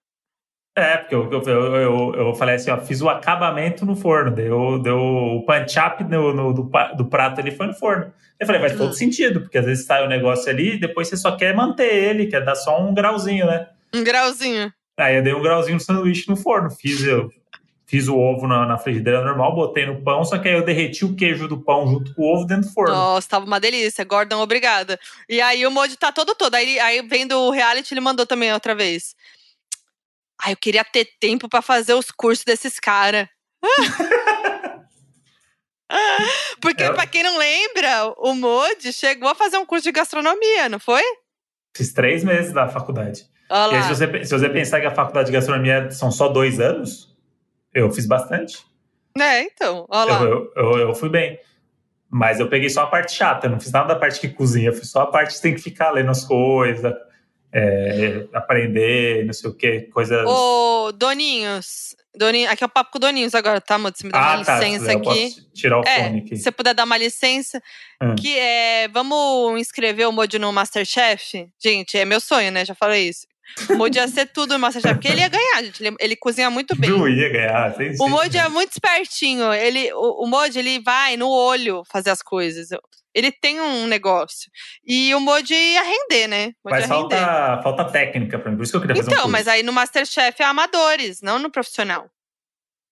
É, 0.78 0.98
porque 0.98 1.14
eu, 1.14 1.30
eu, 1.32 1.76
eu, 1.76 2.14
eu, 2.14 2.34
falei 2.34 2.56
assim, 2.56 2.70
ó, 2.70 2.76
fiz 2.78 3.00
o 3.00 3.08
acabamento 3.08 3.86
no 3.86 3.96
forno, 3.96 4.30
deu, 4.30 4.78
deu 4.78 4.98
o 4.98 5.42
punch-up 5.46 6.04
no, 6.04 6.34
no- 6.34 6.52
do, 6.52 6.70
do 6.98 7.06
prato 7.06 7.40
ali 7.40 7.50
foi 7.50 7.66
no 7.66 7.72
forno. 7.72 8.12
Eu 8.38 8.46
falei, 8.46 8.60
faz 8.60 8.76
todo 8.76 8.90
Hum. 8.90 8.92
sentido, 8.92 9.40
porque 9.40 9.56
às 9.56 9.64
vezes 9.64 9.86
sai 9.86 10.04
o 10.04 10.08
negócio 10.08 10.50
ali 10.50 10.74
e 10.74 10.78
depois 10.78 11.08
você 11.08 11.16
só 11.16 11.34
quer 11.34 11.54
manter 11.54 11.90
ele, 11.94 12.26
quer 12.26 12.44
dar 12.44 12.54
só 12.54 12.78
um 12.78 12.92
grauzinho, 12.92 13.46
né? 13.46 13.66
Um 13.94 14.04
grauzinho. 14.04 14.70
Aí 14.96 15.16
eu 15.16 15.22
dei 15.22 15.34
um 15.34 15.42
grauzinho 15.42 15.74
no 15.74 15.80
sanduíche 15.80 16.28
no 16.28 16.36
forno, 16.36 16.70
fiz 16.70 17.02
eu 17.04 17.30
fiz 17.88 18.08
o 18.08 18.16
ovo 18.18 18.48
na, 18.48 18.66
na 18.66 18.76
frigideira 18.78 19.22
normal, 19.22 19.54
botei 19.54 19.86
no 19.86 20.02
pão, 20.02 20.24
só 20.24 20.36
que 20.38 20.48
aí 20.48 20.54
eu 20.54 20.64
derreti 20.64 21.04
o 21.04 21.14
queijo 21.14 21.46
do 21.46 21.60
pão 21.62 21.86
junto 21.86 22.12
com 22.14 22.22
o 22.22 22.34
ovo 22.34 22.44
dentro 22.44 22.66
do 22.68 22.72
forno. 22.74 22.92
Nossa, 22.92 23.28
tava 23.28 23.46
uma 23.46 23.60
delícia. 23.60 24.04
Gordon, 24.04 24.40
obrigada. 24.40 24.98
E 25.28 25.40
aí 25.40 25.64
o 25.64 25.70
Moji 25.70 25.96
tá 25.96 26.10
todo 26.10 26.34
todo. 26.34 26.56
Aí, 26.56 26.80
aí 26.80 27.00
vendo 27.02 27.38
o 27.38 27.50
reality, 27.50 27.94
ele 27.94 28.00
mandou 28.00 28.26
também 28.26 28.52
outra 28.52 28.74
vez. 28.74 29.14
Ai, 30.42 30.52
eu 30.52 30.56
queria 30.56 30.84
ter 30.84 31.08
tempo 31.20 31.48
pra 31.48 31.62
fazer 31.62 31.94
os 31.94 32.10
cursos 32.10 32.44
desses 32.44 32.80
caras. 32.80 33.28
Porque, 36.60 36.82
É. 36.82 36.92
pra 36.92 37.06
quem 37.06 37.22
não 37.22 37.38
lembra, 37.38 38.12
o 38.18 38.34
Moji 38.34 38.92
chegou 38.92 39.28
a 39.28 39.34
fazer 39.34 39.58
um 39.58 39.64
curso 39.66 39.84
de 39.84 39.92
gastronomia, 39.92 40.68
não 40.68 40.80
foi? 40.80 41.02
Fiz 41.76 41.92
três 41.92 42.24
meses 42.24 42.52
da 42.52 42.68
faculdade. 42.68 43.26
Olha 43.50 43.74
E 43.74 43.76
aí, 43.76 43.82
se 43.82 43.88
você, 43.90 44.24
se 44.24 44.38
você 44.38 44.48
pensar 44.48 44.80
que 44.80 44.86
a 44.86 44.90
faculdade 44.90 45.26
de 45.26 45.32
gastronomia 45.32 45.90
são 45.90 46.10
só 46.10 46.28
dois 46.28 46.58
anos, 46.58 47.14
eu 47.74 47.90
fiz 47.90 48.06
bastante. 48.06 48.64
É, 49.18 49.42
então, 49.42 49.86
olha 49.88 50.12
lá. 50.12 50.22
Eu, 50.22 50.52
eu, 50.56 50.78
eu, 50.78 50.94
fui 50.94 51.08
bem. 51.08 51.38
Mas 52.08 52.40
eu 52.40 52.48
peguei 52.48 52.70
só 52.70 52.82
a 52.82 52.86
parte 52.86 53.12
chata, 53.12 53.46
eu 53.46 53.50
não 53.50 53.60
fiz 53.60 53.70
nada 53.70 53.88
da 53.88 53.96
parte 53.96 54.20
que 54.20 54.28
cozinha, 54.28 54.68
eu 54.68 54.72
fiz 54.72 54.90
só 54.90 55.02
a 55.02 55.06
parte 55.06 55.34
que 55.34 55.42
tem 55.42 55.54
que 55.54 55.60
ficar 55.60 55.90
lendo 55.90 56.10
as 56.10 56.24
coisas, 56.24 56.94
é, 57.58 58.26
aprender, 58.34 59.24
não 59.24 59.32
sei 59.32 59.48
o 59.48 59.54
que, 59.54 59.80
coisas. 59.92 60.26
Ô, 60.26 60.92
Doninhos. 60.92 61.96
Doninho, 62.14 62.50
aqui 62.50 62.62
é 62.62 62.66
o 62.66 62.70
papo 62.70 62.90
com 62.92 62.98
o 62.98 63.00
Doninhos 63.00 63.34
agora, 63.34 63.60
tá, 63.60 63.76
amor? 63.76 63.92
Se 63.94 64.04
me 64.04 64.12
dá 64.12 64.18
uma 64.18 64.40
ah, 64.40 64.44
tá. 64.44 64.58
se 64.58 64.64
licença 64.64 64.92
eu 64.92 64.98
aqui. 64.98 65.04
posso 65.04 65.50
tirar 65.54 65.78
o 65.80 65.82
É, 65.86 66.04
fone 66.04 66.18
aqui. 66.20 66.36
se 66.36 66.42
você 66.42 66.50
puder 66.50 66.74
dar 66.74 66.84
uma 66.84 66.98
licença, 66.98 67.62
Hum. 68.02 68.14
que 68.14 68.38
é, 68.38 68.88
vamos 68.88 69.58
inscrever 69.58 70.06
o 70.06 70.12
Moji 70.12 70.38
no 70.38 70.52
Masterchef? 70.52 71.48
Gente, 71.62 71.96
é 71.96 72.04
meu 72.04 72.20
sonho, 72.20 72.52
né? 72.52 72.62
Já 72.64 72.74
falei 72.74 73.08
isso. 73.08 73.26
O 73.70 73.74
Moji 73.76 73.98
ia 73.98 74.08
ser 74.08 74.26
tudo 74.26 74.52
no 74.54 74.58
Masterchef, 74.58 74.94
porque 74.94 75.08
ele 75.08 75.20
ia 75.20 75.28
ganhar, 75.28 75.62
gente. 75.64 75.82
Ele, 75.82 75.96
ele 75.98 76.16
cozinha 76.16 76.50
muito 76.50 76.76
bem. 76.76 76.90
Não 76.90 77.08
ia 77.08 77.28
ganhar. 77.30 77.74
Sem 77.74 77.94
O 78.00 78.08
Moji 78.08 78.36
é 78.36 78.48
muito 78.48 78.72
espertinho. 78.72 79.52
Ele, 79.52 79.90
o, 79.94 80.26
o 80.28 80.44
ele 80.54 80.80
vai 80.80 81.16
no 81.16 81.30
olho 81.30 81.82
fazer 81.90 82.10
as 82.10 82.20
coisas. 82.20 82.68
Ele 83.16 83.32
tem 83.32 83.58
um 83.62 83.86
negócio. 83.86 84.50
E 84.86 85.14
o 85.14 85.20
Moji 85.20 85.54
ia 85.54 85.82
render, 85.82 86.26
né? 86.28 86.52
O 86.62 86.68
Moji 86.68 86.80
Mas 86.82 86.88
ia 86.90 86.94
render. 86.96 87.16
falta, 87.16 87.62
falta 87.62 87.84
técnica 87.86 88.38
pra 88.38 88.50
mim, 88.50 88.58
por 88.58 88.62
isso 88.64 88.72
que 88.72 88.76
eu 88.76 88.80
queria 88.82 88.96
fazer 88.96 89.08
um 89.08 89.12
Então, 89.12 89.22
curso. 89.22 89.32
mas 89.32 89.48
aí 89.48 89.62
no 89.62 89.72
Masterchef 89.72 90.42
é 90.42 90.44
amadores, 90.44 91.22
não 91.22 91.38
no 91.38 91.50
profissional. 91.50 92.10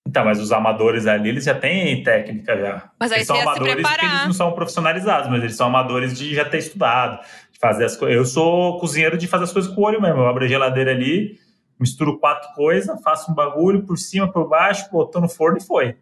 Então, 0.07 0.25
mas 0.25 0.39
os 0.39 0.51
amadores 0.51 1.05
ali, 1.07 1.29
eles 1.29 1.43
já 1.45 1.53
têm 1.55 2.01
técnica 2.03 2.57
já. 2.57 2.89
Mas 2.99 3.11
aí 3.11 3.19
eles 3.19 3.27
são 3.27 3.39
amadores 3.39 3.75
porque 3.87 4.05
eles 4.05 4.25
não 4.25 4.33
são 4.33 4.51
profissionalizados, 4.53 5.29
mas 5.29 5.43
eles 5.43 5.55
são 5.55 5.67
amadores 5.67 6.17
de 6.17 6.33
já 6.33 6.45
ter 6.45 6.57
estudado, 6.59 7.19
de 7.51 7.59
fazer 7.59 7.85
as 7.85 7.95
coisas. 7.95 8.15
Eu 8.17 8.25
sou 8.25 8.79
cozinheiro 8.79 9.17
de 9.17 9.27
fazer 9.27 9.43
as 9.45 9.51
coisas 9.53 9.71
com 9.73 9.81
o 9.81 9.83
olho 9.85 10.01
mesmo. 10.01 10.19
Eu 10.21 10.27
abro 10.27 10.43
a 10.45 10.47
geladeira 10.47 10.91
ali, 10.91 11.39
misturo 11.79 12.19
quatro 12.19 12.51
coisas, 12.53 12.99
faço 13.03 13.31
um 13.31 13.35
bagulho 13.35 13.83
por 13.85 13.97
cima, 13.97 14.31
por 14.31 14.47
baixo, 14.47 14.87
botou 14.91 15.21
no 15.21 15.27
forno 15.29 15.57
e 15.57 15.63
foi. 15.63 15.95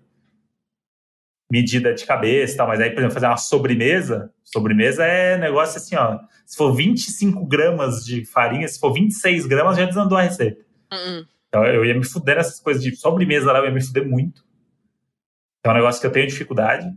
Medida 1.53 1.93
de 1.93 2.03
cabeça 2.03 2.53
e 2.53 2.57
tal, 2.57 2.67
mas 2.67 2.79
aí, 2.79 2.89
por 2.89 2.97
exemplo, 2.97 3.13
fazer 3.13 3.27
uma 3.27 3.37
sobremesa, 3.37 4.31
sobremesa 4.43 5.05
é 5.05 5.37
negócio 5.37 5.77
assim, 5.77 5.95
ó. 5.95 6.17
Se 6.47 6.57
for 6.57 6.73
25 6.73 7.45
gramas 7.45 8.03
de 8.03 8.25
farinha, 8.25 8.67
se 8.67 8.79
for 8.79 8.91
26 8.91 9.45
gramas, 9.45 9.77
já 9.77 9.85
desandou 9.85 10.17
a 10.17 10.21
receita. 10.23 10.59
Hum, 10.91 11.23
Então 11.47 11.63
eu 11.65 11.85
ia 11.85 11.93
me 11.93 12.03
fuder 12.03 12.37
nessas 12.37 12.59
coisas 12.59 12.81
de 12.81 12.95
sobremesa 12.95 13.51
lá, 13.51 13.59
eu 13.59 13.65
ia 13.65 13.71
me 13.71 13.83
fuder 13.85 14.03
muito. 14.07 14.43
É 15.63 15.69
um 15.69 15.73
negócio 15.75 16.01
que 16.01 16.07
eu 16.07 16.11
tenho 16.11 16.25
dificuldade. 16.27 16.87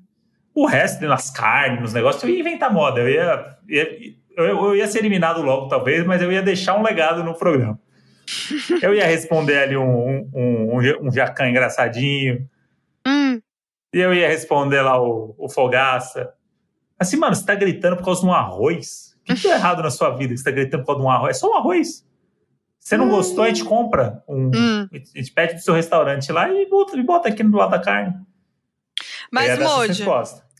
O 0.55 0.65
resto, 0.67 1.05
nas 1.07 1.31
carnes, 1.31 1.83
nos 1.83 1.93
negócios, 1.93 2.23
eu 2.25 2.31
ia 2.31 2.41
inventar 2.41 2.73
moda. 2.73 3.01
Eu 3.03 3.09
ia, 3.11 3.57
ia- 3.69 4.15
eu, 4.39 4.45
eu 4.47 4.77
ia 4.77 4.87
ser 4.89 5.01
eliminado 5.01 5.43
logo, 5.43 5.69
talvez, 5.69 6.05
mas 6.07 6.23
eu 6.23 6.33
ia 6.33 6.41
deixar 6.43 6.79
um 6.79 6.83
legado 6.83 7.23
no 7.23 7.35
programa. 7.35 7.79
Eu 8.83 8.95
ia 8.95 9.07
responder 9.07 9.59
ali 9.59 9.77
um, 9.77 9.85
um, 9.85 10.31
um, 10.35 10.79
um, 10.79 11.07
um 11.09 11.13
jacan 11.13 11.49
engraçadinho. 11.51 12.49
Hum. 13.97 13.99
E 13.99 14.03
eu 14.03 14.15
ia 14.15 14.29
responder 14.29 14.83
lá 14.83 15.01
o, 15.01 15.35
o 15.39 15.49
Fogaça. 15.49 16.33
Assim, 16.99 17.17
mano, 17.17 17.35
você 17.35 17.45
tá 17.45 17.55
gritando 17.55 17.97
por 17.97 18.05
causa 18.05 18.21
de 18.23 18.27
um 18.27 18.33
arroz? 18.33 19.15
O 19.21 19.25
que, 19.25 19.35
deu 19.35 19.51
errado 19.53 19.83
na 19.83 19.91
sua 19.91 20.11
vida 20.11 20.33
que 20.33 20.39
você 20.39 20.45
tá 20.45 20.51
gritando 20.51 20.81
por 20.83 20.87
causa 20.87 21.01
de 21.01 21.07
um 21.07 21.11
arroz? 21.11 21.37
É 21.37 21.39
só 21.41 21.51
um 21.51 21.55
arroz. 21.57 22.07
Você 22.79 22.97
não 22.97 23.09
gostou, 23.09 23.43
a 23.45 23.49
gente 23.49 23.65
compra. 23.65 24.23
Um, 24.29 24.51
Hum. 24.55 24.89
A 24.93 25.19
gente 25.19 25.33
pede 25.33 25.55
pro 25.55 25.63
seu 25.63 25.75
restaurante 25.75 26.31
lá 26.31 26.49
e 26.49 26.69
bota, 26.69 26.97
e 26.97 27.03
bota 27.03 27.29
aqui 27.29 27.43
do 27.43 27.57
lado 27.57 27.71
da 27.71 27.81
carne. 27.81 28.15
Mas, 29.33 29.59
Moji, 29.59 30.05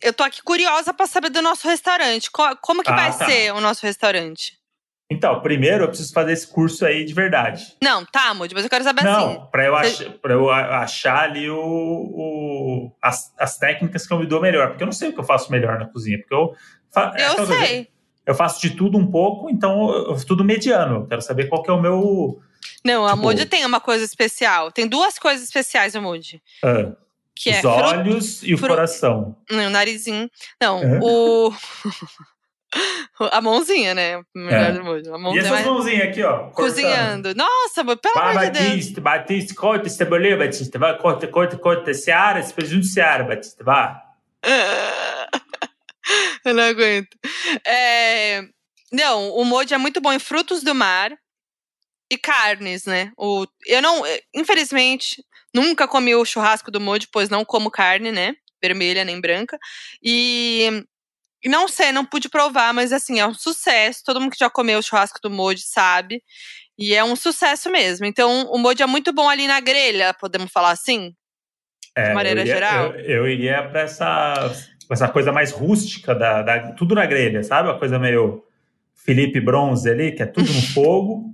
eu 0.03 0.13
tô 0.13 0.25
aqui 0.25 0.43
curiosa 0.43 0.93
pra 0.93 1.07
saber 1.07 1.31
do 1.31 1.41
nosso 1.41 1.67
restaurante. 1.69 2.31
Co- 2.31 2.57
Como 2.61 2.83
que 2.83 2.91
Ah, 2.91 2.97
vai 2.97 3.17
tá. 3.17 3.27
ser 3.27 3.53
o 3.55 3.61
nosso 3.61 3.87
restaurante? 3.87 4.59
Então, 5.09 5.41
primeiro 5.41 5.85
eu 5.85 5.89
preciso 5.89 6.13
fazer 6.13 6.33
esse 6.33 6.47
curso 6.49 6.85
aí 6.85 7.05
de 7.05 7.15
verdade. 7.15 7.77
Não, 7.81 8.05
tá, 8.05 8.35
Moji, 8.35 8.53
mas 8.55 8.65
eu 8.65 8.71
quero 8.71 8.83
saber 8.83 9.07
assim. 9.07 9.11
Não, 9.11 9.49
eu, 9.55 9.73
Você- 9.77 10.05
ach, 10.09 10.13
pra 10.21 10.33
eu 10.35 10.51
a- 10.51 10.79
achar 10.81 11.19
ali 11.25 11.49
o, 11.49 11.57
o- 11.61 12.93
as, 13.01 13.33
as 13.39 13.57
técnicas 13.57 14.05
que 14.07 14.13
eu 14.13 14.19
me 14.19 14.27
dou 14.27 14.41
melhor. 14.41 14.69
Porque 14.71 14.83
eu 14.83 14.87
não 14.87 14.93
sei 14.93 15.11
o 15.11 15.13
que 15.13 15.21
eu 15.21 15.25
faço 15.25 15.51
melhor 15.53 15.79
na 15.79 15.87
cozinha. 15.87 16.19
Porque 16.19 16.35
eu, 16.35 16.55
fa- 16.93 17.13
é 17.17 17.29
Eu 17.29 17.37
coisa, 17.37 17.57
sei. 17.59 17.89
eu 18.27 18.35
faço 18.35 18.61
de 18.61 18.71
tudo 18.71 18.99
um 18.99 19.09
pouco, 19.09 19.49
então 19.49 19.89
eu, 19.95 20.17
tudo 20.27 20.43
mediano. 20.45 20.97
Eu 21.03 21.07
quero 21.07 21.23
saber 21.23 21.49
qual 21.49 21.63
que 21.63 21.71
é 21.71 21.73
o 21.73 21.81
meu. 21.81 22.41
Não, 22.85 23.07
a 23.07 23.11
Tipo- 23.11 23.23
Moji 23.23 23.47
tem 23.47 23.65
uma 23.65 23.79
coisa 23.81 24.05
especial. 24.05 24.73
Tem 24.73 24.89
duas 24.89 25.21
coisas 25.21 25.45
especiais, 25.45 25.95
a 25.95 26.01
Moji. 26.01 26.43
ah, 26.65 26.93
Que 27.33 27.51
é 27.51 27.55
os 27.55 27.61
fruta. 27.61 27.77
olhos 27.87 28.43
e 28.43 28.55
o 28.55 28.59
fru- 28.59 28.69
coração. 28.71 29.37
Não, 29.49 29.67
o 29.67 29.71
narizinho. 29.71 30.29
Não, 30.61 30.79
Hã? 30.83 30.99
o. 31.01 31.53
a 33.33 33.41
mãozinha, 33.41 33.95
né? 33.95 34.23
Melhor 34.35 34.71
É. 34.71 34.73
do 34.73 34.85
Moji. 34.85 35.09
A 35.11 35.17
E 35.17 35.19
mãozinha 35.19 35.41
essas 35.41 35.51
mais... 35.53 35.67
mãozinhas 35.67 36.09
aqui, 36.09 36.23
ó. 36.23 36.39
cortando. 36.39 36.55
cozinhando. 36.55 37.35
Nossa, 37.35 37.85
pelo 37.85 38.19
amor 38.19 38.45
de 38.47 38.51
Deus. 38.51 38.67
Batista, 38.69 39.01
Batista, 39.01 39.55
corta 39.55 39.87
esse 39.87 39.97
cebolinha, 39.97 40.37
Batista. 40.37 40.79
Vai, 40.79 40.97
corta, 40.99 41.27
corta, 41.27 41.57
corta. 41.57 41.95
Seara, 41.95 42.41
esse 42.41 42.53
presunto 42.53 42.87
Seara, 42.87 43.25
Batista. 43.25 43.65
Vai. 43.65 43.97
Eu 46.45 46.55
não 46.55 46.63
aguento. 46.65 47.17
É, 47.67 48.43
Não, 48.93 49.31
o 49.31 49.45
Moji 49.45 49.75
é 49.75 49.79
muito 49.79 50.01
bom 50.01 50.13
em 50.13 50.19
frutos 50.19 50.63
do 50.63 50.75
mar 50.75 51.13
e 52.11 52.17
carnes, 52.17 52.85
né? 52.85 53.11
O... 53.19 53.45
Eu 53.67 53.83
não, 53.83 54.03
infelizmente, 54.35 55.25
nunca 55.53 55.89
comi 55.89 56.15
o 56.15 56.25
churrasco 56.25 56.71
do 56.71 56.81
Moji, 56.81 57.09
pois 57.13 57.29
não 57.29 57.45
como 57.45 57.71
carne, 57.71 58.13
né? 58.13 58.35
Vermelha 58.63 59.05
nem 59.05 59.21
branca. 59.21 59.59
E 60.03 60.85
e 61.47 61.49
não 61.49 61.69
sei, 61.69 61.93
não 61.93 62.05
pude 62.05 62.29
provar, 62.29 62.75
mas 62.75 62.93
assim, 62.93 63.21
é 63.21 63.27
um 63.27 63.33
sucesso. 63.33 64.03
Todo 64.05 64.21
mundo 64.21 64.33
que 64.33 64.39
já 64.39 64.51
comeu 64.51 64.81
o 64.81 64.83
churrasco 64.83 65.21
do 65.23 65.31
Moji 65.31 65.63
sabe. 65.63 66.21
E 66.77 66.93
é 66.93 67.05
um 67.05 67.15
sucesso 67.15 67.71
mesmo. 67.71 68.05
Então, 68.05 68.47
o 68.51 68.59
Moji 68.59 68.83
é 68.83 68.87
muito 68.87 69.13
bom 69.13 69.29
ali 69.29 69.47
na 69.47 69.61
grelha, 69.61 70.13
podemos 70.13 70.51
falar 70.51 70.73
assim? 70.73 71.15
É, 71.97 72.13
maneira 72.13 72.41
eu 72.41 72.43
iria, 72.43 72.55
geral? 72.55 72.93
Eu, 72.95 73.01
eu 73.23 73.29
iria 73.29 73.63
pra 73.69 73.83
essa, 73.83 74.53
essa 74.91 75.09
coisa 75.09 75.31
mais 75.31 75.53
rústica, 75.53 76.15
da, 76.15 76.43
da- 76.43 76.73
tudo 76.73 76.97
na 76.97 77.07
grelha, 77.07 77.43
sabe? 77.45 77.69
Uma 77.69 77.79
coisa 77.79 77.97
meio 77.99 78.45
Felipe 78.95 79.41
Bronze 79.41 79.89
ali, 79.89 80.11
que 80.13 80.23
é 80.25 80.27
tudo 80.27 80.53
no 80.53 80.61
fogo, 80.75 81.33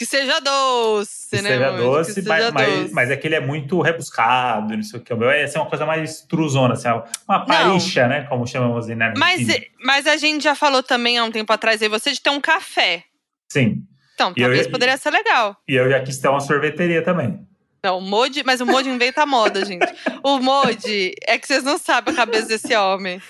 Que 0.00 0.06
seja 0.06 0.40
doce, 0.40 1.28
que 1.36 1.42
né? 1.42 1.50
seja 1.50 1.72
doce, 1.72 2.14
que 2.14 2.26
mas, 2.26 2.38
seja 2.40 2.52
mas, 2.52 2.74
doce. 2.80 2.94
mas 2.94 3.10
é 3.10 3.16
que 3.18 3.26
ele 3.28 3.34
é 3.34 3.40
muito 3.40 3.78
rebuscado, 3.82 4.74
não 4.74 4.82
sei 4.82 4.98
o 4.98 5.02
que. 5.02 5.12
O 5.12 5.16
meu 5.18 5.30
ia 5.30 5.46
ser 5.46 5.58
uma 5.58 5.66
coisa 5.66 5.84
mais 5.84 6.22
truzona, 6.22 6.72
assim, 6.72 6.88
uma 7.28 7.44
parixa, 7.44 8.08
né? 8.08 8.22
Como 8.22 8.46
chamamos 8.46 8.86
assim, 8.86 8.94
né? 8.94 9.12
Mas, 9.18 9.46
mas 9.84 10.06
a 10.06 10.16
gente 10.16 10.42
já 10.42 10.54
falou 10.54 10.82
também 10.82 11.18
há 11.18 11.24
um 11.24 11.30
tempo 11.30 11.52
atrás 11.52 11.82
aí 11.82 11.88
você 11.90 12.12
de 12.12 12.20
ter 12.22 12.30
um 12.30 12.40
café. 12.40 13.04
Sim. 13.52 13.82
Então, 14.14 14.32
E 14.34 14.40
eu 14.40 14.44
talvez 14.46 14.64
ia- 14.64 14.72
poderia 14.72 14.96
ser 14.96 15.10
legal. 15.10 15.54
E 15.68 15.74
eu 15.74 15.90
já 15.90 16.00
quis 16.00 16.16
ter 16.18 16.28
uma 16.28 16.40
sorveteria 16.40 17.02
também. 17.02 17.38
Não, 17.84 17.98
o 17.98 18.00
Modi, 18.00 18.42
mas 18.42 18.62
o 18.62 18.66
Modi 18.66 18.88
inventa 18.88 19.26
moda, 19.26 19.64
gente. 19.66 19.86
O 20.22 20.38
Modi, 20.38 21.14
é 21.26 21.38
que 21.38 21.46
vocês 21.46 21.62
não 21.62 21.76
sabem 21.76 22.14
a 22.14 22.16
cabeça 22.16 22.46
desse 22.48 22.74
homem. 22.74 23.20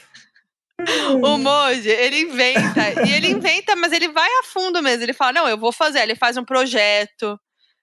O 1.22 1.38
Modi, 1.38 1.88
ele 1.88 2.20
inventa, 2.20 3.06
e 3.06 3.12
ele 3.12 3.28
inventa, 3.28 3.74
mas 3.76 3.92
ele 3.92 4.08
vai 4.08 4.28
a 4.28 4.44
fundo 4.44 4.82
mesmo. 4.82 5.02
Ele 5.02 5.12
fala: 5.12 5.32
Não, 5.32 5.48
eu 5.48 5.58
vou 5.58 5.72
fazer. 5.72 5.98
Aí 5.98 6.04
Ele 6.04 6.14
faz 6.14 6.36
um 6.36 6.44
projeto, 6.44 7.38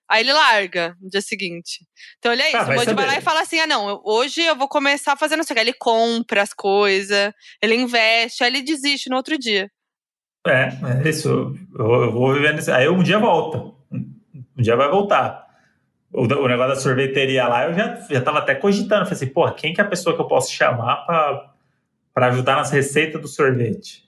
aí 0.09 0.23
ele 0.23 0.33
larga 0.33 0.95
no 1.01 1.09
dia 1.09 1.21
seguinte. 1.21 1.85
Então, 2.17 2.31
ele 2.31 2.41
é 2.41 2.47
isso. 2.49 2.57
Ah, 2.57 2.69
o 2.69 2.75
Modi 2.75 2.93
vai 2.93 3.05
lá 3.05 3.17
e 3.17 3.21
fala 3.21 3.41
assim: 3.41 3.59
Ah, 3.59 3.67
não, 3.67 4.01
hoje 4.03 4.41
eu 4.41 4.55
vou 4.55 4.67
começar 4.67 5.15
fazendo 5.15 5.43
isso 5.43 5.51
aqui. 5.51 5.59
Aí 5.59 5.65
Ele 5.65 5.77
compra 5.77 6.41
as 6.41 6.53
coisas, 6.53 7.31
ele 7.61 7.75
investe, 7.75 8.43
aí 8.43 8.49
ele 8.49 8.61
desiste 8.61 9.09
no 9.09 9.17
outro 9.17 9.37
dia. 9.37 9.69
É, 10.45 10.69
é 11.05 11.09
isso. 11.09 11.29
Eu, 11.77 12.03
eu 12.03 12.11
vou 12.11 12.33
vivendo 12.33 12.59
isso. 12.59 12.71
Aí 12.71 12.87
um 12.87 13.03
dia 13.03 13.19
volta. 13.19 13.75
Um 13.91 14.61
dia 14.61 14.75
vai 14.75 14.89
voltar. 14.89 15.45
O, 16.11 16.21
o 16.21 16.47
negócio 16.47 16.75
da 16.75 16.79
sorveteria 16.79 17.47
lá, 17.47 17.65
eu 17.65 17.73
já, 17.73 17.95
já 18.09 18.21
tava 18.21 18.39
até 18.39 18.55
cogitando. 18.55 19.05
Falei 19.05 19.13
assim, 19.13 19.27
porra, 19.27 19.53
quem 19.53 19.73
que 19.73 19.81
é 19.81 19.83
a 19.83 19.87
pessoa 19.87 20.15
que 20.15 20.21
eu 20.21 20.27
posso 20.27 20.51
chamar 20.51 21.05
pra, 21.05 21.53
para 22.17 22.29
ajudar 22.29 22.55
nas 22.55 22.71
receitas 22.71 23.21
do 23.21 23.27
sorvete. 23.27 24.01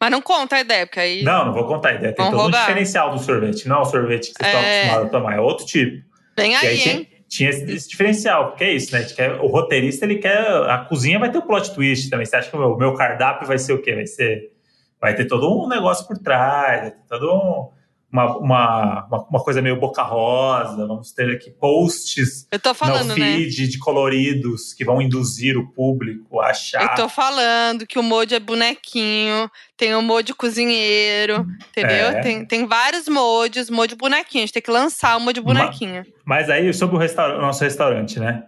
Mas 0.00 0.08
não 0.08 0.22
conta 0.22 0.54
a 0.54 0.60
ideia, 0.60 0.86
porque 0.86 1.00
aí. 1.00 1.24
Não, 1.24 1.46
não 1.46 1.52
vou 1.52 1.64
contar 1.66 1.88
a 1.88 1.94
ideia. 1.94 2.14
Tem 2.14 2.24
todo 2.24 2.36
roubar. 2.36 2.58
um 2.58 2.60
diferencial 2.60 3.10
do 3.10 3.18
sorvete. 3.18 3.66
Não 3.66 3.78
é 3.78 3.80
o 3.80 3.84
sorvete 3.84 4.28
que 4.32 4.34
vocês 4.40 4.46
estão 4.46 4.60
É. 4.60 4.78
acostumados 4.82 5.06
a 5.08 5.10
tomar, 5.10 5.36
é 5.36 5.40
outro 5.40 5.66
tipo. 5.66 6.06
Vem 6.38 6.52
E 6.52 6.54
aí, 6.54 6.66
aí 6.68 6.74
hein? 6.74 6.78
tinha, 6.78 7.06
tinha 7.28 7.50
esse, 7.50 7.64
esse 7.72 7.88
diferencial, 7.88 8.50
porque 8.50 8.62
é 8.62 8.72
isso, 8.72 8.92
né? 8.92 9.02
Quer- 9.02 9.40
o 9.40 9.48
roteirista, 9.48 10.04
ele 10.04 10.18
quer. 10.18 10.46
A 10.70 10.78
cozinha 10.88 11.18
vai 11.18 11.28
ter 11.32 11.38
o 11.38 11.42
plot 11.42 11.74
twist 11.74 12.08
também. 12.08 12.24
Você 12.24 12.36
acha 12.36 12.48
que 12.48 12.54
o 12.54 12.58
meu, 12.60 12.68
o 12.74 12.78
meu 12.78 12.94
cardápio 12.94 13.48
vai 13.48 13.58
ser 13.58 13.72
o 13.72 13.82
quê? 13.82 13.96
Vai 13.96 14.06
ser. 14.06 14.52
Vai 15.00 15.16
ter 15.16 15.24
todo 15.24 15.52
um 15.52 15.66
negócio 15.66 16.06
por 16.06 16.18
trás, 16.18 16.82
vai 16.82 16.90
ter 16.92 17.02
todo 17.08 17.34
um. 17.34 17.75
Uma, 18.16 18.38
uma, 18.38 19.26
uma, 19.30 19.44
coisa 19.44 19.60
meio 19.60 19.78
boca 19.78 20.02
rosa, 20.02 20.86
vamos 20.86 21.12
ter 21.12 21.30
aqui 21.34 21.50
posts 21.50 22.48
falando, 22.74 23.08
no 23.08 23.16
né? 23.16 23.36
feed 23.36 23.68
de 23.68 23.78
coloridos 23.78 24.72
que 24.72 24.86
vão 24.86 25.02
induzir 25.02 25.58
o 25.58 25.70
público 25.72 26.40
a 26.40 26.46
achar. 26.48 26.80
Eu 26.82 26.94
tô 26.94 27.08
falando 27.10 27.86
que 27.86 27.98
o 27.98 28.02
Mojo 28.02 28.34
é 28.34 28.40
bonequinho, 28.40 29.50
tem 29.76 29.94
o 29.94 30.00
Mojo 30.00 30.34
cozinheiro, 30.34 31.46
entendeu? 31.68 32.08
É. 32.08 32.20
Tem, 32.22 32.44
tem 32.46 32.66
vários 32.66 33.06
Mojos, 33.06 33.68
Mojo 33.68 33.94
bonequinho. 33.96 34.44
A 34.44 34.46
gente 34.46 34.54
tem 34.54 34.62
que 34.62 34.70
lançar 34.70 35.18
o 35.18 35.20
Ma- 35.20 35.32
bonequinho. 35.34 36.02
Mas 36.24 36.48
aí, 36.48 36.72
sobre 36.72 36.96
o, 36.96 36.98
restaur- 36.98 37.36
o 37.36 37.42
nosso 37.42 37.62
restaurante, 37.62 38.18
né? 38.18 38.44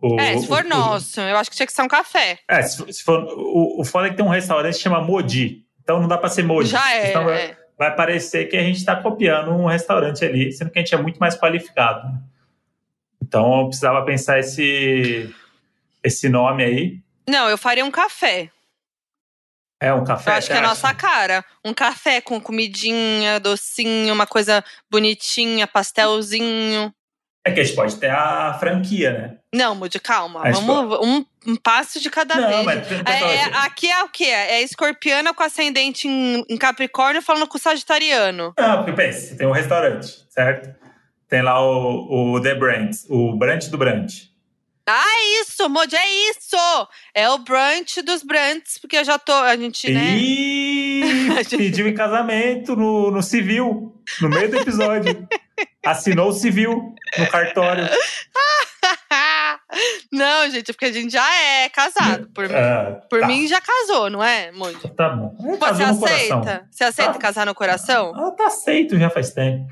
O- 0.00 0.18
é, 0.18 0.38
se 0.38 0.46
for 0.46 0.62
o- 0.62 0.66
o- 0.66 0.68
nosso, 0.70 1.20
eu 1.20 1.36
acho 1.36 1.50
que 1.50 1.56
tinha 1.56 1.66
que 1.66 1.72
ser 1.74 1.82
um 1.82 1.88
café. 1.88 2.38
É, 2.48 2.62
se, 2.62 2.78
for- 2.78 2.90
se 2.92 3.02
for, 3.02 3.20
o, 3.22 3.80
o 3.80 3.84
foda 3.84 4.06
é 4.06 4.10
que 4.10 4.16
tem 4.16 4.24
um 4.24 4.30
restaurante 4.30 4.76
que 4.76 4.80
chama 4.82 5.02
Modi. 5.02 5.62
Então 5.82 6.00
não 6.00 6.08
dá 6.08 6.16
pra 6.16 6.30
ser 6.30 6.42
Modi. 6.42 6.70
Já 6.70 6.90
é. 6.94 7.10
Então 7.10 7.28
é. 7.28 7.56
Vai 7.78 7.94
parecer 7.94 8.46
que 8.46 8.56
a 8.56 8.62
gente 8.62 8.84
tá 8.84 8.96
copiando 8.96 9.50
um 9.50 9.66
restaurante 9.66 10.24
ali, 10.24 10.52
sendo 10.52 10.70
que 10.70 10.78
a 10.78 10.82
gente 10.82 10.94
é 10.94 10.98
muito 10.98 11.18
mais 11.18 11.36
qualificado. 11.38 12.06
né? 12.08 12.18
Então 13.22 13.60
eu 13.60 13.66
precisava 13.66 14.04
pensar 14.04 14.38
esse, 14.38 15.34
esse 16.02 16.28
nome 16.28 16.64
aí. 16.64 17.00
Não, 17.28 17.48
eu 17.48 17.58
faria 17.58 17.84
um 17.84 17.90
café. 17.90 18.50
É 19.80 19.92
um 19.92 20.04
café. 20.04 20.30
Eu 20.30 20.34
acho 20.34 20.46
que 20.46 20.52
é 20.52 20.58
a 20.58 20.62
nossa 20.62 20.94
cara. 20.94 21.44
Um 21.64 21.74
café 21.74 22.20
com 22.20 22.40
comidinha, 22.40 23.40
docinho, 23.40 24.14
uma 24.14 24.26
coisa 24.26 24.64
bonitinha, 24.90 25.66
pastelzinho. 25.66 26.94
É 27.46 27.52
que 27.52 27.60
a 27.60 27.64
gente 27.64 27.76
pode 27.76 27.96
ter 27.96 28.10
a 28.10 28.56
franquia, 28.58 29.12
né? 29.12 29.36
Não, 29.54 29.74
Moody, 29.74 30.00
calma. 30.00 30.40
A 30.46 30.50
Vamos 30.50 30.98
um, 31.06 31.24
um 31.46 31.56
passo 31.56 32.00
de 32.00 32.08
cada 32.08 32.34
não, 32.36 32.48
vez. 32.48 32.64
mas 32.64 32.90
É, 33.06 33.34
é, 33.36 33.44
aqui 33.58 33.90
é 33.90 34.02
o 34.02 34.08
quê? 34.08 34.24
É 34.24 34.62
escorpiana 34.62 35.34
com 35.34 35.42
ascendente 35.42 36.08
em, 36.08 36.42
em 36.48 36.56
Capricórnio 36.56 37.20
falando 37.20 37.46
com 37.46 37.58
sagitariano. 37.58 38.54
Não, 38.58 38.76
porque 38.78 38.92
pensa, 38.92 39.36
tem 39.36 39.46
um 39.46 39.52
restaurante, 39.52 40.24
certo? 40.30 40.74
Tem 41.28 41.42
lá 41.42 41.60
o, 41.60 42.34
o 42.34 42.40
The 42.40 42.54
Brands, 42.54 43.06
o 43.10 43.36
Brunch 43.36 43.68
do 43.70 43.76
Brunch. 43.76 44.32
É 44.86 45.40
isso, 45.40 45.68
Moody, 45.68 45.96
é 45.96 46.30
isso! 46.30 46.56
É 47.14 47.28
o 47.30 47.38
brunch 47.38 48.02
dos 48.02 48.22
brunts, 48.22 48.76
porque 48.78 48.98
eu 48.98 49.04
já 49.04 49.18
tô. 49.18 49.32
A 49.32 49.56
gente, 49.56 49.90
né? 49.90 50.16
E 51.44 51.56
pediu 51.56 51.88
em 51.88 51.94
casamento 51.94 52.76
no, 52.76 53.10
no 53.10 53.22
civil, 53.22 53.94
no 54.20 54.28
meio 54.28 54.50
do 54.50 54.58
episódio. 54.58 55.26
Assinou 55.84 56.28
o 56.28 56.32
civil 56.32 56.94
no 57.18 57.26
cartório. 57.28 57.84
Não, 60.12 60.48
gente, 60.50 60.72
porque 60.72 60.84
a 60.86 60.92
gente 60.92 61.12
já 61.12 61.34
é 61.42 61.68
casado. 61.68 62.28
Por, 62.32 62.48
mim- 62.48 62.54
Ah, 62.54 63.00
por 63.10 63.20
tá, 63.20 63.26
mim 63.26 63.46
já 63.48 63.60
casou, 63.60 64.08
não 64.08 64.22
é, 64.22 64.52
Moody? 64.52 64.88
Tá 64.94 65.08
bom. 65.08 65.34
É, 65.40 65.56
Você 65.56 65.82
aceita? 65.82 66.68
Você 66.70 66.84
aceita 66.84 67.12
Tá. 67.14 67.18
casar 67.18 67.46
no 67.46 67.54
coração? 67.54 68.12
Ela 68.16 68.30
tá 68.32 68.46
aceito 68.46 68.98
já 68.98 69.10
faz 69.10 69.30
tempo. 69.32 69.66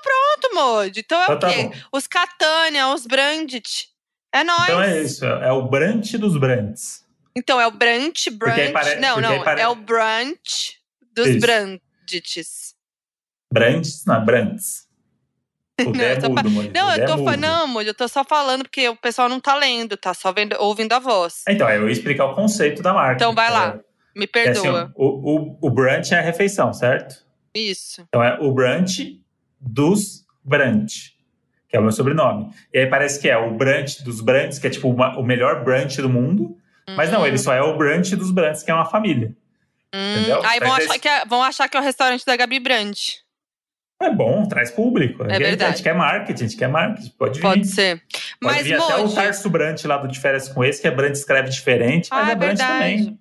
Pronto, 0.00 0.54
Moody. 0.54 1.00
Então 1.00 1.20
é 1.20 1.24
Então 1.24 1.36
o 1.36 1.38
tá 1.38 1.48
quê? 1.50 1.62
bom. 1.64 1.72
Os 1.92 2.06
Catânia, 2.06 2.88
os 2.88 3.06
Brandit. 3.06 3.88
É 4.32 4.42
nóis. 4.44 4.62
Então 4.62 4.82
é 4.82 5.02
isso, 5.02 5.24
é 5.24 5.52
o 5.52 5.62
brunch 5.68 6.16
dos 6.18 6.36
brunts. 6.38 7.04
Então, 7.36 7.60
é 7.60 7.66
o 7.66 7.70
brunch. 7.70 8.28
aí 8.30 8.72
pare- 8.72 8.96
Não, 8.96 9.20
não, 9.20 9.42
pare- 9.44 9.60
é 9.60 9.68
o 9.68 9.74
brunch 9.74 10.78
dos. 11.14 11.36
Brandits. 11.38 12.74
Brunts, 13.52 14.04
não, 14.06 14.24
brunts. 14.24 14.87
Não, 15.94 16.00
é 16.04 16.12
eu 16.16 16.50
mudo, 16.50 16.70
Não, 16.74 16.88
Dé 16.96 17.06
tô 17.06 17.12
é 17.12 17.16
falando, 17.16 17.24
mudo. 17.26 17.36
não, 17.40 17.64
amor, 17.64 17.86
eu 17.86 17.94
tô 17.94 18.08
só 18.08 18.24
falando 18.24 18.62
porque 18.64 18.88
o 18.88 18.96
pessoal 18.96 19.28
não 19.28 19.38
tá 19.40 19.54
lendo, 19.54 19.96
tá 19.96 20.12
só 20.12 20.32
vendo, 20.32 20.56
ouvindo 20.58 20.92
a 20.92 20.98
voz. 20.98 21.42
Então, 21.48 21.68
eu 21.70 21.86
ia 21.86 21.92
explicar 21.92 22.24
o 22.26 22.34
conceito 22.34 22.82
da 22.82 22.92
marca. 22.92 23.14
Então 23.16 23.34
vai 23.34 23.50
lá, 23.50 23.76
É, 24.14 24.18
Me 24.18 24.28
é 24.34 24.48
assim, 24.50 24.62
perdoa. 24.62 24.92
o, 24.96 25.06
o, 25.06 25.58
o 25.62 25.70
brunch 25.70 26.12
é 26.12 26.18
a 26.18 26.22
refeição, 26.22 26.72
certo? 26.72 27.24
Isso. 27.54 28.02
Então 28.08 28.22
é 28.22 28.38
o 28.40 28.52
brunch 28.52 29.20
dos 29.60 30.24
brunch, 30.44 31.12
que 31.68 31.76
é 31.76 31.80
o 31.80 31.82
meu 31.82 31.92
sobrenome. 31.92 32.50
E 32.72 32.78
aí 32.78 32.86
parece 32.86 33.20
que 33.20 33.28
é 33.28 33.36
o 33.36 33.52
brunch 33.54 34.02
dos 34.02 34.20
brunch, 34.20 34.60
que 34.60 34.66
é 34.66 34.70
tipo 34.70 34.88
uma- 34.88 35.16
o 35.18 35.22
melhor 35.22 35.62
brunch 35.64 36.00
do 36.02 36.08
mundo. 36.08 36.56
Mas 36.96 37.10
não, 37.12 37.20
Hum, 37.22 37.26
ele 37.26 37.38
só 37.38 37.52
é 37.52 37.60
o 37.62 37.76
brunch 37.76 38.16
dos 38.16 38.30
brunch, 38.30 38.64
que 38.64 38.70
é 38.70 38.74
uma 38.74 38.86
família. 38.86 39.32
hum. 39.94 40.44
Aí 40.44 40.58
vão 40.60 40.72
achar, 40.72 40.96
é, 41.06 41.24
vão 41.26 41.42
achar 41.42 41.68
que 41.68 41.76
é 41.76 41.80
o 41.80 41.82
restaurante 41.82 42.24
da 42.24 42.34
Gabi 42.36 42.58
Brandt. 42.60 43.22
É 44.00 44.10
bom, 44.10 44.46
traz 44.46 44.70
público. 44.70 45.24
A 45.24 45.28
gente- 45.28 45.34
A 45.36 45.38
verdade. 45.38 45.72
gente 45.76 45.82
quer 45.82 45.94
marketing, 45.94 46.44
a 46.44 46.46
gente 46.46 46.56
quer 46.58 46.68
marketing. 46.68 47.10
Pode 47.18 47.34
vir. 47.40 47.42
Pode 47.42 47.66
ser. 47.66 47.96
Pode 48.40 48.54
Mas, 48.54 48.62
vir 48.66 48.74
até 48.80 48.96
o 48.96 49.12
Tarso 49.12 49.50
Brant 49.50 49.84
lá 49.84 49.96
do 49.96 50.06
De 50.08 50.18
Férias 50.20 50.48
com 50.48 50.62
esse, 50.64 50.80
que 50.80 50.86
é 50.86 50.90
Brant 50.90 51.14
escreve 51.14 51.48
diferente, 51.50 52.08
mas 52.10 52.26
Ah, 52.26 52.28
é 52.28 52.32
é 52.32 52.34
Brant 52.36 52.48
verdade. 52.58 52.72
também. 52.78 53.18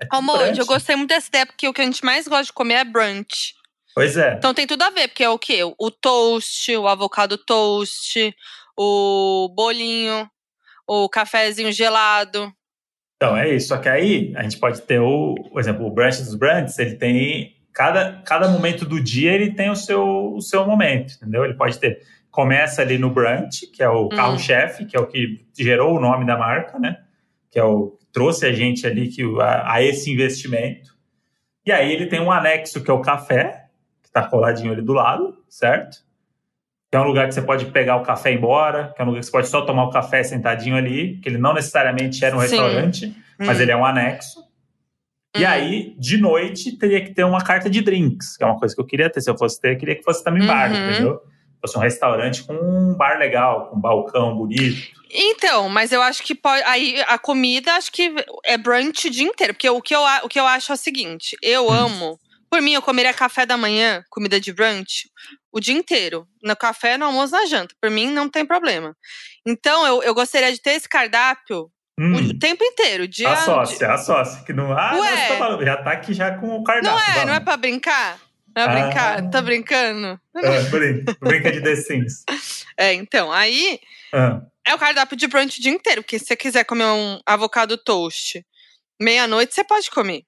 É 0.00 0.60
eu 0.60 0.66
gostei 0.66 0.96
muito 0.96 1.08
dessa 1.08 1.28
ideia, 1.28 1.46
porque 1.46 1.66
o 1.68 1.72
que 1.72 1.80
a 1.80 1.84
gente 1.84 2.04
mais 2.04 2.26
gosta 2.28 2.44
de 2.46 2.52
comer 2.52 2.74
é 2.74 2.84
brunch. 2.84 3.54
Pois 3.94 4.16
é. 4.16 4.34
Então 4.34 4.52
tem 4.52 4.66
tudo 4.66 4.82
a 4.82 4.90
ver, 4.90 5.08
porque 5.08 5.24
é 5.24 5.30
o 5.30 5.38
quê? 5.38 5.60
O 5.64 5.90
toast, 5.90 6.76
o 6.76 6.86
avocado 6.86 7.38
toast, 7.38 8.34
o 8.76 9.48
bolinho, 9.56 10.28
o 10.86 11.08
cafezinho 11.08 11.72
gelado. 11.72 12.52
Então, 13.16 13.34
é 13.34 13.48
isso. 13.54 13.68
Só 13.68 13.78
que 13.78 13.88
aí 13.88 14.34
a 14.36 14.42
gente 14.42 14.58
pode 14.58 14.82
ter 14.82 15.00
o, 15.00 15.34
por 15.50 15.58
exemplo, 15.58 15.86
o 15.86 15.90
brunch 15.90 16.18
dos 16.22 16.34
brunches, 16.34 16.78
ele 16.78 16.96
tem. 16.96 17.55
Cada, 17.76 18.22
cada 18.24 18.48
momento 18.48 18.86
do 18.86 18.98
dia 18.98 19.32
ele 19.32 19.52
tem 19.52 19.68
o 19.68 19.76
seu, 19.76 20.32
o 20.34 20.40
seu 20.40 20.66
momento, 20.66 21.12
entendeu? 21.16 21.44
Ele 21.44 21.52
pode 21.52 21.78
ter. 21.78 22.00
Começa 22.30 22.80
ali 22.80 22.96
no 22.96 23.10
brunch, 23.10 23.66
que 23.66 23.82
é 23.82 23.88
o 23.88 24.08
carro-chefe, 24.08 24.86
que 24.86 24.96
é 24.96 25.00
o 25.00 25.06
que 25.06 25.44
gerou 25.54 25.94
o 25.94 26.00
nome 26.00 26.24
da 26.24 26.38
marca, 26.38 26.78
né? 26.78 26.96
Que 27.50 27.58
é 27.58 27.64
o 27.64 27.90
que 27.90 28.06
trouxe 28.06 28.46
a 28.46 28.52
gente 28.52 28.86
ali 28.86 29.08
que, 29.08 29.22
a, 29.42 29.74
a 29.74 29.82
esse 29.82 30.10
investimento. 30.10 30.96
E 31.66 31.70
aí 31.70 31.92
ele 31.92 32.06
tem 32.06 32.18
um 32.18 32.32
anexo 32.32 32.82
que 32.82 32.90
é 32.90 32.94
o 32.94 33.02
café, 33.02 33.66
que 34.02 34.08
está 34.08 34.22
coladinho 34.22 34.72
ali 34.72 34.80
do 34.80 34.94
lado, 34.94 35.36
certo? 35.46 35.98
Que 36.90 36.96
é 36.96 37.00
um 37.00 37.04
lugar 37.04 37.28
que 37.28 37.34
você 37.34 37.42
pode 37.42 37.66
pegar 37.66 37.96
o 37.96 38.02
café 38.02 38.30
e 38.30 38.36
ir 38.36 38.38
embora, 38.38 38.90
que 38.96 39.02
é 39.02 39.04
um 39.04 39.08
lugar 39.08 39.20
que 39.20 39.26
você 39.26 39.32
pode 39.32 39.48
só 39.48 39.60
tomar 39.60 39.84
o 39.84 39.90
café 39.90 40.22
sentadinho 40.22 40.76
ali, 40.76 41.18
que 41.18 41.28
ele 41.28 41.38
não 41.38 41.52
necessariamente 41.52 42.24
era 42.24 42.34
um 42.34 42.38
restaurante, 42.38 43.14
mas 43.38 43.58
Hum, 43.58 43.62
ele 43.62 43.70
é 43.70 43.76
um 43.76 43.84
anexo. 43.84 44.45
E 45.38 45.44
hum. 45.44 45.48
aí, 45.48 45.94
de 45.98 46.16
noite, 46.18 46.76
teria 46.78 47.04
que 47.04 47.12
ter 47.14 47.24
uma 47.24 47.42
carta 47.42 47.68
de 47.68 47.80
drinks, 47.80 48.36
que 48.36 48.44
é 48.44 48.46
uma 48.46 48.58
coisa 48.58 48.74
que 48.74 48.80
eu 48.80 48.86
queria 48.86 49.10
ter. 49.10 49.20
Se 49.20 49.30
eu 49.30 49.36
fosse 49.36 49.60
ter, 49.60 49.74
eu 49.74 49.78
queria 49.78 49.96
que 49.96 50.02
fosse 50.02 50.22
também 50.24 50.46
bar, 50.46 50.70
Uhum. 50.70 50.76
entendeu? 50.88 51.20
Fosse 51.60 51.76
um 51.76 51.80
restaurante 51.80 52.44
com 52.44 52.54
um 52.54 52.94
bar 52.94 53.18
legal, 53.18 53.68
com 53.68 53.76
um 53.76 53.80
balcão 53.80 54.36
bonito. 54.36 54.94
Então, 55.10 55.68
mas 55.68 55.92
eu 55.92 56.02
acho 56.02 56.22
que 56.22 56.34
pode. 56.34 56.62
Aí 56.64 57.00
a 57.06 57.18
comida, 57.18 57.72
acho 57.74 57.90
que 57.92 58.14
é 58.44 58.56
brunch 58.58 59.06
o 59.06 59.10
dia 59.10 59.24
inteiro. 59.24 59.54
Porque 59.54 59.68
o 59.68 59.80
que 59.80 59.94
eu, 59.94 60.00
o 60.22 60.28
que 60.28 60.38
eu 60.38 60.46
acho 60.46 60.72
é 60.72 60.74
o 60.74 60.78
seguinte: 60.78 61.36
eu 61.42 61.68
Hum. 61.68 61.72
amo. 61.72 62.18
Por 62.48 62.62
mim, 62.62 62.74
eu 62.74 62.82
comeria 62.82 63.12
café 63.12 63.44
da 63.44 63.56
manhã, 63.56 64.04
comida 64.08 64.38
de 64.40 64.52
brunch, 64.52 65.10
o 65.52 65.58
dia 65.58 65.74
inteiro. 65.74 66.26
No 66.42 66.54
café, 66.54 66.96
no 66.96 67.04
almoço, 67.06 67.32
na 67.32 67.44
janta. 67.46 67.74
Por 67.80 67.90
mim, 67.90 68.08
não 68.10 68.28
tem 68.28 68.46
problema. 68.46 68.96
Então, 69.44 69.84
eu, 69.86 70.02
eu 70.04 70.14
gostaria 70.14 70.52
de 70.52 70.60
ter 70.62 70.70
esse 70.70 70.88
cardápio 70.88 71.68
Hum, 71.98 72.14
o 72.14 72.38
tempo 72.38 72.62
inteiro. 72.62 73.08
Dia, 73.08 73.30
a 73.30 73.36
sócia, 73.36 73.90
a 73.92 73.96
sócia. 73.98 74.44
Que 74.44 74.52
não, 74.52 74.70
ah, 74.72 74.94
Ué. 74.96 75.28
tá 75.28 75.36
falando, 75.38 75.64
já 75.64 75.76
tá 75.82 75.92
aqui 75.92 76.12
já 76.12 76.36
com 76.38 76.56
o 76.56 76.62
cardápio. 76.64 76.90
Não 76.90 77.02
é, 77.02 77.12
vamos. 77.12 77.26
não 77.26 77.34
é 77.34 77.40
pra 77.40 77.56
brincar? 77.56 78.20
Não 78.54 78.62
é 78.62 78.66
Ah. 78.66 78.68
brincar? 78.84 79.30
Tá 79.30 79.42
brincando? 79.42 80.20
É, 80.36 80.60
brinca, 80.62 81.16
brinca 81.20 81.52
de 81.52 81.60
The 81.62 81.76
Sims. 81.76 82.24
É, 82.78 82.92
então, 82.92 83.32
aí 83.32 83.80
Ah, 84.12 84.42
é 84.66 84.74
o 84.74 84.78
cardápio 84.78 85.16
de 85.16 85.26
brunch 85.26 85.58
o 85.58 85.62
dia 85.62 85.72
inteiro. 85.72 86.02
Porque 86.02 86.18
se 86.18 86.26
você 86.26 86.36
quiser 86.36 86.64
comer 86.64 86.84
um 86.84 87.18
avocado 87.24 87.78
toast 87.78 88.44
meia-noite, 89.00 89.54
você 89.54 89.64
pode 89.64 89.90
comer. 89.90 90.24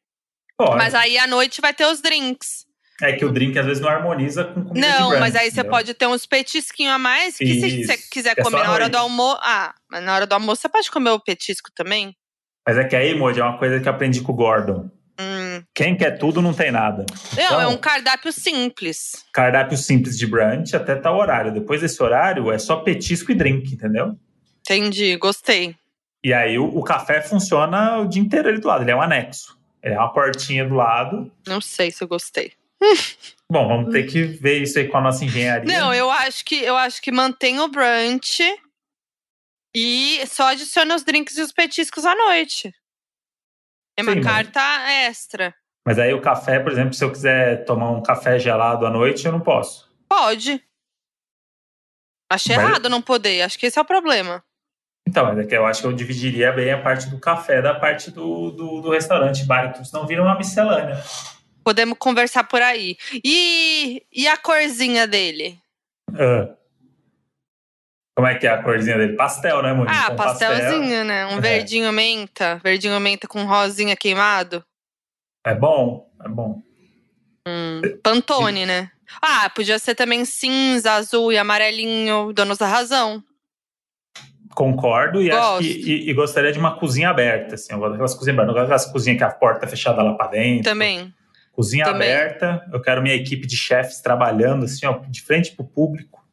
pode. 0.57 0.77
Mas 0.77 0.95
aí 0.95 1.19
à 1.19 1.27
noite 1.27 1.61
vai 1.61 1.75
ter 1.75 1.85
os 1.85 2.01
drinks. 2.01 2.65
É 3.01 3.13
que 3.13 3.25
o 3.25 3.31
drink 3.31 3.57
às 3.59 3.65
vezes 3.65 3.81
não 3.81 3.89
harmoniza 3.89 4.45
com 4.45 4.65
comida 4.65 4.89
Não, 4.89 5.09
brunch, 5.09 5.21
mas 5.21 5.37
aí 5.37 5.51
você 5.51 5.63
pode 5.63 5.95
ter 5.95 6.07
uns 6.07 6.27
petisquinhos 6.27 6.95
a 6.95 6.99
mais 6.99 7.37
que 7.37 7.47
se 7.47 7.67
Isso, 7.67 7.87
você 7.87 7.97
quiser 8.11 8.35
é 8.37 8.43
comer 8.43 8.65
na 8.65 8.73
hora 8.73 8.89
do 8.89 8.97
almoço. 8.99 9.39
Ah, 9.41 9.73
mas 9.89 10.03
na 10.03 10.15
hora 10.15 10.27
do 10.27 10.33
almoço 10.33 10.63
você 10.63 10.69
pode 10.69 10.91
comer 10.91 11.11
o 11.11 11.21
petisco 11.21 11.71
também? 11.73 12.17
Mas 12.67 12.77
é 12.77 12.85
que 12.85 12.97
aí, 12.97 13.15
Moody, 13.15 13.41
é 13.41 13.45
uma 13.45 13.57
coisa 13.57 13.81
que 13.81 13.89
eu 13.89 13.93
aprendi 13.93 14.21
com 14.21 14.33
o 14.33 14.35
Gordon. 14.35 14.91
Hum. 15.21 15.63
Quem 15.75 15.97
quer 15.97 16.19
tudo 16.19 16.43
não 16.43 16.53
tem 16.53 16.71
nada. 16.71 17.07
Não, 17.37 17.45
Então, 17.45 17.61
é 17.61 17.67
um 17.67 17.77
cardápio 17.77 18.33
simples. 18.33 19.25
cardápio 19.33 19.77
simples 19.77 20.19
de 20.19 20.27
brunch 20.27 20.77
até 20.77 20.95
tal 20.95 21.17
horário. 21.19 21.53
Depois 21.53 21.81
desse 21.81 22.01
horário 22.03 22.53
é 22.53 22.59
só 22.59 22.77
petisco 22.77 23.33
e 23.33 23.35
drink, 23.35 23.73
entendeu? 23.75 24.17
Entendi, 24.61 25.17
gostei. 25.17 25.75
E 26.23 26.33
aí 26.33 26.59
o, 26.59 26.65
o 26.67 26.83
café 26.83 27.23
funciona 27.23 27.99
o 27.99 28.07
dia 28.07 28.21
inteiro 28.21 28.49
ali 28.49 28.61
do 28.61 28.69
lado, 28.69 28.83
ele 28.83 28.91
é 28.91 28.97
um 28.97 29.03
anexo. 29.03 29.59
Ele 29.83 29.95
é 29.95 29.99
uma 29.99 30.13
portinha 30.13 30.67
do 30.67 30.75
lado. 30.75 31.31
Não 31.47 31.61
sei 31.61 31.91
se 31.91 32.03
eu 32.03 32.09
gostei. 32.09 32.53
Bom, 33.51 33.67
vamos 33.67 33.93
ter 33.93 34.05
que 34.07 34.23
ver 34.23 34.63
isso 34.63 34.79
aí 34.79 34.89
com 34.89 34.99
a 34.99 35.01
nossa 35.01 35.25
engenharia. 35.25 35.67
Não, 35.81 35.93
eu 35.93 36.11
acho 36.11 36.45
que 36.45 36.57
eu 36.63 36.77
acho 36.77 37.01
que 37.01 37.11
mantém 37.11 37.59
o 37.61 37.69
brunch 37.69 38.43
e 39.75 40.25
só 40.27 40.49
adiciona 40.49 40.95
os 40.95 41.03
drinks 41.05 41.37
e 41.39 41.43
os 41.43 41.53
petiscos 41.53 42.05
à 42.05 42.15
noite. 42.15 42.73
É 43.99 44.03
uma 44.03 44.13
Sim, 44.13 44.21
mas- 44.21 44.27
carta 44.27 44.61
extra. 44.91 45.55
Mas 45.87 45.99
aí 45.99 46.13
o 46.13 46.21
café, 46.21 46.61
por 46.61 46.71
exemplo, 46.71 46.93
se 46.93 47.03
eu 47.03 47.11
quiser 47.11 47.65
tomar 47.65 47.91
um 47.91 48.03
café 48.03 48.39
gelado 48.39 48.85
à 48.87 48.91
noite, 48.91 49.25
eu 49.25 49.33
não 49.33 49.41
posso. 49.41 49.89
Pode. 50.09 50.63
Achei 52.31 52.55
Mas- 52.57 52.67
errado 52.69 52.89
não 52.91 53.01
poder. 53.01 53.43
Acho 53.43 53.59
que 53.59 53.67
esse 53.67 53.79
é 53.79 53.83
o 53.83 53.87
problema. 53.87 54.45
Então, 55.09 55.25
mas 55.25 55.39
é 55.39 55.47
que 55.47 55.57
eu 55.57 55.65
acho 55.65 55.81
que 55.81 55.87
eu 55.87 55.93
dividiria 55.95 56.53
bem 56.53 56.71
a 56.71 56.83
parte 56.83 57.09
do 57.09 57.19
café 57.19 57.63
da 57.63 57.75
parte 57.75 58.11
do, 58.11 58.51
do, 58.51 58.81
do 58.83 58.91
restaurante, 58.91 59.45
bar, 59.47 59.73
que 59.73 59.83
senão 59.83 60.07
vira 60.07 60.23
uma 60.23 60.37
miscelânea. 60.37 61.03
Podemos 61.65 61.99
conversar 61.99 62.45
por 62.45 62.63
aí. 62.63 62.97
E, 63.25 64.03
e 64.13 64.27
a 64.27 64.37
corzinha 64.37 65.07
dele? 65.07 65.59
Ah. 66.15 66.55
Como 68.17 68.27
é 68.27 68.35
que 68.35 68.47
é 68.47 68.51
a 68.51 68.63
corzinha 68.63 68.97
dele? 68.99 69.15
Pastel, 69.15 69.63
né, 69.63 69.73
Monique? 69.73 69.97
Ah, 69.97 70.11
Com 70.11 70.17
pastelzinho, 70.17 71.05
né? 71.05 71.27
Um 71.27 71.39
É. 71.39 71.41
verdinho 71.41 71.93
menta. 71.93 72.61
Verdinho 72.65 72.99
menta 72.99 73.29
com 73.29 73.45
rosinha 73.45 73.95
queimado. 73.95 74.65
É 75.47 75.55
bom, 75.55 76.11
é 76.25 76.29
bom. 76.29 76.61
Hum, 77.47 77.81
Pantone, 78.03 78.67
né? 78.67 78.91
Ah, 79.23 79.49
podia 79.51 79.79
ser 79.79 79.95
também 79.95 80.25
cinza, 80.25 80.95
azul 80.95 81.33
e 81.33 81.39
amarelinho. 81.39 82.33
Donos 82.33 82.59
da 82.59 82.67
razão. 82.67 83.23
Concordo 84.53 85.23
e, 85.23 85.31
que, 85.31 85.93
e, 85.93 86.11
e 86.11 86.13
gostaria 86.13 86.51
de 86.51 86.59
uma 86.59 86.77
cozinha 86.77 87.11
aberta, 87.11 87.55
assim. 87.55 87.73
Eu 87.73 87.79
gosto 87.79 87.91
daquelas 87.93 88.15
cozinhas 88.15 88.35
abertas, 88.37 88.47
não 88.49 88.55
gosto 88.55 88.69
daquelas 88.69 88.93
cozinhas 88.93 89.19
que 89.19 89.25
a 89.25 89.31
porta 89.31 89.65
é 89.65 89.69
fechada 89.69 90.03
lá 90.03 90.15
pra 90.15 90.27
dentro. 90.27 90.65
Também. 90.65 91.15
Cozinha 91.59 91.87
Também. 91.87 92.09
aberta, 92.09 92.65
eu 92.73 92.81
quero 92.81 93.03
minha 93.03 93.17
equipe 93.17 93.45
de 93.45 93.57
chefes 93.57 94.01
trabalhando, 94.01 94.65
assim, 94.65 94.87
ó, 94.87 95.01
de 95.09 95.21
frente 95.21 95.51
pro 95.51 95.65
público. 95.65 96.25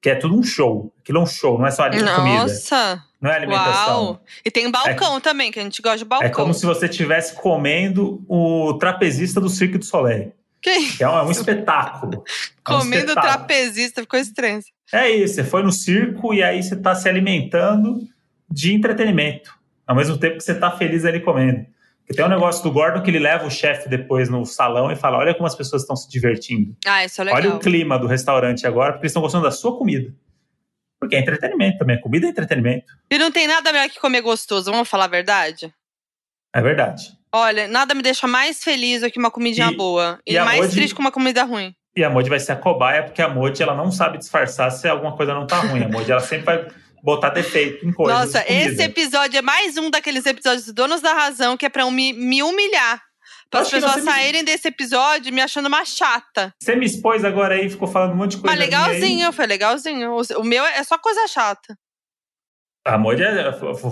Que 0.00 0.10
é 0.10 0.14
tudo 0.14 0.38
um 0.38 0.42
show. 0.44 0.94
Aquilo 1.00 1.18
é 1.18 1.20
um 1.20 1.26
show, 1.26 1.58
não 1.58 1.66
é 1.66 1.72
só 1.72 1.82
ali 1.82 1.98
comida. 1.98 2.42
Nossa! 2.44 3.04
Não 3.20 3.28
é 3.28 3.34
alimentação. 3.34 4.04
Uau! 4.04 4.22
E 4.44 4.52
tem 4.52 4.70
balcão 4.70 5.20
também, 5.20 5.50
que 5.50 5.58
a 5.58 5.64
gente 5.64 5.82
gosta 5.82 5.98
de 5.98 6.04
balcão. 6.04 6.28
É 6.28 6.30
como 6.30 6.54
se 6.54 6.64
você 6.64 6.86
estivesse 6.86 7.34
comendo 7.34 8.24
o 8.28 8.74
trapezista 8.74 9.40
do 9.40 9.48
Cirque 9.48 9.78
du 9.78 9.84
Soleil. 9.84 10.32
Que 10.60 10.92
Que 10.92 11.02
é 11.02 11.08
um, 11.08 11.18
é 11.18 11.22
um 11.24 11.30
espetáculo. 11.32 12.22
É 12.22 12.70
um 12.70 12.78
comendo 12.78 13.06
espetáculo. 13.06 13.34
trapezista, 13.34 14.00
ficou 14.02 14.20
estranho. 14.20 14.60
É 14.92 15.10
isso, 15.10 15.34
você 15.34 15.42
foi 15.42 15.64
no 15.64 15.72
circo 15.72 16.32
e 16.32 16.40
aí 16.40 16.62
você 16.62 16.74
está 16.74 16.94
se 16.94 17.08
alimentando 17.08 17.98
de 18.48 18.72
entretenimento. 18.72 19.58
Ao 19.84 19.96
mesmo 19.96 20.16
tempo 20.16 20.36
que 20.36 20.44
você 20.44 20.52
está 20.52 20.70
feliz 20.70 21.04
ali 21.04 21.18
comendo. 21.18 21.66
Tem 22.14 22.24
um 22.24 22.28
negócio 22.28 22.62
do 22.62 22.70
Gordon 22.70 23.02
que 23.02 23.10
ele 23.10 23.18
leva 23.18 23.46
o 23.46 23.50
chefe 23.50 23.88
depois 23.88 24.28
no 24.28 24.44
salão 24.44 24.90
e 24.90 24.96
fala: 24.96 25.18
Olha 25.18 25.34
como 25.34 25.46
as 25.46 25.54
pessoas 25.54 25.82
estão 25.82 25.96
se 25.96 26.08
divertindo. 26.10 26.76
Ah, 26.86 27.04
isso 27.04 27.20
é 27.20 27.24
legal. 27.24 27.40
Olha 27.40 27.54
o 27.54 27.58
clima 27.58 27.98
do 27.98 28.06
restaurante 28.06 28.66
agora, 28.66 28.92
porque 28.92 29.04
eles 29.04 29.10
estão 29.12 29.22
gostando 29.22 29.44
da 29.44 29.50
sua 29.50 29.76
comida. 29.76 30.12
Porque 31.00 31.16
é 31.16 31.20
entretenimento 31.20 31.78
também. 31.78 32.00
Comida 32.00 32.26
é 32.26 32.30
entretenimento. 32.30 32.86
E 33.10 33.18
não 33.18 33.30
tem 33.32 33.46
nada 33.48 33.72
melhor 33.72 33.88
que 33.88 33.98
comer 33.98 34.20
gostoso, 34.20 34.70
vamos 34.70 34.88
falar 34.88 35.04
a 35.06 35.08
verdade? 35.08 35.72
É 36.54 36.60
verdade. 36.62 37.12
Olha, 37.34 37.66
nada 37.66 37.94
me 37.94 38.02
deixa 38.02 38.26
mais 38.26 38.62
feliz 38.62 39.00
do 39.00 39.10
que 39.10 39.18
uma 39.18 39.30
comidinha 39.30 39.70
E- 39.70 39.76
boa. 39.76 40.18
E, 40.26 40.34
e 40.36 40.40
mais 40.40 40.60
Modi- 40.60 40.74
triste 40.74 40.94
que 40.94 41.00
uma 41.00 41.10
comida 41.10 41.42
ruim. 41.44 41.74
E 41.96 42.04
a 42.04 42.08
Modi 42.10 42.28
vai 42.30 42.38
ser 42.40 42.52
a 42.52 42.56
cobaia, 42.56 43.02
porque 43.02 43.20
a 43.20 43.28
Modi 43.28 43.62
ela 43.62 43.74
não 43.74 43.90
sabe 43.90 44.16
disfarçar 44.18 44.70
se 44.70 44.86
alguma 44.88 45.16
coisa 45.16 45.34
não 45.34 45.46
tá 45.46 45.60
ruim. 45.60 45.82
A 45.84 45.88
Modi 45.88 46.10
ela 46.12 46.20
sempre 46.20 46.44
vai 46.44 46.68
botar 47.02 47.30
defeito 47.30 47.84
em 47.86 47.92
coisas. 47.92 48.18
Nossa, 48.18 48.44
esse 48.50 48.82
episódio 48.82 49.38
é 49.38 49.42
mais 49.42 49.76
um 49.76 49.90
daqueles 49.90 50.24
episódios 50.24 50.66
do 50.66 50.72
Donos 50.72 51.00
da 51.00 51.12
Razão 51.12 51.56
que 51.56 51.66
é 51.66 51.68
pra 51.68 51.90
me, 51.90 52.12
me 52.12 52.42
humilhar. 52.42 53.02
Para 53.50 53.60
as 53.60 53.68
pessoas 53.70 53.92
você 53.94 54.00
me- 54.00 54.10
saírem 54.10 54.44
desse 54.44 54.68
episódio 54.68 55.30
me 55.32 55.40
achando 55.42 55.66
uma 55.66 55.84
chata. 55.84 56.54
Você 56.58 56.74
me 56.74 56.86
expôs 56.86 57.22
agora 57.22 57.54
aí, 57.54 57.68
ficou 57.68 57.86
falando 57.86 58.12
um 58.12 58.16
monte 58.16 58.30
de 58.36 58.38
coisa. 58.38 58.56
Mas 58.56 58.58
legalzinho, 58.64 59.30
foi 59.32 59.46
legalzinho. 59.46 60.16
O- 60.38 60.42
meu 60.44 60.64
é 60.64 60.82
só 60.84 60.96
coisa 60.96 61.26
chata. 61.28 61.76
A 62.84 62.96
Modi 62.96 63.22
é- 63.22 63.50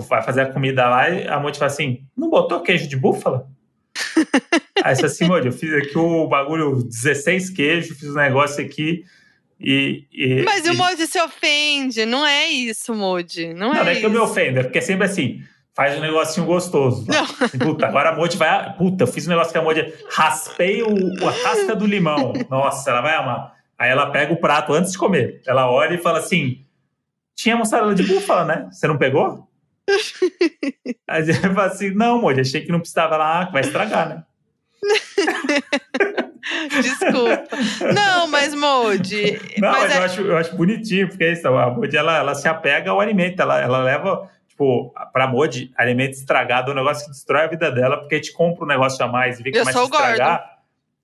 vai 0.09 0.23
fazer 0.23 0.41
a 0.41 0.51
comida 0.51 0.87
lá 0.89 1.09
e 1.09 1.27
a 1.27 1.39
Modi 1.39 1.59
fala 1.59 1.69
assim: 1.71 2.03
não 2.17 2.29
botou 2.29 2.61
queijo 2.61 2.87
de 2.87 2.97
búfala? 2.97 3.47
Aí 4.83 4.95
você 4.95 5.01
fala 5.01 5.05
assim, 5.13 5.27
Modi, 5.27 5.47
eu 5.47 5.53
fiz 5.53 5.71
aqui 5.73 5.97
o 5.97 6.27
bagulho 6.27 6.83
16 6.83 7.51
queijos, 7.51 7.97
fiz 7.99 8.09
um 8.09 8.15
negócio 8.15 8.63
aqui 8.65 9.03
e. 9.63 10.07
e 10.11 10.43
Mas 10.43 10.65
e... 10.65 10.71
o 10.71 10.75
Moji 10.75 11.07
se 11.07 11.21
ofende. 11.21 12.05
Não 12.05 12.25
é 12.25 12.47
isso, 12.47 12.93
Moji. 12.93 13.53
Não, 13.53 13.73
Não, 13.73 13.81
é 13.81 13.83
não 13.83 13.91
é 13.91 13.95
que 13.95 14.05
eu 14.05 14.09
me 14.09 14.17
ofendo, 14.17 14.59
é 14.59 14.63
porque 14.63 14.79
é 14.79 14.81
sempre 14.81 15.05
assim. 15.05 15.41
Faz 15.73 15.97
um 15.97 16.01
negocinho 16.01 16.45
gostoso. 16.45 17.05
Não. 17.07 17.23
Assim, 17.23 17.57
Puta, 17.57 17.87
agora 17.87 18.09
a 18.09 18.15
Modi 18.15 18.35
vai. 18.35 18.73
Puta, 18.75 19.03
eu 19.03 19.07
fiz 19.07 19.25
um 19.25 19.29
negócio 19.29 19.53
que 19.53 19.57
a 19.57 19.61
Modi. 19.61 19.93
Raspei 20.09 20.83
o, 20.83 21.27
a 21.27 21.33
casca 21.43 21.75
do 21.75 21.85
limão. 21.85 22.33
Nossa, 22.49 22.89
ela 22.89 23.01
vai 23.01 23.15
amar. 23.15 23.55
Aí 23.77 23.89
ela 23.89 24.11
pega 24.11 24.33
o 24.33 24.37
prato 24.37 24.73
antes 24.73 24.91
de 24.91 24.97
comer. 24.97 25.41
Ela 25.47 25.71
olha 25.71 25.95
e 25.95 25.97
fala 25.97 26.19
assim: 26.19 26.65
tinha 27.35 27.55
mussarela 27.55 27.95
de 27.95 28.03
búfala, 28.03 28.43
né? 28.43 28.69
Você 28.69 28.85
não 28.85 28.97
pegou? 28.97 29.47
Aí 31.07 31.23
você 31.23 31.33
fala 31.33 31.65
assim: 31.65 31.91
não, 31.91 32.21
Modi, 32.21 32.41
achei 32.41 32.61
que 32.61 32.71
não 32.71 32.79
precisava 32.79 33.15
lá, 33.15 33.45
vai 33.45 33.61
estragar, 33.61 34.09
né? 34.09 34.23
Desculpa. 36.81 37.43
Não, 37.93 38.27
mas 38.27 38.53
Moji. 38.53 39.39
Não, 39.57 39.71
mas 39.71 39.83
mas, 39.83 39.91
é- 39.91 39.97
eu, 39.97 40.03
acho, 40.03 40.21
eu 40.21 40.37
acho 40.37 40.55
bonitinho, 40.55 41.07
porque 41.07 41.23
é 41.23 41.33
isso, 41.33 41.47
a 41.47 41.69
Modi 41.69 41.95
ela, 41.95 42.17
ela 42.17 42.35
se 42.35 42.47
apega 42.47 42.91
ao 42.91 42.99
alimento, 42.99 43.41
ela, 43.41 43.59
ela 43.59 43.79
leva, 43.79 44.29
tipo, 44.47 44.93
pra 45.13 45.27
Modi, 45.27 45.71
alimento 45.77 46.13
estragado 46.13 46.71
é 46.71 46.73
um 46.73 46.77
negócio 46.77 47.05
que 47.05 47.11
destrói 47.11 47.43
a 47.43 47.47
vida 47.47 47.71
dela, 47.71 47.97
porque 47.97 48.15
a 48.15 48.17
gente 48.17 48.33
compra 48.33 48.63
um 48.63 48.67
negócio 48.67 49.03
a 49.03 49.07
mais 49.07 49.39
e 49.39 49.43
vê 49.43 49.51
que 49.51 49.57
Eu 49.57 49.61
começa 49.61 49.79
a 49.79 49.81
sou 49.81 49.89
gordo. 49.89 50.09
estragar. 50.11 50.51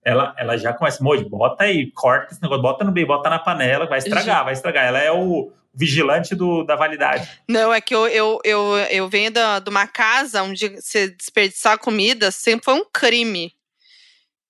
Ela, 0.04 0.34
ela 0.38 0.58
já 0.58 0.72
começa, 0.74 1.04
Modi, 1.04 1.26
bota 1.26 1.66
aí, 1.66 1.92
corta 1.92 2.32
esse 2.34 2.42
negócio, 2.42 2.62
bota 2.62 2.86
no 2.86 2.94
meio, 2.94 3.06
bota 3.06 3.30
na 3.30 3.40
panela, 3.40 3.86
vai 3.86 4.00
estragar, 4.00 4.44
vai 4.46 4.54
estragar. 4.54 4.86
Ela 4.86 5.00
é 5.00 5.12
o 5.12 5.52
vigilante 5.74 6.34
do, 6.34 6.64
da 6.64 6.76
validade. 6.78 7.28
Não, 7.48 7.74
é 7.74 7.82
que 7.82 7.94
eu, 7.94 8.08
eu, 8.08 8.40
eu, 8.44 8.78
eu 8.90 9.10
venho 9.10 9.30
da, 9.32 9.60
de 9.60 9.70
uma 9.70 9.86
casa 9.86 10.42
onde 10.44 10.70
você 10.70 11.10
desperdiçar 11.10 11.78
comida 11.78 12.32
sempre 12.32 12.64
foi 12.66 12.74
um 12.76 12.86
crime. 12.92 13.52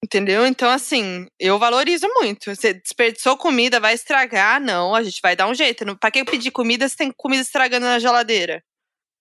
Entendeu? 0.07 0.45
Então, 0.47 0.69
assim, 0.69 1.27
eu 1.37 1.59
valorizo 1.59 2.07
muito. 2.15 2.55
Você 2.55 2.73
desperdiçou 2.73 3.35
comida, 3.35 3.77
vai 3.77 3.93
estragar? 3.93 4.57
Não, 4.61 4.95
a 4.95 5.03
gente 5.03 5.19
vai 5.21 5.35
dar 5.35 5.47
um 5.47 5.53
jeito. 5.53 5.83
Pra 5.97 6.09
que 6.09 6.23
pedir 6.23 6.49
comida 6.49 6.87
se 6.87 6.95
tem 6.95 7.11
comida 7.11 7.41
estragando 7.41 7.85
na 7.85 7.99
geladeira? 7.99 8.63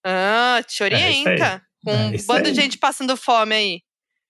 Ah, 0.06 0.60
te 0.64 0.84
aí. 0.84 0.92
orienta. 0.94 1.60
Com 1.84 1.90
É 1.90 1.94
um 1.96 2.14
isso 2.14 2.26
bando 2.28 2.46
aí. 2.46 2.52
de 2.52 2.60
gente 2.60 2.78
passando 2.78 3.16
fome 3.16 3.52
aí. 3.52 3.80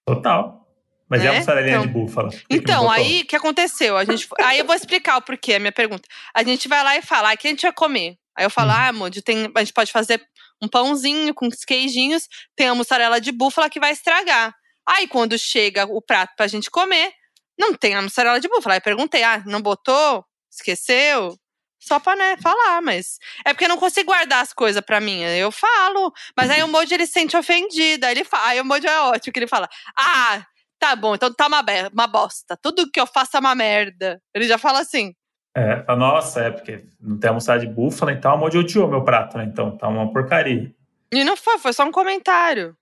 Total. 0.07 0.67
Mas 1.11 1.23
e 1.23 1.29
a 1.29 1.33
Né? 1.33 1.39
mussarelinha 1.41 1.77
Então- 1.77 1.87
de 1.87 1.93
búfala? 1.93 2.31
Que 2.31 2.39
que 2.39 2.55
Então, 2.55 2.85
botou? 2.85 2.91
aí 2.91 3.21
o 3.21 3.27
que 3.27 3.37
aconteceu? 3.37 3.97
A 3.99 4.05
gente, 4.07 4.27
aí 4.41 4.59
eu 4.59 4.65
vou 4.65 4.75
explicar 4.75 5.19
o 5.19 5.23
porquê, 5.23 5.55
a 5.55 5.61
minha 5.61 5.73
pergunta. 5.73 6.09
A 6.35 6.43
gente 6.43 6.69
vai 6.69 6.83
lá 6.83 6.97
e 6.97 7.03
fala, 7.03 7.31
ah, 7.31 7.35
o 7.35 7.37
que 7.37 7.47
a 7.49 7.51
gente 7.51 7.63
vai 7.63 7.73
comer? 7.73 8.17
Aí 8.35 8.47
eu 8.47 8.51
falo, 8.51 8.71
Hum. 8.71 8.75
ah, 8.77 8.93
Moody, 8.95 9.21
tem, 9.23 9.51
a 9.55 9.59
gente 9.61 9.75
pode 9.75 9.93
fazer 9.93 10.23
um 10.63 10.69
pãozinho 10.69 11.35
com 11.35 11.47
os 11.49 11.65
queijinhos, 11.67 12.27
tem 12.57 12.67
a 12.69 12.75
mussarela 12.75 13.21
de 13.21 13.31
búfala 13.31 13.69
que 13.69 13.79
vai 13.79 13.93
estragar. 13.93 14.55
Aí 14.87 15.09
quando 15.09 15.39
chega 15.39 15.85
o 15.85 16.01
prato 16.01 16.35
pra 16.37 16.47
gente 16.47 16.71
comer, 16.71 17.13
não 17.59 17.75
tem 17.75 17.95
a 17.95 18.03
mussarela 18.03 18.41
de 18.41 18.49
búfala. 18.49 18.75
Aí 18.75 18.81
perguntei, 18.81 19.23
ah, 19.23 19.43
não 19.47 19.61
botou? 19.61 20.25
Esqueceu? 20.51 21.37
Só 21.81 22.01
pra, 22.01 22.17
né, 22.17 22.37
falar, 22.39 22.81
mas. 22.83 23.19
É 23.45 23.53
porque 23.53 23.65
eu 23.65 23.69
não 23.69 23.79
consigo 23.79 24.07
guardar 24.11 24.43
as 24.43 24.53
coisas 24.53 24.83
pra 24.83 25.01
mim. 25.01 25.23
Eu 25.23 25.53
falo. 25.53 26.13
Mas 26.37 26.51
aí 26.51 26.63
o 26.63 26.69
Moji 26.69 26.95
ele 26.95 27.07
se 27.07 27.13
sente 27.13 27.37
ofendido. 27.37 28.07
Aí 28.07 28.13
ele 28.13 28.25
fala. 28.25 28.49
Aí 28.49 28.61
o 28.61 28.65
Moji 28.65 28.87
é 28.87 29.01
ótimo, 29.01 29.33
que 29.33 29.39
ele 29.39 29.47
fala: 29.47 29.69
Ah, 29.97 30.45
tá 30.79 30.97
bom, 30.97 31.15
então 31.15 31.33
tá 31.33 31.47
uma, 31.47 31.65
uma 31.93 32.07
bosta. 32.07 32.57
Tudo 32.61 32.91
que 32.91 33.01
eu 33.01 33.07
faço 33.07 33.37
é 33.37 33.41
uma 33.41 33.55
merda. 33.55 34.21
Ele 34.35 34.49
já 34.49 34.59
fala 34.59 34.81
assim. 34.81 35.15
É, 35.57 35.83
fala, 35.85 35.99
nossa, 35.99 36.41
é 36.41 36.51
porque 36.51 36.85
não 37.01 37.19
tem 37.19 37.29
almoçada 37.29 37.61
de 37.61 37.67
búfala, 37.67 38.13
então 38.13 38.33
a 38.33 38.37
Modi 38.37 38.59
odiou 38.59 38.89
meu 38.89 39.03
prato, 39.03 39.39
né? 39.39 39.45
Então 39.45 39.75
tá 39.75 39.89
uma 39.89 40.13
porcaria. 40.13 40.71
E 41.11 41.25
não 41.25 41.35
foi, 41.35 41.59
foi 41.59 41.73
só 41.73 41.85
um 41.85 41.93
comentário. 41.93 42.77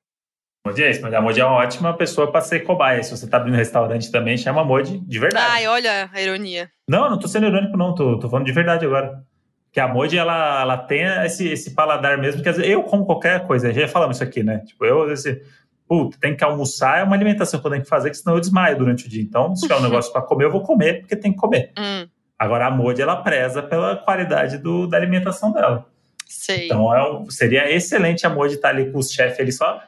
Modi 0.67 0.83
é 0.83 0.91
isso, 0.91 1.03
mas 1.03 1.13
a 1.13 1.21
Modi 1.21 1.41
é 1.41 1.45
uma 1.45 1.57
ótima 1.57 1.95
pessoa 1.95 2.33
pra 2.33 2.41
ser 2.41 2.61
cobaia. 2.61 3.03
Se 3.03 3.11
você 3.15 3.29
tá 3.29 3.37
abrindo 3.37 3.55
restaurante 3.55 4.11
também, 4.11 4.37
chama 4.39 4.63
a 4.63 4.65
Modi 4.65 4.99
de 4.99 5.19
verdade. 5.19 5.47
Ai, 5.51 5.67
olha 5.67 6.09
a 6.11 6.23
ironia. 6.23 6.71
Não, 6.89 7.11
não 7.11 7.19
tô 7.19 7.29
sendo 7.29 7.47
irônico, 7.47 7.77
não, 7.77 7.95
tô, 7.95 8.19
tô 8.19 8.31
falando 8.31 8.47
de 8.47 8.53
verdade 8.53 8.87
agora. 8.87 9.23
Que 9.71 9.79
a 9.79 9.87
Modi, 9.87 10.17
ela, 10.17 10.63
ela 10.63 10.79
tem 10.79 11.03
esse, 11.25 11.49
esse 11.49 11.75
paladar 11.75 12.17
mesmo, 12.17 12.43
que 12.43 12.49
às 12.49 12.57
vezes 12.57 12.71
eu 12.73 12.83
como 12.85 13.05
qualquer 13.05 13.47
coisa, 13.47 13.73
já 13.73 13.87
falamos 13.89 14.17
isso 14.17 14.25
aqui, 14.25 14.43
né? 14.43 14.61
Tipo, 14.61 14.87
eu, 14.87 15.03
às 15.03 15.09
vezes, 15.25 15.43
puta, 15.87 16.17
tem 16.19 16.35
que 16.35 16.43
almoçar, 16.43 17.01
é 17.01 17.03
uma 17.03 17.15
alimentação 17.15 17.61
que 17.61 17.67
eu 17.67 17.71
tenho 17.71 17.83
que 17.83 17.89
fazer, 17.89 18.09
que 18.09 18.17
senão 18.17 18.37
eu 18.37 18.41
desmaio 18.41 18.79
durante 18.79 19.07
o 19.07 19.09
dia. 19.11 19.23
Então, 19.23 19.55
se 19.55 19.63
tiver 19.63 19.77
um 19.77 19.83
negócio 19.83 20.11
pra 20.13 20.23
comer, 20.23 20.45
eu 20.47 20.51
vou 20.53 20.63
comer, 20.63 21.01
porque 21.01 21.15
tem 21.17 21.33
que 21.33 21.39
comer. 21.39 21.73
Hum, 21.79 22.07
Agora, 22.39 22.67
a 22.67 22.71
Modi, 22.71 23.03
ela 23.03 23.17
preza 23.17 23.63
pela 23.63 23.97
qualidade 23.97 24.57
do, 24.59 24.87
da 24.87 24.97
alimentação 24.97 25.53
dela. 25.53 25.87
sei. 26.27 26.67
Então 26.67 26.95
é 26.95 27.31
seria 27.31 27.71
excelente 27.71 28.27
a 28.27 28.31
Modi 28.31 28.55
estar 28.55 28.71
ali 28.71 28.91
com 28.91 28.99
os 28.99 29.11
chefes 29.11 29.39
ali 29.39 29.53
só. 29.53 29.81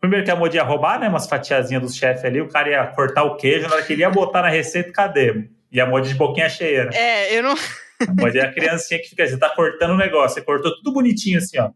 Primeiro 0.00 0.24
que 0.24 0.30
a 0.30 0.36
Modi 0.36 0.56
ia 0.56 0.62
roubar, 0.62 1.00
né? 1.00 1.08
Umas 1.08 1.26
fatiazinhas 1.26 1.82
dos 1.82 1.96
chefes 1.96 2.24
ali, 2.24 2.40
o 2.40 2.48
cara 2.48 2.68
ia 2.70 2.86
cortar 2.86 3.24
o 3.24 3.36
queijo, 3.36 3.68
na 3.68 3.74
hora 3.74 3.84
que 3.84 3.92
ele 3.92 4.02
ia 4.02 4.10
botar 4.10 4.42
na 4.42 4.48
receita, 4.48 4.92
cadê? 4.92 5.48
E 5.72 5.80
a 5.80 5.86
Modi 5.86 6.08
de 6.08 6.14
boquinha 6.14 6.48
cheia, 6.48 6.84
né? 6.84 6.90
É, 6.94 7.36
eu 7.36 7.42
não. 7.42 7.54
A 7.54 8.12
Modi 8.14 8.38
é 8.38 8.42
a 8.42 8.52
criancinha 8.52 9.00
que 9.00 9.08
fica, 9.08 9.26
você 9.26 9.36
tá 9.36 9.50
cortando 9.50 9.90
o 9.90 9.96
negócio, 9.96 10.34
você 10.34 10.42
cortou 10.42 10.74
tudo 10.76 10.92
bonitinho 10.92 11.38
assim, 11.38 11.58
ó. 11.58 11.70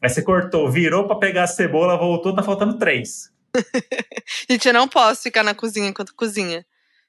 Aí 0.00 0.08
você 0.08 0.22
cortou, 0.22 0.70
virou 0.70 1.06
pra 1.06 1.16
pegar 1.16 1.44
a 1.44 1.46
cebola, 1.46 1.96
voltou, 1.96 2.34
tá 2.34 2.42
faltando 2.42 2.78
três. 2.78 3.32
Gente, 4.48 4.68
eu 4.68 4.74
não 4.74 4.86
posso 4.86 5.22
ficar 5.22 5.42
na 5.42 5.54
cozinha 5.54 5.88
enquanto 5.88 6.14
cozinha. 6.14 6.64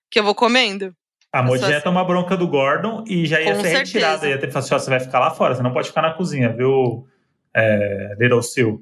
Que 0.10 0.20
eu 0.20 0.24
vou 0.24 0.34
comendo. 0.34 0.96
A 1.32 1.44
Modi 1.44 1.70
ia 1.70 1.82
tomar 1.82 2.04
bronca 2.06 2.36
do 2.36 2.48
Gordon 2.48 3.04
e 3.06 3.28
já 3.28 3.40
ia 3.40 3.54
Com 3.54 3.62
ser 3.62 3.70
certeza. 3.70 3.80
retirada. 3.80 4.28
Ia 4.28 4.40
ter 4.40 4.48
que 4.48 4.54
falar 4.54 4.66
assim, 4.66 4.74
ó, 4.74 4.80
você 4.80 4.90
vai 4.90 5.00
ficar 5.00 5.20
lá 5.20 5.30
fora, 5.30 5.54
você 5.54 5.62
não 5.62 5.72
pode 5.72 5.90
ficar 5.90 6.02
na 6.02 6.14
cozinha, 6.14 6.52
viu, 6.52 7.06
é, 7.56 8.16
Little 8.18 8.42
Seal? 8.42 8.82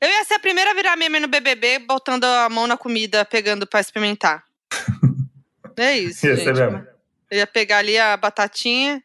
Eu 0.00 0.08
ia 0.08 0.24
ser 0.24 0.34
a 0.34 0.38
primeira 0.40 0.70
a 0.70 0.74
virar 0.74 0.96
meme 0.96 1.20
no 1.20 1.28
BBB, 1.28 1.78
botando 1.80 2.24
a 2.24 2.48
mão 2.48 2.66
na 2.66 2.76
comida, 2.76 3.24
pegando 3.24 3.66
pra 3.66 3.80
experimentar. 3.80 4.42
é 5.76 5.98
isso, 5.98 6.26
Ia 6.26 6.36
gente. 6.36 6.44
ser 6.44 6.54
mesmo. 6.54 6.86
Eu 7.30 7.38
ia 7.38 7.46
pegar 7.46 7.78
ali 7.78 7.98
a 7.98 8.16
batatinha 8.16 9.02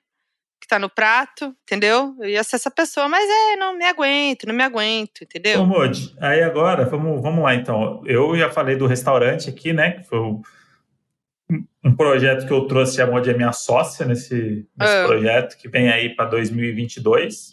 que 0.59 0.67
tá 0.67 0.79
no 0.79 0.89
prato, 0.89 1.53
entendeu? 1.63 2.15
Eu 2.21 2.29
ia 2.29 2.43
ser 2.43 2.55
essa 2.55 2.71
pessoa, 2.71 3.09
mas 3.09 3.29
é, 3.29 3.55
não 3.57 3.77
me 3.77 3.85
aguento, 3.85 4.47
não 4.47 4.55
me 4.55 4.63
aguento, 4.63 5.19
Ô, 5.19 5.23
entendeu? 5.25 5.65
Modi, 5.65 6.15
aí 6.21 6.41
agora, 6.41 6.85
vamos, 6.85 7.21
vamos 7.21 7.43
lá 7.43 7.53
então. 7.53 8.01
Eu 8.05 8.35
já 8.37 8.49
falei 8.49 8.75
do 8.77 8.87
restaurante 8.87 9.49
aqui, 9.49 9.73
né? 9.73 9.91
Que 9.91 10.03
foi 10.03 10.19
o- 10.19 10.41
um 11.83 11.93
projeto 11.93 12.47
que 12.47 12.53
eu 12.53 12.65
trouxe, 12.65 13.01
a 13.01 13.05
Modi 13.05 13.29
é 13.29 13.33
minha 13.33 13.51
sócia 13.51 14.05
nesse, 14.05 14.65
nesse 14.77 14.93
Ah. 14.95 15.05
projeto, 15.05 15.57
que 15.57 15.67
vem 15.67 15.89
aí 15.91 16.15
para 16.15 16.29
2022, 16.29 17.52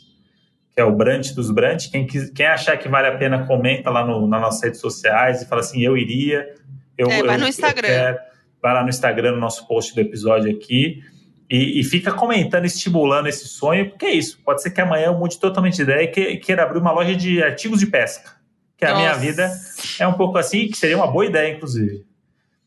que 0.74 0.80
é 0.80 0.84
o 0.84 0.92
Brunch 0.94 1.34
dos 1.34 1.50
Brunch. 1.50 1.90
Quem, 1.90 2.06
quem 2.06 2.46
achar 2.46 2.76
que 2.76 2.88
vale 2.88 3.08
a 3.08 3.16
pena, 3.18 3.46
comenta 3.46 3.90
lá 3.90 4.04
no, 4.06 4.26
nas 4.26 4.40
nossas 4.40 4.62
redes 4.62 4.80
sociais 4.80 5.42
e 5.42 5.46
fala 5.46 5.60
assim, 5.60 5.82
eu 5.82 5.96
iria. 5.96 6.54
Eu, 6.96 7.10
É, 7.10 7.22
vai 7.22 7.36
eu- 7.36 7.40
no 7.40 7.48
Instagram. 7.48 7.88
quero. 7.88 8.18
vai 8.62 8.74
lá 8.74 8.82
no 8.82 8.88
Instagram, 8.90 9.32
no 9.32 9.38
nosso 9.40 9.66
post 9.66 9.94
do 9.94 10.00
episódio 10.00 10.50
aqui. 10.54 11.02
E, 11.48 11.80
e 11.80 11.84
fica 11.84 12.12
comentando, 12.12 12.64
estimulando 12.64 13.26
esse 13.26 13.48
sonho, 13.48 13.90
porque 13.90 14.06
é 14.06 14.12
isso. 14.12 14.38
Pode 14.44 14.62
ser 14.62 14.70
que 14.70 14.80
amanhã 14.80 15.06
eu 15.06 15.18
mude 15.18 15.38
totalmente 15.40 15.76
de 15.76 15.82
ideia 15.82 16.02
e 16.04 16.08
que- 16.08 16.36
queira 16.36 16.62
abrir 16.62 16.78
uma 16.78 16.92
loja 16.92 17.16
de 17.16 17.42
artigos 17.42 17.80
de 17.80 17.86
pesca. 17.86 18.38
Que 18.76 18.84
a 18.84 18.94
minha 18.94 19.08
Nossa. 19.08 19.20
vida 19.20 19.50
é 19.98 20.06
um 20.06 20.12
pouco 20.12 20.38
assim, 20.38 20.68
que 20.68 20.76
seria 20.76 20.96
uma 20.96 21.06
boa 21.10 21.26
ideia, 21.26 21.52
inclusive. 21.54 22.04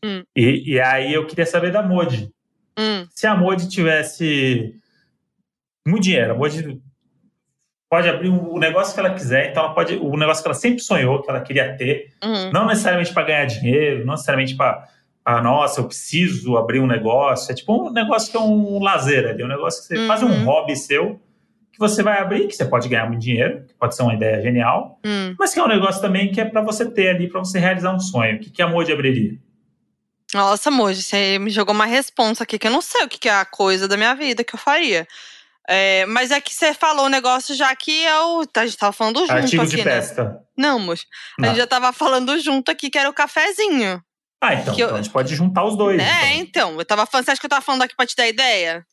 Hum. 0.04 0.22
E, 0.36 0.74
e 0.74 0.80
aí 0.80 1.14
eu 1.14 1.26
queria 1.26 1.46
saber 1.46 1.72
da 1.72 1.82
Modi. 1.82 2.30
Hum, 2.78 3.06
Se 3.10 3.26
a 3.26 3.34
Modi 3.34 3.68
tivesse 3.68 4.74
muito 5.86 6.02
dinheiro, 6.04 6.32
a 6.32 6.36
Modi 6.36 6.80
pode 7.94 8.08
abrir 8.08 8.28
o 8.28 8.58
negócio 8.58 8.92
que 8.92 8.98
ela 8.98 9.10
quiser, 9.14 9.50
então 9.50 9.62
ela 9.64 9.72
pode. 9.72 9.94
O 9.96 10.16
negócio 10.16 10.42
que 10.42 10.48
ela 10.48 10.54
sempre 10.54 10.80
sonhou, 10.80 11.22
que 11.22 11.30
ela 11.30 11.40
queria 11.40 11.76
ter, 11.76 12.12
hum. 12.24 12.50
não 12.52 12.66
necessariamente 12.66 13.12
para 13.14 13.22
ganhar 13.22 13.44
dinheiro, 13.44 14.04
não 14.04 14.14
necessariamente 14.14 14.56
para. 14.56 14.88
Ah, 15.24 15.40
nossa, 15.40 15.80
eu 15.80 15.84
preciso 15.86 16.56
abrir 16.56 16.80
um 16.80 16.86
negócio. 16.88 17.52
É 17.52 17.54
tipo 17.54 17.72
um 17.72 17.92
negócio 17.92 18.30
que 18.32 18.36
é 18.36 18.40
um 18.40 18.82
lazer 18.82 19.28
ali, 19.28 19.44
um 19.44 19.48
negócio 19.48 19.80
que 19.82 19.86
você 19.88 19.96
Uhum. 19.98 20.06
faz 20.08 20.22
um 20.24 20.44
hobby 20.44 20.74
seu, 20.76 21.20
que 21.72 21.78
você 21.78 22.02
vai 22.02 22.18
abrir, 22.18 22.48
que 22.48 22.56
você 22.56 22.64
pode 22.64 22.88
ganhar 22.88 23.06
muito 23.06 23.22
dinheiro, 23.22 23.64
que 23.66 23.74
pode 23.74 23.94
ser 23.94 24.02
uma 24.02 24.12
ideia 24.14 24.42
genial, 24.42 24.98
Hum. 25.06 25.34
mas 25.38 25.54
que 25.54 25.60
é 25.60 25.62
um 25.62 25.68
negócio 25.68 26.02
também 26.02 26.32
que 26.32 26.40
é 26.40 26.44
para 26.44 26.60
você 26.62 26.90
ter 26.90 27.10
ali, 27.10 27.28
para 27.28 27.38
você 27.38 27.58
realizar 27.60 27.94
um 27.94 28.00
sonho. 28.00 28.36
O 28.36 28.40
que, 28.40 28.50
que 28.50 28.60
a 28.60 28.66
Modi 28.66 28.92
abriria? 28.92 29.38
Nossa, 30.34 30.68
Moji, 30.68 31.00
você 31.00 31.38
me 31.38 31.48
jogou 31.48 31.72
uma 31.72 31.86
responsa 31.86 32.42
aqui 32.42 32.58
que 32.58 32.66
eu 32.66 32.70
não 32.72 32.80
sei 32.82 33.04
o 33.04 33.08
que 33.08 33.18
que 33.20 33.28
é 33.28 33.32
a 33.34 33.44
coisa 33.44 33.86
da 33.86 33.96
minha 33.96 34.14
vida 34.14 34.42
que 34.42 34.54
eu 34.54 34.58
faria. 34.58 35.06
É, 35.68 36.04
mas 36.06 36.30
é 36.30 36.40
que 36.40 36.54
você 36.54 36.74
falou 36.74 37.06
um 37.06 37.08
negócio 37.08 37.54
já 37.54 37.74
que 37.74 38.02
eu. 38.02 38.42
A 38.56 38.66
gente 38.66 38.76
tava 38.76 38.92
falando 38.92 39.20
junto 39.20 39.32
Artigos 39.32 39.68
aqui, 39.68 39.76
de 39.76 39.84
né? 39.84 39.96
pesca. 39.96 40.40
Não, 40.56 40.78
Moji. 40.78 41.04
A 41.40 41.46
gente 41.46 41.56
já 41.56 41.66
tava 41.66 41.92
falando 41.92 42.38
junto 42.38 42.70
aqui 42.70 42.90
que 42.90 42.98
era 42.98 43.08
o 43.08 43.14
cafezinho. 43.14 44.02
Ah, 44.42 44.54
então, 44.54 44.74
eu- 44.78 44.84
então 44.86 44.96
a 44.98 45.02
gente 45.02 45.12
pode 45.12 45.34
juntar 45.34 45.64
os 45.64 45.76
dois. 45.76 45.98
É, 46.02 46.34
então. 46.34 46.72
então. 46.72 46.78
Eu 46.78 46.84
tava 46.84 47.06
falando. 47.06 47.24
Você 47.24 47.30
acha 47.30 47.40
que 47.40 47.46
eu 47.46 47.50
tava 47.50 47.62
falando 47.62 47.82
aqui 47.82 47.96
pra 47.96 48.04
te 48.06 48.14
dar 48.14 48.28
ideia? 48.28 48.86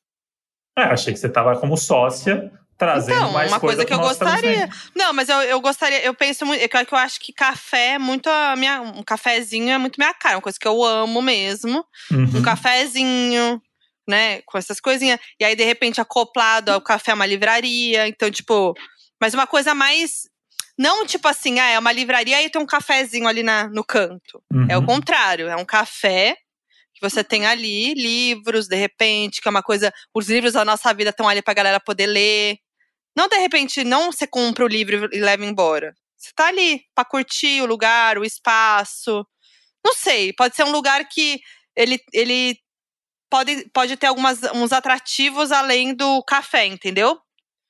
É, 0.80 0.84
achei 0.84 1.12
que 1.14 1.20
você 1.20 1.28
estava 1.28 1.58
como 1.60 1.76
sócia 1.76 2.50
trazendo 2.78 3.18
Então, 3.18 3.32
mais 3.34 3.52
uma 3.52 3.60
coisa 3.60 3.86
que 3.86 3.94
eu 3.94 4.00
gostaria. 4.00 4.70
Não, 4.96 5.12
mas 5.14 5.28
eu, 5.30 5.42
eu 5.42 5.60
gostaria, 5.62 6.02
eu 6.04 6.14
penso 6.14 6.46
muito. 6.46 6.64
É 6.64 6.68
que 6.86 6.94
eu 6.94 6.98
acho 6.98 7.20
que 7.20 7.34
café 7.34 7.96
é 7.96 8.00
muito 8.00 8.28
a 8.30 8.56
minha. 8.56 8.80
Um 8.82 9.04
cafezinho 9.04 9.70
é 9.72 9.78
muito 9.78 9.98
minha 10.00 10.14
cara, 10.14 10.38
uma 10.38 10.42
coisa 10.42 10.58
que 10.58 10.68
eu 10.68 10.82
amo 10.84 11.22
mesmo. 11.22 11.86
Uhum. 12.10 12.38
um 12.38 12.42
cafezinho, 12.42 13.62
né? 14.08 14.42
Com 14.44 14.58
essas 14.58 14.80
coisinhas. 14.80 15.20
E 15.40 15.46
aí, 15.46 15.56
de 15.56 15.64
repente, 15.64 16.02
acoplado 16.02 16.72
ao 16.72 16.82
café 16.82 17.12
é 17.12 17.14
uma 17.16 17.26
livraria. 17.26 18.08
Então, 18.08 18.30
tipo, 18.32 18.74
mas 19.20 19.34
uma 19.34 19.48
coisa 19.48 19.74
mais. 19.74 20.30
Não 20.78 21.06
tipo 21.06 21.28
assim, 21.28 21.60
ah, 21.60 21.68
é 21.70 21.78
uma 21.78 21.92
livraria 21.92 22.42
e 22.42 22.50
tem 22.50 22.60
um 22.62 22.66
cafezinho 22.66 23.28
ali 23.28 23.44
na, 23.44 23.68
no 23.70 23.84
canto. 23.84 24.42
É 24.70 24.76
o 24.78 24.80
Uhum. 24.80 24.86
contrário, 24.88 25.48
é 25.48 25.56
um 25.56 25.66
café 25.66 26.36
que 26.94 27.02
você 27.02 27.24
tem 27.24 27.46
ali, 27.46 27.94
livros, 27.94 28.68
de 28.68 28.76
repente, 28.76 29.42
que 29.42 29.48
é 29.48 29.52
uma 29.52 29.62
coisa. 29.62 29.94
Os 30.14 30.28
livros 30.28 30.54
da 30.54 30.66
nossa 30.66 30.92
vida 30.94 31.10
estão 31.12 31.28
ali 31.28 31.42
pra 31.42 31.54
galera 31.54 31.80
poder 31.80 32.08
ler. 32.08 32.58
Não, 33.16 33.28
de 33.28 33.38
repente, 33.38 33.84
não 33.84 34.12
você 34.12 34.26
compra 34.26 34.64
o 34.66 34.68
livro 34.68 35.08
e 35.12 35.20
leva 35.20 35.46
embora. 35.46 35.94
Você 36.18 36.32
tá 36.36 36.48
ali 36.48 36.82
pra 36.96 37.04
curtir 37.06 37.62
o 37.62 37.66
lugar, 37.66 38.18
o 38.18 38.24
espaço. 38.26 39.26
Não 39.86 39.94
sei, 39.94 40.32
pode 40.34 40.56
ser 40.56 40.64
um 40.64 40.72
lugar 40.72 41.08
que 41.10 41.40
ele, 41.76 42.00
ele 42.14 42.58
pode, 43.32 43.70
pode 43.74 43.96
ter 43.96 44.08
algumas, 44.08 44.44
uns 44.54 44.74
atrativos 44.74 45.52
além 45.52 45.96
do 45.96 46.22
café, 46.24 46.66
entendeu? 46.68 47.18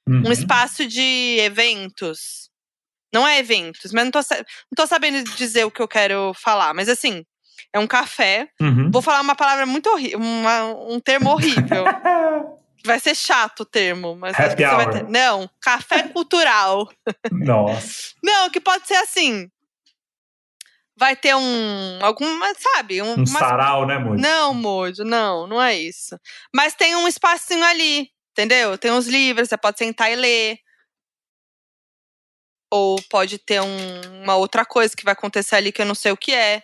Uhum. 0.10 0.24
Um 0.28 0.32
espaço 0.32 0.86
de 0.86 1.38
eventos. 1.40 2.50
Não 3.14 3.28
é 3.28 3.38
eventos, 3.38 3.92
mas 3.94 4.06
não 4.06 4.12
tô, 4.12 4.20
não 4.20 4.76
tô 4.76 4.88
sabendo 4.88 5.24
dizer 5.36 5.66
o 5.66 5.72
que 5.72 5.82
eu 5.82 5.88
quero 5.88 6.34
falar. 6.34 6.74
Mas 6.74 6.90
assim, 6.90 7.24
é 7.72 7.80
um 7.80 7.88
café. 7.88 8.50
Uhum. 8.60 8.90
Vou 8.90 9.02
falar 9.02 9.22
uma 9.22 9.36
palavra 9.36 9.66
muito 9.66 9.90
horrível, 9.90 10.20
um 10.20 11.00
termo 11.00 11.30
horrível. 11.30 11.86
Vai 12.84 13.00
ser 13.00 13.16
chato 13.16 13.60
o 13.60 13.66
termo, 13.66 14.16
mas 14.16 14.34
acho 14.34 14.54
Happy 14.54 14.56
que 14.56 14.68
você 14.68 14.76
vai 14.76 14.86
hour. 14.86 14.94
ter. 14.94 15.04
Não, 15.08 15.48
café 15.62 16.02
cultural. 16.08 16.90
Nossa. 17.32 18.16
Não, 18.24 18.50
que 18.50 18.60
pode 18.60 18.88
ser 18.88 18.96
assim. 18.96 19.52
Vai 21.02 21.16
ter 21.16 21.34
um. 21.36 21.98
Alguma, 22.06 22.54
sabe? 22.54 23.02
Um, 23.02 23.14
Um 23.14 23.16
umas- 23.16 23.30
sarau, 23.32 23.88
né, 23.88 23.98
Moody? 23.98 24.22
Não, 24.22 24.54
Mojo, 24.54 25.04
não, 25.04 25.48
não 25.48 25.60
é 25.60 25.74
isso. 25.76 26.16
Mas 26.56 26.76
tem 26.76 26.96
um 26.96 27.08
espacinho 27.08 27.64
ali, 27.66 28.08
entendeu? 28.32 28.78
Tem 28.78 28.92
uns 28.92 29.08
livros, 29.08 29.50
você 29.50 29.58
pode 29.58 29.80
sentar 29.80 30.12
e 30.12 30.16
ler. 30.16 30.60
Ou 32.72 33.02
pode 33.10 33.40
ter 33.40 33.60
um- 33.62 34.22
uma 34.24 34.36
outra 34.36 34.64
coisa 34.64 34.96
que 34.96 35.04
vai 35.04 35.14
acontecer 35.14 35.56
ali 35.56 35.72
que 35.72 35.82
eu 35.82 35.88
não 35.88 35.96
sei 35.96 36.12
o 36.12 36.18
que 36.18 36.36
é. 36.36 36.62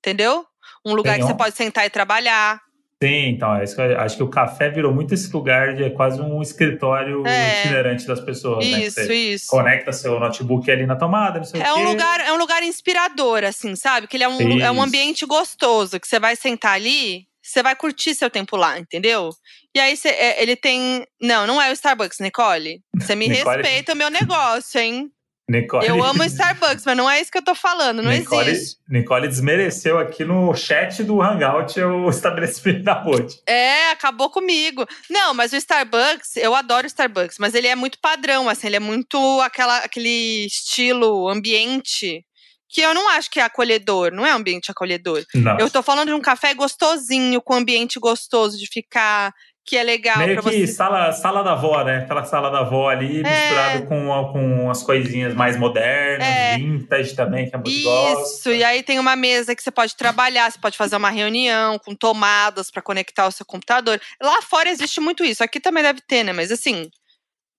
Entendeu? 0.00 0.46
Um 0.84 0.92
lugar 0.92 1.14
Tem 1.14 1.22
que 1.22 1.26
você 1.32 1.34
pode 1.36 1.56
sentar 1.56 1.86
e 1.86 1.90
trabalhar. 1.90 2.60
Sim, 3.02 3.28
então, 3.28 3.54
é 3.54 3.62
acho 3.98 4.16
que 4.16 4.22
o 4.24 4.28
café 4.28 4.68
virou 4.70 4.92
muito 4.92 5.14
esse 5.14 5.32
lugar 5.32 5.72
de 5.76 5.84
é 5.84 5.90
quase 5.90 6.20
um 6.20 6.42
escritório 6.42 7.24
É. 7.24 7.60
itinerante 7.60 8.04
das 8.04 8.18
pessoas, 8.18 8.66
né? 8.68 8.80
Isso, 8.80 8.96
Você 9.00 9.14
isso. 9.14 9.46
conecta 9.46 9.92
seu 9.92 10.18
notebook 10.18 10.68
ali 10.68 10.84
na 10.84 10.96
tomada, 10.96 11.38
não 11.38 11.44
sei 11.44 11.60
É 11.62 11.72
o 11.72 11.76
quê. 11.76 11.80
um 11.80 11.84
lugar, 11.84 12.20
é 12.20 12.32
um 12.32 12.36
lugar 12.36 12.60
inspirador, 12.64 13.44
assim, 13.44 13.76
sabe? 13.76 14.08
Que 14.08 14.16
ele 14.16 14.24
é 14.24 14.28
um, 14.28 14.60
é 14.60 14.70
um 14.72 14.82
ambiente 14.82 15.24
gostoso, 15.24 16.00
que 16.00 16.08
você 16.08 16.18
vai 16.18 16.34
sentar 16.34 16.72
ali, 16.74 17.24
você 17.40 17.62
vai 17.62 17.76
curtir 17.76 18.16
seu 18.16 18.28
tempo 18.28 18.56
lá, 18.56 18.80
entendeu? 18.80 19.30
E 19.72 19.78
aí 19.78 19.96
você- 19.96 20.08
é, 20.08 20.42
ele 20.42 20.56
tem. 20.56 21.06
Não, 21.22 21.46
não 21.46 21.62
é 21.62 21.70
o 21.70 21.72
Starbucks, 21.74 22.18
Nicole. 22.18 22.80
Você 22.98 23.14
me 23.14 23.28
Nicole- 23.46 23.62
respeita 23.62 23.92
o 23.92 23.96
meu 23.96 24.10
negócio, 24.10 24.80
hein? 24.80 25.08
Nicole, 25.50 25.86
Eu 25.86 26.02
amo 26.04 26.22
Starbucks, 26.24 26.84
mas 26.84 26.96
não 26.96 27.08
é 27.08 27.20
isso 27.20 27.30
que 27.30 27.38
eu 27.38 27.42
tô 27.42 27.54
falando, 27.54 28.02
não 28.02 28.10
Nicole, 28.10 28.50
existe. 28.50 28.76
Nicole 28.86 29.26
desmereceu 29.26 29.98
aqui 29.98 30.22
no 30.22 30.54
chat 30.54 31.02
do 31.02 31.22
Hangout 31.22 31.80
o 31.80 32.08
estabelecimento 32.10 32.82
da 32.82 33.02
Moody. 33.02 33.40
É, 33.46 33.90
acabou 33.90 34.28
comigo. 34.28 34.86
Não, 35.08 35.32
mas 35.32 35.52
o 35.54 35.56
Starbucks, 35.56 36.36
eu 36.36 36.54
adoro 36.54 36.84
o 36.84 36.86
Starbucks, 36.86 37.38
mas 37.38 37.54
ele 37.54 37.66
é 37.66 37.74
muito 37.74 37.98
padrão, 37.98 38.46
assim, 38.46 38.66
ele 38.66 38.76
é 38.76 38.80
muito 38.80 39.40
aquela, 39.40 39.78
aquele 39.78 40.44
estilo, 40.44 41.28
ambiente, 41.28 42.22
que 42.68 42.82
eu 42.82 42.92
não 42.92 43.08
acho 43.08 43.30
que 43.30 43.40
é 43.40 43.42
acolhedor, 43.42 44.12
não 44.12 44.26
é 44.26 44.30
ambiente 44.30 44.70
acolhedor. 44.70 45.24
Não. 45.34 45.58
Eu 45.58 45.70
tô 45.70 45.82
falando 45.82 46.08
de 46.08 46.14
um 46.14 46.20
café 46.20 46.52
gostosinho, 46.52 47.40
com 47.40 47.54
ambiente 47.54 47.98
gostoso 47.98 48.58
de 48.58 48.66
ficar, 48.66 49.32
que 49.68 49.76
é 49.76 49.82
legal 49.82 50.18
Meio 50.18 50.36
que 50.38 50.42
você. 50.42 50.66
sala, 50.66 51.12
sala 51.12 51.42
da 51.42 51.52
avó, 51.52 51.84
né? 51.84 51.98
Aquela 51.98 52.24
sala 52.24 52.50
da 52.50 52.60
avó 52.60 52.88
ali, 52.88 53.22
misturado 53.22 53.86
com, 53.86 54.32
com 54.32 54.70
as 54.70 54.82
coisinhas 54.82 55.34
mais 55.34 55.56
modernas, 55.58 56.26
É. 56.26 56.56
vintage 56.56 57.14
também, 57.14 57.50
que 57.50 57.56
Moody 57.56 57.82
gosta. 57.82 58.22
Isso, 58.22 58.50
e 58.50 58.64
aí 58.64 58.82
tem 58.82 58.98
uma 58.98 59.14
mesa 59.14 59.54
que 59.54 59.62
você 59.62 59.70
pode 59.70 59.94
trabalhar, 59.94 60.50
você 60.50 60.58
pode 60.58 60.76
fazer 60.78 60.96
uma 60.96 61.10
reunião 61.10 61.78
com 61.78 61.94
tomadas 61.94 62.70
pra 62.70 62.80
conectar 62.80 63.26
o 63.26 63.32
seu 63.32 63.44
computador. 63.44 64.00
Lá 64.22 64.40
fora 64.42 64.70
existe 64.70 65.00
muito 65.00 65.22
isso, 65.24 65.44
aqui 65.44 65.60
também 65.60 65.82
deve 65.82 66.00
ter, 66.00 66.24
né? 66.24 66.32
Mas 66.32 66.50
assim, 66.50 66.88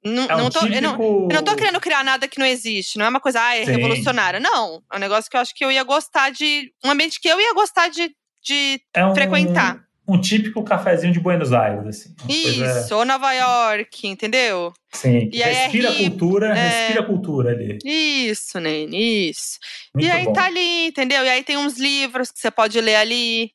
não, 0.04 0.24
É 0.30 0.36
um 0.36 0.40
não 0.40 0.50
tô, 0.50 0.60
eu, 0.66 0.82
não, 0.82 0.92
típico- 0.94 1.28
eu 1.30 1.36
não 1.36 1.44
tô 1.44 1.56
querendo 1.56 1.80
criar 1.80 2.04
nada 2.04 2.28
que 2.28 2.40
não 2.40 2.46
existe, 2.46 2.98
não 2.98 3.06
é 3.06 3.10
uma 3.10 3.20
coisa, 3.20 3.40
ah, 3.42 3.56
é 3.56 3.66
Sim. 3.66 3.72
revolucionária. 3.74 4.40
Não, 4.40 4.82
é 4.92 4.96
um 4.96 5.00
negócio 5.00 5.30
que 5.30 5.38
eu 5.38 5.42
acho 5.42 5.54
que 5.54 5.64
eu 5.64 5.72
ia 5.72 5.84
gostar 5.84 6.32
de. 6.32 6.72
Um 6.84 6.90
ambiente 6.92 7.20
que 7.22 7.28
eu 7.28 7.40
ia 7.40 7.54
gostar 7.54 7.90
de, 7.90 8.10
de 8.44 8.82
É 8.96 9.06
um, 9.06 9.14
frequentar. 9.14 9.78
Um 10.12 10.20
típico 10.20 10.64
cafezinho 10.64 11.14
de 11.14 11.20
Buenos 11.20 11.54
Aires, 11.54 11.86
assim. 11.86 12.16
Coisa- 12.26 12.82
Isso, 12.82 12.96
ou 12.96 13.06
Nova 13.06 13.32
York, 13.32 14.08
entendeu? 14.08 14.74
sim, 14.92 15.30
E 15.32 15.44
aí 15.44 15.54
é 15.56 15.62
respira 15.64 15.92
hippie, 15.92 16.10
cultura, 16.10 16.58
é. 16.58 16.70
respira 16.88 17.06
cultura 17.06 17.50
ali. 17.52 17.78
Isso, 17.86 18.60
Nene, 18.60 19.30
isso. 19.30 19.60
Muito 19.94 20.08
e 20.08 20.12
aí 20.12 20.26
bom. 20.26 20.34
tá 20.34 20.46
ali, 20.46 20.88
entendeu? 20.88 21.24
E 21.24 21.30
aí 21.30 21.44
tem 21.44 21.58
uns 21.58 21.78
livros 21.78 22.32
que 22.32 22.40
você 22.40 22.50
pode 22.50 22.80
ler 22.82 22.96
ali, 22.96 23.52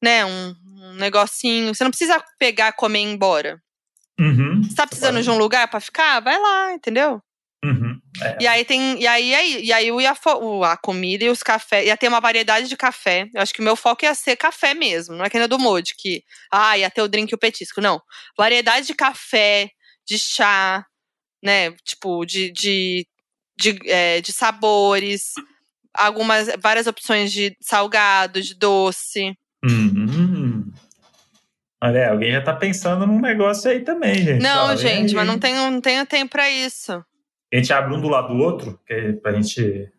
né? 0.00 0.24
Um, 0.24 0.54
um 0.76 0.94
negocinho. 0.94 1.74
Você 1.74 1.82
não 1.82 1.90
precisa 1.90 2.22
pegar, 2.38 2.72
comer 2.74 3.00
e 3.00 3.02
ir 3.02 3.06
embora. 3.12 3.60
Uhum. 4.20 4.62
Você 4.62 4.74
tá 4.76 4.86
precisando 4.86 5.20
de 5.22 5.30
um 5.30 5.36
lugar 5.38 5.68
pra 5.68 5.80
ficar? 5.80 6.20
Vai 6.20 6.38
lá, 6.40 6.74
entendeu? 6.74 7.20
É. 8.24 8.36
E 8.40 8.46
aí 8.46 8.64
tem. 8.64 9.00
E 9.00 9.06
aí, 9.06 9.34
aí, 9.34 9.64
e 9.64 9.72
aí 9.72 9.88
eu 9.88 10.00
ia 10.00 10.14
o- 10.40 10.64
a 10.64 10.76
comida 10.76 11.24
e 11.24 11.28
os 11.30 11.42
cafés. 11.42 11.86
Ia 11.86 11.96
ter 11.96 12.08
uma 12.08 12.20
variedade 12.20 12.68
de 12.68 12.76
café. 12.76 13.28
Eu 13.34 13.40
acho 13.42 13.52
que 13.52 13.60
o 13.60 13.64
meu 13.64 13.76
foco 13.76 14.04
ia 14.04 14.14
ser 14.14 14.36
café 14.36 14.74
mesmo. 14.74 15.14
Não 15.16 15.24
é 15.24 15.30
que 15.30 15.36
nem 15.36 15.44
a 15.44 15.48
do 15.48 15.58
Modi, 15.58 15.94
que 15.96 16.22
ah, 16.50 16.76
ia 16.78 16.90
ter 16.90 17.02
o 17.02 17.08
drink 17.08 17.30
e 17.30 17.34
o 17.34 17.38
petisco. 17.38 17.80
Não. 17.80 18.00
Variedade 18.36 18.86
de 18.86 18.94
café, 18.94 19.70
de 20.06 20.18
chá, 20.18 20.84
né? 21.42 21.72
Tipo, 21.84 22.24
de, 22.24 22.50
de, 22.52 23.06
de, 23.58 23.78
é, 23.86 24.20
de 24.20 24.32
sabores, 24.32 25.32
algumas 25.94 26.48
várias 26.60 26.86
opções 26.86 27.32
de 27.32 27.56
salgado, 27.60 28.40
de 28.40 28.54
doce. 28.54 29.36
Uhum. 29.64 30.70
Olha, 31.84 32.10
alguém 32.10 32.30
já 32.32 32.40
tá 32.40 32.54
pensando 32.54 33.06
num 33.06 33.20
negócio 33.20 33.68
aí 33.68 33.80
também, 33.80 34.14
gente. 34.14 34.40
Não, 34.40 34.66
Fala, 34.66 34.76
gente, 34.76 35.08
aí. 35.10 35.14
mas 35.14 35.26
não 35.26 35.36
tenho, 35.38 35.68
não 35.70 35.80
tenho 35.80 36.06
tempo 36.06 36.30
pra 36.30 36.48
isso. 36.48 37.04
A 37.52 37.56
gente 37.56 37.72
abre 37.72 37.94
um 37.94 38.00
do 38.00 38.08
lado 38.08 38.28
do 38.34 38.42
outro, 38.42 38.80
que 38.86 38.92
é 38.92 39.12
pra 39.12 39.32
gente. 39.32 39.90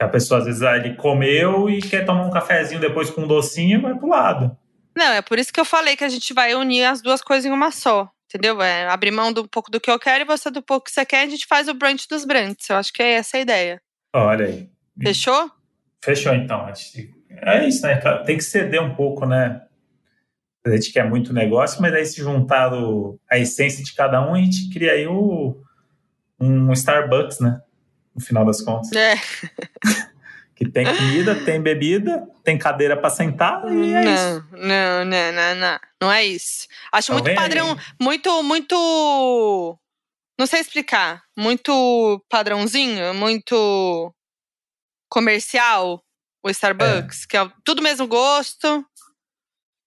A 0.00 0.06
pessoa, 0.06 0.38
às 0.40 0.46
vezes, 0.46 0.62
ele 0.62 0.94
comeu 0.94 1.68
e 1.68 1.80
quer 1.80 2.04
tomar 2.04 2.24
um 2.26 2.30
cafezinho 2.30 2.80
depois 2.80 3.10
com 3.10 3.22
um 3.22 3.26
docinho, 3.26 3.80
vai 3.82 3.94
pro 3.96 4.08
lado. 4.08 4.56
Não, 4.96 5.12
é 5.12 5.22
por 5.22 5.38
isso 5.38 5.52
que 5.52 5.58
eu 5.58 5.64
falei 5.64 5.96
que 5.96 6.04
a 6.04 6.08
gente 6.08 6.32
vai 6.32 6.54
unir 6.54 6.84
as 6.84 7.02
duas 7.02 7.20
coisas 7.22 7.44
em 7.46 7.50
uma 7.52 7.70
só. 7.72 8.08
Entendeu? 8.26 8.60
É 8.60 8.86
abrir 8.86 9.10
mão 9.10 9.32
do 9.32 9.48
pouco 9.48 9.70
do 9.70 9.80
que 9.80 9.90
eu 9.90 9.98
quero 9.98 10.22
e 10.22 10.26
você 10.26 10.50
do 10.50 10.60
pouco 10.62 10.84
que 10.84 10.92
você 10.92 11.04
quer, 11.06 11.22
a 11.22 11.28
gente 11.28 11.46
faz 11.46 11.66
o 11.66 11.74
brunch 11.74 12.06
dos 12.08 12.24
brunches. 12.26 12.68
Eu 12.68 12.76
acho 12.76 12.92
que 12.92 13.02
é 13.02 13.12
essa 13.14 13.38
a 13.38 13.40
ideia. 13.40 13.80
Olha 14.14 14.46
aí. 14.46 14.68
Fechou? 15.02 15.50
Fechou, 16.04 16.34
então. 16.34 16.70
É 17.30 17.66
isso, 17.66 17.82
né? 17.86 17.96
Tem 18.26 18.36
que 18.36 18.44
ceder 18.44 18.82
um 18.82 18.94
pouco, 18.94 19.24
né? 19.24 19.62
A 20.66 20.70
gente 20.76 20.92
quer 20.92 21.08
muito 21.08 21.32
negócio, 21.32 21.80
mas 21.80 21.94
aí 21.94 22.04
se 22.04 22.20
juntar 22.20 22.74
o- 22.74 23.18
a 23.30 23.38
essência 23.38 23.82
de 23.82 23.94
cada 23.94 24.20
um, 24.28 24.34
a 24.34 24.38
gente 24.38 24.68
cria 24.70 24.92
aí 24.92 25.06
o, 25.06 25.56
um 26.40 26.72
Starbucks, 26.72 27.40
né? 27.40 27.60
No 28.14 28.20
final 28.20 28.44
das 28.44 28.60
contas. 28.62 28.90
É. 28.92 29.14
Que 30.58 30.68
tem 30.68 30.84
comida, 30.84 31.36
tem 31.44 31.62
bebida, 31.62 32.28
tem 32.42 32.58
cadeira 32.58 32.96
para 32.96 33.10
sentar 33.10 33.62
e 33.72 33.94
é 33.94 34.00
isso. 34.12 34.44
não, 34.50 34.58
não, 34.58 35.04
não, 35.04 35.32
não, 35.32 35.54
não. 35.54 35.78
Não 36.02 36.10
é 36.12 36.24
isso. 36.26 36.66
Acho 36.90 37.12
Então 37.12 37.22
muito 37.22 37.36
padrão, 37.36 37.78
muito, 38.00 38.42
muito. 38.42 39.78
Não 40.36 40.46
sei 40.48 40.58
explicar. 40.58 41.22
Muito 41.38 42.20
padrãozinho, 42.28 43.14
muito 43.14 44.12
comercial 45.08 46.02
o 46.44 46.50
Starbucks, 46.50 47.24
que 47.24 47.36
é 47.36 47.48
tudo 47.64 47.80
mesmo 47.80 48.08
gosto. 48.08 48.84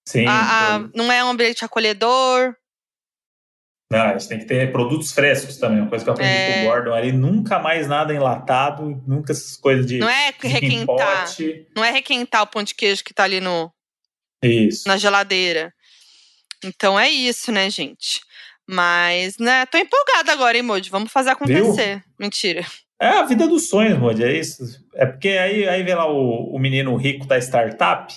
Sim. 0.07 0.25
a- 0.25 0.75
a- 0.75 0.79
não 0.95 1.11
é 1.11 1.21
um 1.21 1.29
ambiente 1.31 1.65
acolhedor. 1.65 2.55
Não, 3.91 3.99
a 4.05 4.11
gente 4.17 4.27
tem 4.29 4.39
que 4.39 4.45
ter 4.45 4.71
produtos 4.71 5.11
frescos 5.11 5.57
também. 5.57 5.79
Uma 5.81 5.89
coisa 5.89 6.03
que 6.03 6.09
eu 6.09 6.13
aprendi 6.13 6.31
É. 6.31 6.53
com 6.53 6.67
o 6.67 6.71
Gordon 6.71 6.93
ali, 6.93 7.11
nunca 7.11 7.59
mais 7.59 7.87
nada 7.87 8.13
enlatado, 8.13 9.01
nunca 9.05 9.33
essas 9.33 9.57
coisas 9.57 9.85
de, 9.85 9.97
Não 9.97 10.09
é 10.09 10.33
requentar. 10.41 11.25
pote. 11.25 11.67
Não 11.75 11.83
é 11.83 11.91
requentar 11.91 12.41
o 12.43 12.47
pão 12.47 12.63
de 12.63 12.73
queijo 12.73 13.03
que 13.03 13.13
tá 13.13 13.23
ali 13.25 13.41
no, 13.41 13.71
Isso. 14.41 14.87
na 14.87 14.95
geladeira. 14.97 15.73
Então 16.63 16.97
é 16.99 17.09
isso, 17.09 17.51
né, 17.51 17.69
gente? 17.69 18.21
Mas, 18.67 19.37
né, 19.37 19.65
tô 19.65 19.77
empolgada 19.77 20.31
agora, 20.31 20.55
hein, 20.55 20.63
Moody? 20.63 20.89
Vamos 20.89 21.11
fazer 21.11 21.31
acontecer. 21.31 22.01
Mentira. 22.17 22.63
É 23.01 23.07
a 23.07 23.23
vida 23.23 23.47
dos 23.47 23.67
sonhos, 23.67 23.97
Modi, 23.97 24.23
é 24.23 24.31
isso. 24.31 24.63
É 24.93 25.05
porque 25.07 25.29
aí, 25.29 25.67
aí 25.67 25.81
vem 25.83 25.95
lá 25.95 26.05
o, 26.09 26.55
o 26.55 26.59
menino 26.59 26.95
rico 26.95 27.25
da 27.25 27.37
startup, 27.39 28.13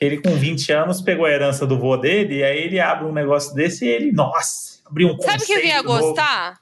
ele 0.00 0.20
com 0.20 0.34
20 0.34 0.72
anos 0.72 1.00
pegou 1.00 1.24
a 1.24 1.30
herança 1.30 1.64
do 1.64 1.78
vô 1.78 1.96
dele, 1.96 2.38
e 2.38 2.42
aí 2.44 2.58
ele 2.58 2.80
abre 2.80 3.06
um 3.06 3.12
negócio 3.12 3.54
desse 3.54 3.84
e 3.86 3.88
ele, 3.88 4.10
nossa, 4.10 4.71
abriu 4.92 5.08
um 5.08 5.20
Sabe 5.22 5.42
o 5.42 5.46
que 5.46 5.52
eu 5.52 5.58
ia 5.64 5.82
conceito 5.82 5.86
novo. 5.88 6.06
gostar? 6.14 6.60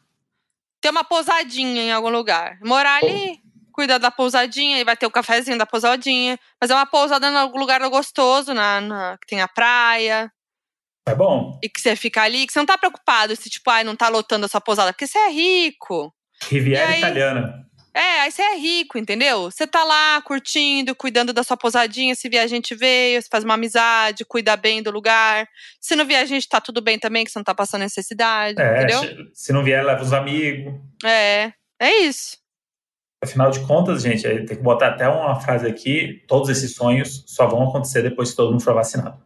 Ter 0.80 0.88
uma 0.90 1.04
pousadinha 1.04 1.82
em 1.82 1.92
algum 1.92 2.08
lugar. 2.08 2.58
Morar 2.64 2.96
ali, 3.02 3.38
cuidar 3.72 3.98
da 3.98 4.10
pousadinha, 4.10 4.78
e 4.78 4.84
vai 4.84 4.96
ter 4.96 5.04
o 5.06 5.10
cafezinho 5.10 5.58
da 5.58 5.66
pousadinha. 5.66 6.38
Mas 6.60 6.70
é 6.70 6.74
uma 6.74 6.86
pousada 6.86 7.28
em 7.28 7.36
algum 7.36 7.58
lugar 7.58 7.80
gostoso, 7.90 8.54
na, 8.54 8.80
na- 8.80 9.18
que 9.18 9.26
tem 9.26 9.40
a 9.42 9.48
praia. 9.48 10.32
É 11.06 11.14
bom. 11.14 11.58
E 11.62 11.68
que 11.68 11.80
você 11.80 11.94
fica 11.96 12.22
ali, 12.22 12.46
que 12.46 12.52
você 12.52 12.58
não 12.60 12.66
tá 12.66 12.78
preocupado 12.78 13.34
se, 13.36 13.50
tipo, 13.50 13.68
ai, 13.70 13.84
não 13.84 13.96
tá 13.96 14.08
lotando 14.08 14.46
a 14.46 14.48
sua 14.48 14.60
pousada, 14.60 14.92
porque 14.92 15.06
você 15.06 15.18
é 15.18 15.30
rico. 15.30 16.14
Riviera 16.48 16.88
aí? 16.90 16.98
Italiana. 16.98 17.66
É, 17.92 18.20
aí 18.20 18.30
você 18.30 18.40
é 18.42 18.56
rico, 18.56 18.96
entendeu? 18.96 19.50
Você 19.50 19.66
tá 19.66 19.82
lá 19.82 20.22
curtindo, 20.22 20.94
cuidando 20.94 21.32
da 21.32 21.42
sua 21.42 21.56
pousadinha. 21.56 22.14
Se 22.14 22.28
vier 22.28 22.46
gente 22.48 22.74
veio, 22.74 23.20
você 23.20 23.28
faz 23.28 23.42
uma 23.42 23.54
amizade, 23.54 24.24
cuida 24.24 24.56
bem 24.56 24.82
do 24.82 24.90
lugar. 24.90 25.48
Se 25.80 25.96
não 25.96 26.06
vier 26.06 26.24
gente, 26.26 26.48
tá 26.48 26.60
tudo 26.60 26.80
bem 26.80 26.98
também, 26.98 27.24
que 27.24 27.30
você 27.30 27.38
não 27.38 27.44
tá 27.44 27.54
passando 27.54 27.80
necessidade, 27.80 28.60
É, 28.60 28.82
entendeu? 28.84 29.26
se 29.34 29.52
não 29.52 29.64
vier, 29.64 29.84
leva 29.84 30.02
os 30.02 30.12
amigos. 30.12 30.72
É, 31.04 31.52
é 31.80 31.98
isso. 32.02 32.38
Afinal 33.22 33.50
de 33.50 33.60
contas, 33.66 34.02
gente, 34.02 34.22
tem 34.22 34.56
que 34.56 34.62
botar 34.62 34.88
até 34.88 35.06
uma 35.08 35.38
frase 35.40 35.66
aqui: 35.66 36.24
todos 36.26 36.48
esses 36.48 36.74
sonhos 36.74 37.24
só 37.26 37.46
vão 37.46 37.68
acontecer 37.68 38.02
depois 38.02 38.30
que 38.30 38.36
todo 38.36 38.52
mundo 38.52 38.62
for 38.62 38.74
vacinado. 38.74 39.20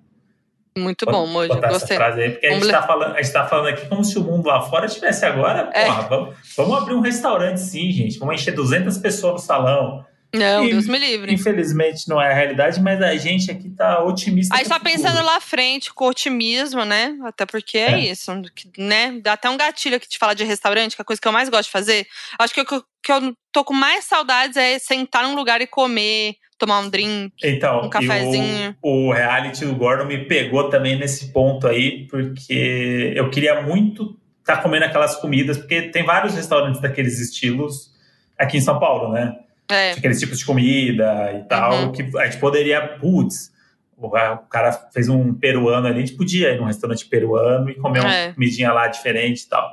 Muito 0.76 1.06
bom, 1.06 1.26
botar 1.32 1.68
Gostei. 1.68 1.96
essa 1.96 2.04
frase 2.04 2.20
aí, 2.20 2.30
porque 2.32 2.46
a 2.46 2.54
gente, 2.54 2.68
tá 2.68 2.82
falando, 2.82 3.32
tá 3.32 3.46
falando 3.46 3.68
aqui 3.68 3.86
como 3.86 4.04
se 4.04 4.18
o 4.18 4.24
mundo 4.24 4.48
lá 4.48 4.60
fora 4.60 4.88
tivesse 4.88 5.24
agora. 5.24 5.70
É. 5.72 5.84
Porra, 5.84 6.02
vamos, 6.02 6.34
vamos 6.56 6.78
abrir 6.78 6.94
um 6.94 7.00
restaurante 7.00 7.58
sim, 7.60 7.92
gente. 7.92 8.18
Vamos 8.18 8.34
encher 8.34 8.54
200 8.54 8.98
pessoas 8.98 9.34
no 9.34 9.38
salão. 9.38 10.04
Não, 10.38 10.64
E- 10.64 10.70
Deus 10.70 10.86
me 10.86 10.98
livre. 10.98 11.32
Infelizmente 11.32 12.08
não 12.08 12.20
é 12.20 12.30
a 12.30 12.34
realidade, 12.34 12.80
mas 12.80 13.00
a 13.00 13.14
gente 13.16 13.50
aqui 13.50 13.70
tá 13.70 14.02
otimista. 14.04 14.54
Aí 14.54 14.64
só 14.64 14.74
futuro. 14.74 14.92
pensando 14.92 15.22
lá 15.24 15.36
à 15.36 15.40
frente, 15.40 15.92
com 15.92 16.06
otimismo, 16.06 16.84
né? 16.84 17.16
Até 17.24 17.46
porque 17.46 17.78
é, 17.78 17.92
É. 17.92 17.98
isso, 18.00 18.30
né? 18.76 19.18
Dá 19.22 19.34
até 19.34 19.48
um 19.48 19.56
gatilho 19.56 19.96
aqui 19.96 20.08
de 20.08 20.18
falar 20.18 20.34
de 20.34 20.44
restaurante, 20.44 20.96
que 20.96 21.00
é 21.00 21.02
a 21.02 21.06
coisa 21.06 21.20
que 21.20 21.28
eu 21.28 21.32
mais 21.32 21.48
gosto 21.48 21.64
de 21.64 21.70
fazer. 21.70 22.06
Acho 22.38 22.52
que 22.54 22.60
o 22.60 22.64
que 22.64 23.12
eu, 23.12 23.34
tô 23.52 23.64
com 23.64 23.74
mais 23.74 24.04
saudades 24.04 24.56
é 24.56 24.78
sentar 24.78 25.22
num 25.24 25.34
lugar 25.34 25.60
e 25.60 25.66
comer, 25.66 26.34
tomar 26.58 26.80
um 26.80 26.88
drink. 26.88 27.32
Então, 27.44 27.84
um 27.84 27.90
cafezinho. 27.90 28.74
o, 28.82 29.08
o 29.08 29.12
reality 29.12 29.64
do 29.64 29.74
Gordon 29.74 30.06
me 30.06 30.24
pegou 30.24 30.68
também 30.70 30.98
nesse 30.98 31.32
ponto 31.32 31.66
aí, 31.66 32.06
porque 32.08 33.12
eu 33.14 33.30
queria 33.30 33.62
muito 33.62 34.18
estar 34.40 34.58
comendo 34.58 34.84
aquelas 34.84 35.16
comidas, 35.16 35.56
porque 35.58 35.82
tem 35.82 36.02
vários 36.04 36.34
restaurantes 36.34 36.80
daqueles 36.80 37.20
estilos 37.20 37.92
aqui 38.38 38.56
em 38.58 38.60
São 38.60 38.78
Paulo, 38.78 39.12
né? 39.12 39.36
É, 39.74 39.92
aqueles 39.92 40.18
tipos 40.20 40.38
de 40.38 40.44
comida 40.44 41.32
e 41.34 41.48
tal, 41.48 41.72
Uhum. 41.74 41.92
que 41.92 42.02
a 42.18 42.24
gente 42.26 42.38
poderia, 42.38 42.80
putz, 42.98 43.52
o 43.96 44.08
cara 44.50 44.72
fez 44.92 45.08
um 45.08 45.32
peruano 45.34 45.86
ali, 45.86 45.96
a 46.02 46.06
gente 46.06 46.16
podia 46.16 46.50
ir 46.50 46.58
num 46.58 46.66
restaurante 46.66 47.06
peruano 47.06 47.70
e 47.70 47.74
comer 47.74 48.00
É. 48.04 48.26
uma 48.26 48.34
comidinha 48.34 48.72
lá 48.72 48.86
diferente 48.88 49.42
e 49.42 49.48
tal. 49.48 49.70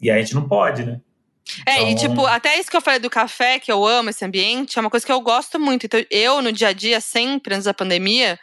E 0.00 0.10
aí 0.10 0.18
a 0.18 0.22
gente 0.22 0.34
não 0.34 0.46
pode, 0.46 0.84
né? 0.84 1.00
É, 1.66 1.82
e 1.82 1.92
Então- 1.92 2.08
tipo, 2.08 2.26
até 2.26 2.58
isso 2.58 2.70
que 2.70 2.76
eu 2.76 2.80
falei 2.80 2.98
do 3.00 3.10
café, 3.10 3.58
que 3.58 3.70
eu 3.70 3.86
amo 3.86 4.10
esse 4.10 4.24
ambiente, 4.24 4.78
é 4.78 4.80
uma 4.80 4.88
coisa 4.90 5.04
que 5.04 5.12
eu 5.12 5.20
gosto 5.20 5.58
muito. 5.60 5.84
Então, 5.86 6.02
eu, 6.10 6.40
no 6.40 6.50
dia 6.52 6.68
a 6.68 6.72
dia, 6.72 7.00
sempre, 7.00 7.54
antes 7.54 7.64
da 7.66 7.74
pandemia, 7.74 8.38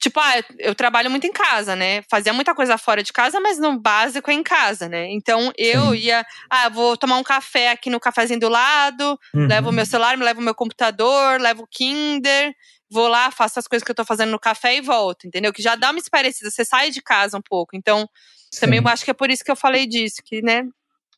tipo, 0.00 0.18
ah, 0.18 0.32
eu- 0.58 0.74
trabalho 0.74 1.10
muito 1.10 1.26
em 1.26 1.32
casa, 1.32 1.76
né? 1.76 2.02
Fazia 2.10 2.32
muita 2.32 2.54
coisa 2.54 2.78
fora 2.78 3.02
de 3.02 3.12
casa, 3.12 3.38
mas 3.38 3.58
no 3.58 3.78
básico 3.78 4.30
é 4.30 4.34
em 4.34 4.42
casa, 4.42 4.88
né? 4.88 5.06
Então, 5.10 5.52
eu 5.58 5.92
Sim. 5.92 5.98
ia, 6.00 6.24
ah, 6.48 6.68
vou 6.70 6.96
tomar 6.96 7.18
um 7.18 7.22
café 7.22 7.70
aqui 7.70 7.90
no 7.90 8.00
cafezinho 8.00 8.40
do 8.40 8.48
lado, 8.48 9.18
Uhum. 9.34 9.46
levo 9.46 9.68
o 9.68 9.72
meu 9.72 9.84
celular, 9.84 10.16
me 10.16 10.24
levo 10.24 10.40
o 10.40 10.42
meu 10.42 10.54
computador, 10.54 11.38
levo 11.38 11.64
o 11.64 11.66
Kinder, 11.66 12.54
vou 12.90 13.08
lá, 13.08 13.30
faço 13.30 13.58
as 13.58 13.68
coisas 13.68 13.84
que 13.84 13.90
eu 13.90 13.94
tô 13.94 14.04
fazendo 14.04 14.30
no 14.30 14.38
café 14.38 14.74
e 14.74 14.80
volto, 14.80 15.26
entendeu? 15.26 15.52
Que 15.52 15.62
já 15.62 15.76
dá 15.76 15.90
uma 15.90 15.98
esparecida, 15.98 16.50
você 16.50 16.64
sai 16.64 16.90
de 16.90 17.02
casa 17.02 17.36
um 17.36 17.42
pouco. 17.42 17.76
Então, 17.76 18.08
também 18.58 18.80
Sim. 18.80 18.84
eu 18.86 18.90
acho 18.90 19.04
que 19.04 19.10
é 19.10 19.14
por 19.14 19.30
isso 19.30 19.44
que 19.44 19.50
eu 19.50 19.56
falei 19.56 19.86
disso, 19.86 20.22
que, 20.24 20.40
né? 20.42 20.64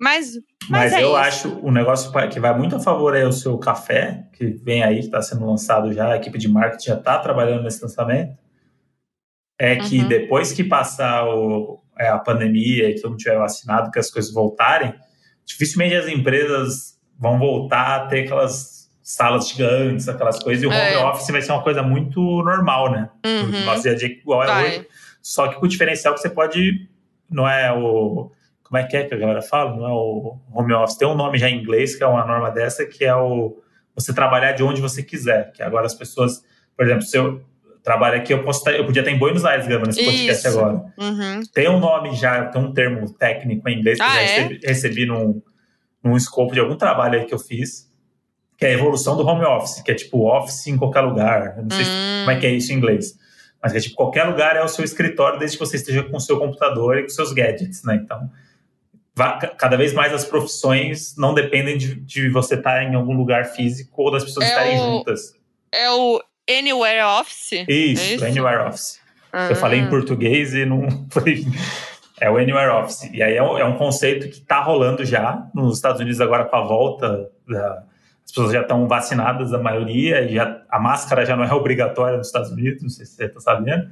Mas, 0.00 0.34
Mas, 0.68 0.90
mas, 0.90 0.92
é 0.94 1.02
eu 1.04 1.08
isso. 1.10 1.16
acho 1.16 1.48
o 1.60 1.70
negócio 1.70 2.10
que 2.30 2.40
vai 2.40 2.52
muito 2.56 2.74
a 2.76 2.80
favor 2.80 3.14
é 3.16 3.24
o 3.24 3.32
seu 3.32 3.56
café, 3.58 4.24
que 4.32 4.46
vem 4.46 4.82
aí, 4.82 4.98
que 4.98 5.06
está 5.06 5.22
sendo 5.22 5.46
lançado 5.46 5.92
já, 5.92 6.12
a 6.12 6.16
equipe 6.16 6.36
de 6.38 6.48
marketing 6.48 6.86
já 6.88 6.94
está 6.96 7.18
trabalhando 7.20 7.62
nesse 7.62 7.80
lançamento. 7.80 8.36
É 9.64 9.76
que 9.76 10.00
Uhum. 10.00 10.08
depois 10.08 10.52
que 10.52 10.64
passar 10.64 11.24
o- 11.28 11.80
é, 11.98 12.08
a 12.08 12.18
pandemia 12.18 12.90
e 12.90 12.96
todo 12.96 13.10
mundo 13.12 13.20
tiver 13.20 13.38
vacinado, 13.38 13.90
que 13.92 13.98
as 13.98 14.10
coisas 14.10 14.32
voltarem, 14.32 14.92
dificilmente 15.44 15.94
as 15.94 16.08
empresas 16.08 16.98
vão 17.18 17.38
voltar 17.38 17.94
a 17.96 18.06
ter 18.06 18.24
aquelas 18.24 18.90
salas 19.02 19.48
gigantes, 19.50 20.08
aquelas 20.08 20.38
coisas, 20.42 20.62
e 20.64 20.66
o 20.66 20.70
home 20.70 20.78
É. 20.78 20.98
office 21.04 21.28
vai 21.30 21.42
ser 21.42 21.52
uma 21.52 21.62
coisa 21.62 21.82
muito 21.82 22.20
normal, 22.20 22.90
né? 22.90 23.08
Uhum. 23.24 23.46
No 23.52 23.60
nosso 23.66 23.82
dia 23.82 23.92
a 23.92 23.94
dia, 23.94 24.08
igual 24.08 24.42
é 24.42 24.62
hoje. 24.64 24.86
Só 25.20 25.46
que 25.46 25.54
com 25.56 25.66
o 25.66 25.68
diferencial 25.68 26.14
que 26.14 26.20
você 26.20 26.30
pode. 26.30 26.88
Não 27.30 27.48
é 27.48 27.72
o. 27.72 28.30
Como 28.64 28.78
é 28.78 28.84
que 28.84 28.96
é 28.96 29.04
que 29.04 29.14
a 29.14 29.18
galera 29.18 29.42
fala? 29.42 29.76
Não 29.76 29.86
é 29.86 29.92
o 29.92 30.38
home 30.52 30.72
office. 30.72 30.96
Tem 30.96 31.06
um 31.06 31.14
nome 31.14 31.38
já 31.38 31.48
em 31.48 31.60
inglês, 31.62 31.94
que 31.94 32.02
é 32.02 32.06
uma 32.06 32.24
norma 32.26 32.50
dessa, 32.50 32.84
que 32.86 33.04
é 33.04 33.14
o 33.14 33.60
você 33.94 34.12
trabalhar 34.14 34.52
de 34.52 34.62
onde 34.64 34.80
você 34.80 35.02
quiser. 35.02 35.52
Que 35.52 35.62
agora 35.62 35.86
as 35.86 35.94
pessoas. 35.94 36.42
Por 36.76 36.84
exemplo, 36.86 37.02
se 37.02 37.16
eu 37.16 37.42
trabalho 37.82 38.16
aqui, 38.18 38.32
eu, 38.32 38.42
posso 38.44 38.60
estar- 38.60 38.72
eu 38.72 38.84
podia 38.86 39.00
estar 39.02 39.12
em 39.12 39.18
Buenos 39.18 39.44
Aires 39.44 39.66
gravando 39.66 39.90
esse 39.90 40.04
podcast 40.04 40.46
Isso. 40.48 40.58
agora. 40.58 40.84
Uhum. 40.98 41.40
Tem 41.52 41.68
um 41.68 41.78
nome 41.80 42.14
já, 42.16 42.44
tem 42.46 42.62
um 42.62 42.72
termo 42.72 43.12
técnico 43.14 43.68
em 43.68 43.78
inglês 43.78 43.98
que 43.98 44.04
eu 44.04 44.08
Ah, 44.08 44.14
já 44.14 44.20
é? 44.20 44.26
recebi, 44.42 44.60
recebi 44.66 45.06
num, 45.06 45.42
num 46.02 46.16
escopo 46.16 46.52
de 46.54 46.60
algum 46.60 46.76
trabalho 46.76 47.18
aí 47.18 47.24
que 47.26 47.34
eu 47.34 47.38
fiz, 47.38 47.90
que 48.56 48.64
é 48.64 48.68
a 48.68 48.72
evolução 48.72 49.16
do 49.16 49.26
home 49.26 49.44
office, 49.44 49.82
que 49.82 49.90
é 49.90 49.94
tipo 49.94 50.24
office 50.26 50.66
em 50.68 50.76
qualquer 50.76 51.00
lugar. 51.00 51.54
Eu 51.58 51.62
não 51.64 51.70
sei 51.70 51.84
se 51.84 51.90
Hum. 51.90 52.20
como 52.24 52.30
é 52.30 52.40
que 52.40 52.46
é 52.46 52.50
isso 52.50 52.72
em 52.72 52.76
inglês. 52.76 53.14
Mas 53.62 53.74
é 53.74 53.80
tipo, 53.80 53.94
qualquer 53.96 54.24
lugar 54.24 54.56
é 54.56 54.62
o 54.62 54.68
seu 54.68 54.84
escritório, 54.84 55.38
desde 55.38 55.56
que 55.56 55.64
você 55.64 55.76
esteja 55.76 56.02
com 56.02 56.16
o 56.16 56.20
seu 56.20 56.38
computador 56.38 56.98
e 56.98 57.02
com 57.02 57.08
seus 57.08 57.32
gadgets, 57.32 57.82
né? 57.84 58.00
Então, 58.02 58.28
cada 59.58 59.76
vez 59.76 59.92
mais 59.92 60.12
as 60.12 60.24
profissões 60.24 61.14
não 61.16 61.34
dependem 61.34 61.76
de, 61.76 61.94
de 61.96 62.28
você 62.30 62.54
estar 62.54 62.82
em 62.82 62.94
algum 62.94 63.12
lugar 63.14 63.44
físico 63.46 64.02
ou 64.02 64.10
das 64.10 64.24
pessoas 64.24 64.46
É 64.46 64.48
estarem 64.48 64.80
o- 64.80 64.84
juntas. 64.84 65.34
É 65.70 65.90
o 65.90 66.20
Anywhere 66.48 67.02
Office? 67.02 67.52
Isso, 67.68 68.02
É 68.02 68.14
isso? 68.14 68.24
Anywhere 68.24 68.68
Office. 68.68 69.00
Ah. 69.32 69.48
Eu 69.48 69.56
falei 69.56 69.80
em 69.80 69.88
português 69.88 70.54
e 70.54 70.64
não 70.64 70.86
foi. 71.10 71.44
É 72.20 72.30
o 72.30 72.36
Anywhere 72.36 72.70
Office. 72.70 73.10
E 73.12 73.22
aí 73.22 73.36
é 73.36 73.42
um, 73.42 73.58
é 73.58 73.64
um 73.64 73.76
conceito 73.76 74.28
que 74.28 74.38
está 74.38 74.60
rolando 74.60 75.04
já 75.04 75.48
nos 75.54 75.76
Estados 75.76 76.00
Unidos 76.00 76.20
agora 76.20 76.44
com 76.44 76.56
a 76.56 76.62
volta. 76.62 77.30
Da, 77.48 77.84
as 78.24 78.30
pessoas 78.30 78.52
já 78.52 78.60
estão 78.60 78.86
vacinadas, 78.86 79.52
a 79.52 79.58
maioria, 79.58 80.22
e 80.22 80.34
já, 80.34 80.62
a 80.68 80.78
máscara 80.78 81.26
já 81.26 81.36
não 81.36 81.44
é 81.44 81.50
obrigatória 81.54 82.18
nos 82.18 82.28
Estados 82.28 82.50
Unidos, 82.50 82.82
não 82.82 82.90
sei 82.90 83.06
se 83.06 83.16
você 83.16 83.24
está 83.24 83.40
sabendo. 83.40 83.90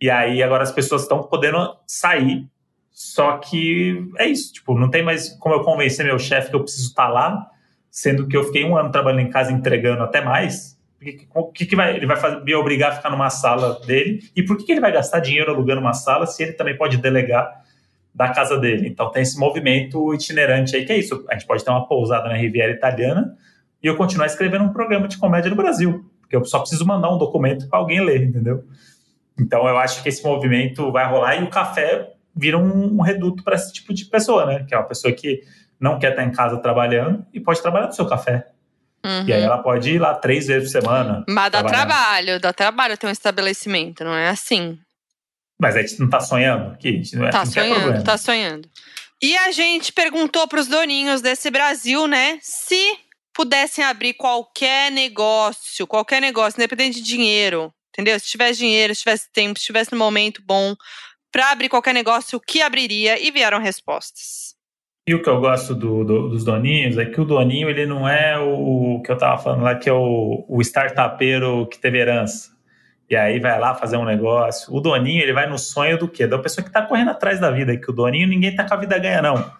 E 0.00 0.10
aí 0.10 0.42
agora 0.42 0.62
as 0.62 0.72
pessoas 0.72 1.02
estão 1.02 1.22
podendo 1.22 1.76
sair. 1.86 2.46
Só 2.90 3.38
que 3.38 4.08
é 4.18 4.26
isso, 4.26 4.52
tipo, 4.52 4.78
não 4.78 4.88
tem 4.88 5.02
mais 5.02 5.30
como 5.40 5.56
eu 5.56 5.64
convencer 5.64 6.06
meu 6.06 6.18
chefe 6.18 6.50
que 6.50 6.56
eu 6.56 6.62
preciso 6.62 6.90
estar 6.90 7.06
tá 7.06 7.12
lá, 7.12 7.50
sendo 7.90 8.28
que 8.28 8.36
eu 8.36 8.44
fiquei 8.44 8.64
um 8.64 8.76
ano 8.76 8.92
trabalhando 8.92 9.22
em 9.22 9.30
casa 9.30 9.50
entregando 9.50 10.02
até 10.02 10.20
mais 10.20 10.74
o 11.34 11.50
que, 11.50 11.66
que 11.66 11.76
vai, 11.76 11.96
ele 11.96 12.06
vai 12.06 12.16
fazer, 12.16 12.42
me 12.42 12.54
obrigar 12.54 12.92
a 12.92 12.94
ficar 12.96 13.10
numa 13.10 13.30
sala 13.30 13.80
dele? 13.86 14.20
E 14.34 14.42
por 14.42 14.56
que, 14.56 14.64
que 14.64 14.72
ele 14.72 14.80
vai 14.80 14.92
gastar 14.92 15.20
dinheiro 15.20 15.50
alugando 15.50 15.80
uma 15.80 15.92
sala 15.92 16.26
se 16.26 16.42
ele 16.42 16.52
também 16.52 16.76
pode 16.76 16.96
delegar 16.96 17.62
da 18.14 18.28
casa 18.28 18.58
dele? 18.58 18.88
Então 18.88 19.10
tem 19.10 19.22
esse 19.22 19.38
movimento 19.38 20.14
itinerante 20.14 20.76
aí, 20.76 20.84
que 20.84 20.92
é 20.92 20.98
isso. 20.98 21.24
A 21.28 21.34
gente 21.34 21.46
pode 21.46 21.64
ter 21.64 21.70
uma 21.70 21.86
pousada 21.86 22.28
na 22.28 22.34
Riviera 22.34 22.72
Italiana 22.72 23.36
e 23.82 23.86
eu 23.86 23.96
continuar 23.96 24.26
escrevendo 24.26 24.64
um 24.64 24.72
programa 24.72 25.08
de 25.08 25.18
comédia 25.18 25.50
no 25.50 25.56
Brasil, 25.56 26.04
porque 26.20 26.36
eu 26.36 26.44
só 26.44 26.60
preciso 26.60 26.86
mandar 26.86 27.12
um 27.12 27.18
documento 27.18 27.68
para 27.68 27.78
alguém 27.78 28.00
ler, 28.04 28.22
entendeu? 28.22 28.64
Então 29.38 29.68
eu 29.68 29.76
acho 29.78 30.02
que 30.02 30.08
esse 30.08 30.24
movimento 30.24 30.90
vai 30.90 31.08
rolar 31.08 31.36
e 31.36 31.44
o 31.44 31.50
café 31.50 32.12
vira 32.34 32.58
um, 32.58 32.96
um 32.96 33.00
reduto 33.00 33.42
para 33.42 33.54
esse 33.54 33.72
tipo 33.72 33.92
de 33.92 34.06
pessoa, 34.06 34.46
né? 34.46 34.64
Que 34.66 34.74
é 34.74 34.78
uma 34.78 34.86
pessoa 34.86 35.12
que 35.12 35.42
não 35.78 35.98
quer 35.98 36.10
estar 36.10 36.24
em 36.24 36.30
casa 36.30 36.56
trabalhando 36.58 37.24
e 37.32 37.40
pode 37.40 37.60
trabalhar 37.60 37.86
no 37.86 37.92
seu 37.92 38.06
café. 38.06 38.53
Uhum. 39.04 39.26
E 39.26 39.32
aí 39.32 39.40
uhum. 39.40 39.46
ela 39.46 39.58
pode 39.58 39.90
ir 39.90 39.98
lá 39.98 40.14
três 40.14 40.46
vezes 40.46 40.72
por 40.72 40.80
semana. 40.80 41.24
Mas 41.28 41.52
dá 41.52 41.62
trabalho, 41.62 42.40
dá 42.40 42.52
trabalho 42.52 42.96
ter 42.96 43.06
um 43.06 43.10
estabelecimento, 43.10 44.02
não 44.02 44.14
é 44.14 44.28
assim. 44.28 44.78
Mas 45.60 45.76
a 45.76 45.82
gente 45.82 46.00
não 46.00 46.08
tá 46.08 46.20
sonhando 46.20 46.72
aqui? 46.72 47.02
Não 47.12 47.26
é, 47.26 47.30
tá 47.30 47.44
sonhando, 47.44 48.02
tá 48.02 48.16
sonhando. 48.16 48.68
E 49.22 49.36
a 49.36 49.50
gente 49.52 49.92
perguntou 49.92 50.48
para 50.48 50.60
os 50.60 50.66
doninhos 50.66 51.20
desse 51.20 51.50
Brasil, 51.50 52.06
né, 52.06 52.38
se 52.40 52.98
pudessem 53.34 53.84
abrir 53.84 54.14
qualquer 54.14 54.90
negócio, 54.90 55.86
qualquer 55.86 56.20
negócio, 56.20 56.58
independente 56.58 57.00
de 57.00 57.02
dinheiro, 57.02 57.72
entendeu? 57.90 58.18
Se 58.18 58.26
tivesse 58.26 58.60
dinheiro, 58.60 58.94
se 58.94 59.00
tivesse 59.00 59.30
tempo, 59.32 59.58
se 59.58 59.66
tivesse 59.66 59.94
um 59.94 59.98
momento 59.98 60.42
bom 60.44 60.74
para 61.32 61.50
abrir 61.50 61.68
qualquer 61.68 61.92
negócio, 61.92 62.38
o 62.38 62.40
que 62.40 62.62
abriria? 62.62 63.18
E 63.20 63.30
vieram 63.30 63.58
respostas. 63.58 64.53
E 65.06 65.14
o 65.14 65.22
que 65.22 65.28
eu 65.28 65.38
gosto 65.38 65.74
do, 65.74 66.02
do, 66.02 66.28
dos 66.30 66.44
doninhos 66.44 66.96
é 66.96 67.04
que 67.04 67.20
o 67.20 67.26
doninho 67.26 67.68
ele 67.68 67.84
não 67.84 68.08
é 68.08 68.38
o 68.38 69.02
que 69.04 69.12
eu 69.12 69.18
tava 69.18 69.36
falando 69.36 69.62
lá, 69.62 69.74
que 69.74 69.86
é 69.86 69.92
o, 69.92 70.46
o 70.48 70.62
startupeiro 70.62 71.66
que 71.66 71.78
teve 71.78 71.98
herança. 71.98 72.48
E 73.10 73.14
aí 73.14 73.38
vai 73.38 73.60
lá 73.60 73.74
fazer 73.74 73.98
um 73.98 74.04
negócio. 74.06 74.74
O 74.74 74.80
doninho 74.80 75.22
ele 75.22 75.34
vai 75.34 75.46
no 75.46 75.58
sonho 75.58 75.98
do 75.98 76.08
quê? 76.08 76.26
Da 76.26 76.38
pessoa 76.38 76.62
que 76.62 76.70
está 76.70 76.80
correndo 76.80 77.10
atrás 77.10 77.38
da 77.38 77.50
vida. 77.50 77.76
Que 77.76 77.90
o 77.90 77.92
doninho 77.92 78.26
ninguém 78.26 78.56
tá 78.56 78.66
com 78.66 78.72
a 78.72 78.78
vida 78.78 78.98
ganha, 78.98 79.20
não. 79.20 79.52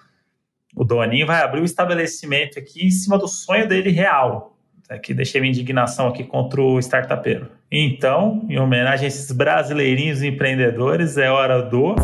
O 0.75 0.83
doninho 0.83 1.27
vai 1.27 1.43
abrir 1.43 1.61
o 1.61 1.65
estabelecimento 1.65 2.59
aqui 2.59 2.87
em 2.87 2.91
cima 2.91 3.19
do 3.19 3.29
sonho 3.29 3.69
dele 3.69 3.91
real. 3.91 4.57
Aqui 4.89 5.13
deixei 5.13 5.43
minha 5.43 5.51
indignação 5.51 6.09
aqui 6.09 6.25
contra 6.25 6.63
o 6.63 6.79
startupeiro. 6.79 7.49
Então, 7.71 8.47
em 8.49 8.59
homenagem 8.59 9.05
a 9.05 9.09
esses 9.09 9.31
brasileirinhos 9.31 10.23
empreendedores, 10.23 11.19
é 11.19 11.31
hora 11.31 11.61
do. 11.61 11.95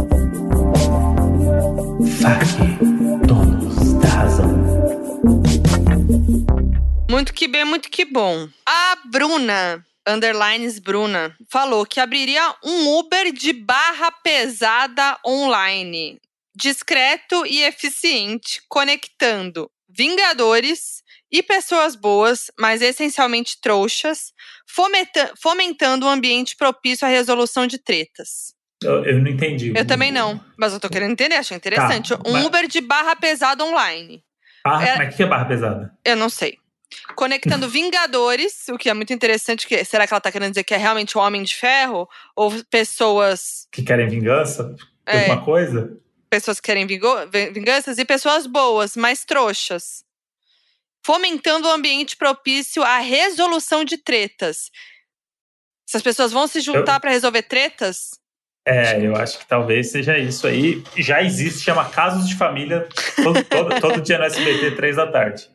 FAQ. 4.28 4.60
Muito 7.10 7.32
que 7.32 7.48
bem, 7.48 7.64
muito 7.64 7.90
que 7.90 8.04
bom. 8.04 8.48
A 8.66 8.98
Bruna, 9.06 9.84
underlines 10.06 10.78
Bruna, 10.78 11.36
falou 11.48 11.86
que 11.86 12.00
abriria 12.00 12.54
um 12.64 12.98
Uber 12.98 13.32
de 13.32 13.52
barra 13.52 14.12
pesada 14.12 15.18
online. 15.26 16.20
Discreto 16.54 17.46
e 17.46 17.62
eficiente, 17.62 18.62
conectando 18.68 19.70
Vingadores 19.92 21.02
e 21.32 21.42
pessoas 21.42 21.96
boas, 21.96 22.50
mas 22.58 22.80
essencialmente 22.80 23.60
trouxas, 23.60 24.32
fomentando 25.36 26.06
um 26.06 26.08
ambiente 26.08 26.54
propício 26.56 27.06
à 27.06 27.10
resolução 27.10 27.66
de 27.66 27.76
tretas. 27.76 28.54
Eu, 28.82 29.04
eu, 29.04 29.18
não 29.18 29.30
entendi. 29.30 29.72
Eu 29.76 29.86
também 29.86 30.10
não, 30.10 30.40
mas 30.56 30.72
eu 30.72 30.80
tô 30.80 30.88
querendo 30.88 31.12
entender, 31.12 31.34
achei 31.34 31.56
interessante. 31.56 32.10
Tá, 32.10 32.20
um 32.26 32.32
mas... 32.32 32.46
Uber 32.46 32.66
de 32.66 32.80
barra 32.80 33.14
pesada 33.14 33.64
online. 33.64 34.24
Barra, 34.64 34.88
é... 34.88 34.96
Mas 34.96 35.14
o 35.14 35.16
que 35.16 35.22
é 35.22 35.26
barra 35.26 35.44
pesada? 35.44 35.92
Eu 36.04 36.16
não 36.16 36.30
sei. 36.30 36.58
Conectando 37.14 37.68
Vingadores, 37.68 38.68
o 38.68 38.78
que 38.78 38.88
é 38.88 38.94
muito 38.94 39.12
interessante, 39.12 39.66
que 39.66 39.84
será 39.84 40.06
que 40.06 40.14
ela 40.14 40.20
tá 40.20 40.32
querendo 40.32 40.50
dizer 40.50 40.64
que 40.64 40.74
é 40.74 40.78
realmente 40.78 41.16
o 41.16 41.20
Homem 41.20 41.42
de 41.42 41.54
Ferro? 41.54 42.08
Ou 42.34 42.52
pessoas. 42.70 43.68
Que 43.70 43.82
querem 43.82 44.08
vingança? 44.08 44.74
É, 45.06 45.20
alguma 45.22 45.44
coisa? 45.44 45.98
Pessoas 46.30 46.58
que 46.58 46.66
querem 46.66 46.86
vinganças 46.86 47.98
e 47.98 48.04
pessoas 48.04 48.46
boas, 48.46 48.96
mais 48.96 49.24
trouxas. 49.24 50.04
Fomentando 51.04 51.68
um 51.68 51.72
ambiente 51.72 52.16
propício 52.16 52.82
à 52.82 52.98
resolução 52.98 53.84
de 53.84 53.98
tretas. 53.98 54.70
Essas 55.88 56.02
pessoas 56.02 56.30
vão 56.30 56.46
se 56.46 56.60
juntar 56.60 57.00
para 57.00 57.10
resolver 57.10 57.42
tretas? 57.42 58.19
É, 58.70 59.04
eu 59.04 59.16
acho 59.16 59.40
que 59.40 59.46
talvez 59.46 59.90
seja 59.90 60.16
isso 60.16 60.46
aí. 60.46 60.80
Já 60.96 61.20
existe, 61.20 61.64
chama 61.64 61.90
Casos 61.90 62.28
de 62.28 62.36
Família, 62.36 62.88
todo, 63.16 63.42
todo, 63.42 63.74
todo 63.80 64.00
dia 64.00 64.16
no 64.16 64.24
SBT, 64.24 64.76
três 64.76 64.94
da 64.94 65.08
tarde. 65.08 65.50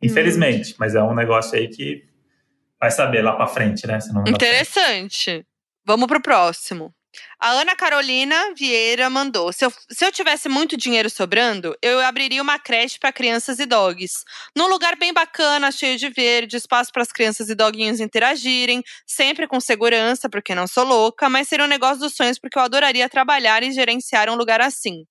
Infelizmente, 0.00 0.76
mas 0.78 0.94
é 0.94 1.02
um 1.02 1.12
negócio 1.12 1.58
aí 1.58 1.66
que 1.66 2.04
vai 2.80 2.88
saber 2.92 3.20
lá 3.20 3.32
para 3.32 3.48
frente, 3.48 3.84
né? 3.84 3.98
Interessante. 4.28 5.44
Vamos 5.84 6.06
pro 6.06 6.22
próximo. 6.22 6.94
A 7.38 7.50
Ana 7.50 7.74
Carolina 7.74 8.54
Vieira 8.56 9.10
mandou: 9.10 9.52
se 9.52 9.64
eu, 9.64 9.72
se 9.90 10.04
eu 10.04 10.12
tivesse 10.12 10.48
muito 10.48 10.76
dinheiro 10.76 11.10
sobrando, 11.10 11.76
eu 11.82 12.00
abriria 12.00 12.40
uma 12.40 12.58
creche 12.58 12.98
para 12.98 13.12
crianças 13.12 13.58
e 13.58 13.66
dogs. 13.66 14.24
Num 14.56 14.68
lugar 14.68 14.96
bem 14.96 15.12
bacana, 15.12 15.70
cheio 15.72 15.98
de 15.98 16.08
verde, 16.08 16.56
espaço 16.56 16.90
para 16.92 17.02
as 17.02 17.12
crianças 17.12 17.48
e 17.48 17.54
doguinhos 17.54 18.00
interagirem, 18.00 18.82
sempre 19.06 19.46
com 19.46 19.60
segurança, 19.60 20.28
porque 20.28 20.54
não 20.54 20.66
sou 20.66 20.84
louca, 20.84 21.28
mas 21.28 21.48
seria 21.48 21.64
um 21.64 21.68
negócio 21.68 21.98
dos 21.98 22.14
sonhos 22.14 22.38
porque 22.38 22.58
eu 22.58 22.62
adoraria 22.62 23.08
trabalhar 23.08 23.62
e 23.62 23.72
gerenciar 23.72 24.30
um 24.30 24.34
lugar 24.34 24.60
assim. 24.60 25.04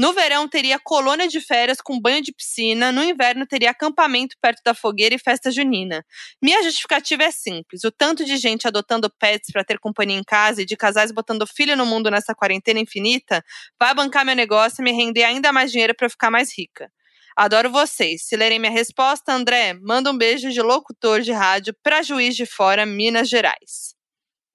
No 0.00 0.14
verão 0.14 0.48
teria 0.48 0.78
colônia 0.78 1.28
de 1.28 1.42
férias 1.42 1.78
com 1.78 2.00
banho 2.00 2.22
de 2.22 2.32
piscina, 2.32 2.90
no 2.90 3.04
inverno 3.04 3.46
teria 3.46 3.70
acampamento 3.70 4.34
perto 4.40 4.62
da 4.64 4.72
fogueira 4.72 5.14
e 5.14 5.18
festa 5.18 5.50
junina. 5.50 6.02
Minha 6.40 6.62
justificativa 6.62 7.24
é 7.24 7.30
simples: 7.30 7.84
o 7.84 7.90
tanto 7.90 8.24
de 8.24 8.38
gente 8.38 8.66
adotando 8.66 9.10
pets 9.10 9.52
para 9.52 9.62
ter 9.62 9.78
companhia 9.78 10.16
em 10.16 10.24
casa 10.24 10.62
e 10.62 10.64
de 10.64 10.74
casais 10.74 11.12
botando 11.12 11.46
filho 11.46 11.76
no 11.76 11.84
mundo 11.84 12.10
nessa 12.10 12.34
quarentena 12.34 12.80
infinita 12.80 13.44
vai 13.78 13.94
bancar 13.94 14.24
meu 14.24 14.34
negócio 14.34 14.80
e 14.80 14.84
me 14.84 14.90
render 14.90 15.24
ainda 15.24 15.52
mais 15.52 15.70
dinheiro 15.70 15.94
para 15.94 16.08
ficar 16.08 16.30
mais 16.30 16.50
rica. 16.56 16.90
Adoro 17.36 17.68
vocês. 17.68 18.22
Se 18.22 18.38
lerem 18.38 18.58
minha 18.58 18.72
resposta, 18.72 19.34
André, 19.34 19.74
manda 19.74 20.10
um 20.10 20.16
beijo 20.16 20.50
de 20.50 20.62
locutor 20.62 21.20
de 21.20 21.32
rádio 21.32 21.76
para 21.82 22.02
Juiz 22.02 22.34
de 22.34 22.46
Fora, 22.46 22.86
Minas 22.86 23.28
Gerais. 23.28 23.94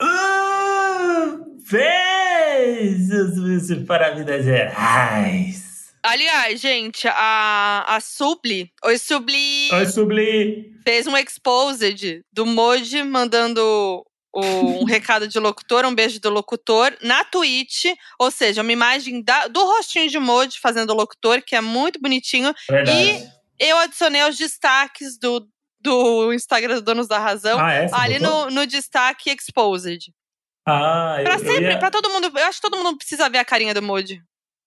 Uh, 0.01 1.54
beijos 1.69 3.35
para 3.87 4.15
Minas 4.15 4.45
Gerais. 4.45 5.65
Aliás, 6.03 6.61
gente, 6.61 7.07
a, 7.07 7.83
a 7.87 7.99
Subli, 7.99 8.71
oi 8.83 8.97
Subli. 8.99 9.69
Oi 9.73 9.85
Subli. 9.87 10.71
Fez 10.83 11.07
um 11.07 11.17
exposed 11.17 12.23
do 12.31 12.45
Moji 12.45 13.01
mandando 13.03 14.05
um 14.35 14.83
recado 14.85 15.27
de 15.27 15.39
locutor, 15.39 15.83
um 15.83 15.95
beijo 15.95 16.19
do 16.19 16.29
locutor 16.29 16.95
na 17.01 17.23
Twitch, 17.23 17.85
ou 18.19 18.29
seja, 18.29 18.61
uma 18.61 18.71
imagem 18.71 19.23
da, 19.23 19.47
do 19.47 19.63
rostinho 19.63 20.07
de 20.07 20.19
Moji 20.19 20.59
fazendo 20.59 20.91
o 20.91 20.95
locutor, 20.95 21.41
que 21.41 21.55
é 21.55 21.61
muito 21.61 21.99
bonitinho. 21.99 22.53
Verdade. 22.69 23.27
E 23.59 23.67
eu 23.67 23.77
adicionei 23.79 24.21
os 24.29 24.37
destaques 24.37 25.17
do, 25.17 25.47
do 25.79 26.31
Instagram 26.33 26.75
do 26.75 26.81
Donos 26.83 27.07
da 27.07 27.17
Razão, 27.17 27.59
ah, 27.59 27.73
é? 27.73 27.89
ali 27.91 28.19
no, 28.19 28.51
no 28.51 28.67
destaque 28.67 29.31
Exposed. 29.31 30.13
Ah, 30.65 31.19
pra 31.21 31.33
eu, 31.33 31.39
sempre, 31.39 31.65
eu 31.65 31.71
ia... 31.71 31.79
pra 31.79 31.91
todo 31.91 32.09
mundo. 32.09 32.31
Eu 32.35 32.45
acho 32.45 32.59
que 32.61 32.69
todo 32.69 32.81
mundo 32.81 32.97
precisa 32.97 33.29
ver 33.29 33.37
a 33.37 33.45
carinha 33.45 33.73
do 33.73 33.81
Moody. 33.81 34.21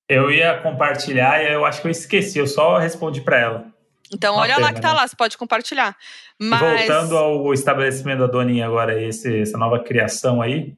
Eu 0.08 0.30
ia 0.30 0.58
compartilhar 0.60 1.42
e 1.42 1.52
eu 1.52 1.66
acho 1.66 1.82
que 1.82 1.86
eu 1.86 1.90
esqueci, 1.90 2.38
eu 2.38 2.46
só 2.46 2.78
respondi 2.78 3.20
para 3.20 3.38
ela. 3.38 3.66
Então, 4.12 4.34
Uma 4.34 4.42
olha 4.42 4.54
pena, 4.54 4.66
lá 4.66 4.72
que 4.72 4.80
tá 4.80 4.88
né? 4.88 4.94
lá, 4.94 5.06
você 5.06 5.14
pode 5.14 5.36
compartilhar. 5.36 5.94
Mas... 6.38 6.60
Voltando 6.60 7.16
ao 7.16 7.52
estabelecimento 7.52 8.20
da 8.20 8.26
Doninha 8.26 8.66
agora, 8.66 9.00
esse, 9.02 9.42
essa 9.42 9.58
nova 9.58 9.80
criação 9.80 10.40
aí, 10.40 10.74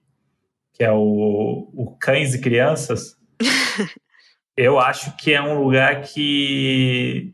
que 0.72 0.82
é 0.82 0.90
o, 0.90 1.70
o 1.72 1.96
Cães 2.00 2.34
e 2.34 2.40
Crianças, 2.40 3.16
eu 4.56 4.80
acho 4.80 5.16
que 5.16 5.32
é 5.32 5.40
um 5.40 5.62
lugar 5.62 6.02
que 6.02 7.32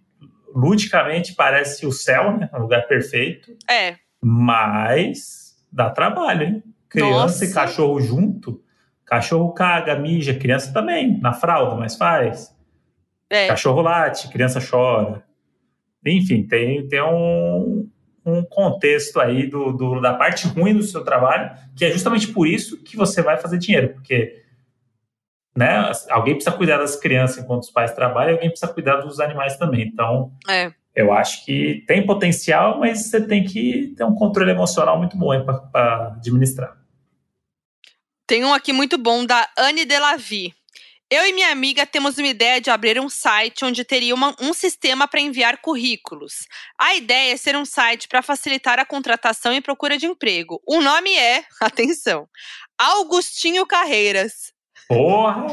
ludicamente 0.55 1.35
parece 1.35 1.87
o 1.87 1.93
céu, 1.93 2.37
né? 2.37 2.51
Um 2.53 2.61
lugar 2.61 2.87
perfeito. 2.87 3.57
É. 3.71 3.97
Mas 4.21 5.57
dá 5.73 5.89
trabalho, 5.89 6.43
hein? 6.43 6.63
Criança 6.89 7.11
Nossa. 7.11 7.45
e 7.45 7.53
cachorro 7.53 8.01
junto. 8.01 8.63
Cachorro 9.05 9.53
caga, 9.53 9.97
mija, 9.97 10.35
criança 10.35 10.73
também, 10.73 11.21
na 11.21 11.33
fralda, 11.33 11.77
mas 11.77 11.97
faz. 11.97 12.55
É. 13.31 13.47
Cachorro 13.47 13.83
late, 13.83 14.29
criança 14.29 14.61
chora. 14.61 15.25
Enfim, 16.05 16.45
tem, 16.47 16.87
tem 16.89 17.03
um, 17.03 17.89
um 18.25 18.43
contexto 18.43 19.21
aí 19.21 19.47
do, 19.47 19.73
do, 19.73 20.01
da 20.01 20.15
parte 20.15 20.47
ruim 20.49 20.75
do 20.75 20.83
seu 20.83 21.05
trabalho, 21.05 21.57
que 21.77 21.85
é 21.85 21.91
justamente 21.91 22.29
por 22.29 22.47
isso 22.47 22.83
que 22.83 22.97
você 22.97 23.23
vai 23.23 23.37
fazer 23.37 23.59
dinheiro, 23.59 23.91
porque 23.95 24.45
né? 25.57 25.91
Alguém 26.11 26.35
precisa 26.35 26.55
cuidar 26.55 26.77
das 26.77 26.97
crianças 26.97 27.43
enquanto 27.43 27.63
os 27.63 27.71
pais 27.71 27.93
trabalham, 27.93 28.35
alguém 28.35 28.51
precisa 28.51 28.71
cuidar 28.71 28.97
dos 28.97 29.19
animais 29.19 29.57
também. 29.57 29.89
Então, 29.89 30.31
É. 30.47 30.71
eu 30.97 31.13
acho 31.13 31.45
que 31.45 31.85
tem 31.87 32.05
potencial, 32.07 32.81
mas 32.81 33.07
você 33.11 33.25
tem 33.25 33.45
que 33.45 33.95
ter 33.97 34.03
um 34.05 34.15
controle 34.15 34.51
emocional 34.51 34.99
muito 34.99 35.17
bom 35.17 35.29
para 35.71 36.15
administrar. 36.17 36.77
Tem 38.27 38.45
um 38.45 38.53
aqui 38.53 38.73
muito 38.73 38.99
bom 38.99 39.25
da 39.25 39.49
Anne 39.57 39.85
Delavi. 39.85 40.53
Eu 41.09 41.25
e 41.25 41.33
minha 41.33 41.53
amiga 41.53 41.87
temos 41.87 42.19
uma 42.19 42.27
ideia 42.27 42.61
de 42.61 42.69
abrir 42.69 42.99
um 43.01 43.09
site 43.09 43.65
onde 43.65 43.85
teria 43.85 44.13
uma- 44.13 44.35
um 44.41 44.53
sistema 44.53 45.07
para 45.07 45.21
enviar 45.21 45.59
currículos. 45.59 46.49
A 46.77 46.97
ideia 46.97 47.33
é 47.33 47.37
ser 47.37 47.55
um 47.57 47.65
site 47.65 48.09
para 48.09 48.23
facilitar 48.23 48.81
a 48.81 48.85
contratação 48.85 49.53
e 49.55 49.61
procura 49.61 49.97
de 49.97 50.07
emprego. 50.07 50.61
O 50.67 50.81
nome 50.81 51.15
é, 51.15 51.45
atenção, 51.63 52.29
Augustinho 52.77 53.65
Carreiras. 53.67 54.53
Porra! 54.89 55.47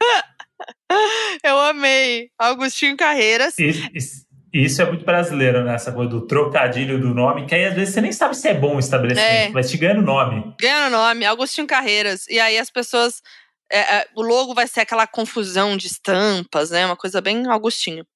Eu 1.44 1.58
amei. 1.60 2.30
Augustinho 2.38 2.96
Carreiras. 2.96 3.56
Isso, 3.58 3.88
isso- 3.94 4.25
isso 4.64 4.80
é 4.82 4.84
muito 4.86 5.04
brasileiro, 5.04 5.64
né? 5.64 5.74
Essa 5.74 5.92
coisa 5.92 6.10
do 6.10 6.26
trocadilho 6.26 7.00
do 7.00 7.14
nome, 7.14 7.46
que 7.46 7.54
aí 7.54 7.64
às 7.66 7.74
vezes 7.74 7.94
você 7.94 8.00
nem 8.00 8.12
sabe 8.12 8.36
se 8.36 8.48
é 8.48 8.54
bom 8.54 8.76
o 8.76 8.78
estabelecimento, 8.78 9.48
É. 9.48 9.50
vai 9.50 9.62
te 9.62 9.76
ganhando 9.76 10.02
nome. 10.02 10.54
Ganhando 10.60 10.92
nome, 10.92 11.24
Augustinho 11.24 11.66
Carreiras. 11.66 12.26
E 12.28 12.38
aí 12.40 12.58
as 12.58 12.70
pessoas. 12.70 13.22
é, 13.70 13.78
é, 13.80 14.06
o 14.14 14.22
logo 14.22 14.54
vai 14.54 14.68
ser 14.68 14.80
aquela 14.82 15.06
confusão 15.08 15.76
de 15.76 15.88
estampas, 15.88 16.70
né? 16.70 16.86
Uma 16.86 16.96
coisa 16.96 17.20
bem 17.20 17.46
Augustinho. 17.48 18.06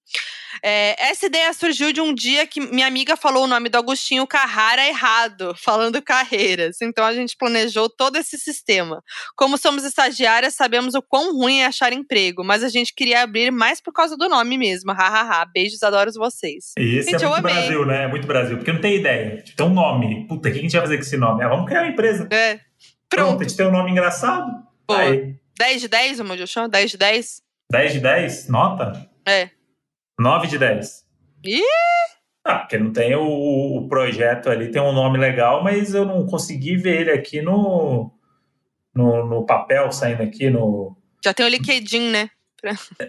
É, 0.62 1.10
essa 1.10 1.26
ideia 1.26 1.52
surgiu 1.52 1.92
de 1.92 2.00
um 2.00 2.14
dia 2.14 2.46
que 2.46 2.60
minha 2.60 2.86
amiga 2.86 3.16
falou 3.16 3.44
o 3.44 3.46
nome 3.46 3.68
do 3.68 3.78
Agostinho 3.78 4.26
Carrara 4.26 4.86
errado, 4.86 5.54
falando 5.56 6.02
Carreiras. 6.02 6.80
Então 6.82 7.04
a 7.04 7.12
gente 7.12 7.36
planejou 7.36 7.88
todo 7.88 8.16
esse 8.16 8.38
sistema. 8.38 9.02
Como 9.36 9.56
somos 9.56 9.84
estagiárias, 9.84 10.54
sabemos 10.54 10.94
o 10.94 11.02
quão 11.02 11.36
ruim 11.36 11.60
é 11.60 11.66
achar 11.66 11.92
emprego, 11.92 12.44
mas 12.44 12.62
a 12.62 12.68
gente 12.68 12.94
queria 12.94 13.22
abrir 13.22 13.50
mais 13.50 13.80
por 13.80 13.92
causa 13.92 14.16
do 14.16 14.28
nome 14.28 14.58
mesmo. 14.58 14.92
Hahaha. 14.92 15.46
Beijos, 15.52 15.82
adoro 15.82 16.10
vocês. 16.12 16.72
Esse 16.76 17.10
Gente, 17.10 17.24
é 17.24 17.28
muito. 17.28 17.42
Brasil, 17.42 17.86
né? 17.86 18.04
É 18.04 18.08
muito 18.08 18.26
Brasil, 18.26 18.56
porque 18.56 18.72
não 18.72 18.80
tem 18.80 18.96
ideia. 18.96 19.42
Tipo, 19.42 19.56
tem 19.56 19.66
um 19.66 19.74
nome. 19.74 20.26
Puta, 20.26 20.48
o 20.48 20.52
que 20.52 20.58
a 20.58 20.62
gente 20.62 20.72
vai 20.72 20.80
fazer 20.82 20.96
com 20.96 21.02
esse 21.02 21.16
nome? 21.16 21.44
Ah, 21.44 21.48
vamos 21.48 21.66
criar 21.66 21.82
uma 21.82 21.90
empresa. 21.90 22.28
É. 22.30 22.58
Pronto, 23.08 23.26
Pronto. 23.28 23.40
a 23.40 23.42
gente 23.44 23.56
tem 23.56 23.66
um 23.66 23.72
nome 23.72 23.90
engraçado. 23.90 24.50
Aí, 24.88 25.34
10 25.58 25.80
de 25.82 25.88
10, 25.88 26.20
amor 26.20 26.36
de 26.36 26.46
chão? 26.46 26.68
10 26.68 26.90
de 26.92 26.96
10? 26.96 27.42
10 27.70 27.92
de 27.92 28.00
10, 28.00 28.48
nota? 28.48 29.08
É. 29.26 29.50
9 30.20 30.46
de 30.48 30.58
10. 30.58 31.04
Ih! 31.44 31.60
Ah, 32.44 32.58
porque 32.58 32.78
não 32.78 32.92
tem 32.92 33.14
o, 33.14 33.22
o 33.76 33.88
projeto 33.88 34.48
ali, 34.48 34.70
tem 34.70 34.80
um 34.80 34.92
nome 34.92 35.18
legal, 35.18 35.62
mas 35.62 35.94
eu 35.94 36.04
não 36.04 36.26
consegui 36.26 36.76
ver 36.76 37.02
ele 37.02 37.10
aqui 37.10 37.42
no, 37.42 38.10
no, 38.94 39.26
no 39.26 39.46
papel, 39.46 39.90
saindo 39.92 40.22
aqui 40.22 40.48
no. 40.50 40.96
Já 41.24 41.34
tem 41.34 41.44
o 41.46 41.48
LinkedIn, 41.48 42.10
né? 42.10 42.30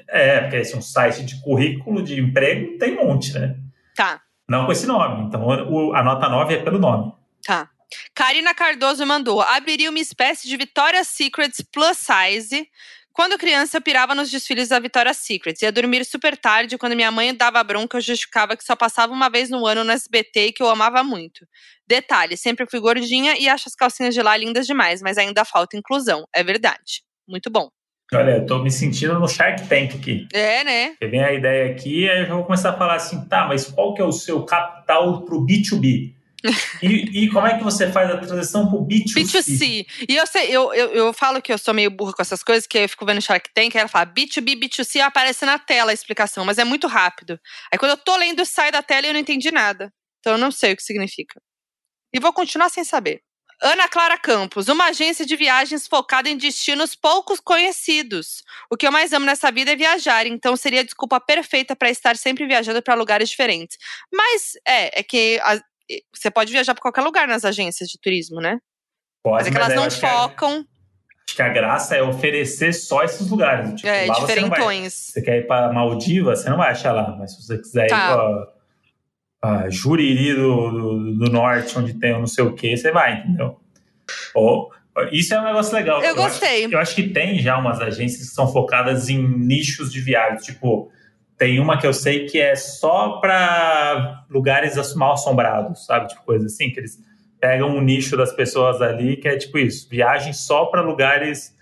É, 0.07 0.41
porque 0.41 0.55
esse 0.57 0.74
é 0.74 0.78
um 0.78 0.82
site 0.82 1.26
de 1.26 1.41
currículo 1.41 2.01
de 2.01 2.20
emprego, 2.20 2.78
tem 2.78 2.97
um 2.97 3.05
monte, 3.07 3.34
né? 3.38 3.55
Tá. 3.95 4.22
Não 4.47 4.66
com 4.66 4.72
esse 4.72 4.86
nome. 4.88 5.26
Então 5.28 5.45
o- 5.45 5.93
a 5.93 6.01
nota 6.03 6.30
9 6.30 6.53
é 6.55 6.64
pelo 6.64 6.80
nome. 6.80 7.14
Tá. 7.45 7.70
Karina 8.16 8.53
Cardoso 8.53 9.05
mandou: 9.05 9.41
abriria 9.41 9.89
uma 9.89 9.99
espécie 9.99 10.47
de 10.47 10.55
Victoria's 10.55 11.07
Secrets 11.07 11.62
plus 11.62 11.97
size. 11.97 12.66
Quando 13.14 13.38
criança, 13.38 13.78
eu 13.78 13.82
pirava 13.82 14.16
nos 14.16 14.32
desfiles 14.32 14.70
da 14.70 14.80
Victoria's 14.80 15.18
Secrets. 15.18 15.62
Ia 15.62 15.72
dormir 15.72 16.05
super 16.05 16.38
tarde. 16.38 16.78
Quando 16.78 16.95
minha 16.95 17.12
mãe 17.12 17.36
dava 17.36 17.62
bronca, 17.64 17.97
eu 17.97 18.01
justificava 18.01 18.55
que 18.55 18.64
só 18.64 18.76
passava 18.76 19.12
uma 19.12 19.30
vez 19.30 19.49
no 19.49 19.66
ano 19.66 19.84
no 19.84 19.91
SBT 19.91 20.47
e 20.47 20.51
que 20.53 20.64
eu 20.64 20.70
amava 20.70 21.03
muito. 21.03 21.45
Detalhe: 21.86 22.38
sempre 22.38 22.66
fui 22.70 22.80
gordinha 22.80 23.38
e 23.38 23.49
acho 23.49 23.68
as 23.68 23.76
calcinhas 23.76 24.14
de 24.14 24.22
lá 24.22 24.36
lindas 24.38 24.66
demais, 24.66 25.01
mas 25.01 25.18
ainda 25.18 25.43
falta 25.43 25.76
inclusão. 25.76 26.26
É 26.34 26.43
verdade. 26.43 27.03
Muito 27.28 27.49
bom. 27.49 27.70
Olha, 28.14 28.32
eu 28.32 28.45
tô 28.45 28.59
me 28.59 28.70
sentindo 28.70 29.18
no 29.18 29.28
Shark 29.28 29.68
Tank 29.70 29.95
aqui. 29.95 30.28
É, 30.34 30.66
né? 30.66 30.95
Vem 31.01 31.24
a 31.24 31.34
ideia 31.34 31.72
aqui, 31.72 32.09
aí 32.09 32.20
eu 32.20 32.26
já 32.26 32.36
vou 32.36 32.43
começar 32.43 32.72
a 32.72 32.78
falar 32.78 32.95
assim, 32.95 33.26
tá, 33.30 33.47
mas 33.47 33.66
qual 33.72 33.93
que 33.93 34.01
é 34.01 34.05
o 34.05 34.12
seu 34.12 34.43
capital 34.43 35.24
pro 35.24 35.45
B2B? 35.45 36.14
E, 36.82 37.26
e 37.26 37.30
como 37.30 37.48
é 37.48 37.58
que 37.58 37.64
você 37.64 37.92
faz 37.92 38.10
a 38.10 38.18
transição 38.18 38.70
pro 38.70 38.86
B2C? 38.86 39.14
B2C. 39.14 39.86
E 40.10 40.16
eu, 40.16 40.28
sei, 40.28 40.50
eu, 40.50 40.74
eu, 40.74 40.89
eu 40.89 41.14
falo 41.14 41.42
que 41.42 41.54
eu 41.54 41.58
sou 41.58 41.74
meio 41.74 41.92
burra 41.92 42.14
com 42.14 42.22
essas 42.22 42.44
coisas, 42.44 42.68
que 42.68 42.78
eu 42.78 42.89
fico 42.89 43.06
vendo 43.06 43.22
Shark 43.22 43.50
Tank, 43.54 43.76
ela 43.76 43.88
fala 43.88 44.06
B2B, 44.06 44.60
B2C, 44.60 45.02
aparece 45.02 45.46
na 45.46 45.60
tela 45.60 45.92
a 45.92 45.94
explicação, 45.94 46.46
mas 46.46 46.58
é 46.58 46.64
muito 46.64 46.88
rápido. 46.88 47.39
Aí 47.72 47.78
quando 47.78 47.92
eu 47.92 47.98
tô 47.98 48.16
lendo, 48.16 48.46
sai 48.46 48.72
da 48.72 48.82
tela 48.82 49.08
e 49.08 49.10
eu 49.10 49.14
não 49.14 49.20
entendi 49.20 49.52
nada. 49.52 49.94
Então 50.20 50.34
eu 50.34 50.39
não 50.39 50.52
sei 50.52 50.74
o 50.74 50.76
que 50.76 50.84
significa. 50.84 51.42
E 52.14 52.20
vou 52.20 52.34
continuar 52.34 52.70
sem 52.70 52.84
saber. 52.84 53.22
Ana 53.64 53.88
Clara 53.88 54.18
Campos, 54.18 54.68
uma 54.70 54.86
agência 54.86 55.24
de 55.24 55.36
viagens 55.36 55.88
focada 55.88 56.28
em 56.28 56.36
destinos 56.36 56.96
poucos 56.96 57.39
conhecidos. 57.39 58.44
O 58.72 58.76
que 58.76 58.88
eu 58.88 58.92
mais 58.92 59.14
amo 59.14 59.24
nessa 59.24 59.52
vida 59.52 59.72
é 59.72 59.76
viajar, 59.76 60.26
então 60.26 60.56
seria 60.56 60.80
a 60.80 60.84
desculpa 60.84 61.20
perfeita 61.20 61.76
para 61.76 61.92
estar 61.92 62.18
sempre 62.18 62.48
viajando 62.48 62.82
para 62.82 62.96
lugares 62.96 63.30
diferentes. 63.30 63.78
Mas 64.12 64.54
é, 64.68 65.02
é 65.02 65.04
que 65.04 65.39
você 66.14 66.30
pode 66.32 66.52
viajar 66.52 66.74
para 66.74 66.82
qualquer 66.82 67.02
lugar 67.02 67.28
nas 67.28 67.44
agências 67.46 67.89
de 67.89 67.98
turismo, 68.00 68.39
né? 68.42 68.60
Pode, 69.24 69.44
Mas 69.44 69.48
é 69.48 69.52
que 69.52 69.58
elas 69.58 69.70
eu 69.70 69.76
não 69.76 69.84
acho 69.84 70.00
focam. 70.00 70.66
acho 71.28 71.36
que 71.36 71.42
a 71.42 71.50
graça 71.50 71.96
é 71.96 72.02
oferecer 72.02 72.74
só 72.74 73.04
esses 73.04 73.30
lugares. 73.30 73.74
Tipo, 73.76 73.88
É, 73.88 74.06
lá 74.08 74.16
você 74.16 74.20
não 74.36 74.50
vai- 74.50 74.60
diferentões. 74.60 74.94
Você 74.94 75.22
quer 75.22 75.38
ir 75.39 75.48
para 75.48 75.72
Maldivas, 75.72 76.39
você 76.42 76.50
não 76.50 76.58
vai 76.58 76.72
achar 76.72 76.92
lá. 76.92 77.16
Mas 77.18 77.36
se 77.36 77.42
você 77.46 77.58
quiser 77.58 77.88
Tá. 77.88 77.96
ir 77.98 78.62
para 79.39 79.70
Juriri 79.70 80.36
do, 80.36 80.72
do, 80.72 81.18
do 81.26 81.32
Norte, 81.32 81.78
onde 81.78 81.94
tem 81.96 82.14
não 82.14 82.28
sei 82.28 82.44
o 82.44 82.54
que, 82.54 82.76
você 82.78 82.92
vai, 82.92 83.20
entendeu? 83.20 83.60
Ou, 84.36 84.72
isso 85.12 85.34
é 85.34 85.39
um 85.39 85.46
negócio 85.46 85.74
legal. 85.74 86.02
Eu 86.04 86.10
acho- 86.14 86.16
gostei. 86.39 86.66
Eu 86.66 86.80
acho 86.80 86.94
que 86.96 87.10
tem 87.10 87.39
já 87.39 87.58
umas 87.58 87.80
agências 87.80 88.30
que 88.30 88.36
são 88.36 88.52
focadas 88.52 89.10
em 89.10 89.18
nichos 89.22 89.92
de 89.92 90.00
viagem. 90.02 90.38
Tipo, 90.39 90.92
tem 91.42 91.60
uma 91.60 91.76
que 91.76 91.88
eu 91.88 91.94
sei 91.94 92.28
que 92.28 92.39
é 92.39 92.56
só 92.56 93.14
para 93.14 94.24
lugares 94.30 94.76
mal 94.94 95.14
assombrados, 95.14 95.88
sabe? 95.88 96.10
Tipo, 96.10 96.22
coisa 96.22 96.46
assim, 96.46 96.70
que 96.70 96.80
eles 96.80 97.00
pegam 97.39 97.68
um 97.68 97.82
nicho 97.82 98.16
das 98.16 98.32
pessoas 98.32 98.80
ali 98.80 99.18
que 99.18 99.28
é 99.28 99.36
tipo 99.36 99.58
isso: 99.58 99.89
viagem 99.89 100.34
só 100.34 100.66
para 100.66 100.82
lugares 100.82 101.58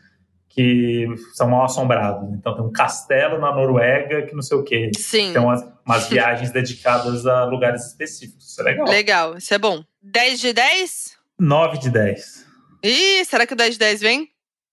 que 0.50 1.08
são 1.34 1.50
mal 1.50 1.64
assombrados. 1.64 2.30
Então, 2.34 2.54
tem 2.56 2.66
um 2.66 2.72
castelo 2.74 3.40
na 3.40 3.56
Noruega 3.56 4.24
que 4.24 4.36
não 4.36 4.42
sei 4.42 4.58
o 4.58 4.64
quê. 4.66 4.92
Sim. 4.98 5.30
Então, 5.30 5.46
umas, 5.46 5.66
umas 5.86 6.10
viagens 6.10 6.52
dedicadas 6.52 7.26
a 7.26 7.46
lugares 7.46 7.88
específicos. 7.88 8.52
Isso 8.52 8.60
é 8.60 8.64
legal. 8.66 8.86
Legal, 8.86 9.38
isso 9.38 9.54
é 9.54 9.58
bom. 9.58 9.82
10 10.02 10.42
de 10.42 10.52
10? 10.52 11.18
9 11.40 11.78
de 11.78 11.90
10. 11.90 12.46
Ih, 12.84 13.24
será 13.24 13.48
que 13.48 13.54
o 13.54 13.56
10 13.56 13.76
de 13.76 13.80
10 13.80 14.02
vem? 14.02 14.28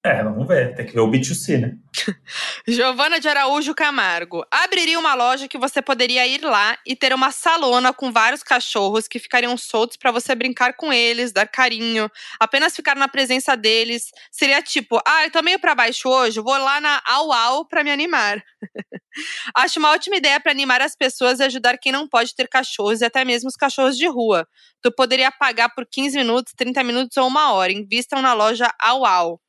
É, 0.04 0.24
vamos 0.24 0.48
ver. 0.48 0.74
Tem 0.74 0.84
que 0.84 0.94
ver 0.94 1.00
o 1.00 1.09
B2C, 1.09 1.61
né? 1.61 1.76
Giovana 2.66 3.18
de 3.18 3.28
Araújo 3.28 3.74
Camargo. 3.74 4.44
Abriria 4.51 4.99
uma 4.99 5.14
loja 5.14 5.49
que 5.49 5.59
você 5.59 5.80
poderia 5.80 6.26
ir 6.26 6.42
lá 6.42 6.78
e 6.86 6.94
ter 6.94 7.12
uma 7.12 7.30
salona 7.30 7.92
com 7.92 8.12
vários 8.12 8.42
cachorros 8.42 9.09
que 9.09 9.18
ficariam 9.18 9.57
soltos 9.57 9.97
para 9.97 10.11
você 10.11 10.34
brincar 10.34 10.74
com 10.74 10.92
eles, 10.92 11.32
dar 11.32 11.47
carinho, 11.47 12.11
apenas 12.38 12.74
ficar 12.74 12.97
na 12.97 13.09
presença 13.09 13.57
deles. 13.57 14.11
Seria 14.30 14.62
tipo, 14.62 15.01
ah, 15.07 15.24
eu 15.24 15.30
tô 15.30 15.42
meio 15.42 15.59
pra 15.59 15.74
baixo 15.74 16.09
hoje, 16.09 16.40
vou 16.40 16.57
lá 16.57 16.80
na 16.80 17.01
Au 17.07 17.32
Au 17.32 17.66
pra 17.66 17.82
me 17.82 17.90
animar. 17.90 18.42
Acho 19.55 19.78
uma 19.78 19.92
ótima 19.92 20.16
ideia 20.16 20.38
para 20.38 20.53
animar 20.53 20.82
as 20.82 20.94
pessoas 20.94 21.40
e 21.40 21.44
ajudar 21.44 21.78
quem 21.78 21.92
não 21.92 22.07
pode 22.07 22.34
ter 22.34 22.49
cachorros 22.49 23.01
e 23.01 23.05
até 23.05 23.24
mesmo 23.24 23.49
os 23.49 23.57
cachorros 23.57 23.97
de 23.97 24.07
rua. 24.07 24.47
Tu 24.82 24.92
poderia 24.92 25.30
pagar 25.32 25.70
por 25.70 25.86
15 25.90 26.16
minutos, 26.18 26.53
30 26.57 26.84
minutos 26.84 27.16
ou 27.16 27.26
uma 27.26 27.53
hora. 27.53 27.72
Invistam 27.72 28.20
na 28.20 28.34
loja 28.34 28.70
Au 28.78 29.05
Au. 29.07 29.40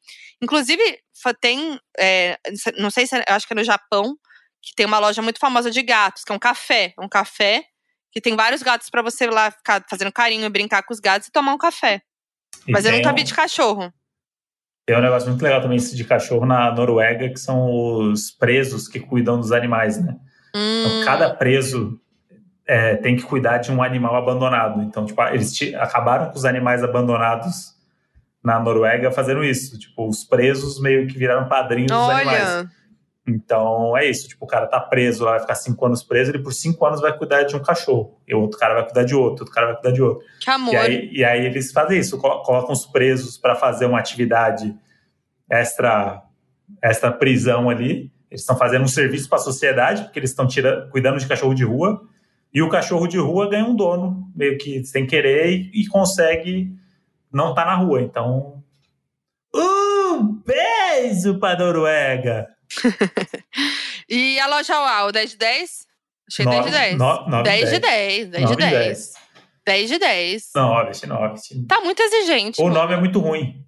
Inclusive, 0.41 0.99
tem, 1.41 1.79
é, 1.97 2.37
não 2.77 2.89
sei 2.89 3.05
se 3.07 3.15
é, 3.15 3.23
acho 3.27 3.47
que 3.47 3.53
é 3.53 3.55
no 3.55 3.63
Japão, 3.63 4.15
que 4.61 4.73
tem 4.75 4.85
uma 4.85 4.99
loja 4.99 5.21
muito 5.21 5.39
famosa 5.39 5.69
de 5.71 5.81
gatos, 5.81 6.23
que 6.23 6.31
é 6.31 6.35
um 6.35 6.39
café. 6.39 6.93
Um 6.99 7.07
café 7.07 7.63
que 8.11 8.19
tem 8.21 8.35
vários 8.35 8.61
gatos 8.63 8.89
para 8.89 9.01
você 9.01 9.27
lá 9.27 9.51
ficar 9.51 9.83
fazendo 9.89 10.11
carinho, 10.11 10.49
brincar 10.49 10.83
com 10.83 10.93
os 10.93 10.99
gatos 10.99 11.27
e 11.27 11.31
tomar 11.31 11.53
um 11.53 11.57
café. 11.57 12.01
E 12.67 12.71
Mas 12.71 12.85
eu 12.85 12.91
nunca 12.91 13.11
um- 13.11 13.15
vi 13.15 13.23
de 13.23 13.33
cachorro. 13.33 13.93
Tem 14.85 14.97
um 14.97 15.01
negócio 15.01 15.29
muito 15.29 15.41
legal 15.41 15.61
também 15.61 15.77
de 15.77 16.03
cachorro 16.05 16.45
na 16.45 16.71
Noruega, 16.73 17.29
que 17.29 17.37
são 17.39 17.69
os 18.09 18.31
presos 18.31 18.87
que 18.87 18.99
cuidam 19.01 19.37
dos 19.37 19.51
animais, 19.51 20.01
né? 20.03 20.15
Então, 20.55 20.91
Hum, 21.01 21.05
cada 21.05 21.29
preso 21.35 21.99
é, 22.65 22.95
tem 22.97 23.15
que 23.15 23.23
cuidar 23.23 23.57
de 23.59 23.71
um 23.71 23.81
animal 23.83 24.15
abandonado. 24.15 24.81
Então, 24.81 25.05
tipo, 25.05 25.21
eles 25.23 25.53
acabaram 25.75 26.29
com 26.31 26.37
os 26.37 26.45
animais 26.45 26.83
abandonados 26.83 27.76
na 28.43 28.59
Noruega 28.59 29.11
fazendo 29.11 29.43
isso. 29.43 29.77
Tipo, 29.77 30.07
os 30.07 30.23
presos 30.23 30.79
meio 30.81 31.07
que 31.07 31.17
viraram 31.17 31.47
padrinhos 31.47 31.91
dos 31.91 32.09
animais. 32.15 32.49
olha, 32.49 32.69
Então, 33.27 33.97
é 33.97 34.05
isso. 34.09 34.27
Tipo, 34.29 34.45
o 34.45 34.47
cara 34.47 34.67
tá 34.67 34.79
preso 34.79 35.23
lá, 35.25 35.31
vai 35.31 35.39
ficar 35.41 35.55
cinco 35.55 35.85
anos 35.85 36.01
preso, 36.01 36.31
ele 36.31 36.39
por 36.41 36.53
cinco 36.53 36.85
anos 36.85 37.01
vai 37.01 37.15
cuidar 37.17 37.43
de 37.43 37.55
um 37.55 37.59
cachorro. 37.61 38.21
E 38.27 38.33
o 38.33 38.39
outro 38.39 38.57
cara 38.57 38.73
vai 38.75 38.83
cuidar 38.85 39.03
de 39.03 39.13
outro, 39.15 39.41
outro 39.43 39.53
cara 39.53 39.67
vai 39.67 39.75
cuidar 39.75 39.91
de 39.91 40.01
outro. 40.01 40.25
que 40.39 40.49
amor. 40.49 40.73
E 40.73 40.77
aí, 40.77 41.09
e 41.11 41.25
aí 41.25 41.45
eles 41.45 41.71
fazem 41.71 41.99
isso, 41.99 42.17
colo- 42.17 42.41
colocam 42.43 42.71
os 42.71 42.85
presos 42.85 43.37
para 43.37 43.53
fazer 43.55 43.85
uma 43.85 43.99
atividade 43.99 44.73
extra, 45.49 46.23
extra 46.81 47.11
prisão 47.11 47.69
ali. 47.69 48.11
Eles 48.29 48.41
estão 48.41 48.57
fazendo 48.57 48.83
um 48.83 48.87
serviço 48.87 49.27
para 49.29 49.37
a 49.39 49.41
sociedade, 49.41 50.03
porque 50.03 50.19
eles 50.19 50.29
estão 50.31 50.47
cuidando 50.91 51.17
de 51.19 51.27
cachorro 51.27 51.53
de 51.53 51.63
rua. 51.63 52.01
E 52.53 52.61
o 52.61 52.69
cachorro 52.69 53.07
de 53.07 53.17
rua 53.17 53.49
ganha 53.49 53.65
um 53.65 53.75
dono, 53.75 54.31
meio 54.35 54.57
que 54.57 54.83
sem 54.85 55.05
querer, 55.05 55.49
e, 55.49 55.71
e 55.81 55.87
consegue 55.87 56.73
não 57.31 57.49
estar 57.51 57.65
na 57.65 57.75
rua. 57.75 58.01
Então. 58.01 58.63
Um 59.53 60.41
beijo 60.45 61.39
pra 61.39 61.57
Noruega! 61.57 62.47
e 64.09 64.39
a 64.39 64.47
loja 64.47 64.79
UAU, 64.79 65.11
10 65.11 65.31
de 65.31 65.37
10? 65.37 65.87
Achei 66.29 66.45
10 66.45 66.65
de 66.65 66.71
10. 66.71 66.97
9, 66.97 67.43
10 67.43 67.69
de 67.69 67.79
10, 67.79 68.29
10 68.29 68.49
de 68.49 68.55
10. 68.55 69.13
10 69.65 69.89
de 69.89 69.99
10. 69.99 70.51
9, 70.55 71.07
9. 71.07 71.65
Tá 71.67 71.81
muito 71.81 72.01
exigente. 72.01 72.61
O 72.61 72.69
nome 72.69 72.93
é 72.93 72.97
muito 72.97 73.19
ruim. 73.19 73.63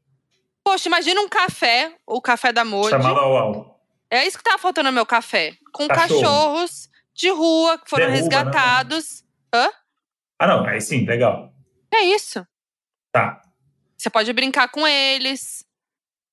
Poxa, 0.64 0.88
imagina 0.88 1.22
um 1.22 1.30
café, 1.30 1.94
o 2.06 2.22
café 2.22 2.52
da 2.52 2.66
Modi. 2.66 2.90
Chamado 2.90 3.20
UAU. 3.20 3.80
É 4.12 4.26
isso 4.26 4.38
que 4.38 4.44
tava 4.44 4.58
faltando 4.58 4.90
no 4.90 4.94
meu 4.94 5.06
café. 5.06 5.54
Com 5.72 5.88
Cachorro. 5.88 6.22
cachorros 6.22 6.90
de 7.14 7.30
rua 7.30 7.78
que 7.78 7.90
foram 7.90 8.06
Derruba, 8.08 8.30
né, 8.30 8.38
resgatados. 8.38 9.24
Não. 9.54 9.62
Hã? 9.62 9.70
Ah, 10.40 10.48
não. 10.48 10.66
Aí 10.66 10.82
sim, 10.82 11.06
legal. 11.06 11.54
É 11.94 12.02
isso. 12.02 12.46
Tá. 13.12 13.42
Você 14.00 14.10
pode 14.10 14.32
brincar 14.32 14.70
com 14.70 14.88
eles. 14.88 15.66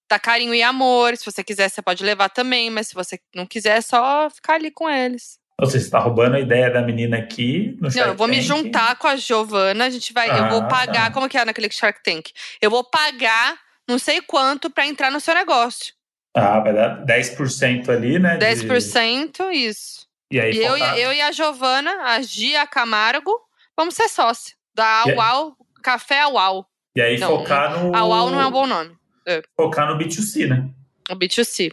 Dar 0.08 0.20
carinho 0.20 0.54
e 0.54 0.62
amor. 0.62 1.16
Se 1.16 1.24
você 1.24 1.42
quiser, 1.42 1.68
você 1.68 1.82
pode 1.82 2.04
levar 2.04 2.28
também. 2.28 2.70
Mas 2.70 2.88
se 2.88 2.94
você 2.94 3.18
não 3.34 3.44
quiser, 3.44 3.78
é 3.78 3.80
só 3.80 4.30
ficar 4.30 4.54
ali 4.54 4.70
com 4.70 4.88
eles. 4.88 5.38
Ou 5.60 5.66
seja, 5.66 5.84
você 5.84 5.90
tá 5.90 5.98
roubando 5.98 6.36
a 6.36 6.40
ideia 6.40 6.70
da 6.70 6.82
menina 6.82 7.16
aqui 7.16 7.76
no 7.80 7.90
Shark 7.90 7.96
Não, 7.98 8.12
eu 8.12 8.16
vou 8.16 8.26
Tank. 8.26 8.36
me 8.36 8.42
juntar 8.42 8.96
com 8.96 9.08
a 9.08 9.16
Giovana. 9.16 9.86
A 9.86 9.90
gente 9.90 10.12
vai. 10.12 10.30
Ah, 10.30 10.38
eu 10.38 10.48
vou 10.50 10.60
ah, 10.60 10.68
pagar. 10.68 11.06
Tá. 11.06 11.10
Como 11.10 11.28
que 11.28 11.36
é 11.36 11.44
naquele 11.44 11.70
Shark 11.70 12.02
Tank? 12.04 12.30
Eu 12.60 12.70
vou 12.70 12.84
pagar 12.84 13.58
não 13.88 13.98
sei 13.98 14.20
quanto 14.20 14.68
para 14.70 14.86
entrar 14.86 15.10
no 15.10 15.20
seu 15.20 15.34
negócio. 15.34 15.94
Ah, 16.34 16.60
vai 16.60 16.74
dar 16.74 17.04
10% 17.04 17.88
ali, 17.88 18.18
né? 18.18 18.38
10%, 18.38 19.50
de... 19.50 19.56
isso. 19.56 20.06
E 20.30 20.40
aí, 20.40 20.52
e 20.52 20.58
eu, 20.58 20.76
eu 20.76 21.12
e 21.12 21.20
a 21.20 21.32
Giovana, 21.32 21.90
a 22.02 22.20
Gia 22.20 22.66
Camargo, 22.66 23.32
vamos 23.76 23.94
ser 23.94 24.08
sócia. 24.08 24.54
Da 24.74 25.04
Uau, 25.16 25.56
Café 25.82 26.26
Uau. 26.26 26.68
E 26.96 27.00
aí 27.02 27.18
não, 27.18 27.28
focar 27.28 27.78
no. 27.78 27.94
A 27.94 28.04
Uau 28.04 28.30
não 28.30 28.40
é 28.40 28.46
um 28.46 28.50
bom 28.50 28.66
nome. 28.66 28.96
É. 29.28 29.42
Focar 29.54 29.86
no 29.86 29.98
B2C, 29.98 30.48
né? 30.48 30.66
O 31.10 31.14
B2C, 31.14 31.70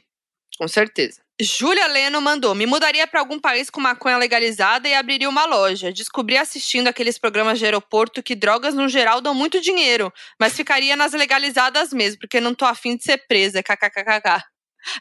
com 0.58 0.68
certeza. 0.68 1.22
Júlia 1.42 1.88
Leno 1.88 2.22
mandou: 2.22 2.54
Me 2.54 2.66
mudaria 2.66 3.08
para 3.08 3.22
algum 3.22 3.40
país 3.40 3.70
com 3.70 3.80
maconha 3.80 4.18
legalizada 4.18 4.88
e 4.88 4.94
abriria 4.94 5.30
uma 5.30 5.46
loja. 5.46 5.94
Descobri 5.94 6.38
assistindo 6.38 6.90
aqueles 6.90 7.18
programas 7.18 7.58
de 7.58 7.66
aeroporto 7.66 8.22
que 8.22 8.36
drogas 8.36 8.76
no 8.76 8.90
geral 8.90 9.22
dão 9.22 9.34
muito 9.34 9.62
dinheiro, 9.62 10.12
mas 10.38 10.58
ficaria 10.58 10.96
nas 10.96 11.14
legalizadas 11.14 11.94
mesmo, 11.94 12.20
porque 12.20 12.42
não 12.42 12.54
tô 12.54 12.66
afim 12.66 12.98
de 12.98 13.04
ser 13.04 13.24
presa. 13.26 13.64
KKKKK. 13.64 14.44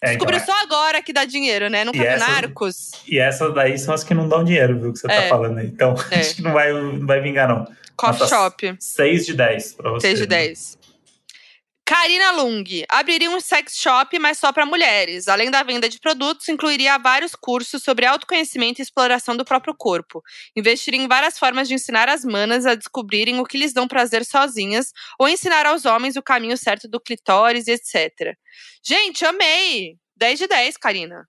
É, 0.00 0.10
Descobriu 0.10 0.38
então, 0.38 0.54
só 0.54 0.62
agora 0.62 1.02
que 1.02 1.12
dá 1.12 1.24
dinheiro, 1.24 1.68
né? 1.68 1.84
Nunca 1.84 1.98
vi 1.98 2.16
narcos. 2.16 2.92
E 3.08 3.18
essas 3.18 3.52
daí 3.52 3.76
são 3.76 3.92
as 3.92 4.04
que 4.04 4.14
não 4.14 4.28
dão 4.28 4.44
dinheiro, 4.44 4.78
viu? 4.78 4.92
Que 4.92 5.00
você 5.00 5.08
tá 5.08 5.14
é. 5.14 5.22
tá 5.22 5.28
falando 5.28 5.58
aí. 5.58 5.66
Então, 5.66 5.96
é. 6.10 6.20
acho 6.20 6.36
que 6.36 6.42
não 6.42 6.52
vai, 6.52 6.72
não 6.72 7.06
vai 7.06 7.20
vingar, 7.20 7.48
não. 7.48 7.66
Coffee 8.02 8.28
Shop. 8.28 8.76
6 8.78 9.26
de 9.26 9.34
10 9.34 9.72
pra 9.74 9.90
você. 9.92 10.08
6 10.08 10.18
de 10.18 10.26
10. 10.26 10.76
Né? 10.76 10.82
Karina 11.84 12.30
Lung 12.30 12.64
abriria 12.88 13.30
um 13.30 13.38
sex 13.38 13.76
shop, 13.76 14.18
mas 14.18 14.38
só 14.38 14.50
para 14.52 14.64
mulheres. 14.64 15.28
Além 15.28 15.50
da 15.50 15.62
venda 15.62 15.88
de 15.88 15.98
produtos, 15.98 16.48
incluiria 16.48 16.96
vários 16.96 17.34
cursos 17.34 17.82
sobre 17.82 18.06
autoconhecimento 18.06 18.80
e 18.80 18.82
exploração 18.82 19.36
do 19.36 19.44
próprio 19.44 19.74
corpo. 19.76 20.22
Investiria 20.56 21.00
em 21.00 21.06
várias 21.06 21.38
formas 21.38 21.68
de 21.68 21.74
ensinar 21.74 22.08
as 22.08 22.24
manas 22.24 22.64
a 22.64 22.74
descobrirem 22.74 23.40
o 23.40 23.44
que 23.44 23.58
lhes 23.58 23.74
dão 23.74 23.86
prazer 23.86 24.24
sozinhas, 24.24 24.92
ou 25.18 25.28
ensinar 25.28 25.66
aos 25.66 25.84
homens 25.84 26.16
o 26.16 26.22
caminho 26.22 26.56
certo 26.56 26.88
do 26.88 27.00
clitóris, 27.00 27.66
etc. 27.66 28.36
Gente, 28.82 29.24
amei! 29.24 29.96
10 30.16 30.38
de 30.38 30.46
10, 30.46 30.76
Karina. 30.78 31.28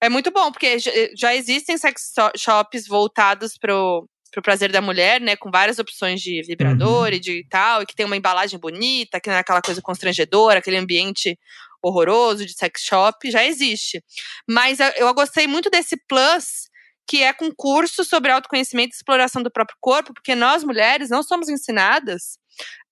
É 0.00 0.08
muito 0.08 0.30
bom, 0.30 0.52
porque 0.52 0.76
já 1.16 1.34
existem 1.34 1.76
sex 1.76 2.12
shops 2.36 2.86
voltados 2.86 3.58
pro, 3.58 4.08
pro 4.30 4.42
prazer 4.42 4.70
da 4.70 4.80
mulher, 4.80 5.20
né? 5.20 5.36
Com 5.36 5.50
várias 5.50 5.78
opções 5.78 6.20
de 6.20 6.42
vibrador 6.42 7.08
uhum. 7.08 7.14
e 7.14 7.20
de 7.20 7.46
tal, 7.48 7.82
e 7.82 7.86
que 7.86 7.94
tem 7.94 8.06
uma 8.06 8.16
embalagem 8.16 8.58
bonita, 8.58 9.20
que 9.20 9.28
não 9.28 9.36
é 9.36 9.40
aquela 9.40 9.62
coisa 9.62 9.80
constrangedora, 9.80 10.58
aquele 10.58 10.76
ambiente 10.76 11.38
horroroso 11.82 12.44
de 12.44 12.52
sex 12.52 12.82
shop, 12.82 13.30
já 13.30 13.44
existe. 13.44 14.02
Mas 14.48 14.78
eu 14.96 15.12
gostei 15.14 15.46
muito 15.46 15.70
desse 15.70 15.96
plus, 16.08 16.68
que 17.06 17.22
é 17.22 17.32
com 17.32 17.50
curso 17.54 18.04
sobre 18.04 18.30
autoconhecimento 18.30 18.94
e 18.94 18.96
exploração 18.96 19.42
do 19.42 19.50
próprio 19.50 19.76
corpo, 19.80 20.12
porque 20.12 20.34
nós 20.34 20.64
mulheres 20.64 21.08
não 21.08 21.22
somos 21.22 21.48
ensinadas 21.48 22.38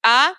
a 0.04 0.34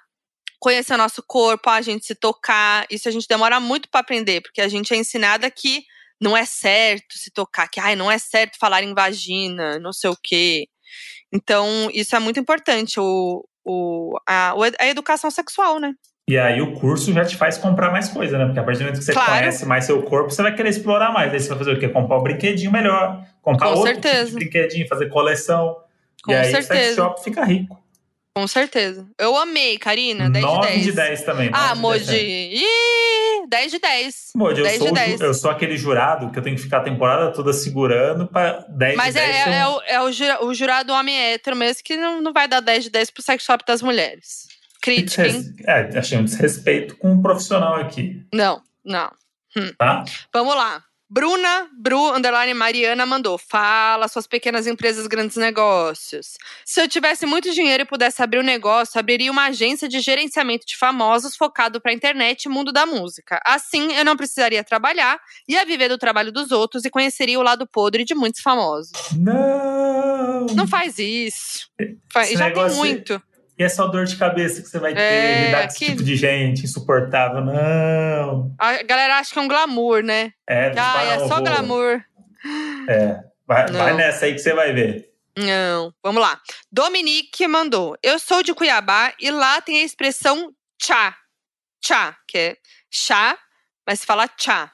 conhecer 0.59 0.93
o 0.93 0.97
nosso 0.97 1.21
corpo, 1.25 1.69
a 1.69 1.81
gente 1.81 2.05
se 2.05 2.15
tocar. 2.15 2.87
Isso 2.89 3.07
a 3.07 3.11
gente 3.11 3.27
demora 3.27 3.59
muito 3.59 3.89
para 3.89 3.99
aprender, 3.99 4.41
porque 4.41 4.61
a 4.61 4.67
gente 4.67 4.93
é 4.93 4.97
ensinada 4.97 5.49
que 5.51 5.83
não 6.19 6.35
é 6.35 6.45
certo 6.45 7.15
se 7.15 7.29
tocar, 7.29 7.67
que 7.67 7.79
ai, 7.79 7.95
não 7.95 8.09
é 8.09 8.17
certo 8.17 8.57
falar 8.57 8.81
em 8.81 8.93
vagina, 8.93 9.77
não 9.79 9.93
sei 9.93 10.09
o 10.09 10.17
quê. 10.21 10.67
Então, 11.33 11.89
isso 11.93 12.15
é 12.15 12.19
muito 12.19 12.39
importante, 12.39 12.99
o, 12.99 13.45
o, 13.65 14.17
a, 14.27 14.53
a 14.79 14.87
educação 14.87 15.29
sexual, 15.29 15.79
né? 15.79 15.93
E 16.29 16.37
aí 16.37 16.61
o 16.61 16.73
curso 16.73 17.13
já 17.13 17.23
te 17.23 17.37
faz 17.37 17.57
comprar 17.57 17.89
mais 17.89 18.09
coisa, 18.09 18.37
né? 18.37 18.45
Porque 18.45 18.59
a 18.59 18.63
partir 18.63 18.79
do 18.79 18.83
momento 18.83 18.99
que 18.99 19.05
você 19.05 19.13
claro. 19.13 19.29
conhece 19.29 19.65
mais 19.65 19.85
seu 19.85 20.03
corpo, 20.03 20.29
você 20.29 20.41
vai 20.41 20.53
querer 20.53 20.69
explorar 20.69 21.11
mais. 21.13 21.33
Aí 21.33 21.39
você 21.39 21.47
vai 21.47 21.57
fazer 21.57 21.71
o 21.71 21.79
quê? 21.79 21.87
Comprar 21.87 22.17
um 22.17 22.23
brinquedinho 22.23 22.69
melhor, 22.69 23.23
comprar 23.41 23.67
Com 23.67 23.75
outro 23.75 23.93
certeza. 23.93 24.25
Tipo 24.25 24.39
de 24.39 24.45
brinquedinho, 24.45 24.87
fazer 24.89 25.07
coleção. 25.07 25.77
Com 26.23 26.33
e 26.33 26.35
aí 26.35 26.51
certeza. 26.51 26.73
o 26.73 26.77
sex 26.77 26.95
shop 26.95 27.23
fica 27.23 27.45
rico. 27.45 27.81
Com 28.35 28.45
certeza. 28.45 29.07
Eu 29.17 29.37
amei, 29.37 29.77
Karina. 29.79 30.29
10 30.29 30.45
9 30.45 30.67
de 30.67 30.73
10. 30.73 30.85
de 30.85 30.91
10 30.91 31.23
também. 31.23 31.49
Ah, 31.53 31.73
Moji. 31.75 32.15
Ih, 32.15 32.61
10 33.45 33.71
de 33.71 33.79
10. 33.79 34.15
Moji, 34.35 34.61
eu, 34.61 34.69
sou, 34.77 34.93
10. 34.93 35.21
eu 35.21 35.33
sou 35.33 35.51
aquele 35.51 35.77
jurado 35.77 36.31
que 36.31 36.39
eu 36.39 36.43
tenho 36.43 36.55
que 36.55 36.61
ficar 36.61 36.77
a 36.77 36.83
temporada 36.83 37.31
toda 37.33 37.51
segurando 37.53 38.25
pra 38.27 38.65
10 38.69 38.95
Mas 38.95 39.13
de 39.13 39.19
10. 39.21 39.45
Mas 39.45 39.47
é, 39.47 39.59
é, 39.59 39.67
o, 39.67 39.81
é 39.81 40.43
o, 40.43 40.53
jurado 40.53 40.93
homem 40.93 41.15
hétero 41.15 41.55
mesmo 41.55 41.83
que 41.83 41.95
não, 41.95 42.21
não 42.21 42.33
vai 42.33 42.47
dar 42.47 42.61
10 42.61 42.85
de 42.85 42.89
10 42.89 43.11
pro 43.11 43.21
sex 43.21 43.43
shop 43.43 43.63
das 43.67 43.81
mulheres. 43.81 44.47
Crítica, 44.81 45.27
hein? 45.27 45.43
É, 45.65 45.97
achei 45.97 46.17
um 46.17 46.23
desrespeito 46.23 46.95
com 46.97 47.11
um 47.11 47.21
profissional 47.21 47.75
aqui. 47.75 48.25
Não, 48.33 48.61
não. 48.85 49.11
Hum. 49.55 49.71
Tá? 49.77 50.05
Vamos 50.33 50.55
lá. 50.55 50.83
Bruna, 51.09 51.69
Bru, 51.73 52.13
underline 52.13 52.53
Mariana, 52.53 53.05
mandou. 53.05 53.37
Fala, 53.37 54.09
suas 54.09 54.27
pequenas 54.27 54.67
empresas, 54.67 55.07
grandes 55.07 55.37
negócios. 55.37 56.33
Se 56.65 56.81
eu 56.81 56.87
tivesse 56.87 57.25
muito 57.25 57.53
dinheiro 57.53 57.83
e 57.83 57.85
pudesse 57.85 58.21
abrir 58.21 58.39
um 58.39 58.43
negócio, 58.43 58.99
abriria 58.99 59.31
uma 59.31 59.45
agência 59.45 59.87
de 59.87 60.01
gerenciamento 60.01 60.65
de 60.65 60.75
famosos 60.75 61.37
focado 61.37 61.79
para 61.79 61.91
a 61.91 61.95
internet 61.95 62.43
e 62.43 62.49
mundo 62.49 62.73
da 62.73 62.85
música. 62.85 63.39
Assim, 63.45 63.93
eu 63.93 64.03
não 64.03 64.17
precisaria 64.17 64.63
trabalhar, 64.65 65.17
ia 65.47 65.65
viver 65.65 65.87
do 65.87 65.97
trabalho 65.97 66.31
dos 66.31 66.51
outros 66.51 66.83
e 66.83 66.89
conheceria 66.89 67.39
o 67.39 67.43
lado 67.43 67.65
podre 67.65 68.03
de 68.03 68.13
muitos 68.13 68.41
famosos. 68.41 68.91
Não! 69.15 70.45
Não 70.53 70.67
faz 70.67 70.99
isso. 70.99 71.69
Esse 72.17 72.35
Já 72.35 72.51
tem 72.51 72.69
muito. 72.71 73.21
E 73.57 73.63
essa 73.63 73.87
dor 73.87 74.05
de 74.05 74.15
cabeça 74.15 74.61
que 74.61 74.67
você 74.67 74.77
vai 74.77 74.93
ter, 74.93 75.01
é, 75.01 75.45
lidar 75.47 75.61
com 75.61 75.67
esse 75.67 75.85
tipo 75.85 76.03
de 76.03 76.15
gente 76.15 76.65
insuportável, 76.65 77.43
não. 77.43 78.55
A 78.59 78.83
galera 78.83 79.17
acha 79.17 79.33
que 79.33 79.39
é 79.39 79.41
um 79.41 79.47
glamour, 79.47 80.03
né? 80.03 80.31
É, 80.47 80.71
ah, 80.77 81.03
é 81.03 81.27
só 81.27 81.41
glamour. 81.41 82.03
É, 82.87 83.19
vai, 83.47 83.65
vai, 83.71 83.93
nessa 83.95 84.25
aí 84.25 84.33
que 84.33 84.39
você 84.39 84.53
vai 84.53 84.73
ver. 84.73 85.11
Não, 85.35 85.93
vamos 86.03 86.21
lá. 86.21 86.39
Dominique 86.71 87.47
mandou. 87.47 87.97
Eu 88.03 88.19
sou 88.19 88.43
de 88.43 88.53
Cuiabá 88.53 89.13
e 89.19 89.31
lá 89.31 89.59
tem 89.59 89.81
a 89.81 89.85
expressão 89.85 90.53
chá. 90.81 91.15
Chá, 91.83 92.15
que 92.27 92.37
é 92.37 92.57
chá, 92.91 93.37
mas 93.85 94.01
se 94.01 94.05
fala 94.05 94.29
chá. 94.39 94.71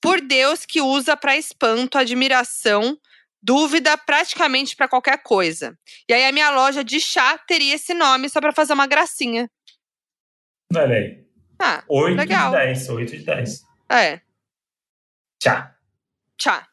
Por 0.00 0.20
Deus 0.20 0.64
que 0.64 0.80
usa 0.80 1.16
para 1.16 1.36
espanto, 1.36 1.98
admiração 1.98 2.96
dúvida 3.46 3.96
praticamente 3.96 4.74
para 4.74 4.88
qualquer 4.88 5.22
coisa. 5.22 5.78
E 6.08 6.12
aí 6.12 6.24
a 6.24 6.32
minha 6.32 6.50
loja 6.50 6.82
de 6.82 6.98
chá 6.98 7.38
teria 7.46 7.76
esse 7.76 7.94
nome 7.94 8.28
só 8.28 8.40
para 8.40 8.52
fazer 8.52 8.72
uma 8.72 8.88
gracinha. 8.88 9.48
Olha 10.74 10.96
aí. 10.96 11.24
Ah, 11.60 11.84
8 11.88 12.16
legal. 12.16 12.50
de 12.50 12.56
10, 12.56 12.88
8 12.88 13.16
de 13.18 13.24
10. 13.24 13.62
É. 13.88 14.20
Chá. 15.40 15.76
Chá. 16.40 16.66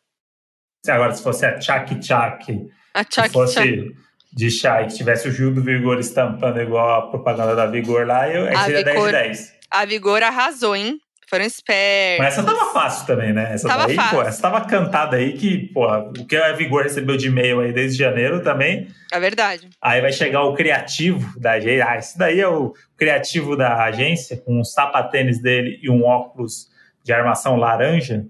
Agora, 0.87 1.13
se 1.13 1.21
fosse 1.21 1.45
a 1.45 1.61
Chak 1.61 2.03
Chak, 2.03 2.71
a 2.93 3.03
Chak 3.03 3.27
se 3.27 3.33
fosse 3.33 3.95
de 4.33 4.49
chá 4.49 4.81
e 4.81 4.87
que 4.87 4.95
tivesse 4.95 5.27
o 5.27 5.31
Gil 5.31 5.53
do 5.53 5.63
Vigor 5.63 5.99
estampando 5.99 6.59
igual 6.59 6.89
a 7.01 7.09
propaganda 7.09 7.55
da 7.55 7.67
Vigor 7.67 8.05
lá, 8.05 8.27
eu, 8.27 8.47
aí 8.47 8.57
seria 8.57 8.83
Vigor, 8.83 9.11
10 9.11 9.37
de 9.37 9.43
10. 9.43 9.59
A 9.69 9.85
Vigor 9.85 10.23
arrasou, 10.23 10.75
hein? 10.75 10.99
Foram 11.29 11.45
espertos. 11.45 12.25
Mas 12.25 12.33
essa 12.33 12.43
tava 12.43 12.73
fácil 12.73 13.07
também, 13.07 13.33
né? 13.33 13.53
Essa 13.53 13.67
tava 13.67 13.87
daí, 13.87 13.95
fácil. 13.95 14.17
pô, 14.17 14.21
essa 14.23 14.41
tava 14.41 14.61
cantada 14.65 15.17
aí 15.17 15.33
que, 15.33 15.67
pô, 15.73 15.87
o 15.87 16.25
que 16.25 16.35
a 16.35 16.53
Vigor 16.53 16.83
recebeu 16.83 17.17
de 17.17 17.27
e-mail 17.27 17.59
aí 17.61 17.71
desde 17.71 17.97
janeiro 17.97 18.41
também. 18.43 18.87
É 19.11 19.19
verdade. 19.19 19.69
Aí 19.81 20.01
vai 20.01 20.11
chegar 20.11 20.43
o 20.43 20.53
criativo 20.53 21.39
da 21.39 21.51
agência. 21.51 21.85
Ah, 21.87 21.97
esse 21.97 22.17
daí 22.17 22.39
é 22.39 22.47
o 22.47 22.73
criativo 22.97 23.55
da 23.55 23.83
agência, 23.83 24.37
com 24.37 24.59
um 24.59 24.63
sapatênis 24.63 25.41
dele 25.41 25.79
e 25.81 25.89
um 25.89 26.03
óculos 26.03 26.69
de 27.03 27.11
armação 27.11 27.55
laranja. 27.55 28.25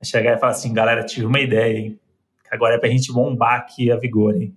Vai 0.00 0.08
chegar 0.08 0.36
e 0.36 0.38
falar 0.38 0.52
assim, 0.52 0.72
galera, 0.72 1.04
tive 1.04 1.26
uma 1.26 1.40
ideia, 1.40 1.78
hein? 1.78 2.00
Agora 2.50 2.76
é 2.76 2.78
pra 2.78 2.88
gente 2.88 3.12
bombar 3.12 3.58
aqui 3.58 3.90
a 3.90 3.96
Vigor, 3.96 4.34
hein? 4.36 4.54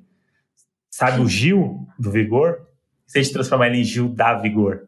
Sabe 0.89 1.21
o 1.21 1.27
Gil 1.27 1.87
do 1.97 2.11
Vigor? 2.11 2.67
Se 3.07 3.19
a 3.19 3.21
gente 3.21 3.33
transformar 3.33 3.67
ele 3.67 3.79
em 3.79 3.83
Gil 3.83 4.09
da 4.09 4.35
Vigor. 4.35 4.87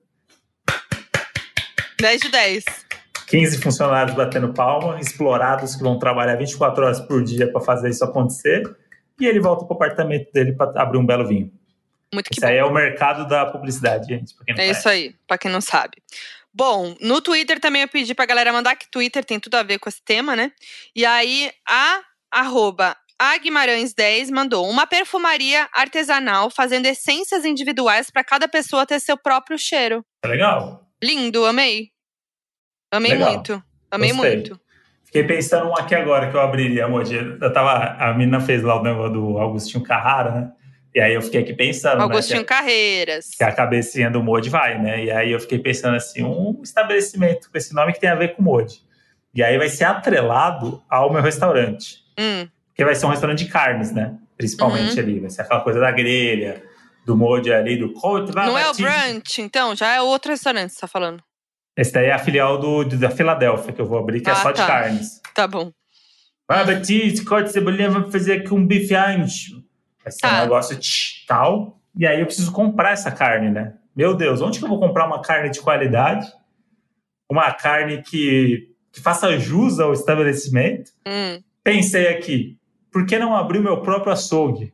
10 2.04 2.22
de 2.22 2.30
10. 2.30 2.64
15 3.28 3.62
funcionários 3.62 4.14
batendo 4.14 4.54
palma, 4.54 5.00
explorados 5.00 5.74
que 5.74 5.82
vão 5.82 5.98
trabalhar 5.98 6.36
24 6.36 6.84
horas 6.84 7.00
por 7.00 7.24
dia 7.24 7.50
para 7.50 7.62
fazer 7.62 7.90
isso 7.90 8.04
acontecer. 8.04 8.62
E 9.18 9.26
ele 9.26 9.40
volta 9.40 9.64
para 9.64 9.74
o 9.74 9.76
apartamento 9.78 10.30
dele 10.34 10.52
para 10.52 10.82
abrir 10.82 10.98
um 10.98 11.06
belo 11.06 11.26
vinho. 11.26 11.50
Muito 12.14 12.30
que 12.30 12.36
isso 12.36 12.42
bom. 12.42 12.48
aí 12.48 12.58
é 12.58 12.66
o 12.66 12.74
mercado 12.74 13.26
da 13.26 13.46
publicidade, 13.46 14.08
gente. 14.08 14.36
é 14.58 14.70
isso 14.70 14.90
aí, 14.90 15.16
para 15.26 15.38
quem 15.38 15.50
não 15.50 15.62
sabe. 15.62 15.94
Bom, 16.54 16.94
no 17.00 17.22
Twitter 17.22 17.58
também 17.58 17.84
eu 17.84 17.88
pedi 17.88 18.14
pra 18.14 18.26
galera 18.26 18.52
mandar, 18.52 18.76
que 18.76 18.92
Twitter 18.92 19.24
tem 19.24 19.40
tudo 19.40 19.56
a 19.56 19.64
ver 19.64 19.80
com 19.80 19.88
esse 19.88 20.04
tema, 20.04 20.36
né? 20.36 20.52
E 20.94 21.06
aí, 21.06 21.52
a 21.66 22.02
arroba 22.30 22.98
a 23.18 23.38
Guimarães 23.38 23.94
10 23.94 24.30
mandou 24.30 24.70
uma 24.70 24.86
perfumaria 24.86 25.70
artesanal 25.72 26.50
fazendo 26.50 26.86
essências 26.86 27.46
individuais 27.46 28.10
para 28.12 28.24
cada 28.24 28.50
pessoa 28.50 28.86
ter 28.86 29.00
seu 29.00 29.18
próprio 29.18 29.58
cheiro. 29.58 30.04
É 30.26 30.28
legal. 30.28 30.86
Lindo, 31.02 31.46
amei. 31.46 31.93
Amei 32.94 33.14
Legal. 33.14 33.34
muito. 33.34 33.64
Amei 33.90 34.12
Gostei. 34.12 34.36
muito. 34.36 34.60
Fiquei 35.04 35.24
pensando 35.24 35.68
um 35.70 35.74
aqui 35.76 35.96
agora 35.96 36.30
que 36.30 36.36
eu 36.36 36.42
abriria, 36.42 36.86
amor. 36.86 37.04
Eu 37.12 37.52
tava, 37.54 37.96
a 38.00 38.14
menina 38.14 38.40
fez 38.40 38.62
lá 38.64 38.80
o 38.80 38.84
negócio 38.84 39.14
do 39.14 39.38
Augustinho 39.38 39.84
Carrara, 39.84 40.32
né? 40.32 40.52
E 40.96 41.00
aí 41.00 41.14
eu 41.14 41.22
fiquei 41.24 41.42
aqui 41.42 41.54
pensando, 41.54 42.02
Augustinho 42.02 42.42
né? 42.42 42.46
Carreiras. 42.46 43.30
Que, 43.32 43.38
que 43.38 43.44
a 43.44 43.52
cabecinha 43.52 44.12
do 44.12 44.22
Modi 44.22 44.50
vai, 44.50 44.80
né? 44.80 45.06
E 45.06 45.12
aí 45.12 45.32
eu 45.32 45.40
fiquei 45.40 45.58
pensando 45.58 45.96
assim, 45.96 46.24
um 46.24 46.60
estabelecimento 46.64 47.50
com 47.52 47.58
esse 47.58 47.74
nome 47.74 47.94
que 47.94 48.00
tem 48.00 48.10
a 48.10 48.16
ver 48.16 48.36
com 48.36 48.44
Modi. 48.44 48.82
E 49.34 49.44
aí 49.44 49.58
vai 49.58 49.70
ser 49.70 49.86
atrelado 49.86 50.84
ao 50.88 51.12
meu 51.12 51.22
restaurante. 51.22 51.98
Hum, 52.20 52.48
Porque 52.68 52.86
vai 52.86 52.94
ser 52.94 53.08
um 53.08 53.10
restaurante 53.10 53.44
de 53.44 53.52
carnes, 53.52 53.92
né? 53.92 54.16
Principalmente 54.38 55.00
ali. 55.00 55.20
Vai 55.20 55.32
ser 55.32 55.42
aquela 55.42 55.62
coisa 55.62 55.80
da 55.80 55.90
grelha, 55.92 56.62
do 57.06 57.18
Modi 57.18 57.52
ali, 57.52 57.76
do 57.76 57.92
coito. 57.94 58.32
vai, 58.32 58.46
não 58.46 58.58
é 58.58 58.70
o 58.70 58.74
brunch, 58.76 59.42
então? 59.42 59.76
Já 59.76 59.94
é 59.96 60.02
outro 60.02 60.32
restaurante 60.32 60.70
que 60.70 60.76
você 60.76 60.82
tá 60.82 60.88
falando. 60.88 61.24
Esse 61.76 61.92
daí 61.92 62.06
é 62.06 62.14
a 62.14 62.20
filial 62.20 62.58
do, 62.60 62.84
da 62.86 63.10
Filadélfia 63.10 63.74
que 63.74 63.82
eu 63.82 63.86
vou 63.88 63.98
abrir, 63.98 64.22
que 64.22 64.30
é 64.30 64.34
Ah, 64.34 64.36
só 64.36 64.52
de 64.52 64.58
tá. 64.58 64.68
carnes. 64.68 65.22
Tá 65.34 65.48
bom. 65.48 65.72
Ah, 66.48 66.64
Batista, 66.64 67.26
corte 67.28 67.48
de 67.48 67.54
cebolinha, 67.54 67.90
vamos 67.90 68.12
fazer 68.12 68.34
aqui 68.42 68.54
um 68.54 68.66
bife 68.66 68.94
ancho. 68.96 69.64
Vai 70.04 70.12
ser 70.12 70.26
um 70.26 70.30
Tá. 70.30 70.42
negócio 70.42 70.78
tch, 70.78 71.26
tal. 71.28 71.80
E 71.98 72.06
aí 72.06 72.20
eu 72.20 72.26
preciso 72.26 72.52
comprar 72.52 72.92
essa 72.92 73.12
carne, 73.12 73.50
né? 73.50 73.74
Meu 73.96 74.14
Deus, 74.16 74.42
onde 74.42 74.60
que 74.60 74.66
eu 74.66 74.70
vou 74.70 74.80
comprar 74.80 75.06
uma 75.08 75.22
carne 75.22 75.50
de 75.50 75.62
qualidade? 75.62 76.28
Uma 77.30 77.52
carne 77.54 78.02
que, 78.04 78.70
que 78.92 79.00
faça 79.02 79.38
jus 79.40 79.80
ao 79.80 79.94
estabelecimento? 79.94 80.92
Hum. 81.08 81.42
Pensei 81.64 82.08
aqui, 82.10 82.58
por 82.92 83.06
que 83.06 83.18
não 83.18 83.36
abrir 83.36 83.60
o 83.60 83.64
meu 83.64 83.82
próprio 83.82 84.12
açougue? 84.14 84.74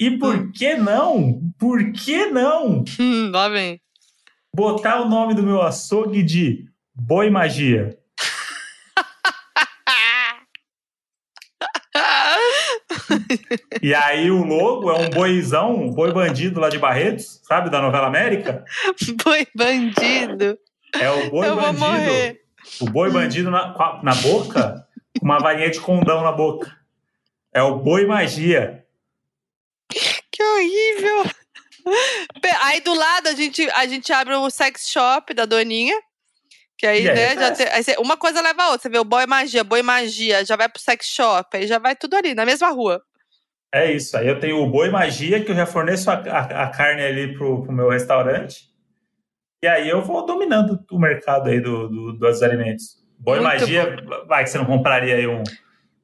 E 0.00 0.12
por 0.18 0.50
que 0.52 0.74
não? 0.76 1.40
Por 1.58 1.92
que 1.92 2.26
não 2.26 2.84
Hum, 2.98 3.30
lá 3.34 3.48
vem. 3.48 3.80
Botar 4.58 5.00
o 5.00 5.08
nome 5.08 5.34
do 5.34 5.42
meu 5.44 5.62
açougue 5.62 6.20
de 6.20 6.68
Boi 6.92 7.30
Magia? 7.30 7.96
E 13.80 13.94
aí 13.94 14.30
o 14.32 14.42
logo 14.42 14.90
é 14.90 14.98
um 14.98 15.10
boizão, 15.10 15.76
um 15.76 15.92
boi 15.92 16.12
bandido 16.12 16.58
lá 16.58 16.68
de 16.68 16.78
Barretos, 16.78 17.40
sabe, 17.44 17.70
da 17.70 17.80
novela 17.80 18.08
América? 18.08 18.64
Boi 19.24 19.46
bandido. 19.54 20.58
É 20.98 21.08
o 21.08 21.30
boi 21.30 21.46
Eu 21.46 21.54
vou 21.54 21.62
bandido. 21.64 21.78
morrer. 21.86 22.40
O 22.80 22.90
boi 22.90 23.10
bandido 23.12 23.50
na, 23.52 24.00
na 24.02 24.14
boca, 24.16 24.84
com 25.18 25.24
uma 25.24 25.38
varinha 25.38 25.70
de 25.70 25.80
condão 25.80 26.22
na 26.22 26.32
boca. 26.32 26.76
É 27.54 27.62
o 27.62 27.76
boi 27.76 28.06
magia. 28.06 28.84
Que 29.88 30.42
horrível. 30.42 31.30
Aí 32.68 32.80
do 32.80 32.94
lado 32.94 33.28
a 33.28 33.34
gente, 33.34 33.68
a 33.70 33.86
gente 33.86 34.12
abre 34.12 34.34
o 34.34 34.50
sex 34.50 34.88
shop 34.88 35.32
da 35.34 35.44
Doninha. 35.46 35.94
Que 36.76 36.86
aí, 36.86 37.02
E 37.04 37.10
aí, 37.10 37.16
né, 37.16 37.34
já 37.34 37.50
tem- 37.52 37.66
aí 37.68 37.82
você- 37.82 37.96
uma 37.98 38.16
coisa 38.16 38.40
leva 38.40 38.62
a 38.62 38.66
outra. 38.70 38.82
Você 38.82 38.88
vê 38.88 38.98
o 38.98 39.04
boy 39.04 39.26
magia, 39.26 39.64
boi 39.64 39.82
magia, 39.82 40.44
já 40.44 40.54
vai 40.54 40.68
pro 40.68 40.80
sex 40.80 41.06
shop, 41.06 41.56
aí 41.56 41.66
já 41.66 41.78
vai 41.78 41.96
tudo 41.96 42.14
ali, 42.14 42.34
na 42.34 42.46
mesma 42.46 42.68
rua. 42.70 43.02
É 43.74 43.90
isso. 43.92 44.16
Aí 44.16 44.28
eu 44.28 44.38
tenho 44.38 44.58
o 44.62 44.70
boi 44.70 44.88
magia, 44.88 45.44
que 45.44 45.50
eu 45.50 45.56
já 45.56 45.66
forneço 45.66 46.08
a, 46.10 46.14
a- 46.14 46.62
a 46.64 46.70
carne 46.70 47.02
ali 47.02 47.34
pro, 47.34 47.62
pro 47.64 47.72
meu 47.72 47.88
restaurante. 47.90 48.68
E 49.62 49.66
aí 49.66 49.88
eu 49.88 50.00
vou 50.02 50.24
dominando 50.24 50.78
o 50.90 50.98
mercado 51.00 51.48
aí 51.50 51.60
do, 51.60 51.88
do- 51.88 52.12
dos 52.12 52.42
alimentos. 52.42 52.96
Boi 53.18 53.40
Muito 53.40 53.60
magia, 53.60 53.96
vai 54.28 54.44
que 54.44 54.50
você 54.50 54.58
não 54.58 54.64
compraria 54.64 55.16
aí 55.16 55.26
um. 55.26 55.42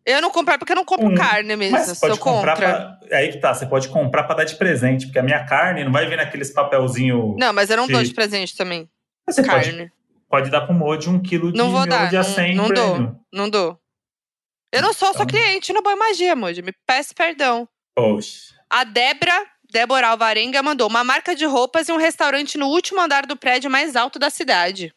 Eu 0.06 0.20
não 0.20 0.30
compro 0.30 0.58
porque 0.58 0.72
eu 0.72 0.76
não 0.76 0.84
compro 0.84 1.06
Hum, 1.08 1.14
carne 1.14 1.56
mesmo. 1.56 1.78
Mas 1.78 1.98
pode 1.98 2.18
comprar 2.18 2.56
pra, 2.56 2.98
aí 3.10 3.32
que 3.32 3.38
tá, 3.38 3.54
você 3.54 3.64
pode 3.64 3.88
comprar 3.88 4.24
para 4.24 4.36
dar 4.36 4.44
de 4.44 4.54
presente, 4.56 5.06
porque 5.06 5.18
a 5.18 5.22
minha 5.22 5.44
carne 5.46 5.82
não 5.82 5.90
vai 5.92 6.06
vir 6.06 6.16
naqueles 6.16 6.50
papelzinho. 6.52 7.34
Não, 7.38 7.52
mas 7.52 7.70
eu 7.70 7.76
não 7.78 7.86
dou 7.88 8.02
de- 8.02 8.08
de 8.08 8.14
presente 8.14 8.54
também. 8.56 8.88
você 9.26 9.42
pode, 9.42 9.64
carne. 9.70 9.90
pode 10.28 10.50
dar 10.50 10.60
pro 10.62 10.74
Modi 10.74 11.08
um 11.08 11.18
quilo 11.22 11.50
de 11.50 11.56
Não 11.58 11.70
vou 11.70 11.86
dar, 11.86 12.08
de 12.08 12.14
não- 12.14 12.20
acém 12.20 12.54
não 12.54 12.68
dou. 12.68 13.16
Não 13.32 13.48
dou. 13.48 13.78
Eu 14.70 14.82
não 14.82 14.92
sou 14.92 15.08
só 15.14 15.22
Então. 15.22 15.26
cliente 15.26 15.72
no 15.72 15.80
Boi 15.82 15.94
Magia, 15.94 16.34
Moji. 16.36 16.60
Me 16.60 16.72
peço 16.86 17.14
perdão. 17.14 17.66
Poxa. 17.94 18.52
A 18.68 18.82
Débora, 18.84 19.46
Débora 19.72 20.08
Alvarenga, 20.08 20.62
mandou 20.62 20.88
uma 20.88 21.04
marca 21.04 21.34
de 21.34 21.44
roupas 21.46 21.88
e 21.88 21.92
um 21.92 21.96
restaurante 21.96 22.58
no 22.58 22.66
último 22.66 23.00
andar 23.00 23.24
do 23.24 23.36
prédio 23.36 23.70
mais 23.70 23.94
alto 23.96 24.18
da 24.18 24.28
cidade. 24.30 24.92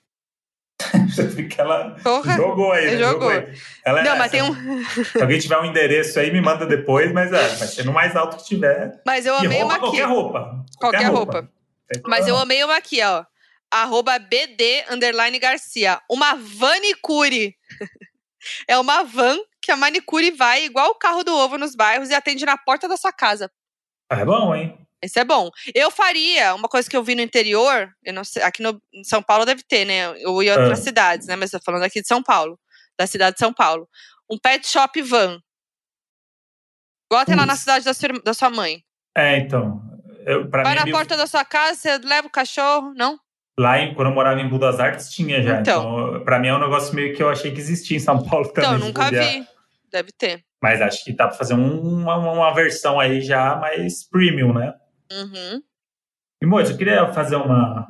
que 1.49 1.59
ela 1.61 1.95
Porra. 2.03 2.35
jogou 2.35 2.71
aí, 2.71 2.91
né? 2.91 2.97
Jogou. 2.97 3.29
aí. 3.29 3.53
Ela 3.83 4.01
é 4.01 4.03
Não, 4.03 4.17
mas 4.17 4.31
essa. 4.33 4.43
tem 4.43 4.43
um. 4.43 4.85
Se 5.05 5.21
alguém 5.21 5.39
tiver 5.39 5.57
um 5.59 5.65
endereço 5.65 6.19
aí, 6.19 6.31
me 6.31 6.39
manda 6.41 6.65
depois, 6.65 7.11
mas 7.11 7.33
é, 7.33 7.47
vai 7.55 7.67
ser 7.67 7.83
no 7.85 7.91
mais 7.93 8.15
alto 8.15 8.37
que 8.37 8.45
tiver. 8.45 9.01
Mas 9.05 9.25
eu 9.25 9.35
amei 9.35 9.59
roupa, 9.61 9.65
uma 9.65 9.73
aqui. 9.73 9.81
qualquer 9.81 10.03
roupa. 10.07 10.65
Qualquer 10.79 11.05
roupa. 11.05 11.49
Tem 11.87 12.01
Mas 12.05 12.27
eu 12.27 12.37
amei 12.37 12.63
uma 12.63 12.77
aqui, 12.77 13.01
ó. 13.01 13.25
Arroba 13.71 14.19
BD 14.19 14.85
underline 14.89 15.39
Garcia. 15.39 15.99
Uma 16.09 16.35
vanicure. 16.35 17.55
é 18.67 18.77
uma 18.77 19.03
van 19.03 19.37
que 19.61 19.71
a 19.71 19.75
manicure 19.75 20.31
vai 20.31 20.63
igual 20.65 20.91
o 20.91 20.95
carro 20.95 21.23
do 21.23 21.35
ovo 21.35 21.57
nos 21.57 21.75
bairros 21.75 22.09
e 22.09 22.13
atende 22.13 22.45
na 22.45 22.57
porta 22.57 22.87
da 22.87 22.95
sua 22.97 23.11
casa. 23.11 23.51
Ah, 24.09 24.19
É 24.21 24.25
bom, 24.25 24.55
hein? 24.55 24.77
Isso 25.03 25.19
é 25.19 25.23
bom. 25.23 25.49
Eu 25.75 25.91
faria 25.91 26.55
uma 26.55 26.67
coisa 26.67 26.89
que 26.89 26.97
eu 26.97 27.03
vi 27.03 27.13
no 27.15 27.21
interior, 27.21 27.89
eu 28.03 28.13
não 28.13 28.23
sei, 28.23 28.41
aqui 28.41 28.63
no 28.63 28.81
em 28.93 29.03
São 29.03 29.21
Paulo 29.21 29.45
deve 29.45 29.61
ter, 29.63 29.85
né? 29.85 30.07
Eu 30.21 30.41
ia 30.41 30.55
em 30.55 30.57
outras 30.59 30.79
Ah. 30.79 30.83
cidades, 30.83 31.27
né? 31.27 31.35
Mas 31.35 31.51
tô 31.51 31.59
falando 31.63 31.83
aqui 31.83 32.01
de 32.01 32.07
São 32.07 32.23
Paulo, 32.23 32.59
da 32.99 33.05
cidade 33.05 33.35
de 33.35 33.39
São 33.39 33.53
Paulo. 33.53 33.87
Um 34.29 34.37
pet 34.39 34.67
shop 34.67 34.99
van. 35.03 35.39
Igual 37.11 37.25
tem 37.25 37.35
lá 37.35 37.45
na 37.45 37.55
cidade 37.55 37.85
da 37.85 37.93
sua, 37.93 38.09
da 38.23 38.33
sua 38.33 38.49
mãe. 38.49 38.83
É, 39.15 39.37
então. 39.37 39.81
Eu, 40.25 40.49
Vai 40.49 40.63
mim, 40.73 40.75
na 40.75 40.85
me- 40.85 40.91
porta 40.91 41.15
da 41.15 41.25
sua 41.25 41.45
casa, 41.45 41.75
você 41.79 41.97
leva 41.99 42.27
o 42.27 42.31
cachorro, 42.31 42.93
não? 42.95 43.17
lá 43.59 43.79
em, 43.79 43.95
quando 43.95 44.09
eu 44.09 44.13
morava 44.13 44.39
em 44.39 44.47
Budas 44.47 44.79
Artes, 44.79 45.09
tinha 45.09 45.41
já. 45.41 45.61
Então. 45.61 46.09
Então, 46.11 46.23
pra 46.23 46.37
mim 46.37 46.47
é 46.49 46.53
um 46.53 46.59
negócio 46.59 46.93
meio 46.93 47.15
que 47.15 47.23
eu 47.23 47.29
achei 47.29 47.51
que 47.51 47.59
existia 47.59 47.97
em 47.97 47.99
São 47.99 48.21
Paulo 48.23 48.47
também. 48.51 48.69
Então, 48.75 48.87
nunca 48.87 49.09
vi. 49.09 49.47
Deve 49.91 50.11
ter. 50.11 50.43
Mas 50.61 50.79
acho 50.81 51.03
que 51.03 51.11
dá 51.13 51.27
pra 51.27 51.37
fazer 51.37 51.53
um- 51.55 52.01
uma, 52.01 52.17
uma 52.17 52.53
versão 52.53 52.99
aí 52.99 53.21
já 53.21 53.55
mais 53.55 54.03
premium, 54.07 54.53
né? 54.53 54.73
Uhum. 55.11 55.61
E, 56.41 56.45
Moji, 56.45 56.71
eu 56.71 56.77
queria 56.77 57.11
fazer 57.13 57.35
uma. 57.35 57.87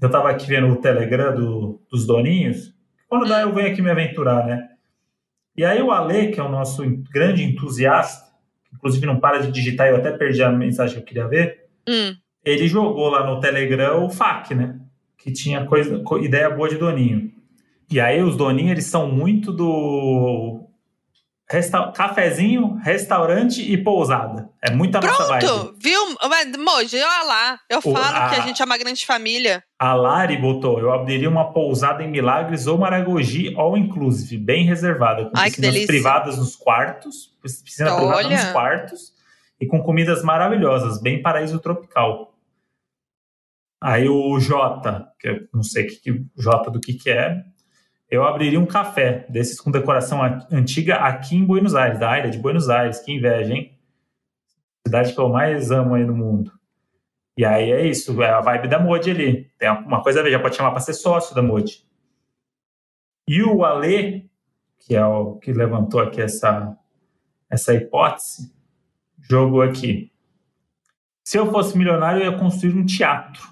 Eu 0.00 0.10
tava 0.10 0.30
aqui 0.30 0.46
vendo 0.46 0.68
o 0.68 0.76
Telegram 0.76 1.34
do- 1.34 1.80
dos 1.90 2.06
doninhos. 2.06 2.72
Quando 3.08 3.26
dá, 3.28 3.40
eu 3.42 3.52
venho 3.54 3.70
aqui 3.72 3.80
me 3.82 3.90
aventurar, 3.90 4.46
né? 4.46 4.68
E 5.56 5.64
aí 5.64 5.82
o 5.82 5.90
Ale, 5.90 6.28
que 6.30 6.38
é 6.38 6.42
o 6.42 6.48
nosso 6.50 6.84
grande 7.10 7.42
entusiasta, 7.42 8.28
inclusive 8.72 9.06
não 9.06 9.18
para 9.18 9.38
de 9.40 9.50
digitar, 9.50 9.88
eu 9.88 9.96
até 9.96 10.12
perdi 10.12 10.42
a 10.42 10.52
mensagem 10.52 10.94
que 10.96 11.00
eu 11.00 11.04
queria 11.06 11.26
ver, 11.26 11.66
Hum. 11.88 12.14
ele 12.44 12.68
jogou 12.68 13.08
lá 13.08 13.26
no 13.26 13.40
Telegram 13.40 14.04
o 14.04 14.10
FAQ, 14.10 14.54
né? 14.54 14.78
Que 15.16 15.32
tinha 15.32 15.64
coisa, 15.64 15.98
co- 16.00 16.18
ideia 16.18 16.48
boa 16.50 16.68
de 16.68 16.76
doninho. 16.76 17.32
E 17.90 17.98
aí 17.98 18.22
os 18.22 18.36
doninhos, 18.36 18.70
eles 18.72 18.84
são 18.84 19.10
muito 19.10 19.50
do 19.52 20.67
resta- 21.50 21.92
cafezinho, 21.92 22.74
restaurante 22.82 23.60
e 23.62 23.76
pousada. 23.76 24.48
É 24.62 24.70
muita 24.70 25.00
nossa 25.00 25.26
vibe. 25.26 25.44
Pronto, 25.46 25.74
viu? 25.80 26.00
Moji, 26.64 26.96
olha 26.96 27.22
lá. 27.24 27.60
Eu 27.68 27.78
O- 27.78 27.82
falo 27.82 27.94
que 28.30 28.34
a 28.36 28.42
a- 28.42 28.46
gente 28.46 28.60
é 28.60 28.64
uma 28.64 28.76
grande 28.78 29.04
família. 29.06 29.62
A 29.78 29.94
Lari 29.94 30.36
botou, 30.36 30.78
eu 30.78 30.92
abriria 30.92 31.28
uma 31.28 31.52
pousada 31.52 32.02
em 32.02 32.10
Milagres 32.10 32.66
ou 32.66 32.76
Maragogi, 32.78 33.54
all 33.56 33.76
inclusive, 33.76 34.36
bem 34.36 34.64
reservada, 34.64 35.24
com 35.26 35.32
Ai, 35.36 35.50
piscinas 35.50 35.86
privadas 35.86 36.36
nos 36.38 36.54
quartos, 36.56 37.32
piscina 37.42 37.94
privada 37.96 38.16
Olha. 38.16 38.28
nos 38.36 38.52
quartos, 38.52 39.12
e 39.60 39.66
com 39.66 39.82
comidas 39.82 40.22
maravilhosas, 40.22 41.00
bem 41.00 41.20
paraíso 41.22 41.58
tropical. 41.58 42.34
Aí 43.80 44.08
o 44.08 44.38
Jota, 44.40 45.08
que 45.20 45.28
eu 45.28 45.48
não 45.54 45.62
sei 45.62 45.84
que, 45.86 45.96
que 45.96 46.24
Jota 46.36 46.70
do 46.70 46.80
que 46.80 46.94
que 46.94 47.10
é, 47.10 47.42
eu 48.10 48.24
abriria 48.24 48.58
um 48.58 48.66
café 48.66 49.26
desses 49.28 49.60
com 49.60 49.70
decoração 49.70 50.20
antiga 50.50 50.96
aqui 50.96 51.36
em 51.36 51.44
Buenos 51.44 51.74
Aires, 51.74 51.98
da 51.98 52.08
área 52.08 52.30
de 52.30 52.38
Buenos 52.38 52.70
Aires, 52.70 53.00
que 53.00 53.12
inveja, 53.12 53.52
hein? 53.52 53.78
Cidade 54.86 55.12
que 55.12 55.20
eu 55.20 55.28
mais 55.28 55.70
amo 55.70 55.94
aí 55.94 56.04
no 56.04 56.14
mundo. 56.14 56.50
E 57.36 57.44
aí 57.44 57.70
é 57.70 57.86
isso, 57.86 58.20
é 58.22 58.30
a 58.30 58.40
vibe 58.40 58.68
da 58.68 58.80
Modi 58.80 59.10
ali. 59.10 59.50
Tem 59.58 59.70
uma 59.70 60.02
coisa 60.02 60.20
a 60.20 60.22
ver, 60.22 60.30
já 60.30 60.40
pode 60.40 60.56
chamar 60.56 60.70
para 60.70 60.80
ser 60.80 60.94
sócio 60.94 61.34
da 61.34 61.42
Modi. 61.42 61.84
E 63.28 63.42
o 63.42 63.62
Ale, 63.62 64.28
que 64.78 64.96
é 64.96 65.04
o 65.04 65.36
que 65.36 65.52
levantou 65.52 66.00
aqui 66.00 66.20
essa, 66.22 66.74
essa 67.50 67.74
hipótese, 67.74 68.50
jogou 69.20 69.60
aqui. 69.60 70.10
Se 71.22 71.38
eu 71.38 71.52
fosse 71.52 71.76
milionário, 71.76 72.22
eu 72.22 72.32
ia 72.32 72.38
construir 72.38 72.74
um 72.74 72.86
teatro, 72.86 73.42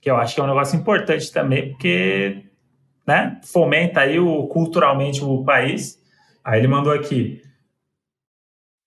que 0.00 0.10
eu 0.10 0.16
acho 0.16 0.34
que 0.34 0.40
é 0.40 0.44
um 0.44 0.48
negócio 0.48 0.78
importante 0.78 1.30
também, 1.30 1.68
porque 1.70 2.47
né, 3.08 3.40
fomenta 3.42 4.00
aí 4.00 4.20
o, 4.20 4.46
culturalmente 4.48 5.24
o 5.24 5.42
país. 5.42 5.98
Aí 6.44 6.60
ele 6.60 6.68
mandou 6.68 6.92
aqui. 6.92 7.40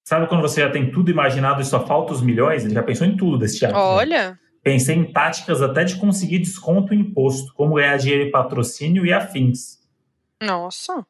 Sabe 0.07 0.27
quando 0.27 0.41
você 0.41 0.61
já 0.61 0.69
tem 0.69 0.91
tudo 0.91 1.09
imaginado 1.09 1.59
e 1.59 1.65
só 1.65 1.85
falta 1.87 2.13
os 2.13 2.21
milhões? 2.21 2.63
Ele 2.63 2.73
já 2.75 2.83
pensou 2.83 3.07
em 3.07 3.17
tudo 3.17 3.39
desse 3.39 3.57
teatro. 3.57 3.77
né? 3.77 3.83
Olha. 3.83 4.39
Pensei 4.63 4.95
em 4.95 5.11
táticas 5.11 5.59
até 5.61 5.83
de 5.83 5.95
conseguir 5.95 6.37
desconto 6.37 6.93
em 6.93 6.99
imposto, 6.99 7.51
como 7.55 7.73
ganhar 7.75 7.97
dinheiro 7.97 8.25
em 8.27 8.31
patrocínio 8.31 9.03
e 9.05 9.11
afins. 9.11 9.79
Nossa. 10.41 11.03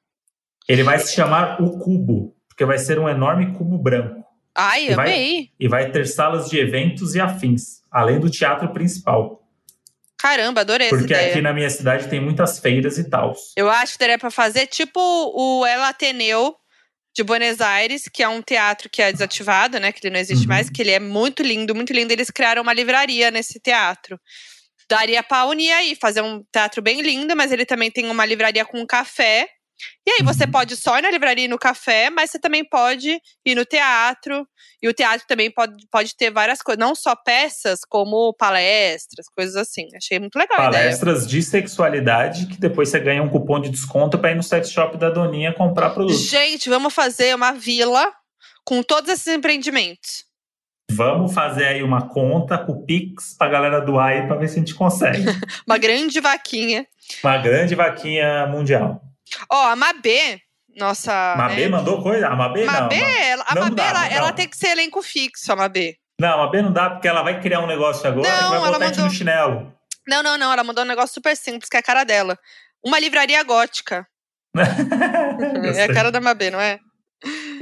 Ele 0.70 0.84
vai 0.84 0.98
se 1.00 1.14
chamar 1.14 1.62
O 1.62 1.80
Cubo, 1.80 2.34
porque 2.48 2.64
vai 2.64 2.78
ser 2.78 2.98
um 2.98 3.10
enorme 3.10 3.54
cubo 3.54 3.78
branco. 3.78 4.24
Ai, 4.56 4.90
E 4.92 4.96
vai- 4.96 5.08
amei. 5.14 5.50
E 5.60 5.68
vai 5.68 5.92
ter 5.92 6.06
salas 6.08 6.50
de 6.50 6.58
eventos 6.60 7.14
e 7.16 7.20
afins, 7.20 7.82
além 7.92 8.20
do 8.20 8.30
teatro 8.30 8.70
principal. 8.70 9.41
Caramba, 10.22 10.62
adorei 10.62 10.90
Porque 10.90 11.14
aqui 11.14 11.42
na 11.42 11.52
minha 11.52 11.70
cidade 11.70 12.08
tem 12.08 12.20
muitas 12.20 12.60
feiras 12.60 12.98
e 13.00 13.10
tal. 13.10 13.34
Eu 13.56 13.70
acho 13.70 13.94
que 13.94 14.00
daria 14.00 14.20
pra 14.20 14.30
fazer 14.30 14.68
tipo 14.68 15.00
o 15.00 15.66
El 15.66 15.82
Ateneu 15.84 16.56
de 17.16 17.24
Buenos 17.24 17.60
Aires, 17.60 18.08
que 18.08 18.22
é 18.22 18.28
um 18.28 18.42
teatro 18.42 18.88
que 18.90 19.02
é 19.02 19.12
desativado, 19.12 19.80
né? 19.80 19.92
Que 19.92 20.06
ele 20.06 20.14
não 20.14 20.20
existe 20.20 20.44
Uhum. 20.44 20.50
mais, 20.50 20.70
que 20.70 20.82
ele 20.82 20.92
é 20.92 21.00
muito 21.00 21.42
lindo, 21.42 21.74
muito 21.74 21.92
lindo. 21.92 22.12
Eles 22.14 22.30
criaram 22.30 22.62
uma 22.62 22.72
livraria 22.74 23.32
nesse 23.32 23.60
teatro. 23.60 24.20
Daria 24.88 25.24
pra 25.24 25.46
unir 25.46 25.72
aí, 25.72 25.96
fazer 26.00 26.22
um 26.22 26.44
teatro 26.52 26.82
bem 26.82 27.02
lindo, 27.02 27.36
mas 27.36 27.52
ele 27.52 27.66
também 27.66 27.90
tem 27.90 28.10
uma 28.10 28.26
livraria 28.26 28.64
com 28.64 28.80
um 28.80 28.86
café. 28.86 29.48
E 30.06 30.12
aí 30.12 30.24
você 30.24 30.46
Uhum. 30.46 30.52
pode 30.52 30.76
só 30.76 30.98
ir 30.98 31.02
na 31.02 31.12
livraria 31.12 31.46
e 31.46 31.48
no 31.48 31.58
café, 31.60 32.10
mas 32.10 32.32
você 32.32 32.40
também 32.40 32.64
pode 32.64 33.20
ir 33.46 33.56
no 33.56 33.66
teatro. 33.66 34.48
E 34.82 34.88
o 34.90 34.94
teatro 34.94 35.26
também 35.28 35.52
pode, 35.52 35.88
pode 35.92 36.16
ter 36.16 36.32
várias 36.32 36.62
coisas, 36.62 36.80
não 36.80 36.96
só 36.96 37.16
peças, 37.16 37.82
como 37.88 38.34
palestras, 38.34 39.28
coisas 39.36 39.56
assim. 39.56 39.88
Achei 39.96 40.20
muito 40.20 40.36
legal. 40.38 40.58
Palestras 40.58 41.28
de 41.28 41.42
sexualidade, 41.42 42.48
que 42.48 42.58
depois 42.60 42.90
você 42.90 43.00
ganha 43.00 43.22
um 43.22 43.30
cupom 43.30 43.60
de 43.60 43.70
desconto 43.70 44.18
para 44.18 44.32
ir 44.32 44.36
no 44.36 44.44
sex 44.44 44.70
shop 44.72 44.98
da 44.98 45.10
Doninha 45.10 45.54
comprar 45.54 45.92
produto. 45.92 46.18
Gente, 46.18 46.70
vamos 46.70 46.94
fazer 46.94 47.36
uma 47.36 47.52
vila 47.52 48.12
com 48.66 48.82
todos 48.84 49.10
esses 49.12 49.28
empreendimentos. 49.28 50.26
Vamos 50.94 51.34
fazer 51.34 51.66
aí 51.68 51.84
uma 51.84 52.10
conta 52.10 52.58
com 52.58 52.74
o 52.74 52.86
Pix 52.86 53.34
pra 53.38 53.48
galera 53.48 53.80
doar 53.80 54.10
aí 54.10 54.28
pra 54.28 54.36
ver 54.36 54.50
se 54.50 54.56
a 54.56 54.60
gente 54.60 54.76
consegue. 54.76 55.24
Uma 55.66 55.78
grande 55.78 56.20
vaquinha. 56.20 56.86
uma 57.24 57.38
grande 57.38 57.76
vaquinha 57.76 58.46
mundial. 58.48 59.02
Ó, 59.50 59.68
a 59.68 59.76
Mabê, 59.76 60.40
nossa. 60.78 61.36
Mabê 61.38 61.64
né? 61.64 61.70
mandou 61.70 62.02
coisa? 62.02 62.28
A 62.28 62.36
Mabê 62.36 62.66
não. 62.66 62.74
Mabê, 62.74 63.00
Ma- 63.02 63.20
ela- 63.20 63.46
a 63.48 63.56
não 63.56 63.62
Mabê, 63.64 63.76
dá, 63.76 63.84
ela, 63.86 64.02
não. 64.10 64.12
ela 64.18 64.32
tem 64.34 64.48
que 64.48 64.58
ser 64.58 64.68
elenco 64.70 65.02
fixo, 65.02 65.52
a 65.52 65.56
Mabê. 65.56 65.96
Não, 66.20 66.34
a 66.34 66.38
Mabê 66.38 66.62
não 66.62 66.72
dá 66.72 66.90
porque 66.90 67.08
ela 67.08 67.24
vai 67.24 67.40
criar 67.42 67.62
um 67.62 67.68
negócio 67.68 68.08
agora 68.08 68.28
Não, 68.30 68.38
que 68.38 68.50
vai 68.60 68.72
botar 68.72 68.86
mandou- 68.86 69.06
no 69.06 69.12
chinelo. 69.12 69.74
Não, 70.08 70.22
não, 70.24 70.38
não. 70.38 70.52
Ela 70.54 70.64
mandou 70.64 70.84
um 70.84 70.88
negócio 70.88 71.14
super 71.14 71.36
simples, 71.36 71.70
que 71.70 71.78
é 71.78 71.80
a 71.80 71.84
cara 71.84 72.04
dela. 72.04 72.38
Uma 72.84 73.00
livraria 73.00 73.42
gótica. 73.44 74.06
É 75.76 75.84
a 75.84 75.94
cara 75.94 76.12
da 76.12 76.20
Mabê, 76.22 76.50
não 76.50 76.60
é? 76.60 76.80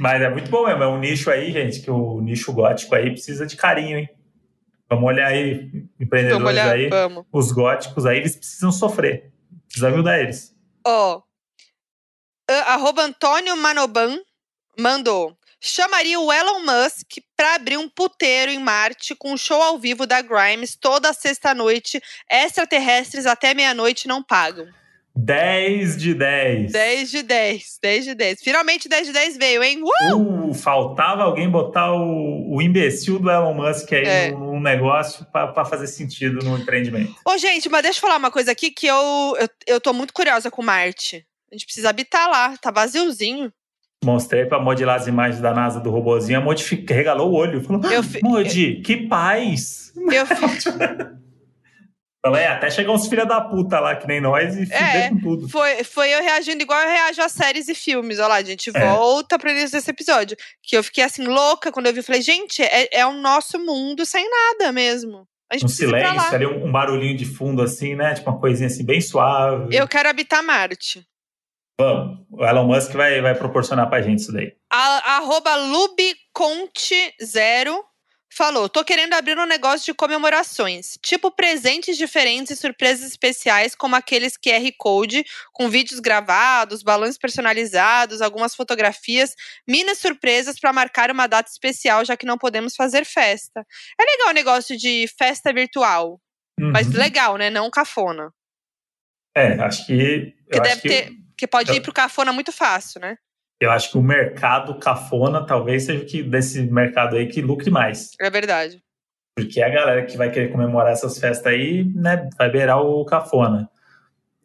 Mas 0.00 0.22
é 0.22 0.30
muito 0.30 0.50
bom 0.50 0.66
mesmo. 0.66 0.82
É 0.82 0.86
um 0.88 0.98
nicho 0.98 1.30
aí, 1.30 1.52
gente, 1.52 1.80
que 1.80 1.90
o 1.90 2.20
nicho 2.20 2.52
gótico 2.52 2.94
aí 2.94 3.10
precisa 3.10 3.46
de 3.46 3.56
carinho, 3.56 3.98
hein? 3.98 4.08
Vamos 4.88 5.04
olhar 5.04 5.28
aí, 5.28 5.70
empreendedores 6.00 6.32
Vamos 6.42 6.50
olhar? 6.50 6.72
aí, 6.74 6.88
Vamos. 6.88 7.24
os 7.32 7.52
góticos 7.52 8.06
aí, 8.06 8.16
eles 8.18 8.34
precisam 8.34 8.72
sofrer. 8.72 9.30
Precisa 9.66 9.88
ajudar 9.88 10.18
eles. 10.18 10.52
Ó. 10.86 11.18
a- 11.18 11.22
Arroba 12.66 13.02
Antônio 13.02 13.56
Manoban 13.56 14.18
mandou. 14.78 15.36
Chamaria 15.62 16.18
o 16.18 16.32
Elon 16.32 16.60
Musk 16.60 17.18
pra 17.36 17.56
abrir 17.56 17.76
um 17.76 17.88
puteiro 17.88 18.50
em 18.50 18.58
Marte 18.58 19.14
com 19.14 19.32
um 19.32 19.36
show 19.36 19.60
ao 19.60 19.78
vivo 19.78 20.06
da 20.06 20.22
Grimes 20.22 20.74
toda 20.74 21.12
sexta-noite. 21.12 22.00
Extraterrestres 22.30 23.26
até 23.26 23.52
meia-noite 23.52 24.08
não 24.08 24.22
pagam. 24.22 24.66
10 25.14 25.98
de 25.98 26.14
10. 26.14 26.72
10 26.72 27.10
de 27.10 27.22
10, 27.22 27.78
10 27.82 28.04
de 28.04 28.14
10. 28.14 28.40
Finalmente 28.42 28.88
10 28.88 29.08
de 29.08 29.12
10 29.12 29.36
veio, 29.36 29.62
hein? 29.62 29.82
Uh! 29.82 30.48
Uh, 30.48 30.54
faltava 30.54 31.24
alguém 31.24 31.50
botar 31.50 31.92
o, 31.92 32.56
o 32.56 32.62
imbecil 32.62 33.18
do 33.18 33.30
Elon 33.30 33.52
Musk 33.52 33.92
aí 33.92 34.04
É. 34.06 34.30
num, 34.30 34.52
num 34.54 34.60
negócio 34.60 35.26
para 35.30 35.64
fazer 35.64 35.88
sentido 35.88 36.42
no 36.44 36.56
empreendimento. 36.56 37.14
Ô, 37.26 37.36
gente, 37.36 37.68
mas 37.68 37.82
deixa 37.82 37.98
eu 37.98 38.02
falar 38.02 38.16
uma 38.16 38.30
coisa 38.30 38.52
aqui 38.52 38.70
que 38.70 38.86
eu, 38.86 39.36
eu, 39.38 39.48
eu 39.66 39.80
tô 39.80 39.92
muito 39.92 40.14
curiosa 40.14 40.50
com 40.50 40.62
Marte. 40.62 41.26
A 41.52 41.54
gente 41.56 41.64
precisa 41.66 41.90
habitar 41.90 42.28
lá, 42.30 42.56
tá 42.56 42.70
vaziozinho. 42.70 43.52
Mostrei 44.04 44.46
pra 44.46 44.58
modelar 44.60 44.96
as 44.96 45.06
imagens 45.06 45.42
da 45.42 45.52
NASA 45.52 45.78
do 45.80 45.90
robozinho, 45.90 46.38
a 46.38 46.42
Modi 46.42 46.64
fi- 46.64 46.84
regalou 46.88 47.30
o 47.30 47.34
olho. 47.34 47.62
Falou, 47.62 47.84
Eu 47.92 48.00
ah, 48.00 48.02
fi- 48.02 48.20
Modi, 48.22 48.80
que 48.82 49.06
paz! 49.08 49.92
Eu, 49.96 50.24
Falei, 52.22 52.42
é, 52.42 52.48
até 52.48 52.70
chegar 52.70 52.92
uns 52.92 53.08
filha 53.08 53.24
da 53.24 53.40
puta 53.40 53.80
lá, 53.80 53.96
que 53.96 54.06
nem 54.06 54.20
nós, 54.20 54.54
e 54.54 54.70
É. 54.70 55.08
com 55.08 55.18
tudo. 55.20 55.48
foi, 55.48 55.82
foi 55.84 56.10
eu 56.12 56.22
reagindo 56.22 56.62
igual 56.62 56.78
eu 56.80 56.88
reajo 56.88 57.22
a 57.22 57.30
séries 57.30 57.66
e 57.68 57.74
filmes. 57.74 58.18
Olha 58.18 58.28
lá, 58.28 58.34
a 58.36 58.42
gente 58.42 58.70
É. 58.74 58.90
volta 58.90 59.38
pro 59.38 59.48
início 59.50 59.72
desse 59.72 59.90
episódio. 59.90 60.36
Que 60.62 60.76
eu 60.76 60.84
fiquei 60.84 61.02
assim, 61.02 61.24
louca 61.24 61.72
quando 61.72 61.86
eu 61.86 61.94
vi. 61.94 62.02
Falei, 62.02 62.20
gente, 62.20 62.62
é, 62.62 62.88
é 62.92 63.06
o 63.06 63.14
nosso 63.14 63.58
mundo 63.58 64.04
sem 64.04 64.28
nada 64.30 64.70
mesmo. 64.70 65.26
A 65.50 65.54
gente 65.56 65.64
Um 65.64 65.68
silêncio 65.68 66.34
ali, 66.34 66.46
um, 66.46 66.66
um 66.66 66.70
barulhinho 66.72 67.16
de 67.16 67.24
fundo 67.24 67.62
assim, 67.62 67.94
né? 67.96 68.12
Tipo 68.14 68.30
uma 68.30 68.38
coisinha 68.38 68.66
assim, 68.66 68.84
bem 68.84 69.00
suave. 69.00 69.74
Eu 69.74 69.88
quero 69.88 70.08
habitar 70.08 70.42
Marte. 70.42 71.02
Vamos, 71.80 72.18
o 72.30 72.44
Elon 72.44 72.66
Musk 72.66 72.92
vai, 72.92 73.22
vai 73.22 73.34
proporcionar 73.34 73.88
pra 73.88 74.02
gente 74.02 74.18
isso 74.18 74.32
daí. 74.32 74.52
A, 74.70 75.16
arroba 75.16 75.56
Lubiconte0 75.56 77.74
falou: 78.30 78.68
tô 78.68 78.84
querendo 78.84 79.14
abrir 79.14 79.38
um 79.38 79.46
negócio 79.46 79.86
de 79.86 79.94
comemorações, 79.94 80.98
tipo 81.02 81.30
presentes 81.30 81.96
diferentes 81.96 82.50
e 82.50 82.56
surpresas 82.56 83.06
especiais, 83.06 83.74
como 83.74 83.96
aqueles 83.96 84.36
QR 84.36 84.70
Code, 84.78 85.24
com 85.54 85.70
vídeos 85.70 86.00
gravados, 86.00 86.82
balões 86.82 87.16
personalizados, 87.16 88.20
algumas 88.20 88.54
fotografias, 88.54 89.34
mini 89.66 89.94
surpresas 89.94 90.60
para 90.60 90.74
marcar 90.74 91.10
uma 91.10 91.26
data 91.26 91.50
especial, 91.50 92.04
já 92.04 92.14
que 92.14 92.26
não 92.26 92.36
podemos 92.36 92.76
fazer 92.76 93.06
festa. 93.06 93.64
É 93.98 94.04
legal 94.04 94.28
o 94.28 94.34
negócio 94.34 94.76
de 94.76 95.06
festa 95.18 95.50
virtual, 95.50 96.20
mas 96.58 96.88
Uhum. 96.88 96.98
legal, 96.98 97.38
né? 97.38 97.48
Não 97.48 97.70
cafona. 97.70 98.30
É, 99.34 99.54
acho 99.60 99.86
que. 99.86 100.34
Que 100.52 100.60
deve 100.60 100.82
que, 100.82 100.88
ter. 100.88 101.29
Que 101.40 101.46
pode 101.46 101.70
eu- 101.70 101.76
ir 101.76 101.80
pro 101.80 101.90
cafona 101.92 102.32
muito 102.34 102.52
fácil, 102.52 103.00
né? 103.00 103.16
eu 103.62 103.70
acho 103.70 103.90
que 103.90 103.98
o 103.98 104.02
mercado 104.02 104.74
cafona 104.78 105.44
talvez 105.44 105.84
seja 105.84 106.02
o 106.02 106.06
que 106.06 106.22
desse 106.22 106.62
mercado 106.62 107.16
aí 107.16 107.26
que 107.26 107.42
lucre 107.42 107.70
mais. 107.70 108.10
É 108.18 108.30
verdade. 108.30 108.82
Porque 109.36 109.62
a 109.62 109.68
galera 109.68 110.04
que 110.06 110.16
vai 110.16 110.30
querer 110.30 110.50
comemorar 110.50 110.92
essas 110.92 111.18
festas 111.18 111.46
aí, 111.46 111.84
né, 111.94 112.28
vai 112.38 112.50
beirar 112.50 112.80
o 112.80 113.04
cafona. 113.04 113.68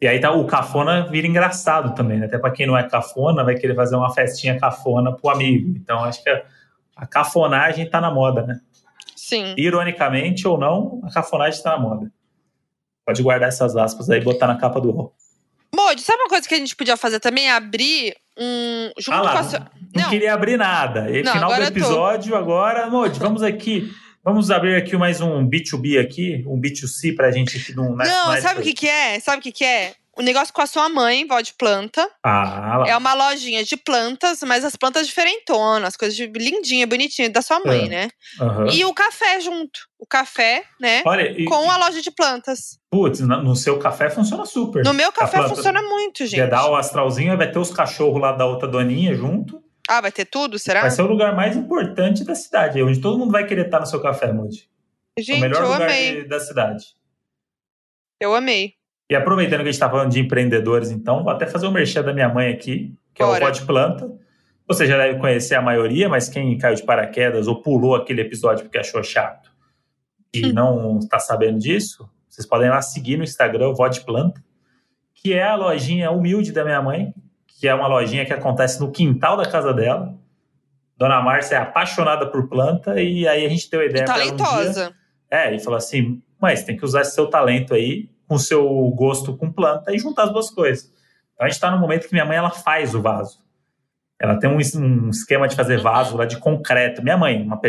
E 0.00 0.06
aí 0.06 0.20
tá, 0.20 0.30
o 0.32 0.46
cafona 0.46 1.06
vira 1.06 1.26
engraçado 1.26 1.94
também, 1.94 2.18
né? 2.18 2.26
Até 2.26 2.38
pra 2.38 2.50
quem 2.50 2.66
não 2.66 2.76
é 2.76 2.86
cafona, 2.86 3.42
vai 3.42 3.54
querer 3.54 3.74
fazer 3.74 3.96
uma 3.96 4.12
festinha 4.12 4.58
cafona 4.60 5.14
pro 5.16 5.30
amigo. 5.30 5.70
Então 5.76 6.04
acho 6.04 6.22
que 6.22 6.28
a, 6.28 6.42
a 6.96 7.06
cafonagem 7.06 7.88
tá 7.88 8.00
na 8.02 8.10
moda, 8.10 8.42
né? 8.42 8.60
Sim. 9.14 9.54
Ironicamente 9.56 10.46
ou 10.46 10.58
não, 10.58 11.00
a 11.04 11.10
cafonagem 11.10 11.62
tá 11.62 11.70
na 11.70 11.78
moda. 11.78 12.12
Pode 13.06 13.22
guardar 13.22 13.48
essas 13.48 13.76
aspas 13.76 14.10
aí 14.10 14.20
e 14.20 14.24
botar 14.24 14.46
na 14.46 14.56
capa 14.58 14.78
do 14.78 14.92
Modi, 15.74 16.02
sabe 16.02 16.22
uma 16.22 16.28
coisa 16.28 16.48
que 16.48 16.54
a 16.54 16.58
gente 16.58 16.74
podia 16.76 16.96
fazer 16.96 17.20
também? 17.20 17.50
Abrir 17.50 18.14
um. 18.38 18.90
Junto 18.98 19.16
Ah 19.16 19.20
lá, 19.22 19.32
com 19.32 19.38
a 19.38 19.44
sua. 19.44 19.58
Não, 19.94 20.02
Não. 20.02 20.10
queria 20.10 20.34
abrir 20.34 20.56
nada. 20.56 21.10
E 21.10 21.22
Não, 21.22 21.32
final 21.32 21.50
do 21.50 21.56
tô. 21.56 21.62
episódio, 21.64 22.36
agora, 22.36 22.88
Modi, 22.88 23.18
vamos 23.18 23.42
aqui. 23.42 23.90
Vamos 24.24 24.50
abrir 24.50 24.74
aqui 24.74 24.96
mais 24.96 25.20
um 25.20 25.48
B2B 25.48 26.00
aqui, 26.00 26.42
um 26.48 26.60
B2C 26.60 27.14
pra 27.14 27.30
gente 27.30 27.56
aqui 27.58 27.72
no 27.74 27.94
Não, 27.94 28.40
sabe 28.40 28.60
o 28.60 28.62
que, 28.62 28.74
que 28.74 28.88
é? 28.88 29.20
Sabe 29.20 29.38
o 29.38 29.40
que, 29.40 29.52
que 29.52 29.64
é? 29.64 29.94
O 30.18 30.22
negócio 30.22 30.52
com 30.54 30.62
a 30.62 30.66
sua 30.66 30.88
mãe, 30.88 31.26
vó 31.26 31.38
de 31.42 31.52
planta. 31.52 32.08
Ah, 32.24 32.78
lá. 32.78 32.88
É 32.88 32.96
uma 32.96 33.12
lojinha 33.12 33.62
de 33.62 33.76
plantas, 33.76 34.40
mas 34.42 34.64
as 34.64 34.74
plantas 34.74 35.06
diferentonas, 35.06 35.94
coisas 35.94 36.16
de 36.16 36.26
lindinha, 36.26 36.86
bonitinha, 36.86 37.28
da 37.28 37.42
sua 37.42 37.60
mãe, 37.60 37.84
É. 37.84 37.88
né? 37.88 38.08
Aham. 38.40 38.66
E 38.72 38.82
o 38.86 38.94
café 38.94 39.38
junto. 39.40 39.78
O 39.98 40.06
café, 40.06 40.64
né? 40.80 41.02
Olha, 41.04 41.30
e, 41.38 41.44
Com 41.44 41.70
a 41.70 41.76
loja 41.76 42.00
de 42.00 42.10
plantas. 42.10 42.78
putz, 42.90 43.20
no 43.20 43.54
seu 43.54 43.78
café 43.78 44.08
funciona 44.08 44.46
super. 44.46 44.82
No 44.84 44.94
meu 44.94 45.12
café 45.12 45.46
funciona 45.48 45.82
muito, 45.82 46.24
gente. 46.24 46.38
Ia 46.38 46.46
dar 46.46 46.70
o 46.70 46.76
astralzinho, 46.76 47.36
vai 47.36 47.50
ter 47.50 47.58
os 47.58 47.70
cachorros 47.70 48.20
lá 48.20 48.32
da 48.32 48.46
outra 48.46 48.66
doninha 48.66 49.14
junto. 49.14 49.62
Ah, 49.88 50.00
vai 50.00 50.10
ter 50.10 50.24
tudo, 50.24 50.58
será? 50.58 50.80
Vai 50.80 50.90
ser 50.90 51.02
o 51.02 51.06
lugar 51.06 51.36
mais 51.36 51.54
importante 51.56 52.24
da 52.24 52.34
cidade, 52.34 52.82
onde 52.82 53.00
todo 53.00 53.18
mundo 53.18 53.30
vai 53.32 53.46
querer 53.46 53.66
estar 53.66 53.80
no 53.80 53.86
seu 53.86 54.00
café, 54.00 54.32
Moody. 54.32 54.66
o 55.18 55.22
Gente, 55.22 55.40
melhor 55.40 55.62
eu 55.62 55.68
lugar 55.72 55.82
amei. 55.90 56.26
da 56.26 56.40
cidade. 56.40 56.84
Eu 58.20 58.34
amei. 58.34 58.75
E 59.10 59.14
aproveitando 59.14 59.58
que 59.58 59.62
a 59.62 59.66
gente 59.66 59.74
está 59.74 59.88
falando 59.88 60.10
de 60.10 60.20
empreendedores, 60.20 60.90
então, 60.90 61.22
vou 61.22 61.32
até 61.32 61.46
fazer 61.46 61.66
um 61.66 61.70
merchan 61.70 62.02
da 62.02 62.12
minha 62.12 62.28
mãe 62.28 62.52
aqui, 62.52 62.94
que 63.14 63.22
é 63.22 63.26
Bora. 63.26 63.38
o 63.38 63.40
Pode 63.46 63.62
Planta. 63.64 64.10
Você 64.68 64.84
já 64.86 64.98
deve 64.98 65.18
conhecer 65.20 65.54
a 65.54 65.62
maioria, 65.62 66.08
mas 66.08 66.28
quem 66.28 66.58
caiu 66.58 66.74
de 66.74 66.82
paraquedas 66.82 67.46
ou 67.46 67.62
pulou 67.62 67.94
aquele 67.94 68.20
episódio 68.22 68.64
porque 68.64 68.78
achou 68.78 69.02
chato 69.04 69.50
e 70.34 70.46
Hum. 70.46 70.52
não 70.52 70.98
está 70.98 71.20
sabendo 71.20 71.58
disso, 71.58 72.08
vocês 72.28 72.44
podem 72.46 72.66
ir 72.66 72.70
lá 72.70 72.82
seguir 72.82 73.16
no 73.16 73.22
Instagram, 73.22 73.68
o 73.68 73.74
Vode 73.76 74.00
Planta, 74.00 74.42
que 75.14 75.32
é 75.32 75.44
a 75.44 75.54
lojinha 75.54 76.10
humilde 76.10 76.50
da 76.50 76.64
minha 76.64 76.82
mãe, 76.82 77.14
que 77.46 77.68
é 77.68 77.74
uma 77.74 77.86
lojinha 77.86 78.26
que 78.26 78.32
acontece 78.32 78.80
no 78.80 78.90
quintal 78.90 79.36
da 79.36 79.46
casa 79.48 79.72
dela. 79.72 80.14
Dona 80.98 81.22
Márcia 81.22 81.54
é 81.56 81.58
apaixonada 81.58 82.26
por 82.26 82.48
planta 82.48 83.00
e 83.00 83.26
aí 83.28 83.46
a 83.46 83.48
gente 83.48 83.70
deu 83.70 83.80
a 83.80 83.84
E 83.84 83.88
ideia 83.88 84.04
pra 84.04 84.14
ela 84.20 84.32
um 84.32 84.36
dia- 84.36 84.44
talentosa. 84.44 84.92
é, 85.30 85.54
e 85.54 85.60
falou 85.60 85.76
assim: 85.76 86.20
mas 86.40 86.64
tem 86.64 86.76
que 86.76 86.84
usar 86.84 87.02
esse 87.02 87.14
seu 87.14 87.28
talento 87.28 87.72
aí 87.72 88.08
com 88.28 88.34
o 88.34 88.38
seu 88.38 88.64
gosto 88.90 89.36
com 89.36 89.50
planta 89.52 89.94
e 89.94 89.98
juntar 89.98 90.24
as 90.24 90.32
duas 90.32 90.50
coisas. 90.50 90.84
Então 91.34 91.44
a 91.46 91.48
gente 91.48 91.54
está 91.56 91.70
no 91.70 91.78
momento 91.78 92.06
que 92.08 92.12
minha 92.12 92.24
mãe 92.24 92.36
ela 92.36 92.50
faz 92.50 92.94
o 92.94 93.02
vaso. 93.02 93.44
Ela 94.18 94.38
tem 94.38 94.48
um, 94.48 94.56
um 94.56 95.10
esquema 95.10 95.46
de 95.46 95.54
fazer 95.54 95.76
Uhum. 95.76 95.82
vaso 95.82 96.16
lá 96.16 96.24
de 96.24 96.38
concreto. 96.38 97.02
Minha 97.02 97.18
mãe, 97.18 97.42
uma, 97.42 97.60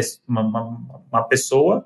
uma- 0.42 1.02
uma 1.12 1.24
pessoa 1.24 1.86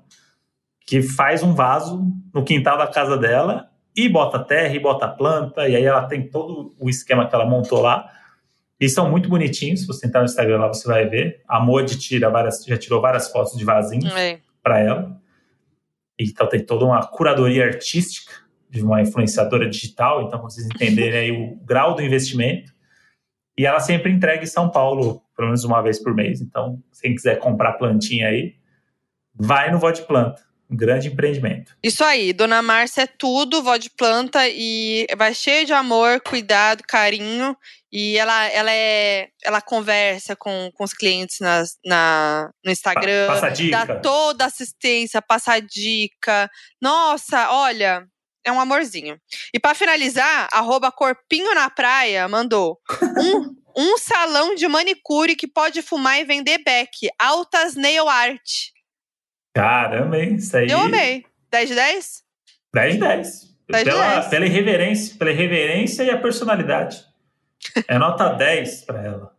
que 0.86 1.02
faz 1.02 1.42
um 1.42 1.54
vaso 1.56 2.04
no 2.34 2.44
quintal 2.44 2.78
da 2.78 2.88
casa 2.88 3.18
dela 3.18 3.70
e 3.96 4.08
bota 4.08 4.40
terra 4.40 4.74
e 4.74 4.80
bota 4.80 5.08
planta, 5.08 5.68
e 5.68 5.76
aí 5.76 5.84
ela 5.84 6.04
tem 6.08 6.28
todo 6.30 6.74
o 6.80 6.90
esquema 6.90 7.28
que 7.28 7.34
ela 7.36 7.46
montou 7.46 7.82
lá. 7.82 8.10
E 8.80 8.88
são 8.90 9.10
muito 9.10 9.28
bonitinhos. 9.30 9.82
Se 9.82 9.88
você 9.88 10.08
entrar 10.08 10.22
no 10.22 10.26
Instagram 10.26 10.60
lá, 10.60 10.68
você 10.68 10.88
vai 10.88 11.06
ver. 11.08 11.42
A 11.48 11.60
Modi 11.60 11.98
tira 12.00 12.30
várias, 12.30 12.64
já 12.66 12.78
tirou 12.78 13.02
várias 13.02 13.32
fotos 13.32 13.58
de 13.58 13.64
vasinhos 13.66 14.12
É. 14.16 14.40
para 14.64 14.80
ela. 14.80 15.20
Então 16.20 16.48
tem 16.48 16.64
toda 16.64 16.86
uma 16.86 17.06
curadoria 17.06 17.66
artística 17.66 18.32
de 18.72 18.82
uma 18.82 19.02
influenciadora 19.02 19.70
digital, 19.70 20.24
então 20.24 20.42
vocês 20.42 20.66
entenderem 20.66 21.20
aí 21.20 21.32
o 21.32 21.56
grau 21.66 21.94
do 21.94 22.02
investimento. 22.02 22.72
E 23.58 23.66
ela 23.66 23.82
sempre 23.82 24.10
entrega 24.12 24.42
em 24.44 24.48
São 24.48 24.72
Paulo, 24.72 25.22
pelo 25.36 25.50
menos 25.50 25.64
uma 25.66 25.82
vez 25.82 26.02
por 26.02 26.16
mês. 26.16 26.40
Então, 26.42 26.82
quem 27.02 27.14
quiser 27.14 27.38
comprar 27.38 27.74
plantinha 27.74 28.30
aí, 28.30 28.56
vai 29.36 29.70
no 29.70 29.78
Vó 29.78 29.92
de 29.92 30.02
Planta. 30.04 30.42
Um 30.70 30.76
grande 30.78 31.10
empreendimento. 31.10 31.76
Isso 31.84 32.02
aí, 32.02 32.32
Dona 32.32 32.62
Márcia 32.62 33.02
é 33.02 33.08
tudo, 33.08 33.62
vó 33.62 33.76
de 33.76 33.90
planta 33.90 34.48
e 34.48 35.06
vai 35.18 35.34
cheio 35.34 35.66
de 35.66 35.74
amor, 35.74 36.22
cuidado, 36.22 36.82
carinho. 36.88 37.58
E 37.92 38.18
ela, 38.18 38.48
ela 38.48 38.72
é. 38.72 39.28
Ela 39.44 39.60
conversa 39.60 40.34
com, 40.34 40.72
com 40.74 40.86
os 40.86 40.94
clientes 40.94 41.40
nas, 41.42 41.78
na, 41.86 42.50
no 42.64 42.72
Instagram. 42.72 43.28
Pa- 43.28 43.34
passa 43.34 43.48
Dá 43.48 43.54
dica. 43.54 44.00
toda 44.00 44.46
assistência, 44.46 45.22
passa 45.22 45.60
dica. 45.60 46.50
Nossa, 46.82 47.52
olha, 47.52 48.06
é 48.44 48.52
um 48.52 48.60
amorzinho. 48.60 49.20
E 49.54 49.60
pra 49.60 49.74
finalizar, 49.74 50.48
arroba 50.52 50.92
Corpinho 50.92 51.54
na 51.54 51.70
Praia 51.70 52.28
mandou 52.28 52.80
um, 53.18 53.56
um 53.76 53.98
salão 53.98 54.56
de 54.56 54.68
manicure 54.68 55.36
que 55.36 55.48
pode 55.48 55.82
fumar 55.82 56.20
e 56.20 56.26
vender 56.26 56.60
beck. 56.64 57.10
Altas 57.20 57.76
nail 57.76 58.08
art. 58.10 58.70
Caramba, 59.54 60.18
hein? 60.18 60.36
Isso 60.36 60.56
aí. 60.56 60.70
Eu 60.70 60.80
amei. 60.80 61.26
10 61.52 61.70
de 61.70 61.76
10? 61.76 62.24
10 62.74 62.94
de 62.94 63.00
10. 63.00 63.52
10 63.70 63.84
de 63.84 63.90
pela, 63.90 64.16
10. 64.16 64.28
pela 64.28 64.46
irreverência, 64.46 65.18
pela 65.18 65.32
irreverência 65.32 66.04
e 66.04 66.10
a 66.10 66.18
personalidade. 66.18 67.06
É 67.88 67.98
nota 67.98 68.30
10 68.36 68.86
para 68.86 69.04
ela. 69.04 69.38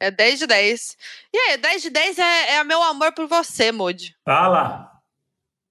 É 0.00 0.10
10 0.10 0.40
de 0.40 0.46
10. 0.48 0.96
E 1.32 1.38
aí, 1.38 1.56
10 1.58 1.82
de 1.82 1.90
10 1.90 2.18
é, 2.18 2.50
é 2.56 2.64
meu 2.64 2.82
amor 2.82 3.12
por 3.14 3.28
você, 3.28 3.70
Moody. 3.70 4.16
Ah 4.26 4.48
lá. 4.48 4.92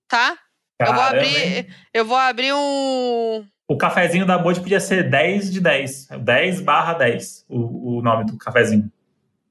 Tá? 0.07 0.37
Eu 0.81 0.93
vou 0.93 1.03
Caramba, 1.03 1.17
abrir. 1.17 1.75
Eu 1.93 2.05
vou 2.05 2.17
abrir 2.17 2.53
um. 2.53 3.45
O 3.67 3.77
cafezinho 3.77 4.25
da 4.25 4.37
Bode 4.37 4.59
podia 4.59 4.79
ser 4.79 5.09
10 5.09 5.51
de 5.51 5.61
10. 5.61 6.07
10 6.19 6.61
barra 6.61 6.93
10, 6.93 7.45
o, 7.47 7.97
o 7.97 8.01
nome 8.01 8.25
do 8.25 8.37
cafezinho. 8.37 8.91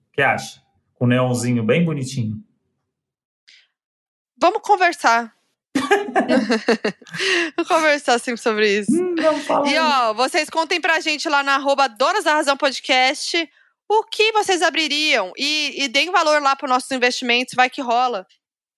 O 0.09 0.13
que 0.13 0.23
acha? 0.23 0.61
Com 0.95 1.07
um 1.07 1.09
neonzinho 1.09 1.63
bem 1.63 1.85
bonitinho. 1.85 2.37
Vamos 4.37 4.61
conversar. 4.63 5.35
Vamos 7.57 7.69
conversar 7.69 8.15
assim 8.15 8.37
sobre 8.37 8.81
isso. 8.81 8.93
Hum. 8.93 9.15
E 9.67 9.79
ó, 9.79 10.13
vocês 10.15 10.51
contem 10.51 10.81
pra 10.81 11.01
gente 11.01 11.29
lá 11.29 11.43
na 11.43 11.55
arroba 11.55 11.89
Donas 11.89 12.25
da 12.25 12.35
Razão 12.35 12.57
Podcast 12.57 13.49
o 13.91 14.05
que 14.05 14.31
vocês 14.31 14.63
abririam. 14.63 15.33
E, 15.37 15.83
e 15.83 15.89
deem 15.89 16.13
valor 16.13 16.41
lá 16.41 16.55
para 16.55 16.69
nossos 16.69 16.91
investimentos, 16.93 17.55
vai 17.55 17.69
que 17.69 17.83
rola. 17.83 18.25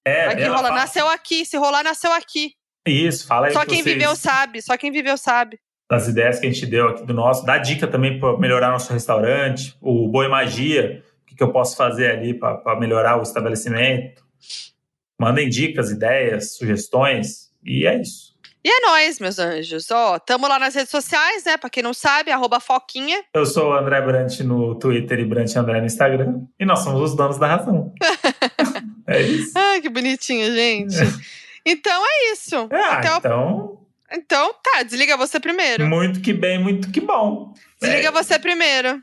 É, 0.05 0.25
ela 0.43 0.57
rola. 0.57 0.69
fala- 0.69 0.81
Nasceu 0.81 1.09
aqui, 1.09 1.45
se 1.45 1.57
rolar, 1.57 1.83
nasceu 1.85 2.13
aqui. 2.13 2.53
Isso, 2.87 3.27
fala 3.27 3.47
aí 3.47 3.53
Só 3.53 3.65
quem 3.65 3.83
vocês 3.83 3.95
viveu 3.95 4.17
sabe, 4.17 4.61
só 4.63 4.77
quem 4.77 4.91
viveu 4.91 5.17
sabe. 5.17 5.59
das 5.89 6.09
ideias 6.09 6.39
que 6.41 6.47
a 6.47 6.51
gente 6.51 6.67
deu 6.67 6.89
aqui 6.89 7.05
do 7.05 7.13
nosso. 7.15 7.45
Dá 7.47 7.59
dica 7.59 7.87
também 7.87 8.19
para 8.19 8.37
melhorar 8.39 8.71
nosso 8.71 8.93
restaurante. 8.93 9.77
O 9.81 10.09
Boi 10.09 10.27
Magia, 10.27 11.03
o 11.23 11.27
que, 11.27 11.35
que 11.37 11.43
eu 11.43 11.53
posso 11.53 11.77
fazer 11.77 12.11
ali 12.11 12.35
para 12.35 12.77
melhorar 12.81 13.19
o 13.19 13.23
estabelecimento. 13.23 14.23
Mandem 15.21 15.49
dicas, 15.49 15.91
ideias, 15.91 16.57
sugestões. 16.57 17.51
E 17.65 17.87
é 17.87 18.01
isso. 18.01 18.33
E 18.65 18.69
é 18.69 18.81
nóis, 18.89 19.19
meus 19.21 19.39
anjos. 19.39 19.91
Ó, 19.91 20.19
tamo 20.19 20.49
lá 20.49 20.59
nas 20.59 20.75
redes 20.75 20.91
sociais, 20.91 21.45
né? 21.45 21.57
Pra 21.57 21.69
quem 21.71 21.83
não 21.83 21.93
sabe, 21.95 22.31
arroba 22.33 22.59
Foquinha. 22.59 23.23
Eu 23.35 23.45
sou 23.47 23.71
o 23.71 23.75
André 23.75 24.01
Brant 24.01 24.41
no 24.41 24.77
Twitter 24.79 25.19
e 25.21 25.25
Brant 25.25 25.55
André 25.57 25.79
no 25.81 25.87
Instagram. 25.87 26.43
E 26.59 26.65
nós 26.65 26.81
somos 26.81 27.01
os 27.01 27.15
donos 27.17 27.39
da 27.39 27.47
razão. 27.49 27.93
é 29.07 29.23
isso. 29.23 29.53
Ai, 29.57 29.81
que 29.81 29.89
bonitinho, 29.89 30.53
gente. 30.55 30.95
Então 31.65 32.05
é 32.07 32.33
isso. 32.33 32.69
Ah, 32.73 32.99
Até 32.99 33.13
o- 33.15 33.19
então, 33.19 33.87
Então 34.13 34.55
tá, 34.63 34.83
desliga 34.83 35.17
você 35.17 35.39
primeiro. 35.41 35.87
muito 35.87 36.21
que 36.21 36.33
bem, 36.33 36.59
muito 36.59 36.91
que 36.91 37.01
bom. 37.01 37.55
Desliga 37.81 38.09
É, 38.09 38.13
você 38.13 38.39
primeiro. 38.39 39.03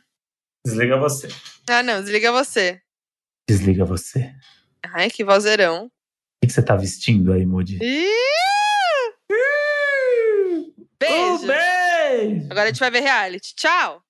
Desliga 0.65 0.97
você. 0.97 1.27
Ah, 1.69 1.81
não, 1.81 2.01
desliga 2.01 2.31
você. 2.31 2.81
Desliga 3.49 3.85
você. 3.85 4.33
Ai, 4.93 5.09
que 5.09 5.23
vozeirão. 5.23 5.85
O 5.85 5.89
que, 6.41 6.47
que 6.47 6.53
você 6.53 6.61
tá 6.63 6.75
vestindo 6.75 7.31
aí, 7.33 7.45
Moody? 7.45 7.79
Ih, 7.81 8.07
Um 9.31 10.73
beijo. 10.99 11.47
beijo! 11.47 12.47
Agora 12.49 12.63
a 12.63 12.67
gente 12.67 12.79
vai 12.79 12.91
ver 12.91 13.01
reality. 13.01 13.55
Tchau. 13.55 14.03